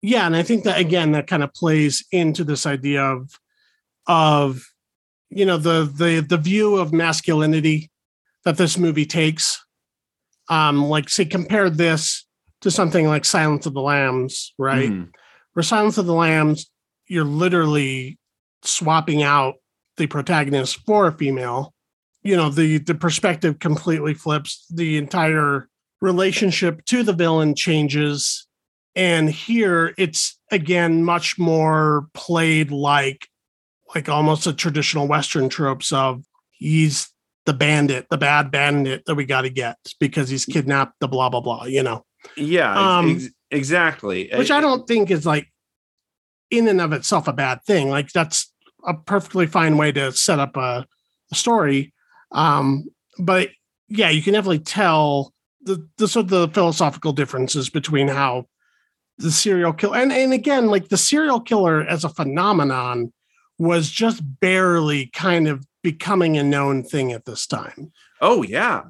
Yeah, 0.02 0.28
and 0.28 0.36
I 0.36 0.44
think 0.44 0.66
that 0.66 0.80
again 0.80 1.14
that 1.14 1.26
kind 1.26 1.42
of 1.42 1.52
plays 1.54 2.06
into 2.12 2.44
this 2.44 2.68
idea 2.68 3.02
of 3.04 3.40
of 4.06 4.64
you 5.32 5.48
know 5.48 5.58
the 5.58 5.92
the 5.92 6.20
the 6.20 6.38
view 6.38 6.76
of 6.76 6.94
masculinity 6.94 7.90
that 8.44 8.58
this 8.58 8.78
movie 8.78 9.08
takes. 9.08 9.65
Um, 10.50 10.86
like 10.86 11.10
say 11.10 11.26
compare 11.26 11.70
this 11.70 12.26
to 12.62 12.72
something 12.72 13.08
like 13.08 13.26
Silence 13.26 13.66
of 13.66 13.74
the 13.74 13.82
Lambs, 13.82 14.54
right? 14.58 14.90
Where 15.54 15.64
Silence 15.64 15.98
of 15.98 16.06
the 16.06 16.14
Lambs, 16.14 16.70
you're 17.08 17.24
literally 17.24 18.20
swapping 18.64 19.24
out 19.24 19.56
the 19.98 20.08
protagonist 20.08 20.80
for 20.86 21.08
a 21.08 21.12
female. 21.12 21.74
You 22.24 22.36
know, 22.36 22.50
the 22.50 22.80
the 22.80 22.96
perspective 22.96 23.60
completely 23.60 24.14
flips. 24.14 24.66
The 24.74 24.98
entire 24.98 25.70
relationship 26.02 26.86
to 26.86 27.04
the 27.04 27.14
villain 27.14 27.56
changes. 27.56 28.48
And 28.96 29.30
here 29.30 29.94
it's 29.98 30.38
again 30.52 31.04
much 31.04 31.38
more 31.38 32.08
played 32.14 32.72
like 32.72 33.28
like 33.94 34.10
almost 34.10 34.48
a 34.48 34.54
traditional 34.54 35.08
Western 35.08 35.50
tropes 35.50 35.92
of 35.92 36.24
he's 36.52 37.10
the 37.46 37.54
bandit, 37.54 38.08
the 38.10 38.18
bad 38.18 38.52
bandit 38.52 39.04
that 39.06 39.16
we 39.16 39.26
got 39.26 39.42
to 39.42 39.50
get 39.50 39.78
because 40.00 40.30
he's 40.30 40.46
kidnapped 40.46 41.00
the 41.00 41.08
blah 41.08 41.30
blah 41.30 41.42
blah, 41.42 41.66
you 41.66 41.84
know. 41.84 42.06
yeah 42.36 42.98
Um, 42.98 43.12
ex- 43.12 43.30
exactly 43.52 44.30
Which 44.36 44.52
I 44.52 44.62
don't 44.62 44.88
think 44.88 45.12
is 45.12 45.26
like 45.26 45.48
in 46.52 46.68
and 46.68 46.82
of 46.82 46.94
itself 46.94 47.28
a 47.28 47.34
bad 47.34 47.64
thing. 47.66 47.90
Like 47.90 48.12
that's 48.12 48.52
a 48.86 48.94
perfectly 48.94 49.48
fine 49.48 49.78
way 49.78 49.92
to 49.92 50.12
set 50.12 50.40
up 50.40 50.58
a, 50.58 50.86
a 51.32 51.36
story. 51.36 51.94
Um, 52.32 52.86
but 53.20 53.50
yeah, 53.88 54.10
you 54.10 54.22
can 54.22 54.34
definitely 54.34 54.60
tell 54.60 55.34
the 55.62 55.88
the 55.98 56.08
sort 56.08 56.26
of 56.26 56.30
the 56.30 56.48
philosophical 56.50 57.14
differences 57.14 57.70
between 57.70 58.08
how 58.08 58.46
the 59.18 59.32
serial 59.32 59.74
killer 59.74 59.98
and, 59.98 60.12
and 60.12 60.34
again, 60.34 60.68
like 60.68 60.90
the 60.90 60.98
serial 60.98 61.40
killer 61.40 61.82
as 61.84 62.04
a 62.04 62.10
phenomenon 62.10 63.14
was 63.58 63.90
just 63.90 64.22
barely 64.42 65.08
kind 65.08 65.48
of 65.48 65.66
becoming 65.86 66.36
a 66.38 66.44
known 66.44 66.84
thing 66.84 67.14
at 67.14 67.26
this 67.26 67.46
time. 67.46 67.92
oh 68.20 68.42
yeah 68.42 68.82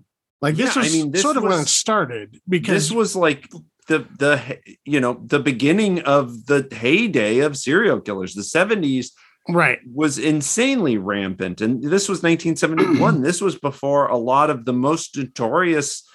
Like 0.42 0.56
this 0.56 0.76
Yeah, 0.76 0.82
I 0.82 0.86
was 0.86 0.94
mean, 0.96 1.12
this 1.12 1.22
sort 1.22 1.38
of 1.38 1.44
when 1.44 1.60
it 1.60 1.68
started 1.68 2.40
because 2.48 2.74
this 2.74 2.92
was 2.92 3.16
like 3.16 3.50
the 3.88 4.00
the 4.18 4.60
you 4.86 5.00
know 5.00 5.22
the 5.26 5.40
beginning 5.40 6.02
of 6.04 6.46
the 6.48 6.68
heyday 6.72 7.40
of 7.40 7.58
serial 7.58 8.00
killers 8.00 8.34
the 8.34 8.42
70s 8.42 9.12
right. 9.50 9.80
was 9.94 10.18
insanely 10.18 10.98
rampant 10.98 11.62
and 11.62 11.84
this 11.84 12.08
was 12.10 12.24
1971 12.24 13.22
this 13.30 13.42
was 13.42 13.58
before 13.60 14.08
a 14.08 14.18
lot 14.18 14.50
of 14.50 14.66
the 14.66 14.74
most 14.74 15.18
notorious 15.18 16.08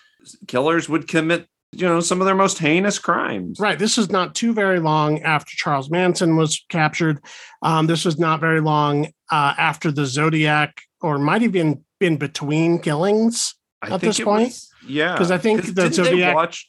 killers 0.48 0.88
would 0.88 1.06
commit 1.06 1.46
you 1.72 1.86
know 1.86 2.00
some 2.00 2.20
of 2.20 2.24
their 2.26 2.34
most 2.34 2.58
heinous 2.58 2.98
crimes 2.98 3.60
Right. 3.60 3.78
This 3.78 3.96
was 3.96 4.10
not 4.10 4.34
too 4.34 4.52
very 4.52 4.80
long 4.80 5.20
after 5.22 5.52
Charles 5.56 5.90
Manson 5.90 6.36
was 6.36 6.64
captured. 6.68 7.20
Um, 7.62 7.86
this 7.86 8.04
was 8.04 8.18
not 8.18 8.40
very 8.40 8.60
long 8.60 9.06
uh, 9.30 9.54
after 9.56 9.92
the 9.92 10.04
Zodiac, 10.06 10.80
or 11.00 11.18
might 11.18 11.42
have 11.42 11.54
even 11.54 11.84
been 12.00 12.16
between 12.16 12.78
killings. 12.80 13.54
I 13.82 13.90
at 13.94 14.00
this 14.00 14.18
point? 14.20 14.48
was- 14.48 14.68
yeah 14.86 15.16
'Cause 15.16 15.30
I 15.30 15.38
think 15.38 15.74
the 15.74 15.92
Zodiac- 15.92 16.34
watch 16.34 16.68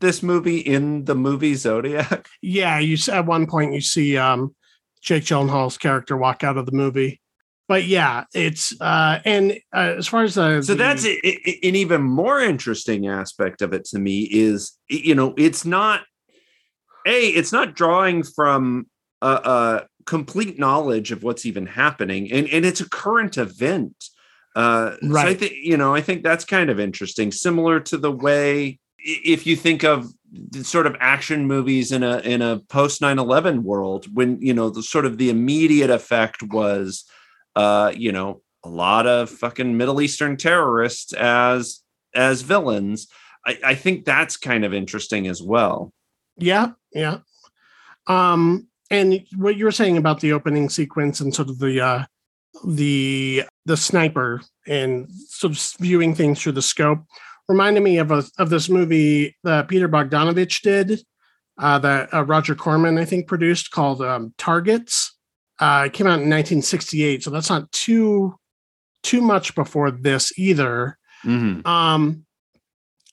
this 0.00 0.22
movie 0.22 0.58
in 0.58 1.04
the 1.04 1.14
movie 1.14 1.54
zodiac 1.54 2.28
Yeah, 2.42 2.78
you 2.80 2.98
at 3.10 3.24
one 3.26 3.46
point 3.46 3.72
you 3.72 3.80
see 3.80 4.18
um, 4.18 4.54
Jake 5.00 5.24
Gyllenhaal's 5.24 5.78
character 5.78 6.16
walk 6.16 6.44
out 6.44 6.58
of 6.58 6.66
the 6.66 6.72
movie. 6.72 7.20
But 7.66 7.84
yeah, 7.84 8.24
it's 8.34 8.78
uh, 8.80 9.20
and 9.24 9.52
uh, 9.74 9.94
as 9.98 10.06
far 10.06 10.22
as 10.22 10.34
the 10.34 10.62
so 10.62 10.74
that's 10.74 11.04
an 11.06 11.16
even 11.76 12.02
more 12.02 12.40
interesting 12.40 13.08
aspect 13.08 13.62
of 13.62 13.72
it 13.72 13.84
to 13.86 13.98
me 13.98 14.20
is 14.30 14.76
you 14.88 15.14
know 15.14 15.34
it's 15.38 15.64
not 15.64 16.02
a 17.06 17.28
it's 17.28 17.52
not 17.52 17.74
drawing 17.74 18.22
from 18.22 18.86
a, 19.22 19.26
a 19.26 19.86
complete 20.06 20.58
knowledge 20.58 21.10
of 21.12 21.22
what's 21.22 21.46
even 21.46 21.66
happening 21.66 22.30
and 22.30 22.48
and 22.48 22.64
it's 22.66 22.80
a 22.80 22.88
current 22.88 23.38
event 23.38 23.94
uh 24.54 24.96
so 25.00 25.06
i 25.06 25.10
Right. 25.10 25.38
think 25.38 25.52
you 25.62 25.76
know 25.78 25.94
i 25.94 26.00
think 26.02 26.22
that's 26.22 26.44
kind 26.44 26.68
of 26.70 26.78
interesting 26.78 27.32
similar 27.32 27.80
to 27.80 27.96
the 27.96 28.12
way 28.12 28.78
if 28.98 29.46
you 29.46 29.56
think 29.56 29.82
of 29.84 30.12
the 30.30 30.64
sort 30.64 30.86
of 30.86 30.96
action 31.00 31.46
movies 31.46 31.92
in 31.92 32.02
a 32.02 32.18
in 32.18 32.42
a 32.42 32.58
post 32.68 33.00
9-11 33.00 33.62
world 33.62 34.06
when 34.14 34.40
you 34.42 34.52
know 34.52 34.68
the 34.68 34.82
sort 34.82 35.06
of 35.06 35.16
the 35.16 35.30
immediate 35.30 35.90
effect 35.90 36.42
was 36.42 37.04
uh 37.56 37.92
you 37.94 38.12
know 38.12 38.42
a 38.64 38.68
lot 38.68 39.06
of 39.06 39.30
fucking 39.30 39.76
middle 39.76 40.00
eastern 40.00 40.36
terrorists 40.36 41.12
as 41.12 41.80
as 42.14 42.42
villains 42.42 43.08
i 43.46 43.58
i 43.64 43.74
think 43.74 44.04
that's 44.04 44.36
kind 44.36 44.64
of 44.64 44.72
interesting 44.74 45.26
as 45.26 45.42
well 45.42 45.92
Yeah, 46.36 46.72
yeah. 46.92 47.18
Um, 48.06 48.68
and 48.90 49.24
what 49.36 49.56
you 49.56 49.64
were 49.64 49.72
saying 49.72 49.96
about 49.96 50.20
the 50.20 50.32
opening 50.32 50.68
sequence 50.68 51.20
and 51.20 51.34
sort 51.34 51.48
of 51.48 51.58
the 51.58 51.80
uh 51.80 52.04
the 52.66 53.44
the 53.64 53.76
sniper 53.76 54.42
and 54.66 55.10
sort 55.28 55.52
of 55.52 55.72
viewing 55.80 56.14
things 56.14 56.40
through 56.40 56.52
the 56.52 56.62
scope 56.62 57.00
reminded 57.48 57.82
me 57.82 57.98
of 57.98 58.10
a 58.10 58.24
of 58.38 58.50
this 58.50 58.68
movie 58.68 59.36
that 59.44 59.68
Peter 59.68 59.88
Bogdanovich 59.88 60.62
did 60.62 61.00
uh 61.58 61.78
that 61.78 62.12
uh, 62.12 62.24
Roger 62.24 62.54
Corman 62.54 62.98
I 62.98 63.04
think 63.04 63.26
produced 63.26 63.70
called 63.70 64.02
um, 64.02 64.34
Targets. 64.38 65.13
Uh 65.60 65.84
it 65.86 65.92
came 65.92 66.06
out 66.06 66.20
in 66.22 66.30
1968, 66.30 67.22
so 67.22 67.30
that's 67.30 67.50
not 67.50 67.70
too 67.72 68.34
too 69.02 69.20
much 69.20 69.54
before 69.54 69.90
this 69.90 70.32
either 70.38 70.98
Mhm. 71.24 71.66
um 71.66 72.24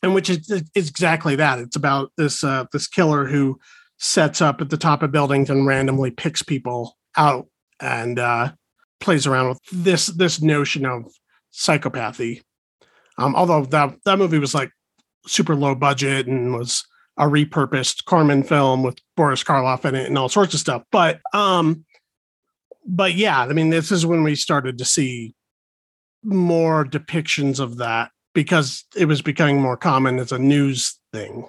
and 0.03 0.13
which 0.13 0.29
is, 0.29 0.49
is 0.75 0.89
exactly 0.89 1.35
that 1.35 1.59
it's 1.59 1.75
about 1.75 2.11
this 2.17 2.43
uh 2.43 2.65
this 2.73 2.87
killer 2.87 3.25
who 3.25 3.59
sets 3.97 4.41
up 4.41 4.61
at 4.61 4.69
the 4.69 4.77
top 4.77 5.03
of 5.03 5.11
buildings 5.11 5.49
and 5.49 5.67
randomly 5.67 6.09
picks 6.11 6.41
people 6.41 6.97
out 7.17 7.47
and 7.79 8.17
uh, 8.17 8.51
plays 8.99 9.27
around 9.27 9.49
with 9.49 9.59
this 9.71 10.07
this 10.07 10.41
notion 10.41 10.85
of 10.87 11.05
psychopathy. 11.53 12.41
Um, 13.17 13.35
although 13.35 13.65
that 13.65 13.95
that 14.05 14.17
movie 14.17 14.39
was 14.39 14.55
like 14.55 14.71
super 15.27 15.55
low 15.55 15.75
budget 15.75 16.25
and 16.27 16.53
was 16.53 16.83
a 17.17 17.25
repurposed 17.25 18.05
Corman 18.05 18.41
film 18.43 18.81
with 18.81 18.97
Boris 19.15 19.43
Karloff 19.43 19.85
in 19.85 19.93
it 19.95 20.07
and 20.07 20.17
all 20.17 20.29
sorts 20.29 20.53
of 20.55 20.59
stuff. 20.59 20.81
But 20.91 21.19
um, 21.33 21.85
but 22.85 23.13
yeah, 23.15 23.41
I 23.41 23.53
mean, 23.53 23.69
this 23.69 23.91
is 23.91 24.05
when 24.05 24.23
we 24.23 24.35
started 24.35 24.77
to 24.77 24.85
see 24.85 25.33
more 26.23 26.85
depictions 26.85 27.59
of 27.59 27.77
that 27.77 28.11
because 28.33 28.85
it 28.95 29.05
was 29.05 29.21
becoming 29.21 29.61
more 29.61 29.77
common 29.77 30.19
as 30.19 30.31
a 30.31 30.39
news 30.39 30.99
thing. 31.11 31.47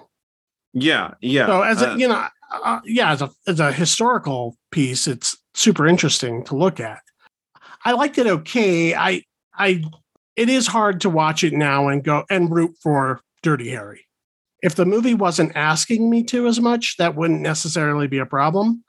Yeah, 0.73 1.13
yeah. 1.21 1.45
So 1.45 1.61
as 1.61 1.81
a 1.81 1.91
uh, 1.91 1.95
you 1.95 2.07
know, 2.07 2.27
uh, 2.51 2.79
yeah, 2.85 3.11
as 3.11 3.21
a 3.21 3.31
as 3.47 3.59
a 3.59 3.71
historical 3.71 4.57
piece, 4.71 5.07
it's 5.07 5.37
super 5.53 5.87
interesting 5.87 6.43
to 6.45 6.55
look 6.55 6.79
at. 6.79 7.01
I 7.85 7.91
liked 7.93 8.17
it 8.17 8.27
okay. 8.27 8.95
I 8.95 9.23
I 9.55 9.83
it 10.35 10.49
is 10.49 10.67
hard 10.67 11.01
to 11.01 11.09
watch 11.09 11.43
it 11.43 11.53
now 11.53 11.87
and 11.87 12.03
go 12.03 12.23
and 12.29 12.51
root 12.51 12.75
for 12.81 13.21
Dirty 13.43 13.69
Harry. 13.69 14.07
If 14.61 14.75
the 14.75 14.85
movie 14.85 15.13
wasn't 15.13 15.55
asking 15.55 16.09
me 16.09 16.23
to 16.23 16.47
as 16.47 16.59
much, 16.59 16.95
that 16.97 17.15
wouldn't 17.15 17.41
necessarily 17.41 18.07
be 18.07 18.17
a 18.17 18.25
problem. 18.25 18.83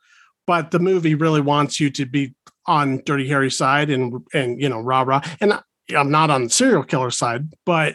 But 0.46 0.70
the 0.70 0.78
movie 0.78 1.14
really 1.14 1.40
wants 1.40 1.80
you 1.80 1.90
to 1.90 2.04
be 2.06 2.34
on 2.66 3.02
Dirty 3.04 3.28
Harry's 3.28 3.56
side 3.56 3.90
and 3.90 4.22
and 4.32 4.60
you 4.60 4.68
know 4.68 4.80
rah 4.80 5.02
rah. 5.02 5.20
And 5.40 5.58
I'm 5.94 6.10
not 6.10 6.30
on 6.30 6.44
the 6.44 6.50
serial 6.50 6.82
killer 6.82 7.10
side, 7.10 7.52
but 7.66 7.94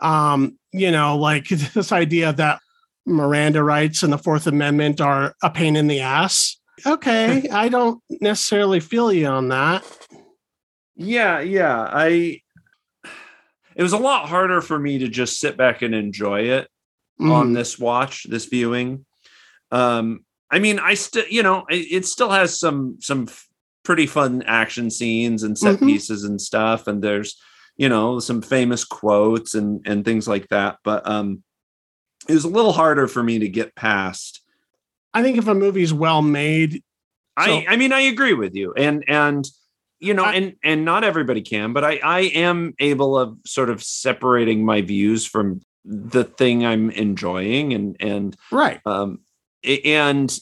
um, 0.00 0.58
you 0.72 0.90
know, 0.90 1.16
like 1.16 1.48
this 1.48 1.92
idea 1.92 2.32
that 2.32 2.60
Miranda 3.06 3.62
rights 3.62 4.02
and 4.02 4.12
the 4.12 4.18
Fourth 4.18 4.46
Amendment 4.46 5.00
are 5.00 5.34
a 5.42 5.50
pain 5.50 5.76
in 5.76 5.86
the 5.86 6.00
ass. 6.00 6.56
Okay, 6.86 7.48
I 7.52 7.68
don't 7.68 8.02
necessarily 8.20 8.80
feel 8.80 9.12
you 9.12 9.26
on 9.26 9.48
that. 9.48 9.84
yeah, 10.96 11.40
yeah. 11.40 11.88
I 11.92 12.40
it 13.74 13.82
was 13.82 13.92
a 13.94 13.98
lot 13.98 14.28
harder 14.28 14.60
for 14.60 14.78
me 14.78 14.98
to 14.98 15.08
just 15.08 15.40
sit 15.40 15.56
back 15.56 15.82
and 15.82 15.94
enjoy 15.94 16.42
it 16.42 16.68
on 17.20 17.52
Mm, 17.52 17.54
this 17.54 17.78
watch, 17.78 18.24
this 18.24 18.46
viewing. 18.46 19.06
Um, 19.70 20.24
I 20.52 20.58
mean, 20.58 20.78
I 20.78 20.94
still, 20.94 21.24
you 21.28 21.42
know, 21.42 21.64
it, 21.70 21.86
it 21.90 22.06
still 22.06 22.30
has 22.30 22.58
some 22.60 22.98
some 23.00 23.28
pretty 23.84 24.06
fun 24.06 24.42
action 24.46 24.90
scenes 24.90 25.42
and 25.42 25.58
set 25.58 25.76
Mhm. 25.80 25.86
pieces 25.86 26.22
and 26.24 26.40
stuff, 26.40 26.86
and 26.86 27.02
there's, 27.02 27.40
you 27.76 27.88
know, 27.88 28.20
some 28.20 28.42
famous 28.42 28.84
quotes 28.84 29.54
and 29.54 29.80
and 29.86 30.04
things 30.04 30.28
like 30.28 30.48
that. 30.48 30.76
But 30.84 31.08
um, 31.08 31.42
it 32.28 32.34
was 32.34 32.44
a 32.44 32.48
little 32.48 32.72
harder 32.72 33.08
for 33.08 33.22
me 33.22 33.38
to 33.40 33.48
get 33.48 33.74
past. 33.74 34.40
I 35.14 35.22
think 35.22 35.36
if 35.38 35.48
a 35.48 35.54
movie's 35.54 35.92
well 35.92 36.22
made, 36.22 36.82
I 37.36 37.46
So- 37.46 37.62
I 37.68 37.76
mean, 37.76 37.92
I 37.92 38.02
agree 38.02 38.34
with 38.34 38.54
you, 38.54 38.72
and 38.76 39.02
and 39.08 39.44
you 40.00 40.14
know, 40.14 40.24
I- 40.24 40.34
and 40.34 40.54
and 40.62 40.84
not 40.84 41.02
everybody 41.02 41.40
can, 41.42 41.72
but 41.72 41.82
I 41.82 41.98
I 42.04 42.20
am 42.34 42.74
able 42.78 43.16
of 43.18 43.38
sort 43.46 43.70
of 43.70 43.82
separating 43.82 44.64
my 44.64 44.82
views 44.82 45.24
from 45.26 45.62
the 45.84 46.24
thing 46.24 46.64
I'm 46.66 46.90
enjoying, 46.90 47.72
and 47.72 47.96
and 48.00 48.36
right? 48.50 48.80
um 48.86 49.20
and 49.64 50.38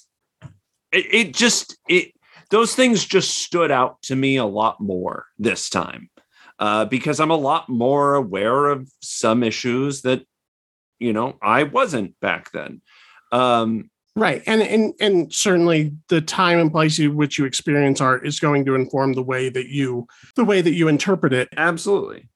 it, 0.92 1.14
it 1.14 1.34
just 1.34 1.76
it 1.88 2.12
those 2.50 2.74
things 2.74 3.04
just 3.04 3.38
stood 3.38 3.70
out 3.70 4.02
to 4.02 4.16
me 4.16 4.36
a 4.36 4.44
lot 4.44 4.80
more 4.80 5.26
this 5.38 5.68
time 5.68 6.10
uh 6.58 6.84
because 6.84 7.20
i'm 7.20 7.30
a 7.30 7.36
lot 7.36 7.68
more 7.68 8.14
aware 8.14 8.66
of 8.66 8.90
some 9.00 9.42
issues 9.42 10.02
that 10.02 10.22
you 10.98 11.12
know 11.12 11.36
i 11.42 11.62
wasn't 11.62 12.18
back 12.20 12.50
then 12.52 12.80
um 13.32 13.90
Right. 14.16 14.42
And 14.46 14.60
and 14.60 14.92
and 15.00 15.32
certainly 15.32 15.92
the 16.08 16.20
time 16.20 16.58
and 16.58 16.70
place 16.70 16.98
in 16.98 17.14
which 17.14 17.38
you 17.38 17.44
experience 17.44 18.00
art 18.00 18.26
is 18.26 18.40
going 18.40 18.64
to 18.64 18.74
inform 18.74 19.12
the 19.12 19.22
way 19.22 19.48
that 19.48 19.68
you 19.68 20.08
the 20.34 20.44
way 20.44 20.60
that 20.60 20.74
you 20.74 20.88
interpret 20.88 21.32
it. 21.32 21.48
absolutely 21.56 22.28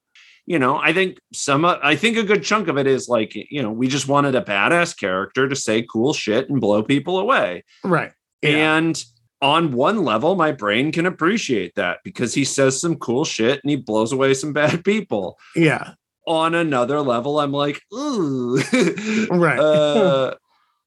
you 0.45 0.59
know 0.59 0.77
i 0.77 0.93
think 0.93 1.17
some 1.33 1.65
i 1.65 1.95
think 1.95 2.17
a 2.17 2.23
good 2.23 2.43
chunk 2.43 2.67
of 2.67 2.77
it 2.77 2.87
is 2.87 3.07
like 3.09 3.33
you 3.35 3.61
know 3.61 3.71
we 3.71 3.87
just 3.87 4.07
wanted 4.07 4.35
a 4.35 4.41
badass 4.41 4.97
character 4.97 5.47
to 5.47 5.55
say 5.55 5.81
cool 5.91 6.13
shit 6.13 6.49
and 6.49 6.61
blow 6.61 6.83
people 6.83 7.19
away 7.19 7.63
Right. 7.83 8.11
Yeah. 8.41 8.77
And 8.77 9.03
on 9.41 9.73
one 9.73 10.03
level, 10.03 10.35
my 10.35 10.51
brain 10.51 10.91
can 10.91 11.05
appreciate 11.05 11.75
that 11.75 11.99
because 12.03 12.33
he 12.33 12.45
says 12.45 12.79
some 12.79 12.95
cool 12.95 13.25
shit 13.25 13.59
and 13.63 13.69
he 13.69 13.75
blows 13.75 14.11
away 14.11 14.33
some 14.33 14.53
bad 14.53 14.83
people. 14.83 15.37
yeah. 15.55 15.93
On 16.27 16.55
another 16.55 17.01
level, 17.01 17.39
I'm 17.39 17.51
like, 17.51 17.81
ooh. 17.93 18.57
Right. 19.29 19.59
uh, 19.59 20.35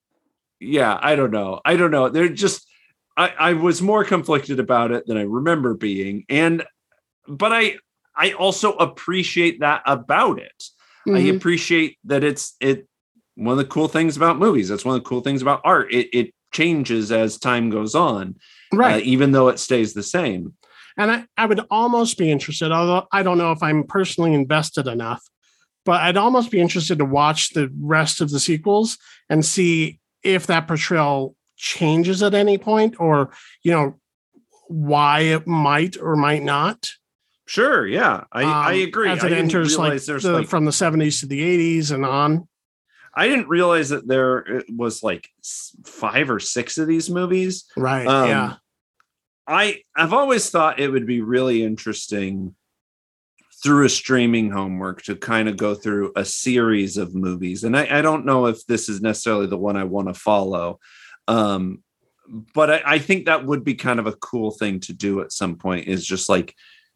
yeah, 0.61 0.99
I 1.01 1.15
don't 1.15 1.31
know. 1.31 1.61
I 1.65 1.77
don't 1.77 1.91
know. 1.93 2.09
They're 2.09 2.29
just 2.29 2.67
I, 3.17 3.33
I 3.39 3.53
was 3.55 3.83
more 3.83 4.05
conflicted 4.05 4.59
about 4.61 4.91
it 4.93 5.07
than 5.07 5.17
I 5.17 5.23
remember 5.23 5.75
being. 5.75 6.25
And 6.29 6.65
but 7.29 7.53
I 7.53 7.77
I 8.19 8.33
also 8.33 8.73
appreciate 8.75 9.61
that 9.61 9.83
about 9.87 10.39
it. 10.41 10.65
I 11.07 11.11
Mhm. 11.11 11.37
appreciate 11.37 11.97
that 12.05 12.25
it's 12.25 12.55
it 12.61 12.87
one 13.37 13.53
of 13.53 13.59
the 13.59 13.65
cool 13.65 13.89
things 13.89 14.17
about 14.17 14.39
movies. 14.39 14.69
That's 14.69 14.85
one 14.85 14.97
of 14.97 15.03
the 15.03 15.09
cool 15.09 15.21
things 15.21 15.41
about 15.41 15.61
art. 15.65 15.93
It 15.93 16.09
it 16.13 16.35
changes 16.53 17.13
as 17.13 17.39
time 17.39 17.71
goes 17.71 17.95
on, 17.95 18.37
right. 18.73 18.97
uh, 19.03 19.05
even 19.05 19.33
though 19.33 19.49
it 19.49 19.59
stays 19.59 19.95
the 19.95 20.03
same. 20.03 20.55
And 20.97 21.13
I, 21.13 21.27
I 21.37 21.47
would 21.47 21.61
almost 21.71 22.19
be 22.19 22.31
interested, 22.31 22.73
although 22.73 23.07
I 23.13 23.23
don't 23.23 23.39
know 23.39 23.53
if 23.53 23.63
I'm 23.63 23.85
personally 23.85 24.35
invested 24.35 24.89
enough, 24.89 25.23
but 25.85 26.01
I'd 26.01 26.17
almost 26.17 26.51
be 26.51 26.61
interested 26.61 26.99
to 26.99 27.05
watch 27.05 27.51
the 27.51 27.71
rest 27.81 28.21
of 28.21 28.31
the 28.31 28.41
sequels 28.41 28.99
and 29.31 29.45
see 29.45 30.01
if 30.25 30.49
that 30.49 30.67
portrayal 30.67 31.37
changes 31.57 32.23
at 32.23 32.35
any 32.35 32.59
point 32.59 32.97
or, 32.99 33.31
you 33.63 33.71
know, 33.71 34.01
why 34.67 35.21
it 35.21 35.47
might 35.47 35.97
or 35.97 36.17
might 36.17 36.43
not. 36.43 36.91
Sure, 37.49 37.87
yeah, 37.87 38.25
I, 38.31 38.43
I 38.43 38.75
um, 38.75 38.89
agree. 38.89 39.09
As 39.09 39.25
it 39.25 39.33
enters 39.33 39.79
like, 39.79 39.99
the, 40.03 40.33
like 40.33 40.49
from 40.49 40.67
the 40.67 40.71
70s 40.71 41.21
to 41.21 41.27
the 41.27 41.41
80s 41.81 41.93
and 41.93 42.05
on. 42.05 42.47
I 43.15 43.27
didn't 43.27 43.49
realize 43.49 43.89
that 43.89 44.07
there 44.07 44.63
was 44.69 45.03
like 45.03 45.31
five 45.83 46.31
or 46.31 46.41
six 46.41 46.77
of 46.77 46.87
these 46.87 47.09
movies. 47.09 47.65
Right. 47.75 48.07
Um, 48.07 48.29
yeah. 48.29 48.55
I 49.47 49.81
I've 49.97 50.13
always 50.13 50.51
thought 50.51 50.79
it 50.79 50.91
would 50.91 51.07
be 51.07 51.23
really 51.23 51.65
interesting 51.65 52.55
through 53.63 53.87
a 53.87 53.89
streaming 53.89 54.51
homework 54.51 55.03
to 55.05 55.17
kind 55.17 55.49
of 55.49 55.57
go 55.57 55.75
through 55.75 56.13
a 56.17 56.27
series 56.27 56.99
of 56.99 57.15
movies. 57.15 57.65
And 57.65 57.75
I, 57.75 57.99
I 57.99 58.03
don't 58.03 58.27
know 58.27 58.45
if 58.45 58.65
this 58.67 58.91
is 58.91 59.01
necessarily 59.01 59.47
the 59.47 59.57
one 59.57 59.79
I 59.79 59.85
want 59.85 60.09
to 60.09 60.15
follow. 60.15 60.81
Um, 61.27 61.83
but 62.55 62.71
I, 62.71 62.83
I 62.85 62.99
think 62.99 63.25
that 63.25 63.47
would 63.47 63.65
be 63.65 63.75
kind 63.75 63.99
of 63.99 64.07
a 64.07 64.13
cool 64.13 64.51
thing 64.51 64.81
to 64.81 64.93
do 64.93 65.23
at 65.23 65.33
some 65.33 65.57
point 65.57 65.89
is 65.89 66.07
just 66.07 66.29
like 66.29 66.55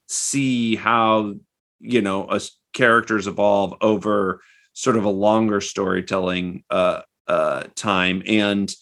see 0.09 0.77
how 0.77 1.35
you 1.81 2.01
know 2.01 2.25
us 2.25 2.57
characters 2.73 3.27
evolve 3.27 3.75
over 3.81 4.41
sort 4.73 4.97
of 4.97 5.05
a 5.05 5.11
longer 5.11 5.61
storytelling 5.61 6.65
uh 6.71 7.03
uh 7.29 7.65
time. 7.75 8.23
And 8.27 8.73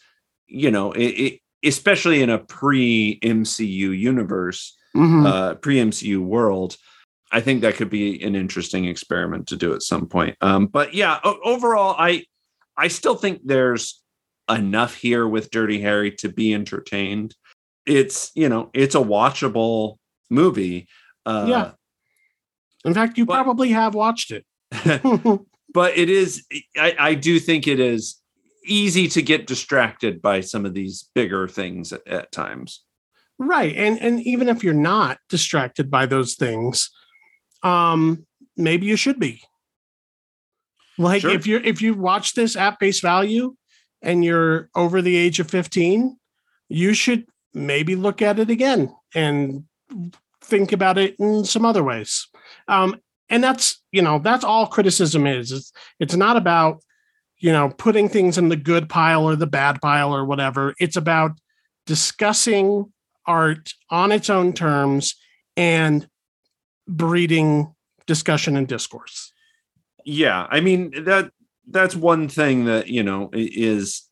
you 0.47 0.71
know 0.71 0.93
it, 0.93 1.03
it 1.05 1.41
especially 1.65 2.23
in 2.23 2.31
a 2.31 2.39
pre 2.39 3.19
MCU 3.23 3.97
universe 3.99 4.77
Mhm. 4.97 5.25
uh 5.27 5.55
pre 5.55 5.77
MCU 5.77 6.21
world 6.21 6.77
I 7.33 7.41
think 7.41 7.61
that 7.61 7.77
could 7.77 7.91
be 7.91 8.21
an 8.25 8.35
interesting 8.35 8.87
experiment 8.87 9.47
to 9.49 9.57
do 9.57 9.73
at 9.73 9.83
some 9.83 10.07
point. 10.09 10.37
Um 10.41 10.67
but 10.67 10.95
yeah 10.95 11.21
o- 11.25 11.39
overall 11.45 11.95
I 11.99 12.25
I 12.77 12.89
still 12.89 13.15
think 13.15 13.41
there's 13.45 14.01
enough 14.49 14.95
here 14.95 15.29
with 15.29 15.51
Dirty 15.53 15.81
Harry 15.81 16.11
to 16.13 16.29
be 16.29 16.53
entertained. 16.55 17.37
It's 17.87 18.33
you 18.35 18.49
know 18.49 18.71
it's 18.73 18.95
a 18.97 18.99
watchable 18.99 19.97
movie 20.29 20.89
uh 21.27 21.47
Yeah. 21.49 21.71
In 22.85 22.95
fact, 22.95 23.19
you 23.19 23.27
but- 23.27 23.35
probably 23.35 23.71
have 23.71 23.95
watched 23.95 24.31
it. 24.31 24.45
but 25.75 25.97
it 25.97 26.09
is 26.11 26.45
I, 26.77 26.95
I 26.99 27.15
do 27.15 27.39
think 27.41 27.67
it 27.67 27.81
is 27.81 28.17
easy 28.65 29.09
to 29.09 29.23
get 29.23 29.47
distracted 29.47 30.21
by 30.21 30.41
some 30.41 30.67
of 30.67 30.75
these 30.75 31.09
bigger 31.15 31.49
things 31.49 31.93
at, 31.93 32.07
at 32.07 32.33
times 32.33 32.85
right. 33.39 33.75
And 33.75 33.99
and 34.01 34.21
even 34.21 34.49
if 34.49 34.63
you're 34.63 34.75
not 34.75 35.19
distracted 35.31 35.91
by 35.91 36.05
those 36.07 36.35
things, 36.35 36.91
um, 37.63 38.27
maybe 38.57 38.87
you 38.87 38.97
should 38.97 39.19
be. 39.19 39.43
Like 40.99 41.23
Sure. 41.23 41.31
if 41.31 41.47
you're 41.47 41.63
if 41.63 41.81
you 41.81 41.95
watch 41.95 42.35
this 42.35 42.55
at 42.55 42.79
face 42.79 43.01
value 43.01 43.57
and 44.03 44.23
you're 44.23 44.69
over 44.75 45.01
the 45.01 45.17
age 45.17 45.41
of 45.41 45.51
15, 45.51 46.19
you 46.69 46.93
should 46.93 47.25
maybe 47.55 47.97
look 47.97 48.21
at 48.21 48.39
it 48.39 48.51
again 48.51 48.95
and 49.15 49.65
think 50.51 50.73
about 50.73 50.99
it 50.99 51.17
in 51.19 51.45
some 51.45 51.65
other 51.65 51.83
ways. 51.85 52.29
Um, 52.69 53.01
and 53.29 53.43
that's 53.43 53.81
you 53.93 54.03
know 54.03 54.19
that's 54.19 54.45
all 54.45 54.67
criticism 54.67 55.27
is. 55.27 55.53
It's 55.53 55.73
it's 56.01 56.17
not 56.17 56.37
about 56.37 56.83
you 57.39 57.53
know 57.53 57.71
putting 57.71 58.09
things 58.09 58.37
in 58.37 58.49
the 58.49 58.57
good 58.57 58.89
pile 58.89 59.25
or 59.25 59.37
the 59.37 59.47
bad 59.47 59.81
pile 59.81 60.15
or 60.15 60.25
whatever. 60.25 60.75
It's 60.81 60.97
about 60.97 61.39
discussing 61.87 62.93
art 63.27 63.73
on 63.91 64.13
its 64.13 64.29
own 64.29 64.53
terms 64.53 65.15
and 65.57 66.09
breeding 66.89 67.75
discussion 68.07 68.57
and 68.57 68.67
discourse. 68.67 69.33
yeah 70.05 70.47
i 70.51 70.61
mean 70.61 71.05
that 71.05 71.31
that's 71.69 71.95
one 71.95 72.29
thing 72.29 72.65
that 72.65 72.89
you 72.89 73.03
know 73.03 73.31
is 73.33 74.09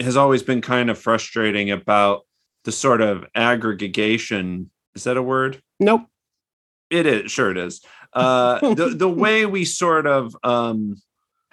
has 0.00 0.16
always 0.16 0.42
been 0.42 0.60
kind 0.60 0.90
of 0.90 0.98
frustrating 0.98 1.70
about 1.70 2.26
the 2.64 2.72
sort 2.72 3.00
of 3.00 3.24
aggregation 3.34 4.70
is 4.94 5.04
that 5.04 5.16
a 5.16 5.22
word? 5.22 5.62
Nope. 5.78 6.02
It 6.90 7.06
is, 7.06 7.30
sure 7.30 7.50
it 7.50 7.56
is. 7.58 7.82
Uh 8.12 8.58
the 8.74 8.88
the 8.96 9.08
way 9.08 9.46
we 9.46 9.64
sort 9.64 10.06
of 10.06 10.36
um 10.42 10.96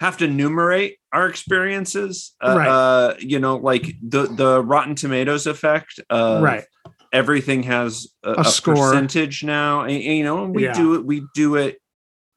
have 0.00 0.16
to 0.18 0.28
numerate 0.28 0.94
our 1.12 1.28
experiences. 1.28 2.34
Uh, 2.42 2.54
Right. 2.56 2.68
uh 2.68 3.14
you 3.20 3.38
know, 3.38 3.56
like 3.56 3.94
the 4.02 4.22
the 4.26 4.62
Rotten 4.62 4.94
Tomatoes 4.94 5.46
effect 5.46 6.00
right. 6.10 6.64
everything 7.12 7.62
has 7.64 8.08
a, 8.24 8.32
A 8.32 8.40
a 8.40 8.44
score. 8.46 8.74
percentage 8.74 9.44
now. 9.44 9.82
And, 9.82 9.92
and, 9.92 10.02
you 10.18 10.24
know, 10.24 10.44
we 10.44 10.64
Yeah. 10.64 10.72
do 10.72 10.94
it, 10.96 11.04
we 11.04 11.22
do 11.34 11.56
it 11.56 11.80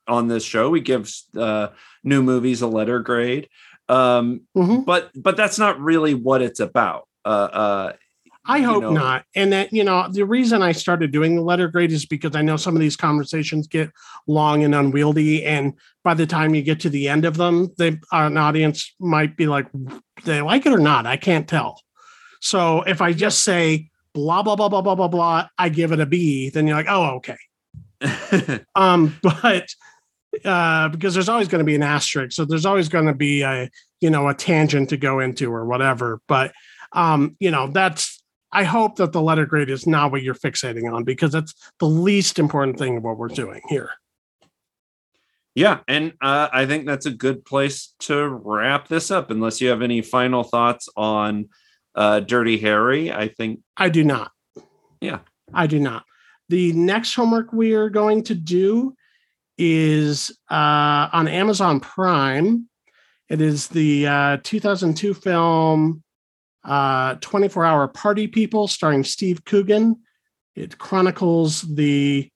on 0.07 0.27
this 0.27 0.43
show. 0.43 0.69
We 0.69 0.81
give 0.81 1.11
uh 1.35 1.69
new 2.03 2.21
movies 2.21 2.61
a 2.61 2.67
letter 2.67 2.99
grade. 2.99 3.49
Um 3.89 4.41
Mhm. 4.55 4.85
but 4.85 5.09
but 5.15 5.35
that's 5.35 5.57
not 5.57 5.79
really 5.79 6.13
what 6.13 6.41
it's 6.43 6.59
about. 6.59 7.07
I 8.45 8.57
you 8.57 8.65
hope 8.65 8.83
know- 8.83 8.93
not. 8.93 9.25
And 9.35 9.53
that, 9.53 9.71
you 9.71 9.83
know, 9.83 10.07
the 10.11 10.25
reason 10.25 10.61
I 10.61 10.71
started 10.71 11.11
doing 11.11 11.35
the 11.35 11.41
letter 11.41 11.67
grade 11.67 11.91
is 11.91 12.05
because 12.05 12.35
I 12.35 12.41
know 12.41 12.57
some 12.57 12.75
of 12.75 12.79
these 12.81 12.95
conversations 12.95 13.67
get 13.67 13.91
long 14.27 14.63
and 14.63 14.73
unwieldy. 14.73 15.45
And 15.45 15.73
by 16.03 16.13
the 16.13 16.25
time 16.25 16.55
you 16.55 16.61
get 16.61 16.79
to 16.81 16.89
the 16.89 17.07
end 17.07 17.25
of 17.25 17.37
them, 17.37 17.71
they 17.77 17.99
an 18.11 18.37
audience 18.37 18.93
might 18.99 19.37
be 19.37 19.47
like, 19.47 19.67
they 20.25 20.41
like 20.41 20.65
it 20.65 20.73
or 20.73 20.79
not. 20.79 21.05
I 21.05 21.17
can't 21.17 21.47
tell. 21.47 21.79
So 22.39 22.81
if 22.81 23.01
I 23.01 23.13
just 23.13 23.43
say 23.43 23.89
blah, 24.13 24.41
blah, 24.41 24.55
blah, 24.55 24.69
blah, 24.69 24.81
blah, 24.81 24.95
blah, 24.95 25.07
blah, 25.07 25.47
I 25.57 25.69
give 25.69 25.91
it 25.91 25.99
a 25.99 26.05
B, 26.05 26.49
then 26.49 26.67
you're 26.67 26.75
like, 26.75 26.87
oh, 26.89 27.17
okay. 27.17 27.37
Um, 28.75 29.15
but 29.23 29.67
uh, 30.45 30.89
because 30.89 31.13
there's 31.13 31.29
always 31.29 31.47
going 31.47 31.59
to 31.59 31.65
be 31.65 31.75
an 31.75 31.83
asterisk, 31.83 32.35
so 32.35 32.45
there's 32.45 32.65
always 32.65 32.89
going 32.89 33.05
to 33.05 33.13
be 33.13 33.43
a 33.43 33.69
you 33.99 34.09
know 34.09 34.27
a 34.27 34.33
tangent 34.33 34.89
to 34.89 34.97
go 34.97 35.19
into 35.19 35.53
or 35.53 35.65
whatever. 35.65 36.21
But 36.27 36.53
um, 36.93 37.35
you 37.39 37.51
know 37.51 37.67
that's 37.67 38.20
I 38.51 38.63
hope 38.63 38.97
that 38.97 39.13
the 39.13 39.21
letter 39.21 39.45
grade 39.45 39.69
is 39.69 39.87
not 39.87 40.11
what 40.11 40.23
you're 40.23 40.35
fixating 40.35 40.91
on 40.91 41.03
because 41.03 41.31
that's 41.31 41.53
the 41.79 41.87
least 41.87 42.39
important 42.39 42.77
thing 42.77 42.97
of 42.97 43.03
what 43.03 43.17
we're 43.17 43.29
doing 43.29 43.61
here. 43.69 43.91
Yeah, 45.53 45.79
and 45.87 46.13
uh, 46.21 46.47
I 46.51 46.65
think 46.65 46.85
that's 46.85 47.05
a 47.05 47.11
good 47.11 47.43
place 47.43 47.93
to 48.01 48.27
wrap 48.27 48.87
this 48.87 49.11
up. 49.11 49.31
Unless 49.31 49.59
you 49.59 49.69
have 49.69 49.81
any 49.81 50.01
final 50.01 50.43
thoughts 50.43 50.87
on 50.95 51.49
uh, 51.93 52.21
Dirty 52.21 52.57
Harry, 52.59 53.11
I 53.11 53.27
think 53.27 53.59
I 53.75 53.89
do 53.89 54.03
not. 54.03 54.31
Yeah. 55.01 55.19
I 55.53 55.67
do 55.67 55.79
not. 55.79 56.05
The 56.49 56.71
next 56.73 57.15
homework 57.15 57.51
we 57.51 57.73
are 57.73 57.89
going 57.89 58.23
to 58.25 58.35
do 58.35 58.95
is 59.57 60.31
uh, 60.49 61.09
on 61.11 61.27
Amazon 61.27 61.79
Prime. 61.79 62.69
It 63.29 63.41
is 63.41 63.67
the 63.67 64.07
uh, 64.07 64.37
2002 64.43 65.13
film 65.13 66.03
uh, 66.63 67.15
24 67.15 67.65
Hour 67.65 67.87
Party 67.87 68.27
People 68.27 68.67
starring 68.67 69.03
Steve 69.03 69.43
Coogan. 69.45 69.97
It 70.55 70.77
chronicles 70.77 71.61
the 71.61 72.29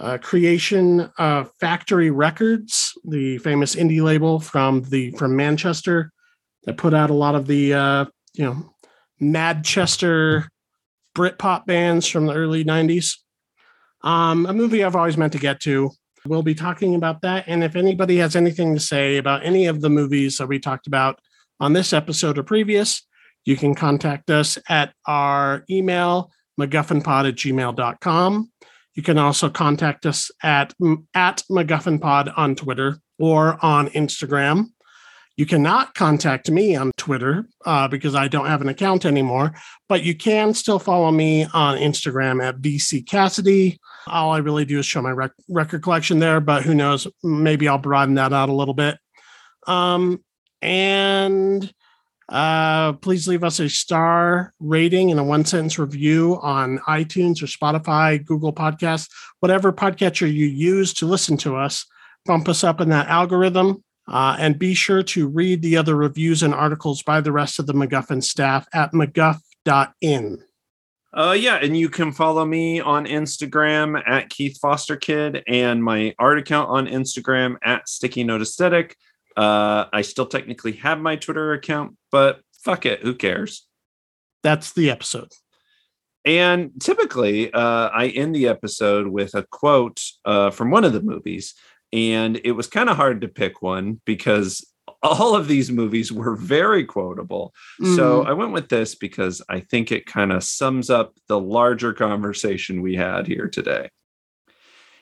uh, 0.00 0.18
creation 0.18 1.10
of 1.18 1.50
Factory 1.60 2.10
Records, 2.10 2.92
the 3.04 3.38
famous 3.38 3.74
indie 3.74 4.02
label 4.02 4.40
from 4.40 4.82
the 4.82 5.10
from 5.12 5.36
Manchester 5.36 6.12
that 6.64 6.76
put 6.76 6.94
out 6.94 7.10
a 7.10 7.14
lot 7.14 7.34
of 7.34 7.46
the 7.46 7.74
uh, 7.74 8.04
you 8.34 8.44
know 8.44 8.74
Madchester 9.20 10.48
Britpop 11.16 11.66
bands 11.66 12.06
from 12.06 12.26
the 12.26 12.34
early 12.34 12.64
90s. 12.64 13.16
Um, 14.02 14.46
a 14.46 14.52
movie 14.52 14.84
I've 14.84 14.94
always 14.94 15.16
meant 15.16 15.32
to 15.32 15.38
get 15.38 15.60
to. 15.62 15.90
We'll 16.24 16.42
be 16.42 16.54
talking 16.54 16.94
about 16.94 17.22
that. 17.22 17.44
And 17.46 17.64
if 17.64 17.74
anybody 17.74 18.18
has 18.18 18.36
anything 18.36 18.74
to 18.74 18.80
say 18.80 19.16
about 19.16 19.44
any 19.44 19.66
of 19.66 19.80
the 19.80 19.90
movies 19.90 20.36
that 20.36 20.46
we 20.46 20.58
talked 20.58 20.86
about 20.86 21.18
on 21.58 21.72
this 21.72 21.92
episode 21.92 22.38
or 22.38 22.42
previous, 22.42 23.06
you 23.44 23.56
can 23.56 23.74
contact 23.74 24.30
us 24.30 24.58
at 24.68 24.92
our 25.06 25.64
email, 25.70 26.30
MacGuffinPod 26.60 27.28
at 27.28 27.34
gmail.com. 27.34 28.50
You 28.94 29.02
can 29.02 29.18
also 29.18 29.48
contact 29.48 30.06
us 30.06 30.30
at, 30.42 30.74
at 31.14 31.42
MacGuffinPod 31.50 32.32
on 32.36 32.56
Twitter 32.56 32.98
or 33.18 33.64
on 33.64 33.88
Instagram. 33.90 34.66
You 35.38 35.46
cannot 35.46 35.94
contact 35.94 36.50
me 36.50 36.74
on 36.74 36.90
Twitter 36.96 37.48
uh, 37.64 37.86
because 37.86 38.16
I 38.16 38.26
don't 38.26 38.46
have 38.46 38.60
an 38.60 38.68
account 38.68 39.04
anymore, 39.04 39.54
but 39.88 40.02
you 40.02 40.16
can 40.16 40.52
still 40.52 40.80
follow 40.80 41.12
me 41.12 41.44
on 41.54 41.78
Instagram 41.78 42.42
at 42.42 42.58
VC 42.58 43.06
Cassidy. 43.06 43.78
All 44.08 44.32
I 44.32 44.38
really 44.38 44.64
do 44.64 44.80
is 44.80 44.86
show 44.86 45.00
my 45.00 45.12
rec- 45.12 45.30
record 45.48 45.84
collection 45.84 46.18
there, 46.18 46.40
but 46.40 46.64
who 46.64 46.74
knows? 46.74 47.06
Maybe 47.22 47.68
I'll 47.68 47.78
broaden 47.78 48.16
that 48.16 48.32
out 48.32 48.48
a 48.48 48.52
little 48.52 48.74
bit. 48.74 48.98
Um, 49.68 50.24
and 50.60 51.72
uh, 52.28 52.92
please 52.94 53.26
leave 53.26 53.42
us 53.42 53.58
a 53.58 53.68
star 53.68 54.52
rating 54.60 55.10
and 55.10 55.18
a 55.18 55.24
one 55.24 55.44
sentence 55.44 55.78
review 55.78 56.38
on 56.42 56.78
iTunes 56.80 57.42
or 57.42 57.46
Spotify, 57.46 58.24
Google 58.24 58.52
Podcasts, 58.52 59.08
whatever 59.40 59.72
podcatcher 59.72 60.30
you 60.32 60.46
use 60.46 60.92
to 60.94 61.06
listen 61.06 61.36
to 61.38 61.56
us. 61.56 61.86
Bump 62.26 62.48
us 62.48 62.64
up 62.64 62.80
in 62.80 62.90
that 62.90 63.08
algorithm. 63.08 63.82
Uh, 64.10 64.34
and 64.38 64.58
be 64.58 64.72
sure 64.72 65.02
to 65.02 65.28
read 65.28 65.60
the 65.60 65.76
other 65.76 65.94
reviews 65.94 66.42
and 66.42 66.54
articles 66.54 67.02
by 67.02 67.20
the 67.20 67.30
rest 67.30 67.58
of 67.58 67.66
the 67.66 67.74
MacGuffin 67.74 68.22
staff 68.22 68.66
at 68.72 68.90
MacGuff.in. 68.92 70.42
Uh, 71.12 71.36
yeah, 71.38 71.56
and 71.56 71.76
you 71.76 71.88
can 71.88 72.12
follow 72.12 72.44
me 72.44 72.80
on 72.80 73.06
Instagram 73.06 74.02
at 74.06 74.30
Keith 74.30 74.58
Foster 74.60 74.96
Kid 74.96 75.42
and 75.46 75.84
my 75.84 76.14
art 76.18 76.38
account 76.38 76.70
on 76.70 76.86
Instagram 76.86 77.56
at 77.62 77.88
Sticky 77.88 78.24
Note 78.24 78.40
Aesthetic. 78.40 78.96
Uh, 79.38 79.86
I 79.92 80.02
still 80.02 80.26
technically 80.26 80.72
have 80.72 80.98
my 80.98 81.14
Twitter 81.14 81.52
account, 81.52 81.96
but 82.10 82.40
fuck 82.52 82.84
it, 82.84 83.02
who 83.02 83.14
cares? 83.14 83.68
That's 84.42 84.72
the 84.72 84.90
episode. 84.90 85.30
And 86.24 86.72
typically, 86.80 87.52
uh, 87.52 87.88
I 87.88 88.08
end 88.08 88.34
the 88.34 88.48
episode 88.48 89.06
with 89.06 89.36
a 89.36 89.44
quote 89.44 90.02
uh, 90.24 90.50
from 90.50 90.72
one 90.72 90.84
of 90.84 90.92
the 90.92 91.00
movies, 91.00 91.54
and 91.92 92.40
it 92.42 92.52
was 92.52 92.66
kind 92.66 92.90
of 92.90 92.96
hard 92.96 93.20
to 93.20 93.28
pick 93.28 93.62
one 93.62 94.00
because 94.04 94.66
all 95.02 95.36
of 95.36 95.46
these 95.46 95.70
movies 95.70 96.10
were 96.10 96.34
very 96.34 96.84
quotable. 96.84 97.54
So 97.80 98.24
Mm, 98.24 98.26
I 98.26 98.32
went 98.32 98.52
with 98.52 98.68
this 98.68 98.96
because 98.96 99.40
I 99.48 99.60
think 99.60 99.92
it 99.92 100.06
kind 100.06 100.32
of 100.32 100.42
sums 100.42 100.90
up 100.90 101.14
the 101.28 101.38
larger 101.38 101.92
conversation 101.92 102.82
we 102.82 102.96
had 102.96 103.28
here 103.28 103.48
today. 103.48 103.90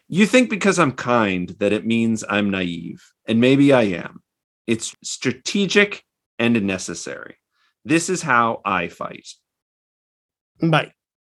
You 0.08 0.26
think 0.26 0.50
because 0.50 0.78
I'm 0.78 0.92
kind 0.92 1.48
that 1.58 1.72
it 1.72 1.86
means 1.86 2.22
I'm 2.28 2.50
naive, 2.50 3.02
and 3.26 3.40
maybe 3.40 3.72
I 3.72 3.84
am. 3.84 4.22
It's 4.66 4.94
strategic 5.02 6.04
and 6.38 6.60
necessary. 6.66 7.36
This 7.84 8.08
is 8.08 8.22
how 8.22 8.60
I 8.64 8.88
fight. 8.88 9.28
bye. 10.60 10.92